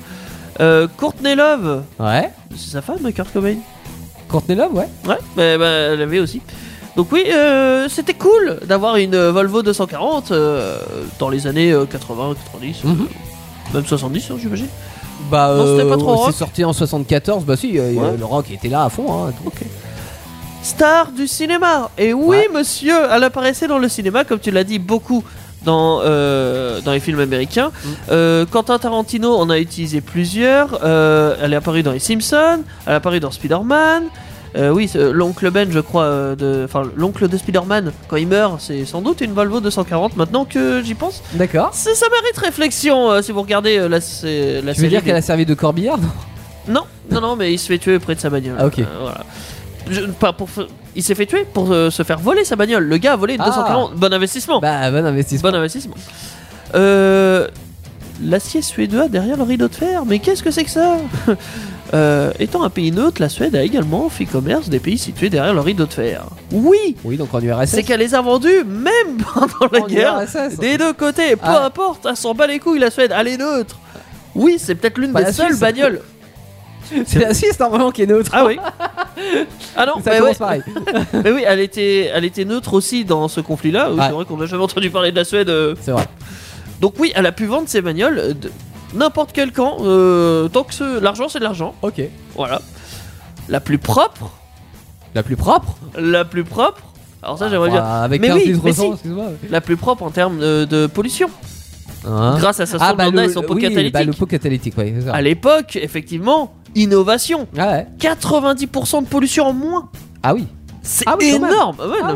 Euh, 0.62 0.88
Courtney 0.98 1.36
Love. 1.36 1.84
Ouais. 2.00 2.30
C'est 2.56 2.72
sa 2.72 2.82
femme, 2.82 3.12
Kurt 3.14 3.32
Cobain 3.32 3.56
Courtney 4.30 4.56
Love, 4.56 4.74
ouais. 4.74 4.88
Ouais, 5.06 5.18
bah, 5.36 5.58
bah, 5.58 5.66
elle 5.94 6.02
avait 6.02 6.20
aussi. 6.20 6.42
Donc 6.96 7.12
oui, 7.12 7.26
euh, 7.30 7.88
c'était 7.90 8.14
cool 8.14 8.58
d'avoir 8.66 8.96
une 8.96 9.18
Volvo 9.18 9.62
240 9.64 10.32
euh, 10.32 10.78
dans 11.20 11.30
les 11.30 11.46
années 11.46 11.72
euh, 11.74 11.86
80, 11.86 12.36
90, 12.54 12.78
euh, 12.86 12.88
Mhm. 12.88 13.08
Même 13.74 13.86
70, 13.86 14.32
hein, 14.32 14.36
j'imagine. 14.40 14.68
Bah, 15.30 15.54
Non, 15.58 15.78
c'était 15.78 15.90
pas 15.90 15.98
trop 15.98 16.16
rock 16.16 16.32
c'est 16.32 16.38
sorti 16.38 16.64
en 16.64 16.74
74. 16.74 17.46
Bah 17.46 17.56
si, 17.58 17.80
euh, 17.80 17.94
Ouais. 17.94 18.18
le 18.18 18.26
rock 18.26 18.52
était 18.52 18.68
là 18.70 18.84
à 18.86 18.90
fond. 18.90 19.06
Hein, 19.28 19.34
donc. 19.44 19.54
Star 20.62 21.12
du 21.12 21.28
cinéma. 21.28 21.90
Et 21.98 22.14
oui, 22.14 22.38
Ouais. 22.38 22.50
monsieur, 22.54 22.96
elle 23.12 23.24
apparaissait 23.24 23.68
dans 23.68 23.78
le 23.78 23.88
cinéma, 23.88 24.24
comme 24.24 24.40
tu 24.40 24.52
l'as 24.52 24.64
dit, 24.64 24.80
beaucoup 24.80 25.24
dans, 25.64 26.00
euh, 26.04 26.80
dans 26.82 26.92
les 26.92 27.00
films 27.00 27.20
américains. 27.20 27.70
Mm. 27.70 27.90
Euh, 28.12 28.46
Quentin 28.50 28.78
Tarantino 28.78 29.36
en 29.36 29.50
a 29.50 29.58
utilisé 29.60 30.02
plusieurs. 30.02 30.80
Euh, 30.84 31.36
elle 31.42 31.54
est 31.54 31.58
apparue 31.58 31.84
dans 31.84 31.92
Les 31.92 32.00
Simpsons, 32.00 32.62
elle 32.86 32.94
est 32.94 32.96
apparue 32.96 33.20
dans 33.20 33.32
Spider-Man. 33.32 34.04
Euh, 34.56 34.70
oui, 34.70 34.90
euh, 34.96 35.12
l'oncle 35.12 35.52
Ben, 35.52 35.70
je 35.70 35.80
crois, 35.80 36.04
euh, 36.04 36.64
enfin 36.66 36.84
l'oncle 36.96 37.28
de 37.28 37.38
Spider-Man, 37.38 37.92
quand 38.08 38.16
il 38.16 38.28
meurt, 38.28 38.62
c'est 38.62 38.86
sans 38.86 39.02
doute 39.02 39.20
une 39.22 39.34
Volvo 39.34 39.60
240. 39.60 40.16
Maintenant 40.16 40.46
que 40.46 40.82
j'y 40.82 40.94
pense, 40.94 41.22
D'accord. 41.34 41.74
Ça 41.74 41.90
mérite 42.10 42.38
réflexion 42.38 43.22
si 43.22 43.32
vous 43.34 43.42
regardez 43.42 43.78
la, 43.80 43.88
la 43.90 44.00
Tu 44.00 44.02
veux 44.26 44.74
série. 44.74 44.88
dire 44.90 45.04
qu'elle 45.04 45.16
a 45.18 45.22
servi 45.22 45.46
de 45.46 45.54
corbillard 45.54 45.98
non? 45.98 46.08
Non, 46.68 46.82
non, 47.12 47.22
non, 47.22 47.36
mais 47.36 47.54
il 47.54 47.60
se 47.60 47.68
fait 47.68 47.78
tuer 47.78 48.00
près 48.00 48.16
de 48.16 48.20
sa 48.20 48.30
bagnole. 48.30 48.56
Ah, 48.60 48.66
ok. 48.68 48.82
Voilà. 49.02 49.24
Je- 49.90 50.02
pas 50.06 50.34
pour, 50.34 50.48
il 50.96 51.04
s'est 51.04 51.14
fait 51.14 51.28
tuer 51.28 51.46
pour 51.54 51.72
euh, 51.72 51.90
se 51.92 52.02
faire 52.04 52.18
voler 52.18 52.44
sa 52.44 52.56
bagnole. 52.56 52.86
Le 52.86 52.98
gars 52.98 53.14
a 53.14 53.16
volé 53.18 53.36
une 53.36 53.42
Ah. 53.42 53.46
240. 53.48 53.94
Bon 53.96 54.12
investissement. 54.14 54.60
Bah, 54.62 54.90
bon 54.90 55.06
investissement. 55.06 55.52
bon 55.52 55.56
investissement. 55.58 55.96
Euh, 56.76 57.48
L'acier 58.24 58.62
suédois 58.62 59.10
derrière 59.10 59.36
le 59.36 59.44
rideau 59.44 59.68
de 59.68 59.76
fer. 59.76 60.06
Mais 60.06 60.20
qu'est-ce 60.20 60.42
que 60.42 60.50
c'est 60.50 60.64
que 60.64 60.72
ça? 60.72 60.98
Euh, 61.94 62.32
Étant 62.40 62.64
un 62.64 62.70
pays 62.70 62.92
neutre, 62.92 63.22
la 63.22 63.30
Suède 63.30 63.56
a 63.56 63.64
également 63.64 64.10
fait 64.10 64.26
commerce 64.26 64.70
des 64.70 64.80
pays 64.80 64.98
situés 64.98 65.30
derrière 65.30 65.54
le 65.54 65.62
rideau 65.62 65.86
de 65.86 65.94
fer. 65.94 66.24
Oui, 66.52 66.96
Oui, 67.04 67.16
donc 67.18 67.34
en 67.34 67.40
URSS. 67.40 67.68
c'est 67.70 67.84
qu'elle 67.84 68.00
les 68.00 68.16
a 68.16 68.22
vendus 68.22 68.64
même 68.66 69.18
pendant 69.34 69.70
la 69.72 69.82
En 69.82 69.88
guerre. 69.88 70.20
URSS. 70.22 70.58
Des 70.58 70.78
deux 70.78 70.94
côtés, 70.94 71.36
peu 71.36 71.42
Ah. 71.44 71.66
importe, 71.66 72.06
elle 72.10 72.16
s'en 72.18 72.34
bat 72.34 72.48
les 72.48 72.60
couilles 72.60 72.80
la 72.80 72.90
Suède, 72.92 73.14
elle 73.16 73.28
est 73.28 73.38
neutre. 73.38 73.78
Oui, 74.34 74.56
c'est 74.58 74.76
peut-être 74.76 74.98
l'une 74.98 75.14
Pas 75.14 75.24
des 75.24 75.32
seules 75.32 75.58
bagnoles. 75.58 76.02
C'est 77.08 77.18
la 77.20 77.34
Suisse 77.34 77.60
normalement 77.60 77.90
qui 77.90 78.04
est 78.04 78.06
neutre. 78.06 78.30
Ah 78.32 78.46
oui. 78.46 78.60
Ah 79.76 79.86
non, 79.88 79.94
Ça 80.04 80.12
mais, 80.12 80.22
ouais. 80.22 80.36
pareil. 80.36 80.62
mais 81.24 81.32
oui, 81.32 81.44
elle 81.48 81.60
était, 81.60 82.12
elle 82.14 82.26
était 82.26 82.46
neutre 82.46 82.76
aussi 82.76 83.04
dans 83.06 83.28
ce 83.28 83.42
conflit-là. 83.42 83.90
Oui, 83.90 83.98
Ouais. 83.98 84.04
C'est 84.08 84.12
vrai 84.14 84.26
qu'on 84.26 84.38
n'a 84.38 84.46
jamais 84.46 84.62
entendu 84.64 84.92
parler 84.92 85.12
de 85.12 85.16
la 85.16 85.24
Suède. 85.24 85.50
euh. 85.50 85.74
C'est 85.82 85.90
vrai. 85.92 86.06
Donc 86.82 86.94
oui, 87.00 87.12
elle 87.16 87.26
a 87.26 87.32
pu 87.32 87.46
vendre 87.48 87.68
ses 87.68 87.82
bagnoles 87.82 88.20
euh, 88.20 88.34
de 88.34 88.52
n'importe 88.96 89.32
quel 89.34 89.52
camp. 89.52 89.78
euh, 89.82 90.48
tant 90.48 90.64
que 90.64 90.74
ce- 90.74 91.00
l'argent, 91.00 91.28
c'est 91.30 91.40
de 91.40 91.44
l'argent. 91.44 91.76
Ok. 91.82 92.02
Voilà. 92.36 92.62
La 93.50 93.60
plus 93.60 93.78
propre, 93.78 94.32
La 95.14 95.24
plus 95.24 95.36
propre 95.36 95.76
la 95.98 96.26
plus 96.26 96.44
propre. 96.44 96.82
Alors 97.24 97.38
ça, 97.40 97.50
j'aimerais 97.50 97.70
Bah, 97.70 97.76
dire. 97.76 97.86
Avec 97.86 98.22
Mais 98.22 98.28
15 98.28 98.38
oui, 98.38 98.60
mais 98.64 98.74
si. 98.74 98.86
excuse-moi. 98.86 99.26
La 99.50 99.62
plus 99.62 99.78
propre 99.78 100.04
en 100.04 100.12
termes 100.12 100.40
de, 100.40 100.66
de 100.66 100.88
pollution. 100.88 101.28
Hein 102.08 102.36
Grâce 102.38 102.60
à 102.60 102.66
sa 102.68 102.78
ah, 102.80 102.94
bah, 102.94 103.10
le, 103.10 103.24
et 103.24 103.30
son 103.30 103.42
pot 103.42 103.56
oui, 103.56 103.62
catalytique. 103.64 103.94
bah, 103.94 104.04
le 104.04 104.14
pot 104.14 104.26
catalytique, 104.28 104.74
oui, 104.78 104.94
c'est 105.00 105.06
ça. 105.08 105.14
À 105.16 105.22
l'époque, 105.22 105.76
effectivement, 105.82 106.54
innovation. 106.76 107.48
Ah 107.58 107.72
ouais. 107.72 107.88
90% 108.00 109.04
de 109.04 109.08
pollution 109.08 109.46
en 109.48 109.54
moins. 109.54 109.90
Ah 110.22 110.34
oui. 110.36 110.46
C'est 110.88 111.04
Ah 111.08 111.16
oui, 111.20 111.30
énorme. 111.36 111.78
Ouais, 111.80 111.98
Ah. 112.04 112.14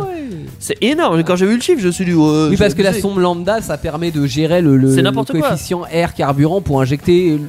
C'est 0.60 0.78
énorme. 0.82 1.24
Quand 1.24 1.36
j'ai 1.36 1.46
vu 1.48 1.56
le 1.56 1.62
chiffre, 1.62 1.82
je 1.82 1.88
me 1.88 1.92
suis 1.92 2.06
dit. 2.06 2.14
Oui, 2.14 2.56
parce 2.58 2.74
que 2.76 2.82
la 2.84 2.94
sonde 2.94 3.18
lambda, 3.18 3.62
ça 3.62 3.78
permet 3.78 4.12
de 4.12 4.26
gérer 4.28 4.62
le, 4.62 4.78
le- 4.78 4.90
C'est 4.92 4.98
le 4.98 5.04
n'importe 5.04 5.32
quoi. 5.32 5.50
coefficient 5.50 5.86
air 5.92 6.14
carburant 6.14 6.62
pour 6.62 6.80
injecter 6.82 7.40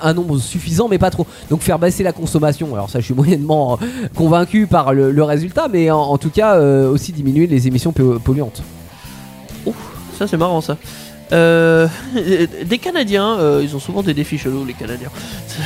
un 0.00 0.14
nombre 0.14 0.38
suffisant, 0.38 0.88
mais 0.88 0.98
pas 0.98 1.10
trop. 1.10 1.26
Donc 1.50 1.60
faire 1.60 1.78
baisser 1.78 2.02
la 2.02 2.12
consommation. 2.12 2.72
Alors 2.74 2.88
ça, 2.90 3.00
je 3.00 3.04
suis 3.04 3.14
moyennement 3.22 3.78
euh, 3.82 3.86
convaincu 4.14 4.66
par 4.66 4.94
le, 4.94 5.12
le 5.12 5.22
résultat, 5.22 5.68
mais 5.70 5.90
en, 5.90 6.00
en 6.00 6.18
tout 6.18 6.30
cas 6.30 6.54
euh, 6.56 6.90
aussi 6.90 7.12
diminuer 7.12 7.46
les 7.46 7.68
émissions 7.68 7.92
po- 7.92 8.18
polluantes. 8.18 8.62
Ça, 10.18 10.26
c'est 10.26 10.36
marrant, 10.36 10.60
ça. 10.60 10.76
Euh, 11.32 11.88
des 12.66 12.78
Canadiens, 12.78 13.36
euh, 13.38 13.60
ils 13.64 13.74
ont 13.74 13.80
souvent 13.80 14.02
des 14.02 14.14
défis 14.14 14.38
chelous, 14.38 14.64
les 14.64 14.74
Canadiens. 14.74 15.08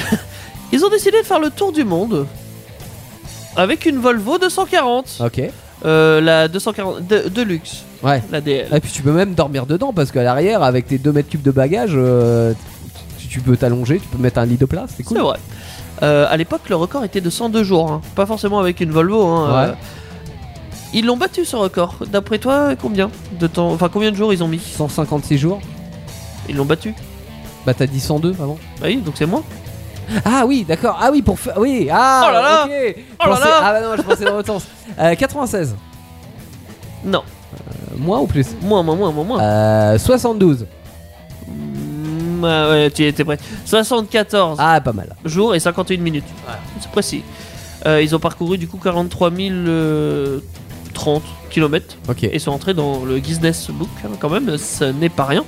ils 0.73 0.85
ont 0.85 0.89
décidé 0.89 1.19
de 1.21 1.27
faire 1.27 1.41
le 1.41 1.51
tour 1.51 1.73
du 1.73 1.85
monde 1.85 2.27
avec 3.57 3.87
une 3.87 3.97
Volvo 3.99 4.39
240. 4.39 5.19
Ok. 5.25 5.43
Euh, 5.85 6.21
la 6.21 6.49
240 6.49 7.07
de, 7.07 7.29
Deluxe, 7.29 7.85
Ouais. 8.03 8.23
la 8.33 8.41
DL. 8.41 8.67
Et 8.75 8.81
puis 8.81 8.91
tu 8.91 9.03
peux 9.03 9.13
même 9.13 9.35
dormir 9.35 9.67
dedans 9.67 9.93
parce 9.93 10.11
qu'à 10.11 10.23
l'arrière, 10.23 10.63
avec 10.63 10.87
tes 10.87 10.99
2 10.99 11.13
mètres 11.13 11.29
cubes 11.29 11.43
de 11.43 11.51
bagages, 11.51 11.93
euh, 11.95 12.55
tu, 13.19 13.29
tu 13.29 13.41
peux 13.41 13.57
t'allonger, 13.57 14.01
tu 14.01 14.09
peux 14.09 14.19
mettre 14.19 14.39
un 14.39 14.47
lit 14.47 14.57
de 14.57 14.65
place, 14.65 14.91
c'est 14.97 15.03
cool. 15.03 15.19
C'est 15.19 15.23
vrai. 15.23 15.39
Euh, 16.03 16.27
à 16.29 16.37
l'époque, 16.37 16.63
le 16.71 16.77
record 16.77 17.05
était 17.05 17.21
de 17.21 17.31
102 17.31 17.63
jours, 17.63 17.91
hein. 17.93 18.01
pas 18.15 18.27
forcément 18.27 18.59
avec 18.59 18.81
une 18.81 18.91
Volvo. 18.91 19.23
hein, 19.27 19.49
Ouais. 19.67 19.71
euh. 19.71 19.75
Ils 20.95 21.05
l'ont 21.05 21.17
battu 21.17 21.45
ce 21.45 21.57
record. 21.57 21.97
D'après 22.11 22.39
toi, 22.39 22.75
combien 22.81 23.11
de 23.39 23.47
temps 23.47 23.71
Enfin, 23.71 23.91
combien 23.93 24.11
de 24.11 24.17
jours 24.17 24.33
ils 24.33 24.43
ont 24.43 24.49
mis? 24.49 24.61
156 24.61 25.37
jours 25.37 25.61
Ils 26.49 26.57
l'ont 26.57 26.65
battu. 26.65 26.95
Bah 27.67 27.75
t'as 27.75 27.87
dit 27.87 28.01
102 28.01 28.31
avant 28.41 28.57
Ah 28.81 28.85
oui, 28.87 28.97
donc 28.97 29.15
c'est 29.19 29.27
moi. 29.27 29.43
Ah 30.25 30.45
oui, 30.47 30.65
d'accord. 30.67 30.99
Ah 31.01 31.11
oui, 31.13 31.23
pour 31.23 31.39
faire. 31.39 31.59
Oui, 31.59 31.89
ah 31.91 32.27
Oh 32.29 32.33
là 32.33 32.41
là 32.43 32.65
ok. 32.65 32.97
Oh 33.25 33.29
là 33.31 33.61
Ah 33.63 33.73
bah 33.73 33.81
non, 33.81 33.97
je 33.97 34.03
pensais 34.03 34.25
dans 34.25 34.35
l'autre 34.35 34.47
sens. 34.47 34.67
Euh, 34.99 35.15
96. 35.15 35.75
Non, 37.05 37.23
Euh, 37.55 37.97
moins 37.99 38.19
ou 38.21 38.27
plus? 38.27 38.47
Moins, 38.63 38.83
moins, 38.83 38.97
moins, 38.97 39.13
moins, 39.13 39.25
moins. 39.25 39.41
euh, 39.43 39.99
72. 39.99 40.67
Mm, 41.49 42.45
ah 42.45 42.69
ouais, 42.71 42.91
tu 42.91 43.05
étais 43.05 43.25
prêt. 43.25 43.39
74 43.65 44.57
Ah, 44.61 44.81
pas 44.81 44.93
mal. 44.93 45.15
jours 45.25 45.55
et 45.55 45.61
51 45.61 45.99
minutes. 45.99 46.25
C'est 46.81 46.91
précis. 46.91 47.23
Euh, 47.85 48.01
ils 48.03 48.15
ont 48.17 48.19
parcouru 48.19 48.59
du 48.59 48.67
coup 48.69 48.79
43 48.83 49.31
030 50.95 51.23
km 51.51 51.97
Ok. 52.09 52.25
et 52.25 52.39
sont 52.39 52.51
entrés 52.53 52.75
dans 52.75 53.05
le 53.05 53.19
Guinness 53.19 53.71
Book 53.71 53.89
hein, 54.05 54.09
quand 54.19 54.31
même, 54.31 54.57
ça 54.59 54.93
n'est 54.93 55.09
pas 55.11 55.25
rien. 55.25 55.45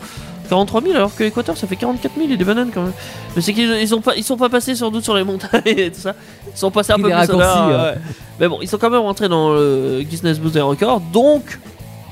43 0.49 0.83
000 0.83 0.95
alors 0.95 1.15
que 1.15 1.23
l'Équateur 1.23 1.57
ça 1.57 1.67
fait 1.67 1.77
44 1.77 2.15
000 2.17 2.31
et 2.31 2.37
des 2.37 2.45
bananes 2.45 2.71
quand 2.73 2.83
même. 2.83 2.93
Mais 3.37 3.43
c'est 3.43 3.53
qu'ils 3.53 3.71
ils 3.71 3.95
ont 3.95 4.01
pas, 4.01 4.17
ils 4.17 4.25
sont 4.25 4.37
pas 4.37 4.49
passés 4.49 4.75
sans 4.75 4.91
doute 4.91 5.05
sur 5.05 5.15
les 5.15 5.25
montagnes 5.25 5.63
et 5.67 5.91
tout 5.91 6.01
ça. 6.01 6.15
Ils 6.53 6.59
sont 6.59 6.71
passés 6.71 6.93
un 6.93 6.97
peu 6.97 7.03
plus 7.05 7.13
raccourcis, 7.13 7.59
ouais. 7.71 7.95
Mais 8.41 8.49
bon, 8.49 8.59
ils 8.63 8.69
sont 8.69 8.79
quand 8.79 8.91
même 8.91 9.01
rentrés 9.01 9.29
dans 9.29 9.51
le 9.51 10.03
Guinness 10.03 10.39
Book 10.39 10.53
des 10.53 10.61
records. 10.61 11.01
Donc 11.01 11.59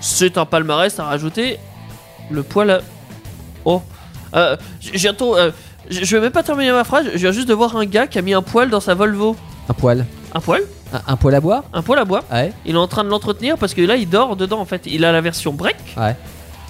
c'est 0.01 0.39
un 0.39 0.45
palmarès 0.45 0.99
à 0.99 1.05
rajouter. 1.05 1.59
Le 2.31 2.43
poil 2.43 2.71
à... 2.71 2.81
Oh. 3.65 3.83
Euh, 4.35 4.57
j'ai 4.81 5.09
euh, 5.09 5.51
je 5.89 6.05
je 6.05 6.17
vais 6.17 6.23
même 6.23 6.33
pas 6.33 6.43
terminer 6.43 6.73
ma 6.73 6.85
phrase, 6.85 7.07
je 7.13 7.19
viens 7.19 7.33
juste 7.33 7.49
de 7.49 7.55
voir 7.55 7.77
un 7.77 7.87
gars 7.87 8.07
qui 8.07 8.19
a 8.19 8.23
mis 8.23 8.35
un 8.35 8.43
poil 8.43 8.69
dans 8.71 8.81
sa 8.81 8.95
Volvo. 8.95 9.37
Un 9.69 9.75
poil. 9.75 10.05
Un 10.35 10.41
poil 10.41 10.63
Un, 10.93 11.01
un 11.13 11.17
poil 11.17 11.35
à 11.35 11.41
bois 11.41 11.65
Un 11.73 11.83
poil 11.83 11.99
à 11.99 12.05
bois. 12.05 12.23
Ouais. 12.33 12.53
Il 12.65 12.75
est 12.75 12.79
en 12.79 12.89
train 12.89 13.05
de 13.05 13.09
l'entretenir 13.09 13.57
parce 13.57 13.73
que 13.75 13.83
là 13.83 13.97
il 13.97 14.09
dort 14.09 14.37
dedans 14.37 14.61
en 14.61 14.65
fait. 14.65 14.83
Il 14.87 15.05
a 15.05 15.13
la 15.13 15.21
version 15.21 15.53
break. 15.53 15.77
Ouais. 15.97 16.17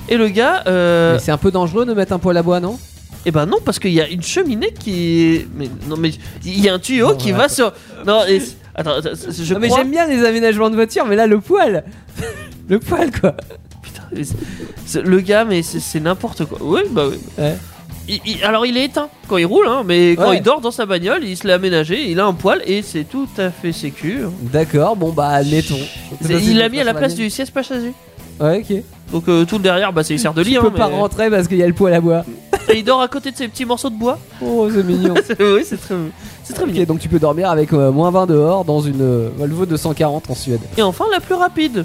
Et 0.08 0.16
le 0.16 0.28
gars, 0.28 0.62
euh, 0.66 1.14
Mais 1.14 1.18
c'est 1.18 1.32
un 1.32 1.38
peu 1.38 1.50
dangereux 1.50 1.84
de 1.84 1.92
mettre 1.94 2.12
un 2.12 2.18
poil 2.18 2.36
à 2.36 2.42
bois, 2.42 2.60
non? 2.60 2.78
Eh 3.28 3.32
ben 3.32 3.44
non 3.44 3.56
parce 3.64 3.80
qu'il 3.80 3.92
y 3.92 4.00
a 4.00 4.08
une 4.08 4.22
cheminée 4.22 4.72
qui. 4.72 5.46
Mais 5.56 5.68
non 5.88 5.96
mais 5.96 6.12
il 6.44 6.60
y 6.60 6.68
a 6.68 6.74
un 6.74 6.78
tuyau 6.78 7.16
qui 7.16 7.32
va 7.32 7.48
sur... 7.48 7.72
Non 8.06 8.20
et... 8.28 8.40
Attends, 8.74 8.92
attends, 8.98 9.10
je 9.14 9.52
Non, 9.54 9.58
mais 9.58 9.66
crois... 9.68 9.80
j'aime 9.80 9.90
bien 9.90 10.06
les 10.06 10.24
aménagements 10.24 10.70
de 10.70 10.76
voiture, 10.76 11.04
mais 11.06 11.16
là 11.16 11.26
le 11.26 11.40
poil 11.40 11.82
Le 12.68 12.78
poil 12.78 13.10
quoi 13.10 13.34
Putain, 13.82 14.02
mais 14.14 14.22
c'est- 14.22 14.36
c'est- 14.84 15.02
le 15.02 15.18
gars 15.20 15.44
mais 15.44 15.62
c'est 15.62 15.98
n'importe 15.98 16.44
quoi. 16.44 16.58
Oui 16.60 16.82
bah 16.90 17.06
oui. 17.10 17.16
Ouais. 17.36 17.56
Il- 18.08 18.20
il- 18.26 18.44
alors 18.44 18.64
il 18.64 18.76
est 18.76 18.84
éteint 18.84 19.08
quand 19.26 19.38
il 19.38 19.46
roule, 19.46 19.66
hein, 19.66 19.82
mais 19.84 20.14
quand 20.14 20.28
Ouais. 20.30 20.36
il 20.36 20.42
dort 20.42 20.60
dans 20.60 20.70
sa 20.70 20.86
bagnole, 20.86 21.24
il 21.24 21.36
se 21.36 21.48
l'est 21.48 21.52
aménagé, 21.54 22.08
il 22.08 22.20
a 22.20 22.26
un 22.26 22.32
poil 22.34 22.62
et 22.64 22.82
c'est 22.82 23.02
tout 23.02 23.26
à 23.38 23.50
fait 23.50 23.72
sécu. 23.72 24.20
D'accord, 24.42 24.94
bon 24.94 25.10
bah 25.10 25.30
admettons. 25.30 25.74
Il 26.30 26.58
l'a 26.58 26.68
mis 26.68 26.78
à 26.80 26.84
la 26.84 26.94
place 26.94 27.16
du 27.16 27.28
siège 27.28 27.50
passager. 27.50 27.92
Ouais, 28.38 28.58
ok. 28.70 28.82
Donc 29.12 29.28
euh, 29.28 29.44
tout 29.44 29.56
le 29.56 29.62
derrière, 29.62 29.92
bah, 29.92 30.02
c'est 30.02 30.14
il 30.14 30.18
sert 30.20 30.34
de 30.34 30.42
lit. 30.42 30.52
Tu 30.52 30.58
hein, 30.58 30.62
peux 30.62 30.70
pas 30.72 30.86
rentrer 30.86 31.30
parce 31.30 31.46
qu'il 31.48 31.56
y 31.58 31.62
a 31.62 31.66
le 31.66 31.72
poil 31.74 31.94
à 31.94 32.00
bois. 32.00 32.24
Et 32.68 32.78
il 32.78 32.84
dort 32.84 33.00
à 33.00 33.06
côté 33.08 33.30
de 33.30 33.36
ces 33.36 33.46
petits 33.46 33.64
morceaux 33.64 33.90
de 33.90 33.94
bois. 33.94 34.18
Oh, 34.42 34.68
c'est 34.72 34.82
mignon. 34.82 35.14
oui, 35.38 35.62
c'est 35.64 35.76
très, 35.80 35.94
c'est 36.42 36.54
très 36.54 36.66
mignon. 36.66 36.84
donc 36.84 36.98
tu 36.98 37.08
peux 37.08 37.20
dormir 37.20 37.48
avec 37.50 37.72
euh, 37.72 37.92
moins 37.92 38.10
20 38.10 38.26
dehors 38.26 38.64
dans 38.64 38.80
une 38.80 39.00
euh, 39.02 39.28
Volvo 39.36 39.64
240 39.66 40.28
en 40.30 40.34
Suède. 40.34 40.60
Et 40.76 40.82
enfin, 40.82 41.04
la 41.12 41.20
plus 41.20 41.34
rapide. 41.34 41.84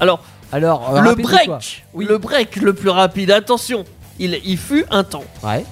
Alors, 0.00 0.22
Alors, 0.52 0.94
euh, 0.94 1.00
le 1.00 1.14
break, 1.14 1.50
Oui. 1.94 2.06
le 2.08 2.18
break 2.18 2.56
le 2.56 2.72
plus 2.72 2.90
rapide. 2.90 3.30
Attention, 3.32 3.84
il, 4.20 4.38
il 4.44 4.56
fut 4.56 4.84
un 4.90 5.02
temps, 5.04 5.24
Ouais. 5.42 5.64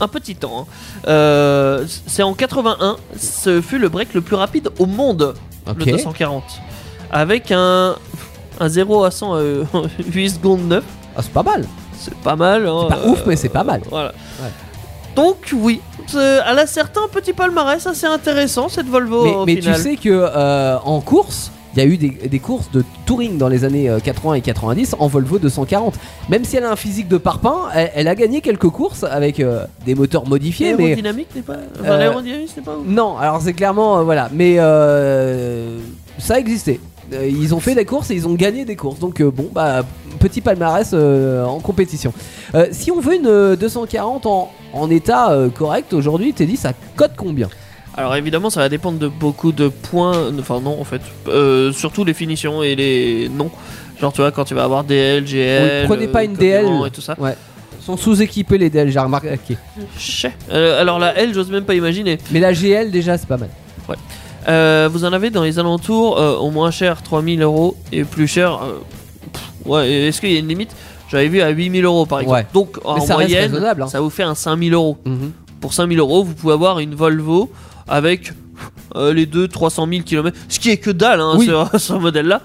un 0.00 0.08
petit 0.08 0.36
temps. 0.36 0.60
hein. 0.60 0.66
Euh, 1.08 1.86
c'est 2.06 2.22
en 2.22 2.34
81, 2.34 2.96
ce 3.18 3.60
fut 3.62 3.78
le 3.78 3.88
break 3.88 4.12
le 4.14 4.20
plus 4.20 4.36
rapide 4.36 4.68
au 4.78 4.84
monde, 4.86 5.34
Ok. 5.66 5.78
le 5.78 5.92
240, 5.92 6.44
avec 7.10 7.50
un 7.50 7.96
un 8.62 8.68
0 8.68 9.04
à 9.04 9.10
100 9.10 9.34
euh, 9.36 9.64
8 10.12 10.30
secondes 10.30 10.66
9. 10.68 10.84
Ah, 11.16 11.20
c'est 11.22 11.32
pas 11.32 11.42
mal. 11.42 11.64
C'est 11.98 12.14
pas 12.16 12.36
mal. 12.36 12.66
hein, 12.66 12.86
C'est 12.90 12.96
pas 12.96 13.06
ouf, 13.08 13.22
mais 13.26 13.36
c'est 13.36 13.48
pas 13.48 13.64
mal. 13.64 13.80
Voilà. 13.90 14.08
Ouais. 14.40 14.48
Donc 15.14 15.36
oui, 15.54 15.80
elle 16.14 16.58
a 16.58 16.66
certains 16.66 17.06
petits 17.12 17.34
palmarès 17.34 17.86
assez 17.86 18.06
intéressants 18.06 18.68
cette 18.70 18.86
Volvo 18.86 19.24
mais 19.24 19.34
au 19.34 19.44
mais 19.46 19.56
tu 19.56 19.74
sais 19.74 19.96
que 19.96 20.08
euh, 20.08 20.78
en 20.84 21.00
course, 21.02 21.50
il 21.74 21.78
y 21.78 21.82
a 21.82 21.86
eu 21.86 21.98
des, 21.98 22.08
des 22.10 22.38
courses 22.38 22.70
de 22.70 22.82
touring 23.04 23.36
dans 23.36 23.48
les 23.48 23.64
années 23.64 23.90
euh, 23.90 23.98
80 24.00 24.34
et 24.34 24.40
90 24.40 24.96
en 24.98 25.06
Volvo 25.08 25.38
240. 25.38 25.94
Même 26.30 26.44
si 26.44 26.56
elle 26.56 26.64
a 26.64 26.70
un 26.72 26.76
physique 26.76 27.08
de 27.08 27.18
parpaing, 27.18 27.68
elle, 27.74 27.90
elle 27.94 28.08
a 28.08 28.14
gagné 28.14 28.40
quelques 28.40 28.68
courses 28.70 29.04
avec 29.04 29.38
euh, 29.38 29.66
des 29.84 29.94
moteurs 29.94 30.26
modifiés. 30.26 30.72
L'aérodynamique 30.74 31.28
n'est 31.36 31.42
pas. 31.42 31.56
Enfin, 31.80 31.90
Euh, 31.92 31.98
l'aérodynamique 31.98 32.64
pas 32.64 32.72
ouf. 32.76 32.86
non, 32.86 33.18
alors 33.18 33.42
c'est 33.42 33.52
clairement 33.52 33.98
euh, 33.98 34.02
voilà, 34.04 34.30
mais 34.32 34.56
euh, 34.58 35.78
ça 36.18 36.38
existait. 36.38 36.80
Euh, 37.12 37.26
Ils 37.26 37.54
ont 37.54 37.60
fait 37.60 37.74
des 37.74 37.84
courses 37.84 38.10
et 38.10 38.14
ils 38.14 38.26
ont 38.26 38.34
gagné 38.34 38.64
des 38.64 38.76
courses. 38.76 38.98
Donc 38.98 39.20
euh, 39.20 39.30
bon, 39.30 39.48
bah 39.52 39.82
petit 40.18 40.40
palmarès 40.40 40.90
euh, 40.94 41.44
en 41.44 41.58
compétition. 41.60 42.12
Si 42.70 42.90
on 42.90 43.00
veut 43.00 43.16
une 43.16 43.26
euh, 43.26 43.56
240 43.56 44.26
en, 44.26 44.50
en 44.72 44.90
état 44.90 45.36
correct 45.54 45.92
aujourd'hui, 45.92 46.32
t'es 46.32 46.46
dit 46.46 46.56
ça 46.56 46.72
cote 46.96 47.12
combien? 47.16 47.48
Alors 47.94 48.16
évidemment, 48.16 48.48
ça 48.48 48.60
va 48.60 48.68
dépendre 48.70 48.98
de 48.98 49.08
beaucoup 49.08 49.52
de 49.52 49.68
points. 49.68 50.30
Enfin 50.38 50.60
non, 50.60 50.80
en 50.80 50.84
fait, 50.84 51.02
Euh, 51.28 51.72
surtout 51.72 52.04
les 52.04 52.14
finitions 52.14 52.62
et 52.62 52.74
les 52.74 53.28
noms. 53.28 53.50
Genre 54.00 54.12
tu 54.12 54.20
vois 54.22 54.30
quand 54.32 54.44
tu 54.44 54.54
vas 54.54 54.64
avoir 54.64 54.82
DL, 54.84 55.24
GL. 55.26 55.82
Oui, 55.82 55.86
prenez 55.88 56.08
pas 56.08 56.20
euh, 56.20 56.24
une 56.24 56.32
DL. 56.32 56.66
et 56.86 56.90
tout 56.90 57.02
ça. 57.02 57.14
Ouais. 57.18 57.36
Sont 57.80 57.96
sous-équipés 57.96 58.58
les 58.58 58.70
DL, 58.70 58.90
j'ai 58.90 58.98
remarqué. 58.98 59.56
Euh, 60.50 60.80
alors 60.80 60.98
la 60.98 61.16
L, 61.18 61.34
j'ose 61.34 61.50
même 61.50 61.64
pas 61.64 61.74
imaginer. 61.74 62.16
Mais 62.30 62.40
la 62.40 62.52
GL 62.52 62.90
déjà 62.90 63.18
c'est 63.18 63.26
pas 63.28 63.36
mal. 63.36 63.50
Euh, 64.48 64.88
vous 64.92 65.04
en 65.04 65.12
avez 65.12 65.30
dans 65.30 65.42
les 65.42 65.58
alentours, 65.58 66.18
euh, 66.18 66.36
au 66.36 66.50
moins 66.50 66.70
cher 66.70 67.02
3000 67.02 67.42
euros 67.42 67.76
et 67.92 68.04
plus 68.04 68.26
cher. 68.26 68.60
euh, 68.62 68.78
pff, 69.32 69.42
ouais, 69.66 69.90
est-ce 69.90 70.20
qu'il 70.20 70.32
y 70.32 70.36
a 70.36 70.40
une 70.40 70.48
limite? 70.48 70.74
J'avais 71.10 71.28
vu 71.28 71.40
à 71.42 71.50
8000 71.50 71.84
euros 71.84 72.06
par 72.06 72.20
exemple. 72.20 72.38
Ouais. 72.38 72.46
Donc 72.52 72.78
en 72.84 73.00
ça 73.00 73.14
moyenne, 73.14 73.54
hein. 73.54 73.86
ça 73.86 74.00
vous 74.00 74.10
fait 74.10 74.22
un 74.22 74.34
5000 74.34 74.72
euros. 74.74 74.96
Mhm. 75.04 75.32
Pour 75.60 75.74
5000 75.74 75.98
euros, 75.98 76.24
vous 76.24 76.34
pouvez 76.34 76.54
avoir 76.54 76.78
une 76.80 76.94
Volvo 76.94 77.50
avec 77.86 78.32
les 78.96 79.26
deux 79.26 79.46
300 79.48 79.86
000 79.88 80.02
km, 80.02 80.36
ce 80.48 80.58
qui 80.58 80.70
est 80.70 80.76
que 80.76 80.90
dalle 80.90 81.20
hein, 81.20 81.34
Oui. 81.36 81.46
sur 81.46 81.68
ce 81.80 81.92
modèle-là. 81.94 82.40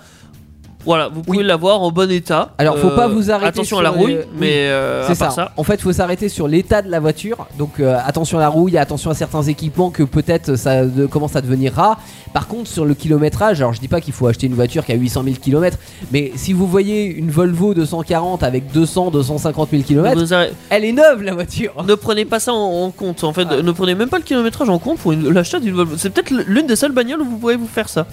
Voilà, 0.88 1.10
vous 1.10 1.22
pouvez 1.22 1.40
Oui. 1.40 1.44
l'avoir 1.44 1.82
en 1.84 1.92
bon 1.92 2.10
état. 2.10 2.54
Alors, 2.58 2.78
faut 2.80 2.88
Euh, 2.88 2.96
pas 2.96 3.08
vous 3.08 3.30
arrêter 3.30 3.50
Attention 3.60 3.78
sur 3.78 3.80
à 3.80 3.84
la 3.84 3.90
rouille, 3.92 4.18
oui. 4.20 4.26
mais 4.40 4.54
euh, 4.70 5.06
C'est 5.06 5.16
ça. 5.16 5.52
En 5.58 5.64
fait, 5.64 5.80
faut 5.82 5.92
s'arrêter 5.92 6.30
sur 6.30 6.48
l'état 6.48 6.82
de 6.82 6.90
la 6.90 7.00
voiture. 7.02 7.46
Donc, 7.60 7.80
euh, 7.80 7.98
attention 8.06 8.38
à 8.38 8.42
la 8.42 8.48
rouille, 8.50 8.78
attention 8.78 9.12
à 9.12 9.14
certains 9.14 9.44
équipements 9.44 9.90
que 9.92 10.04
peut-être 10.04 10.56
ça 10.56 10.86
de- 10.86 11.06
commence 11.06 11.36
à 11.36 11.42
devenir 11.42 11.74
rare. 11.74 12.00
Par 12.34 12.48
contre, 12.48 12.70
sur 12.70 12.86
le 12.86 12.94
kilométrage, 12.94 13.60
alors 13.62 13.74
je 13.74 13.80
dis 13.82 13.88
pas 13.90 14.00
qu'il 14.02 14.14
faut 14.14 14.28
acheter 14.28 14.48
une 14.48 14.54
voiture 14.54 14.86
qui 14.86 14.92
a 14.94 14.96
800 14.96 15.24
000 15.24 15.36
km, 15.42 15.78
mais 16.14 16.32
si 16.36 16.54
vous 16.54 16.68
voyez 16.68 17.04
une 17.06 17.32
Volvo 17.32 17.74
240 17.74 18.44
avec 18.44 18.72
200, 18.72 19.12
250 19.12 19.70
000 19.72 19.84
km, 19.84 20.22
elle 20.70 20.86
est 20.86 20.92
neuve 20.94 21.22
la 21.22 21.34
voiture. 21.34 21.74
Ne 21.86 21.96
prenez 21.96 22.24
pas 22.26 22.40
ça 22.40 22.54
en, 22.54 22.86
en 22.86 22.92
compte. 22.92 23.24
En 23.26 23.34
fait, 23.34 23.48
Ah. 23.52 23.62
ne 23.62 23.72
prenez 23.72 23.94
même 23.96 24.10
pas 24.10 24.18
le 24.20 24.24
kilométrage 24.24 24.70
en 24.70 24.80
compte 24.80 25.00
pour 25.00 25.12
l'achat 25.14 25.60
d'une 25.60 25.74
Volvo. 25.76 25.98
C'est 25.98 26.12
peut-être 26.12 26.32
l'une 26.48 26.68
des 26.68 26.76
seules 26.78 26.92
bagnoles 26.94 27.22
où 27.22 27.26
vous 27.26 27.38
pouvez 27.38 27.58
vous 27.58 27.68
faire 27.68 27.90
ça. 27.90 28.06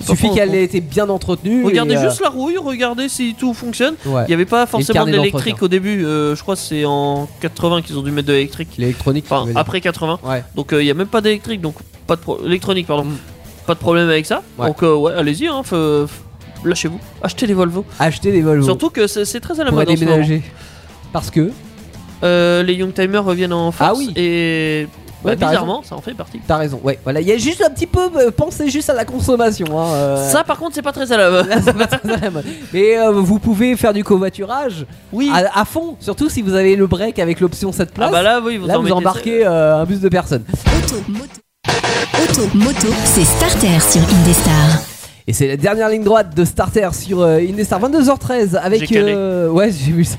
Il 0.00 0.06
suffit 0.06 0.30
qu'elle 0.32 0.54
ait 0.54 0.64
été 0.64 0.80
bien 0.80 1.08
entretenue. 1.10 1.64
Regardez 1.64 1.94
et, 1.94 1.98
euh, 1.98 2.08
juste 2.08 2.21
la 2.22 2.28
rouille, 2.30 2.56
regardez 2.58 3.08
si 3.08 3.34
tout 3.38 3.52
fonctionne. 3.54 3.94
ouais, 4.06 4.22
Il 4.24 4.28
n'y 4.28 4.34
avait 4.34 4.46
pas 4.46 4.64
forcément 4.66 5.04
d'électrique 5.04 5.62
au 5.62 5.68
début. 5.68 6.04
euh, 6.04 6.34
je 6.36 6.42
crois 6.42 6.54
que 6.54 6.60
c'est 6.60 6.84
en 6.84 7.28
80 7.40 7.82
qu'ils 7.82 7.98
ont 7.98 8.02
dû 8.02 8.10
mettre 8.10 8.28
de 8.28 8.32
l'électrique. 8.32 8.70
l'électronique. 8.78 9.26
Enfin, 9.28 9.50
après 9.54 9.80
80. 9.80 10.20
Ouais. 10.22 10.42
Donc 10.54 10.72
euh, 10.72 10.82
il 10.82 10.84
n'y 10.86 10.90
a 10.90 10.94
même 10.94 11.06
pas 11.08 11.20
d'électrique, 11.20 11.60
donc 11.60 11.74
pas 12.06 12.16
de 12.16 12.20
pro- 12.20 12.44
électronique, 12.44 12.86
pardon. 12.86 13.04
Mm. 13.04 13.16
Pas 13.66 13.74
de 13.74 13.78
problème 13.80 14.08
avec 14.08 14.26
ça. 14.26 14.42
Ouais. 14.58 14.66
Donc 14.68 14.82
euh, 14.82 14.94
ouais, 14.94 15.12
allez-y, 15.14 15.46
hein, 15.48 15.62
lâchez-vous, 16.64 16.98
achetez 17.22 17.46
les 17.46 17.54
Volvo. 17.54 17.84
Acheter 17.98 18.32
des 18.32 18.40
Volvo 18.42 18.64
Surtout 18.64 18.90
que 18.90 19.06
c'est 19.06 19.40
très 19.40 19.60
à 19.60 19.64
la 19.64 19.70
mode 19.70 19.86
déménager. 19.88 20.42
Parce 21.12 21.30
que, 21.30 21.50
les 22.22 22.74
Youngtimers 22.74 23.18
reviennent 23.18 23.52
en 23.52 23.70
force 23.72 23.90
Ah 23.90 23.94
oui. 23.98 24.12
et 24.16 24.86
Ouais, 25.24 25.36
t'as 25.36 25.48
bizarrement, 25.48 25.82
ça 25.84 25.94
en 25.94 26.00
fait 26.00 26.14
partie. 26.14 26.40
t'as 26.46 26.56
raison. 26.56 26.80
Ouais, 26.82 26.98
voilà, 27.04 27.20
il 27.20 27.28
y 27.28 27.32
a 27.32 27.36
juste 27.38 27.62
un 27.62 27.70
petit 27.70 27.86
peu. 27.86 28.08
euh, 28.16 28.30
pensez 28.30 28.68
juste 28.70 28.90
à 28.90 28.94
la 28.94 29.04
consommation. 29.04 29.66
Hein, 29.80 29.86
euh, 29.94 30.28
Ça 30.30 30.42
par 30.44 30.58
contre, 30.58 30.74
c'est 30.74 30.82
pas 30.82 30.92
très 30.92 31.10
à 31.12 31.16
la 31.16 31.30
mode. 31.30 31.46
Mais 32.72 32.98
euh, 32.98 33.10
vous 33.12 33.38
pouvez 33.38 33.76
faire 33.76 33.92
du 33.92 34.02
covoiturage 34.04 34.84
Oui. 35.12 35.30
à, 35.32 35.60
à 35.60 35.64
fond, 35.64 35.96
surtout 36.00 36.28
si 36.28 36.42
vous 36.42 36.54
avez 36.54 36.74
le 36.76 36.86
break 36.86 37.18
avec 37.18 37.40
l'option 37.40 37.72
7 37.72 37.92
places. 37.94 38.08
Ah 38.08 38.12
bah 38.12 38.22
là, 38.22 38.40
oui, 38.44 38.56
vous 38.56 38.66
là, 38.66 38.78
en 38.78 38.82
vous 38.82 38.90
embarquez 38.92 39.46
euh, 39.46 39.76
un 39.80 39.84
bus 39.84 40.00
de 40.00 40.08
personnes. 40.08 40.44
Auto, 40.84 40.96
moto. 41.08 41.40
Auto, 42.22 42.48
moto, 42.54 42.88
c'est 43.04 43.24
Starter 43.24 43.80
sur 43.80 44.02
Indestar. 44.02 44.91
Et 45.28 45.32
c'est 45.32 45.46
la 45.46 45.56
dernière 45.56 45.88
ligne 45.88 46.02
droite 46.02 46.34
de 46.34 46.44
Starter 46.44 46.88
sur 46.92 47.20
euh, 47.20 47.38
Indestar 47.38 47.80
22h13 47.80 48.56
avec 48.56 48.88
calé. 48.88 49.12
euh, 49.14 49.48
ouais 49.48 49.70
j'ai 49.72 49.92
vu 49.92 50.04
ça. 50.04 50.16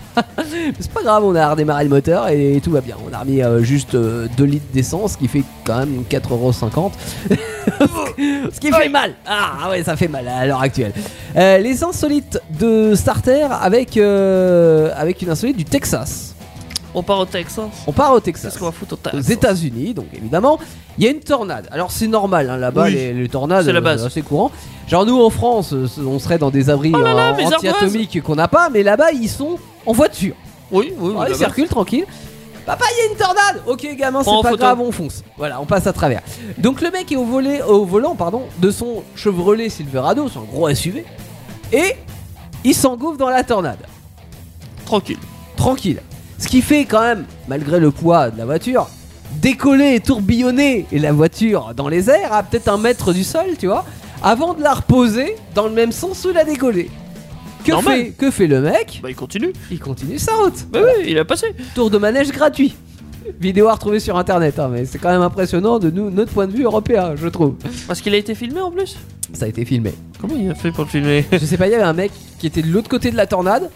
c'est 0.79 0.91
pas 0.91 1.03
grave, 1.03 1.25
on 1.25 1.35
a 1.35 1.49
redémarré 1.51 1.83
le 1.83 1.89
moteur 1.89 2.29
et 2.29 2.61
tout 2.63 2.71
va 2.71 2.79
bien. 2.79 2.95
On 3.05 3.13
a 3.13 3.19
remis 3.19 3.41
euh, 3.41 3.61
juste 3.61 3.95
2 3.97 4.29
litres 4.45 4.65
d'essence, 4.73 5.13
ce 5.13 5.17
qui 5.17 5.27
fait 5.27 5.43
quand 5.65 5.79
même 5.79 6.03
4,50€. 6.09 6.91
ce 8.53 8.59
qui 8.59 8.71
fait 8.71 8.87
mal. 8.89 9.13
Ah 9.27 9.69
ouais, 9.69 9.83
ça 9.83 9.97
fait 9.97 10.07
mal 10.07 10.25
à 10.27 10.45
l'heure 10.45 10.61
actuelle. 10.61 10.93
Euh, 11.35 11.57
les 11.57 11.83
insolites 11.83 12.39
de 12.59 12.95
Starter 12.95 13.47
avec 13.61 13.97
euh, 13.97 14.89
avec 14.95 15.21
une 15.21 15.29
insolite 15.29 15.57
du 15.57 15.65
Texas. 15.65 16.32
On 16.95 17.01
part 17.03 17.19
au 17.19 17.25
Texas. 17.25 17.65
On 17.87 17.91
part 17.91 18.11
au 18.13 18.17
C'est 18.17 18.21
Texas 18.25 18.53
ce 18.53 18.59
qu'on 18.59 18.65
va 18.65 18.71
foutre 18.71 18.93
au 18.93 18.95
aux 18.95 19.11
Texas. 19.11 19.29
États-Unis, 19.29 19.93
donc 19.93 20.05
évidemment, 20.13 20.59
il 20.97 21.03
y 21.03 21.07
a 21.07 21.11
une 21.11 21.19
tornade. 21.21 21.67
Alors 21.71 21.91
c'est 21.91 22.07
normal, 22.07 22.49
hein, 22.49 22.57
là-bas, 22.57 22.83
Oui. 22.85 22.93
les, 22.93 23.13
les 23.13 23.29
tornades, 23.29 23.65
C'est 23.65 23.73
la 23.73 23.79
euh, 23.79 23.81
base. 23.81 24.05
assez 24.05 24.21
courant. 24.21 24.51
Genre 24.87 25.05
nous 25.05 25.19
en 25.21 25.29
France, 25.29 25.73
euh, 25.73 25.87
on 26.05 26.19
serait 26.19 26.37
dans 26.37 26.51
des 26.51 26.69
abris 26.69 26.91
Oh 26.95 26.99
là 27.01 27.13
là, 27.13 27.35
euh, 27.37 27.45
anti-atomiques 27.45 28.21
qu'on 28.21 28.35
n'a 28.35 28.47
pas, 28.47 28.69
mais 28.69 28.83
là-bas 28.83 29.11
ils 29.11 29.29
sont 29.29 29.57
en 29.85 29.93
voiture. 29.93 30.35
Oui, 30.71 30.93
oui, 30.97 31.13
oui. 31.17 31.25
Ils 31.29 31.35
circulent 31.35 31.67
tranquille. 31.69 32.05
Papa, 32.65 32.85
il 32.95 32.97
y 33.05 33.07
a 33.09 33.11
une 33.11 33.17
tornade. 33.17 33.61
Ok, 33.67 33.85
gamin, 33.97 34.23
c'est 34.23 34.29
pas 34.31 34.49
photo. 34.51 34.55
grave, 34.57 34.79
on 34.79 34.91
fonce. 34.91 35.21
Voilà, 35.37 35.59
on 35.59 35.65
passe 35.65 35.85
à 35.85 35.91
travers. 35.93 36.21
Donc 36.59 36.79
le 36.81 36.91
mec 36.91 37.11
est 37.11 37.17
au, 37.17 37.25
volet, 37.25 37.61
au 37.61 37.83
volant, 37.85 38.15
pardon, 38.15 38.43
de 38.59 38.71
son 38.71 39.03
Chevrolet 39.15 39.67
Silverado, 39.69 40.29
c'est 40.31 40.39
un 40.39 40.43
gros 40.43 40.73
SUV, 40.73 41.03
et 41.73 41.95
il 42.63 42.73
s'engouffre 42.73 43.17
dans 43.17 43.29
la 43.29 43.43
tornade 43.43 43.79
Tranquille. 44.85 45.17
tranquille. 45.57 46.01
Ce 46.43 46.49
qui 46.49 46.61
fait 46.61 46.83
quand 46.83 46.99
même, 46.99 47.23
malgré 47.47 47.79
le 47.79 47.89
poids 47.89 48.29
de 48.29 48.37
la 48.37 48.43
voiture, 48.43 48.89
décoller 49.41 49.95
et 49.95 49.99
tourbillonner 50.01 50.85
et 50.91 50.99
la 50.99 51.13
voiture 51.13 51.71
dans 51.73 51.87
les 51.87 52.09
airs 52.09 52.33
à 52.33 52.43
peut-être 52.43 52.67
un 52.67 52.77
mètre 52.77 53.13
du 53.13 53.23
sol, 53.23 53.45
tu 53.57 53.67
vois, 53.67 53.85
avant 54.21 54.53
de 54.53 54.61
la 54.61 54.73
reposer 54.73 55.37
dans 55.55 55.67
le 55.67 55.73
même 55.73 55.93
sens 55.93 56.25
où 56.25 56.31
il 56.31 56.37
a 56.37 56.43
décollé. 56.43 56.91
Que 57.63 57.71
Normal. 57.71 57.97
fait, 57.97 58.11
que 58.11 58.29
fait 58.29 58.47
le 58.47 58.59
mec 58.59 58.99
Bah, 59.01 59.09
il 59.09 59.15
continue. 59.15 59.53
Il 59.71 59.79
continue 59.79 60.19
sa 60.19 60.33
route. 60.33 60.65
Bah 60.69 60.81
oui, 60.83 61.05
il 61.11 61.17
a 61.17 61.23
passé. 61.23 61.47
Tour 61.75 61.89
de 61.89 61.97
manège 61.97 62.29
gratuit. 62.33 62.75
Vidéo 63.39 63.69
à 63.69 63.75
retrouver 63.75 64.01
sur 64.01 64.17
internet, 64.17 64.59
hein, 64.59 64.67
mais 64.69 64.83
c'est 64.83 64.99
quand 64.99 65.11
même 65.11 65.21
impressionnant 65.21 65.79
de 65.79 65.89
nous, 65.89 66.09
notre 66.09 66.33
point 66.33 66.47
de 66.47 66.51
vue 66.51 66.65
européen, 66.65 67.13
je 67.15 67.29
trouve. 67.29 67.55
Parce 67.87 68.01
qu'il 68.01 68.13
a 68.13 68.17
été 68.17 68.35
filmé 68.35 68.59
en 68.59 68.69
plus. 68.69 68.97
Ça 69.31 69.45
a 69.45 69.47
été 69.47 69.63
filmé. 69.63 69.93
Comment 70.19 70.35
il 70.37 70.51
a 70.51 70.55
fait 70.55 70.73
pour 70.73 70.83
le 70.83 70.89
filmer? 70.89 71.23
Je 71.31 71.37
sais 71.37 71.55
pas, 71.55 71.67
il 71.67 71.71
y 71.71 71.75
avait 71.75 71.85
un 71.85 71.93
mec 71.93 72.11
qui 72.37 72.47
était 72.47 72.61
de 72.61 72.67
l'autre 72.67 72.89
côté 72.89 73.11
de 73.11 73.15
la 73.15 73.27
tornade, 73.27 73.69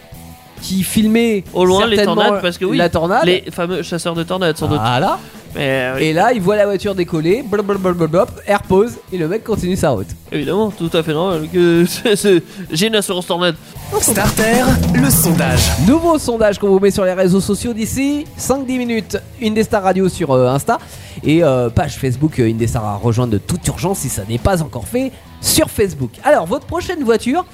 qui 0.60 0.82
filmait 0.82 1.44
Au 1.52 1.64
loin 1.64 1.86
les 1.86 2.02
tornades, 2.02 2.40
parce 2.42 2.58
que 2.58 2.64
oui, 2.64 2.76
la 2.76 2.88
tornade. 2.88 3.24
les 3.24 3.44
fameux 3.50 3.82
chasseurs 3.82 4.14
de 4.14 4.22
tornades 4.22 4.56
sans 4.56 4.68
doute. 4.68 4.78
Voilà. 4.80 5.18
Mais 5.54 5.62
euh, 5.62 5.94
oui, 5.96 6.04
Et 6.04 6.12
là, 6.12 6.32
il 6.32 6.42
voit 6.42 6.56
la 6.56 6.66
voiture 6.66 6.94
décoller, 6.94 7.42
blablabla, 7.42 8.26
air 8.46 8.62
pause, 8.62 8.98
et 9.12 9.16
le 9.16 9.28
mec 9.28 9.44
continue 9.44 9.76
sa 9.76 9.90
route. 9.90 10.08
évidemment, 10.30 10.70
tout 10.70 10.90
à 10.92 11.02
fait 11.02 11.12
normal 11.14 11.48
que 11.52 11.84
j'ai 12.70 12.86
une 12.86 12.96
assurance 12.96 13.26
tornade. 13.26 13.54
Starter, 14.00 14.64
le 14.94 15.10
sondage. 15.10 15.60
Nouveau 15.86 16.18
sondage 16.18 16.58
qu'on 16.58 16.68
vous 16.68 16.78
met 16.78 16.90
sur 16.90 17.04
les 17.04 17.14
réseaux 17.14 17.40
sociaux 17.40 17.72
d'ici 17.72 18.26
5-10 18.38 18.78
minutes. 18.78 19.18
Indestar 19.42 19.82
Radio 19.82 20.08
sur 20.08 20.32
euh, 20.32 20.48
Insta 20.48 20.78
et 21.24 21.42
euh, 21.42 21.70
page 21.70 21.96
Facebook 21.96 22.38
euh, 22.38 22.50
Indestar 22.50 22.84
à 22.84 22.96
rejoindre 22.96 23.32
de 23.32 23.38
toute 23.38 23.66
urgence 23.66 23.98
si 24.00 24.08
ça 24.08 24.22
n'est 24.28 24.38
pas 24.38 24.62
encore 24.62 24.86
fait 24.86 25.10
sur 25.40 25.70
Facebook. 25.70 26.10
Alors, 26.22 26.46
votre 26.46 26.66
prochaine 26.66 27.02
voiture, 27.02 27.44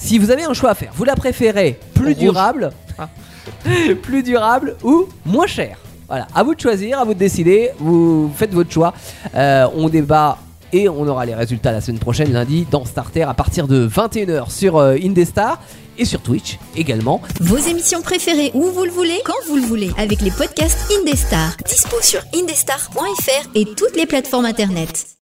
si 0.00 0.18
vous 0.18 0.30
avez 0.30 0.44
un 0.44 0.54
choix 0.54 0.70
à 0.70 0.74
faire, 0.74 0.90
vous 0.94 1.04
la 1.04 1.14
préférez 1.14 1.78
plus 1.94 2.08
Rouge. 2.14 2.16
durable, 2.16 2.70
Ah. 2.98 3.08
plus 4.02 4.22
durable 4.22 4.76
ou 4.82 5.06
moins 5.24 5.46
cher 5.46 5.76
Voilà, 6.08 6.26
à 6.34 6.42
vous 6.42 6.54
de 6.54 6.60
choisir, 6.60 6.98
à 6.98 7.04
vous 7.04 7.14
de 7.14 7.18
décider, 7.18 7.70
vous 7.78 8.30
faites 8.36 8.52
votre 8.52 8.72
choix. 8.72 8.92
Euh, 9.34 9.66
on 9.76 9.88
débat 9.88 10.38
et 10.72 10.88
on 10.88 11.06
aura 11.06 11.24
les 11.26 11.34
résultats 11.34 11.72
la 11.72 11.80
semaine 11.80 11.98
prochaine, 12.00 12.32
lundi, 12.32 12.66
dans 12.70 12.84
Starter 12.84 13.22
à 13.22 13.34
partir 13.34 13.66
de 13.68 13.86
21h 13.88 14.50
sur 14.50 14.76
euh, 14.78 14.96
Indestar 15.02 15.60
et 15.98 16.04
sur 16.04 16.20
Twitch 16.22 16.58
également. 16.76 17.20
Vos 17.40 17.58
émissions 17.58 18.00
préférées 18.02 18.50
où 18.54 18.64
vous 18.66 18.84
le 18.84 18.90
voulez, 18.90 19.20
quand 19.24 19.34
vous 19.48 19.56
le 19.56 19.62
voulez, 19.62 19.90
avec 19.98 20.20
les 20.22 20.30
podcasts 20.30 20.90
Indestar. 21.00 21.56
Dispo 21.68 21.96
sur 22.02 22.20
indestar.fr 22.34 23.48
et 23.54 23.64
toutes 23.76 23.96
les 23.96 24.06
plateformes 24.06 24.46
internet. 24.46 25.16